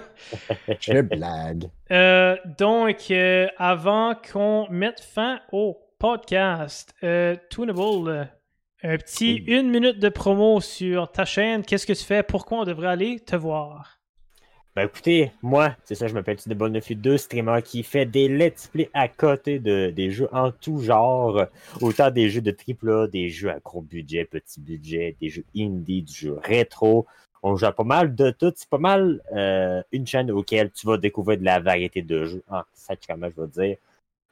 Je 0.81 1.03
blague. 1.03 1.69
Euh, 1.91 2.37
donc, 2.59 3.11
euh, 3.11 3.49
avant 3.59 4.15
qu'on 4.15 4.67
mette 4.71 5.01
fin 5.01 5.41
au 5.53 5.79
podcast, 5.99 6.95
euh, 7.05 7.37
Toonable, 7.51 8.09
euh, 8.09 8.25
un 8.83 8.97
petit 8.97 9.37
une 9.47 9.71
minute 9.71 9.99
de 9.99 10.09
promo 10.09 10.61
sur 10.61 11.13
ta 11.13 11.25
chaîne. 11.25 11.63
Qu'est-ce 11.63 11.87
que 11.87 11.93
tu 11.93 12.05
fais? 12.05 12.23
Pourquoi 12.23 12.61
on 12.61 12.65
devrait 12.65 12.89
aller 12.89 13.21
te 13.21 13.37
voir? 13.37 13.99
Ben 14.75 14.87
écoutez, 14.87 15.33
moi, 15.43 15.77
c'est 15.85 15.95
ça, 15.95 16.07
je 16.09 16.15
m'appelle 16.15 16.39
Tudable 16.39 16.73
2, 16.73 17.19
streamer 17.19 17.61
qui 17.63 17.83
fait 17.83 18.07
des 18.07 18.27
let's 18.27 18.69
play 18.69 18.89
à 18.95 19.07
côté 19.07 19.59
de, 19.59 19.91
des 19.91 20.11
jeux 20.11 20.29
en 20.33 20.51
tout 20.51 20.79
genre. 20.79 21.45
Autant 21.83 22.11
des 22.11 22.31
jeux 22.31 22.41
de 22.41 22.51
AAA, 22.51 23.09
des 23.09 23.29
jeux 23.29 23.51
à 23.51 23.61
gros 23.61 23.83
budget, 23.83 24.25
petit 24.25 24.61
budget, 24.61 25.15
des 25.21 25.29
jeux 25.29 25.45
indie, 25.55 26.03
du 26.03 26.15
jeu 26.15 26.39
rétro. 26.43 27.07
On 27.43 27.55
joue 27.57 27.67
à 27.67 27.73
pas 27.73 27.85
mal 27.85 28.15
de 28.15 28.31
tout. 28.31 28.53
C'est 28.57 28.69
pas 28.71 28.79
mal 28.79 29.21
euh, 29.33 29.83
une 29.93 30.07
chaîne 30.07 30.31
auquel 30.31 30.71
tu 30.71 30.87
vas 30.87 30.97
découvrir 30.97 31.39
de 31.39 31.45
la 31.45 31.61
variété 31.61 32.01
de 32.01 32.25
jeux. 32.25 32.45
En 32.49 32.63
fait, 32.75 32.99
comment 33.07 33.29
je 33.29 33.43
vais 33.43 33.49
dire. 33.49 33.77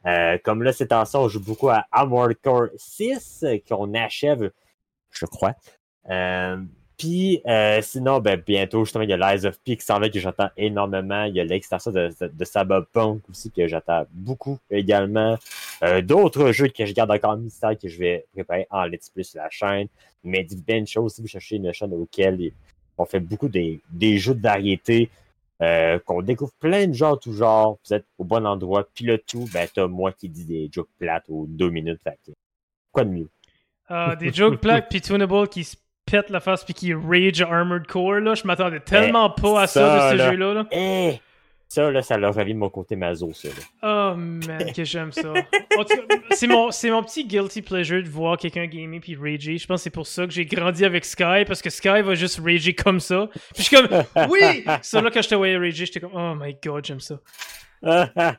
Euh, 0.06 0.38
comme 0.42 0.62
là, 0.62 0.72
c'est 0.72 0.90
ça, 0.90 1.06
on 1.14 1.28
joue 1.28 1.40
beaucoup 1.40 1.68
à 1.68 1.84
Armored 1.92 2.36
Core 2.42 2.68
6, 2.76 3.44
euh, 3.44 3.58
qu'on 3.68 3.92
achève, 3.94 4.50
je 5.10 5.26
crois. 5.26 5.54
Euh, 6.08 6.56
Puis 7.00 7.40
euh, 7.46 7.80
sinon, 7.80 8.20
ben, 8.20 8.38
bientôt, 8.46 8.84
justement, 8.84 9.04
il 9.04 9.08
y 9.08 9.14
a 9.14 9.16
l'Eyes 9.16 9.46
of 9.46 9.58
P 9.64 9.74
qui 9.74 9.82
s'en 9.86 9.98
que 9.98 10.20
j'attends 10.20 10.50
énormément. 10.58 11.24
Il 11.24 11.34
y 11.34 11.40
a 11.40 11.44
l'extension 11.44 11.90
de, 11.90 12.10
de, 12.20 12.26
de 12.26 12.44
Cyberpunk 12.44 13.22
aussi 13.30 13.50
que 13.50 13.66
j'attends 13.66 14.04
beaucoup 14.12 14.58
également. 14.70 15.38
Euh, 15.82 16.02
D'autres 16.02 16.52
jeux 16.52 16.68
que 16.68 16.84
je 16.84 16.92
garde 16.92 17.10
encore 17.10 17.38
mystère 17.38 17.78
que 17.78 17.88
je 17.88 17.98
vais 17.98 18.26
préparer 18.34 18.66
en 18.68 18.84
Let's 18.84 19.08
Play 19.08 19.22
sur 19.22 19.40
la 19.40 19.48
chaîne. 19.48 19.86
Mais 20.24 20.44
Dividend 20.44 20.84
Show, 20.84 21.08
si 21.08 21.22
vous 21.22 21.26
cherchez 21.26 21.56
une 21.56 21.72
chaîne 21.72 21.94
auquel 21.94 22.52
on 22.98 23.06
fait 23.06 23.20
beaucoup 23.20 23.48
des, 23.48 23.80
des 23.90 24.18
jeux 24.18 24.34
de 24.34 24.42
variété, 24.42 25.08
euh, 25.62 25.98
qu'on 26.00 26.20
découvre 26.20 26.52
plein 26.60 26.86
de 26.86 26.92
genres, 26.92 27.18
tout 27.18 27.32
genre, 27.32 27.78
vous 27.82 27.94
êtes 27.94 28.04
au 28.18 28.24
bon 28.24 28.46
endroit. 28.46 28.86
Puis 28.94 29.06
le 29.06 29.16
tout, 29.16 29.48
ben, 29.54 29.66
t'as 29.74 29.86
moi 29.86 30.12
qui 30.12 30.28
dis 30.28 30.44
des 30.44 30.68
jokes 30.70 30.90
plates 30.98 31.24
aux 31.30 31.46
deux 31.48 31.70
minutes. 31.70 32.00
Fait 32.04 32.18
quoi 32.92 33.04
de 33.04 33.10
mieux? 33.10 33.28
Ah, 33.88 34.16
des 34.16 34.30
jokes 34.30 34.60
plates, 34.60 34.90
puis 34.90 35.00
Tunable 35.00 35.48
qui 35.48 35.64
se 35.64 35.76
pète 36.10 36.30
la 36.30 36.40
face 36.40 36.64
puis 36.64 36.74
qui 36.74 36.94
rage 36.94 37.40
Armored 37.42 37.86
Core, 37.86 38.20
là. 38.20 38.34
Je 38.34 38.46
m'attendais 38.46 38.80
tellement 38.80 39.30
pas 39.30 39.62
à 39.62 39.66
ça, 39.66 39.80
ça, 39.80 40.12
de 40.12 40.18
ce 40.18 40.22
là. 40.22 40.30
jeu-là. 40.30 40.54
Là. 40.54 40.66
Eh! 40.72 41.20
Ça, 41.68 41.88
là, 41.88 42.02
ça 42.02 42.18
leur 42.18 42.34
ravi 42.34 42.52
de 42.52 42.58
mon 42.58 42.68
côté 42.68 42.96
maso, 42.96 43.30
ça. 43.32 43.46
Là. 43.48 43.54
Oh 43.84 44.16
man, 44.16 44.72
que 44.74 44.82
j'aime 44.82 45.12
ça. 45.12 45.32
C'est 46.32 46.48
mon, 46.48 46.72
c'est 46.72 46.90
mon 46.90 47.00
petit 47.04 47.24
guilty 47.24 47.62
pleasure 47.62 48.02
de 48.02 48.08
voir 48.08 48.36
quelqu'un 48.36 48.66
gamer 48.66 48.98
puis 49.00 49.14
rager. 49.14 49.56
Je 49.56 49.68
pense 49.68 49.78
que 49.78 49.84
c'est 49.84 49.90
pour 49.90 50.08
ça 50.08 50.26
que 50.26 50.32
j'ai 50.32 50.44
grandi 50.44 50.84
avec 50.84 51.04
Sky, 51.04 51.44
parce 51.46 51.62
que 51.62 51.70
Sky 51.70 52.02
va 52.02 52.16
juste 52.16 52.40
rager 52.44 52.74
comme 52.74 52.98
ça. 52.98 53.28
Puis 53.54 53.62
je 53.62 53.62
suis 53.62 53.76
comme, 53.76 53.88
oui! 54.30 54.64
Ça, 54.82 55.00
là, 55.00 55.12
quand 55.12 55.22
je 55.22 55.28
te 55.28 55.34
voyais 55.36 55.56
rager, 55.56 55.86
j'étais 55.86 56.00
comme, 56.00 56.10
oh 56.12 56.34
my 56.34 56.56
god, 56.60 56.84
j'aime 56.84 57.00
ça. 57.00 57.20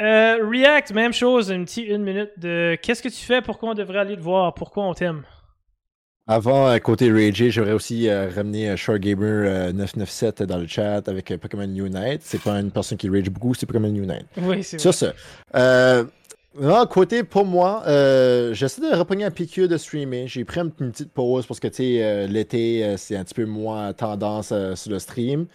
Euh, 0.00 0.38
React, 0.48 0.92
même 0.92 1.12
chose, 1.12 1.50
une 1.50 1.64
petite 1.64 1.88
une 1.88 2.02
minute 2.02 2.30
de 2.38 2.78
qu'est-ce 2.80 3.02
que 3.02 3.08
tu 3.08 3.22
fais, 3.22 3.42
pourquoi 3.42 3.70
on 3.70 3.74
devrait 3.74 3.98
aller 3.98 4.16
te 4.16 4.22
voir, 4.22 4.54
pourquoi 4.54 4.84
on 4.84 4.94
t'aime? 4.94 5.24
Avant, 6.28 6.68
euh, 6.68 6.78
côté 6.78 7.10
Rage, 7.10 7.50
j'aimerais 7.50 7.72
aussi 7.72 8.08
euh, 8.08 8.30
ramener 8.34 8.70
euh, 8.70 8.76
SharGamer997 8.76 10.44
dans 10.44 10.58
le 10.58 10.68
chat 10.68 11.08
avec 11.08 11.30
euh, 11.30 11.38
Pokémon 11.38 11.64
Unite. 11.64 12.20
C'est 12.22 12.40
pas 12.40 12.60
une 12.60 12.70
personne 12.70 12.96
qui 12.96 13.08
rage 13.08 13.28
beaucoup, 13.28 13.54
c'est 13.54 13.66
Pokémon 13.66 13.88
Unite. 13.92 14.26
Oui, 14.36 14.62
c'est 14.62 14.78
Sur 14.78 14.92
vrai. 14.92 15.12
ce, 15.52 15.56
euh, 15.56 16.04
non, 16.60 16.84
côté 16.86 17.24
pour 17.24 17.46
moi, 17.46 17.82
euh, 17.86 18.52
j'essaie 18.52 18.82
de 18.82 18.94
repogner 18.94 19.24
un 19.24 19.30
piqûre 19.30 19.68
de 19.68 19.78
streamer. 19.78 20.26
J'ai 20.28 20.44
pris 20.44 20.60
une, 20.60 20.70
petite 20.70 21.10
pause 21.10 21.46
parce 21.46 21.58
que 21.58 21.68
tu 21.68 21.76
sais, 21.76 22.04
euh, 22.04 22.26
l'été, 22.26 22.84
euh, 22.84 22.96
c'est 22.98 23.16
un 23.16 23.24
petit 23.24 23.34
peu 23.34 23.46
moins 23.46 23.94
tendance 23.94 24.50
euh, 24.52 24.76
sur 24.76 24.90
le 24.90 24.98
stream. 24.98 25.46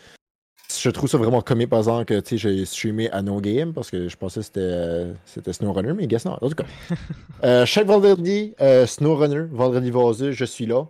Je 0.80 0.90
trouve 0.90 1.10
ça 1.10 1.18
vraiment 1.18 1.42
comique, 1.42 1.70
par 1.70 1.80
exemple, 1.80 2.06
que 2.06 2.38
j'ai 2.38 2.66
streamé 2.66 3.10
à 3.12 3.22
No 3.22 3.40
Game 3.42 3.74
parce 3.74 3.90
que 3.90 4.08
je 4.08 4.16
pensais 4.18 4.42
que 4.42 4.46
c'était, 4.46 4.60
euh, 4.62 5.14
c'était 5.26 5.54
SnowRunner, 5.54 5.94
mais 5.94 6.08
guess 6.08 6.26
non. 6.26 6.38
En 6.42 6.50
tout 6.50 6.56
cas, 6.56 6.66
Euh, 7.44 7.66
chaque 7.68 7.86
vendredi, 7.86 8.56
euh, 8.62 8.88
SnowRunner, 8.88 9.46
vendredi 9.52 9.92
vaseux, 9.92 10.32
je 10.32 10.46
suis 10.46 10.66
là. 10.66 10.88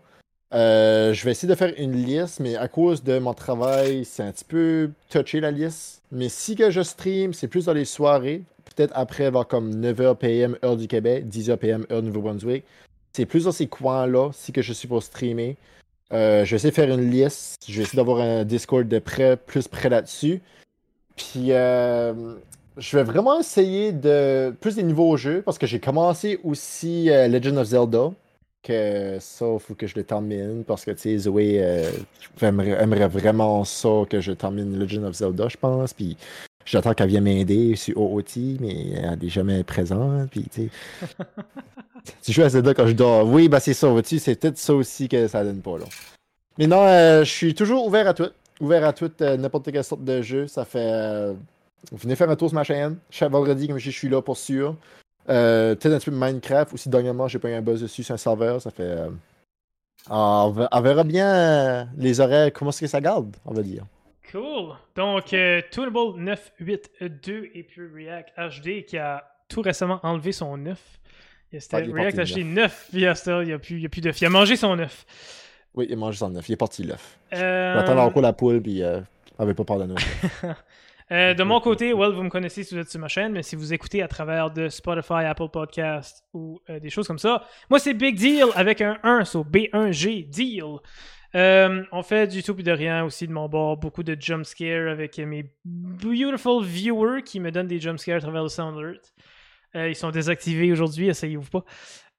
Euh, 0.53 1.13
je 1.13 1.25
vais 1.25 1.31
essayer 1.31 1.49
de 1.49 1.55
faire 1.55 1.73
une 1.77 1.91
liste, 1.91 2.39
mais 2.39 2.55
à 2.55 2.69
cause 2.69 3.03
de 3.03 3.19
mon 3.19 3.33
travail, 3.33 4.05
c'est 4.05 4.23
un 4.23 4.31
petit 4.31 4.45
peu 4.45 4.91
touché 5.09 5.41
la 5.41 5.51
liste. 5.51 6.01
Mais 6.11 6.29
si 6.29 6.55
que 6.55 6.69
je 6.71 6.81
stream, 6.81 7.33
c'est 7.33 7.49
plus 7.49 7.65
dans 7.65 7.73
les 7.73 7.83
soirées, 7.83 8.43
peut-être 8.63 8.93
après 8.95 9.29
vers 9.29 9.45
comme 9.45 9.75
9h 9.81 10.15
PM 10.15 10.57
heure 10.63 10.77
du 10.77 10.87
Québec, 10.87 11.25
10h 11.27 11.57
PM 11.57 11.85
heure 11.91 12.01
du 12.01 12.07
Nouveau-Brunswick. 12.07 12.63
C'est 13.11 13.25
plus 13.25 13.43
dans 13.43 13.51
ces 13.51 13.67
coins-là, 13.67 14.29
si 14.31 14.53
que 14.53 14.61
je 14.61 14.71
suis 14.71 14.87
pour 14.87 15.03
streamer. 15.03 15.57
Euh, 16.13 16.45
je 16.45 16.51
vais 16.51 16.55
essayer 16.55 16.71
de 16.71 16.75
faire 16.75 16.89
une 16.89 17.09
liste. 17.09 17.65
Je 17.67 17.77
vais 17.77 17.83
essayer 17.83 17.97
d'avoir 17.97 18.21
un 18.21 18.45
Discord 18.45 18.87
de 18.87 18.99
près, 18.99 19.37
plus 19.37 19.67
près 19.67 19.89
là-dessus. 19.89 20.41
Puis 21.15 21.51
euh, 21.51 22.35
je 22.77 22.97
vais 22.97 23.03
vraiment 23.03 23.39
essayer 23.39 23.91
de 23.91 24.53
plus 24.61 24.75
des 24.75 24.83
nouveaux 24.83 25.17
jeux 25.17 25.41
parce 25.41 25.57
que 25.57 25.67
j'ai 25.67 25.79
commencé 25.79 26.39
aussi 26.43 27.09
euh, 27.09 27.27
Legend 27.27 27.57
of 27.57 27.67
Zelda. 27.67 28.11
Que 28.63 29.17
ça, 29.19 29.45
il 29.53 29.59
faut 29.59 29.75
que 29.75 29.87
je 29.87 29.95
le 29.95 30.03
termine 30.03 30.63
parce 30.65 30.83
que 30.83 30.91
tu 30.91 30.99
sais, 30.99 31.17
Zoé 31.17 31.63
aimerait, 32.41 32.83
aimerait 32.83 33.07
vraiment 33.07 33.63
ça 33.63 34.03
que 34.09 34.19
je 34.19 34.33
termine 34.33 34.77
Legend 34.77 35.05
of 35.05 35.15
Zelda, 35.15 35.47
je 35.47 35.57
pense. 35.57 35.93
Puis 35.93 36.17
j'attends 36.65 36.93
qu'elle 36.93 37.07
vienne 37.07 37.23
m'aider 37.23 37.75
sur 37.75 38.01
OOT, 38.01 38.57
mais 38.59 38.91
elle 38.91 39.19
n'est 39.21 39.29
jamais 39.29 39.63
présente. 39.63 40.29
Puis 40.31 40.43
tu 40.51 40.63
sais. 40.63 40.69
tu 42.23 42.31
joues 42.31 42.43
à 42.43 42.49
Zelda 42.49 42.73
quand 42.73 42.87
je 42.87 42.93
dors. 42.93 43.27
Oui, 43.27 43.49
bah 43.49 43.59
c'est 43.59 43.73
ça, 43.73 43.87
vois-tu, 43.87 44.19
c'est 44.19 44.35
peut-être 44.35 44.57
ça 44.57 44.73
aussi 44.73 45.07
que 45.07 45.27
ça 45.27 45.43
donne 45.43 45.61
pas 45.61 45.77
là. 45.77 45.85
Mais 46.57 46.67
non, 46.67 46.81
euh, 46.83 47.23
je 47.23 47.31
suis 47.31 47.53
toujours 47.53 47.85
ouvert 47.85 48.07
à 48.07 48.13
tout. 48.13 48.29
Ouvert 48.59 48.83
à 48.85 48.93
tout, 48.93 49.11
euh, 49.21 49.37
n'importe 49.37 49.71
quelle 49.71 49.83
sorte 49.83 50.03
de 50.03 50.21
jeu. 50.21 50.47
Ça 50.47 50.65
fait. 50.65 50.79
euh, 50.81 51.33
venez 51.91 52.15
faire 52.15 52.29
un 52.29 52.35
tour 52.35 52.49
sur 52.49 52.55
ma 52.55 52.63
chaîne. 52.63 52.97
Chaque 53.09 53.31
vendredi, 53.31 53.67
comme 53.67 53.77
je 53.77 53.91
suis 53.91 54.09
là 54.09 54.21
pour 54.21 54.37
sûr. 54.37 54.75
Peut-être 55.25 55.93
un 55.93 55.99
petit 55.99 56.09
peu 56.09 56.15
Minecraft. 56.15 56.73
Aussi, 56.73 56.89
dernièrement, 56.89 57.27
j'ai 57.27 57.37
pas 57.37 57.49
eu 57.49 57.53
un 57.53 57.61
buzz 57.61 57.81
dessus 57.81 58.03
sur 58.03 58.15
un 58.15 58.17
serveur. 58.17 58.61
Ça 58.61 58.71
fait. 58.71 58.97
on, 60.09 60.49
verra 60.81 61.03
bien 61.03 61.87
les 61.97 62.19
horaires, 62.19 62.51
comment 62.53 62.71
est-ce 62.71 62.81
que 62.81 62.87
ça 62.87 63.01
garde, 63.01 63.35
on 63.45 63.53
va 63.53 63.61
dire. 63.61 63.83
Cool. 64.31 64.73
Donc, 64.95 65.25
Tunable 65.25 66.15
982 66.17 67.49
et 67.53 67.63
puis 67.63 67.81
React 67.93 68.29
HD 68.37 68.85
qui 68.85 68.97
a 68.97 69.23
tout 69.47 69.61
récemment 69.61 69.99
enlevé 70.03 70.31
son 70.31 70.57
9. 70.57 70.79
C'était 71.51 71.77
Ah, 71.77 71.79
React 71.93 72.17
parti, 72.17 72.33
HD 72.33 72.45
9, 72.45 72.87
puis 72.91 73.05
à 73.05 73.15
cette 73.15 73.27
heure, 73.29 73.41
il 73.43 73.47
n'y 73.47 73.53
a, 73.53 73.59
plus- 73.59 73.75
il 73.77 73.81
y 73.81 73.85
a 73.85 73.89
plus 73.89 74.01
d'œuf. 74.01 74.19
Il 74.21 74.25
a 74.25 74.29
mangé 74.29 74.55
son 74.55 74.75
9. 74.75 75.05
Oui, 75.75 75.87
il 75.89 75.97
mange 75.97 76.15
son 76.17 76.29
neuf. 76.29 76.49
Il 76.49 76.53
est 76.53 76.57
parti 76.57 76.83
l'œuf. 76.83 77.17
Euh, 77.33 77.73
J'attends 77.75 77.97
encore 77.99 78.21
la 78.21 78.33
poule, 78.33 78.61
puis 78.61 78.81
euh, 78.83 78.99
on 79.37 79.43
avait 79.43 79.53
pas 79.53 79.63
peur 79.63 79.79
de 79.79 79.85
nous. 79.85 79.95
euh, 81.11 81.33
de 81.33 81.43
mon 81.43 81.59
côté, 81.61 81.93
well, 81.93 82.11
vous 82.11 82.23
me 82.23 82.29
connaissez 82.29 82.63
si 82.63 82.73
vous 82.73 82.81
êtes 82.81 82.89
sur 82.89 82.99
ma 82.99 83.07
chaîne, 83.07 83.31
mais 83.31 83.43
si 83.43 83.55
vous 83.55 83.73
écoutez 83.73 84.01
à 84.01 84.07
travers 84.07 84.51
de 84.51 84.69
Spotify, 84.69 85.25
Apple 85.25 85.49
Podcast 85.51 86.23
ou 86.33 86.59
euh, 86.69 86.79
des 86.79 86.89
choses 86.89 87.07
comme 87.07 87.19
ça, 87.19 87.43
moi 87.69 87.79
c'est 87.79 87.93
Big 87.93 88.15
Deal 88.15 88.45
avec 88.55 88.81
un 88.81 88.97
1, 89.03 89.23
so 89.25 89.43
B1G 89.45 90.27
Deal. 90.29 90.63
Euh, 91.35 91.83
on 91.91 92.03
fait 92.03 92.25
du 92.27 92.41
tout 92.41 92.55
puis 92.55 92.63
de 92.63 92.71
rien 92.71 93.03
aussi 93.03 93.27
de 93.27 93.33
mon 93.33 93.47
bord, 93.47 93.77
beaucoup 93.77 94.01
de 94.01 94.17
jump 94.19 94.45
scare 94.45 94.87
avec 94.89 95.17
mes 95.19 95.51
beautiful 95.65 96.63
viewers 96.63 97.21
qui 97.21 97.39
me 97.39 97.51
donnent 97.51 97.67
des 97.67 97.79
jump 97.79 97.99
scares 97.99 98.17
à 98.17 98.21
travers 98.21 98.43
le 98.43 98.49
Sound 98.49 98.77
Alert. 98.79 99.13
Euh, 99.77 99.89
ils 99.89 99.95
sont 99.95 100.11
désactivés 100.11 100.71
aujourd'hui, 100.71 101.07
essayez-vous 101.07 101.49
pas. 101.49 101.63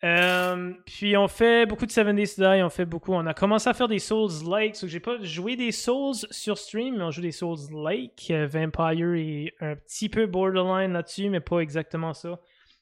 Euh, 0.05 0.73
puis 0.87 1.17
on 1.17 1.27
fait 1.27 1.67
beaucoup 1.67 1.85
de 1.85 1.91
7 1.91 2.15
Days 2.15 2.37
to 2.37 2.43
Die, 2.43 2.63
on 2.63 2.71
fait 2.71 2.85
beaucoup. 2.85 3.15
On 3.15 3.27
a 3.27 3.35
commencé 3.35 3.69
à 3.69 3.75
faire 3.75 3.89
des 3.89 3.99
Souls-like. 3.99 4.77
So 4.77 4.87
j'ai 4.87 5.01
pas 5.01 5.21
joué 5.23 5.57
des 5.57 5.73
Souls 5.73 6.15
sur 6.31 6.57
stream, 6.57 6.99
mais 6.99 7.03
on 7.03 7.11
joue 7.11 7.23
des 7.23 7.33
Souls-like. 7.33 8.29
Euh, 8.31 8.47
Vampire 8.47 9.15
et 9.15 9.55
un 9.61 9.75
petit 9.75 10.09
peu 10.09 10.27
Borderline 10.27 10.93
là-dessus, 10.93 11.31
mais 11.31 11.41
pas 11.41 11.59
exactement 11.59 12.15
ça. 12.15 12.39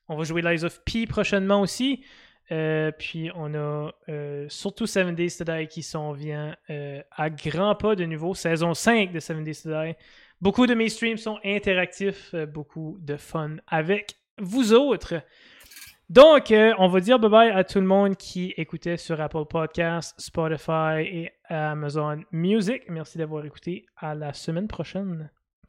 On 0.08 0.16
va 0.16 0.24
jouer 0.24 0.42
Lies 0.42 0.64
of 0.64 0.82
P 0.84 1.06
prochainement 1.06 1.62
aussi. 1.62 2.04
Puis 2.48 3.28
on 3.34 3.54
a 3.54 3.90
surtout 4.48 4.86
7 4.86 5.16
Days 5.16 5.36
to 5.38 5.44
Die 5.44 5.66
qui 5.66 5.82
s'en 5.82 6.12
vient 6.12 6.54
à 7.10 7.28
grands 7.28 7.74
pas 7.74 7.96
de 7.96 8.04
nouveau. 8.04 8.32
Saison 8.34 8.72
5 8.72 9.10
de 9.10 9.18
7 9.18 9.42
Days 9.42 9.62
to 9.62 9.70
Die. 9.70 9.94
Beaucoup 10.40 10.68
de 10.68 10.74
mes 10.74 10.88
streams 10.90 11.16
sont 11.16 11.40
interactifs, 11.44 12.36
beaucoup 12.36 12.98
de 13.00 13.16
fun 13.16 13.56
avec 13.66 14.16
vous 14.38 14.72
autres. 14.72 15.14
Donc, 16.08 16.52
euh, 16.52 16.72
on 16.78 16.86
va 16.86 17.00
dire 17.00 17.18
bye-bye 17.18 17.52
à 17.52 17.64
tout 17.64 17.80
le 17.80 17.86
monde 17.86 18.16
qui 18.16 18.54
écoutait 18.56 18.96
sur 18.96 19.20
Apple 19.20 19.44
Podcasts, 19.48 20.14
Spotify 20.20 21.00
et 21.00 21.32
Amazon 21.48 22.22
Music. 22.30 22.82
Merci 22.88 23.18
d'avoir 23.18 23.44
écouté. 23.44 23.86
À 23.96 24.14
la 24.14 24.32
semaine 24.32 24.68
prochaine. 24.68 25.30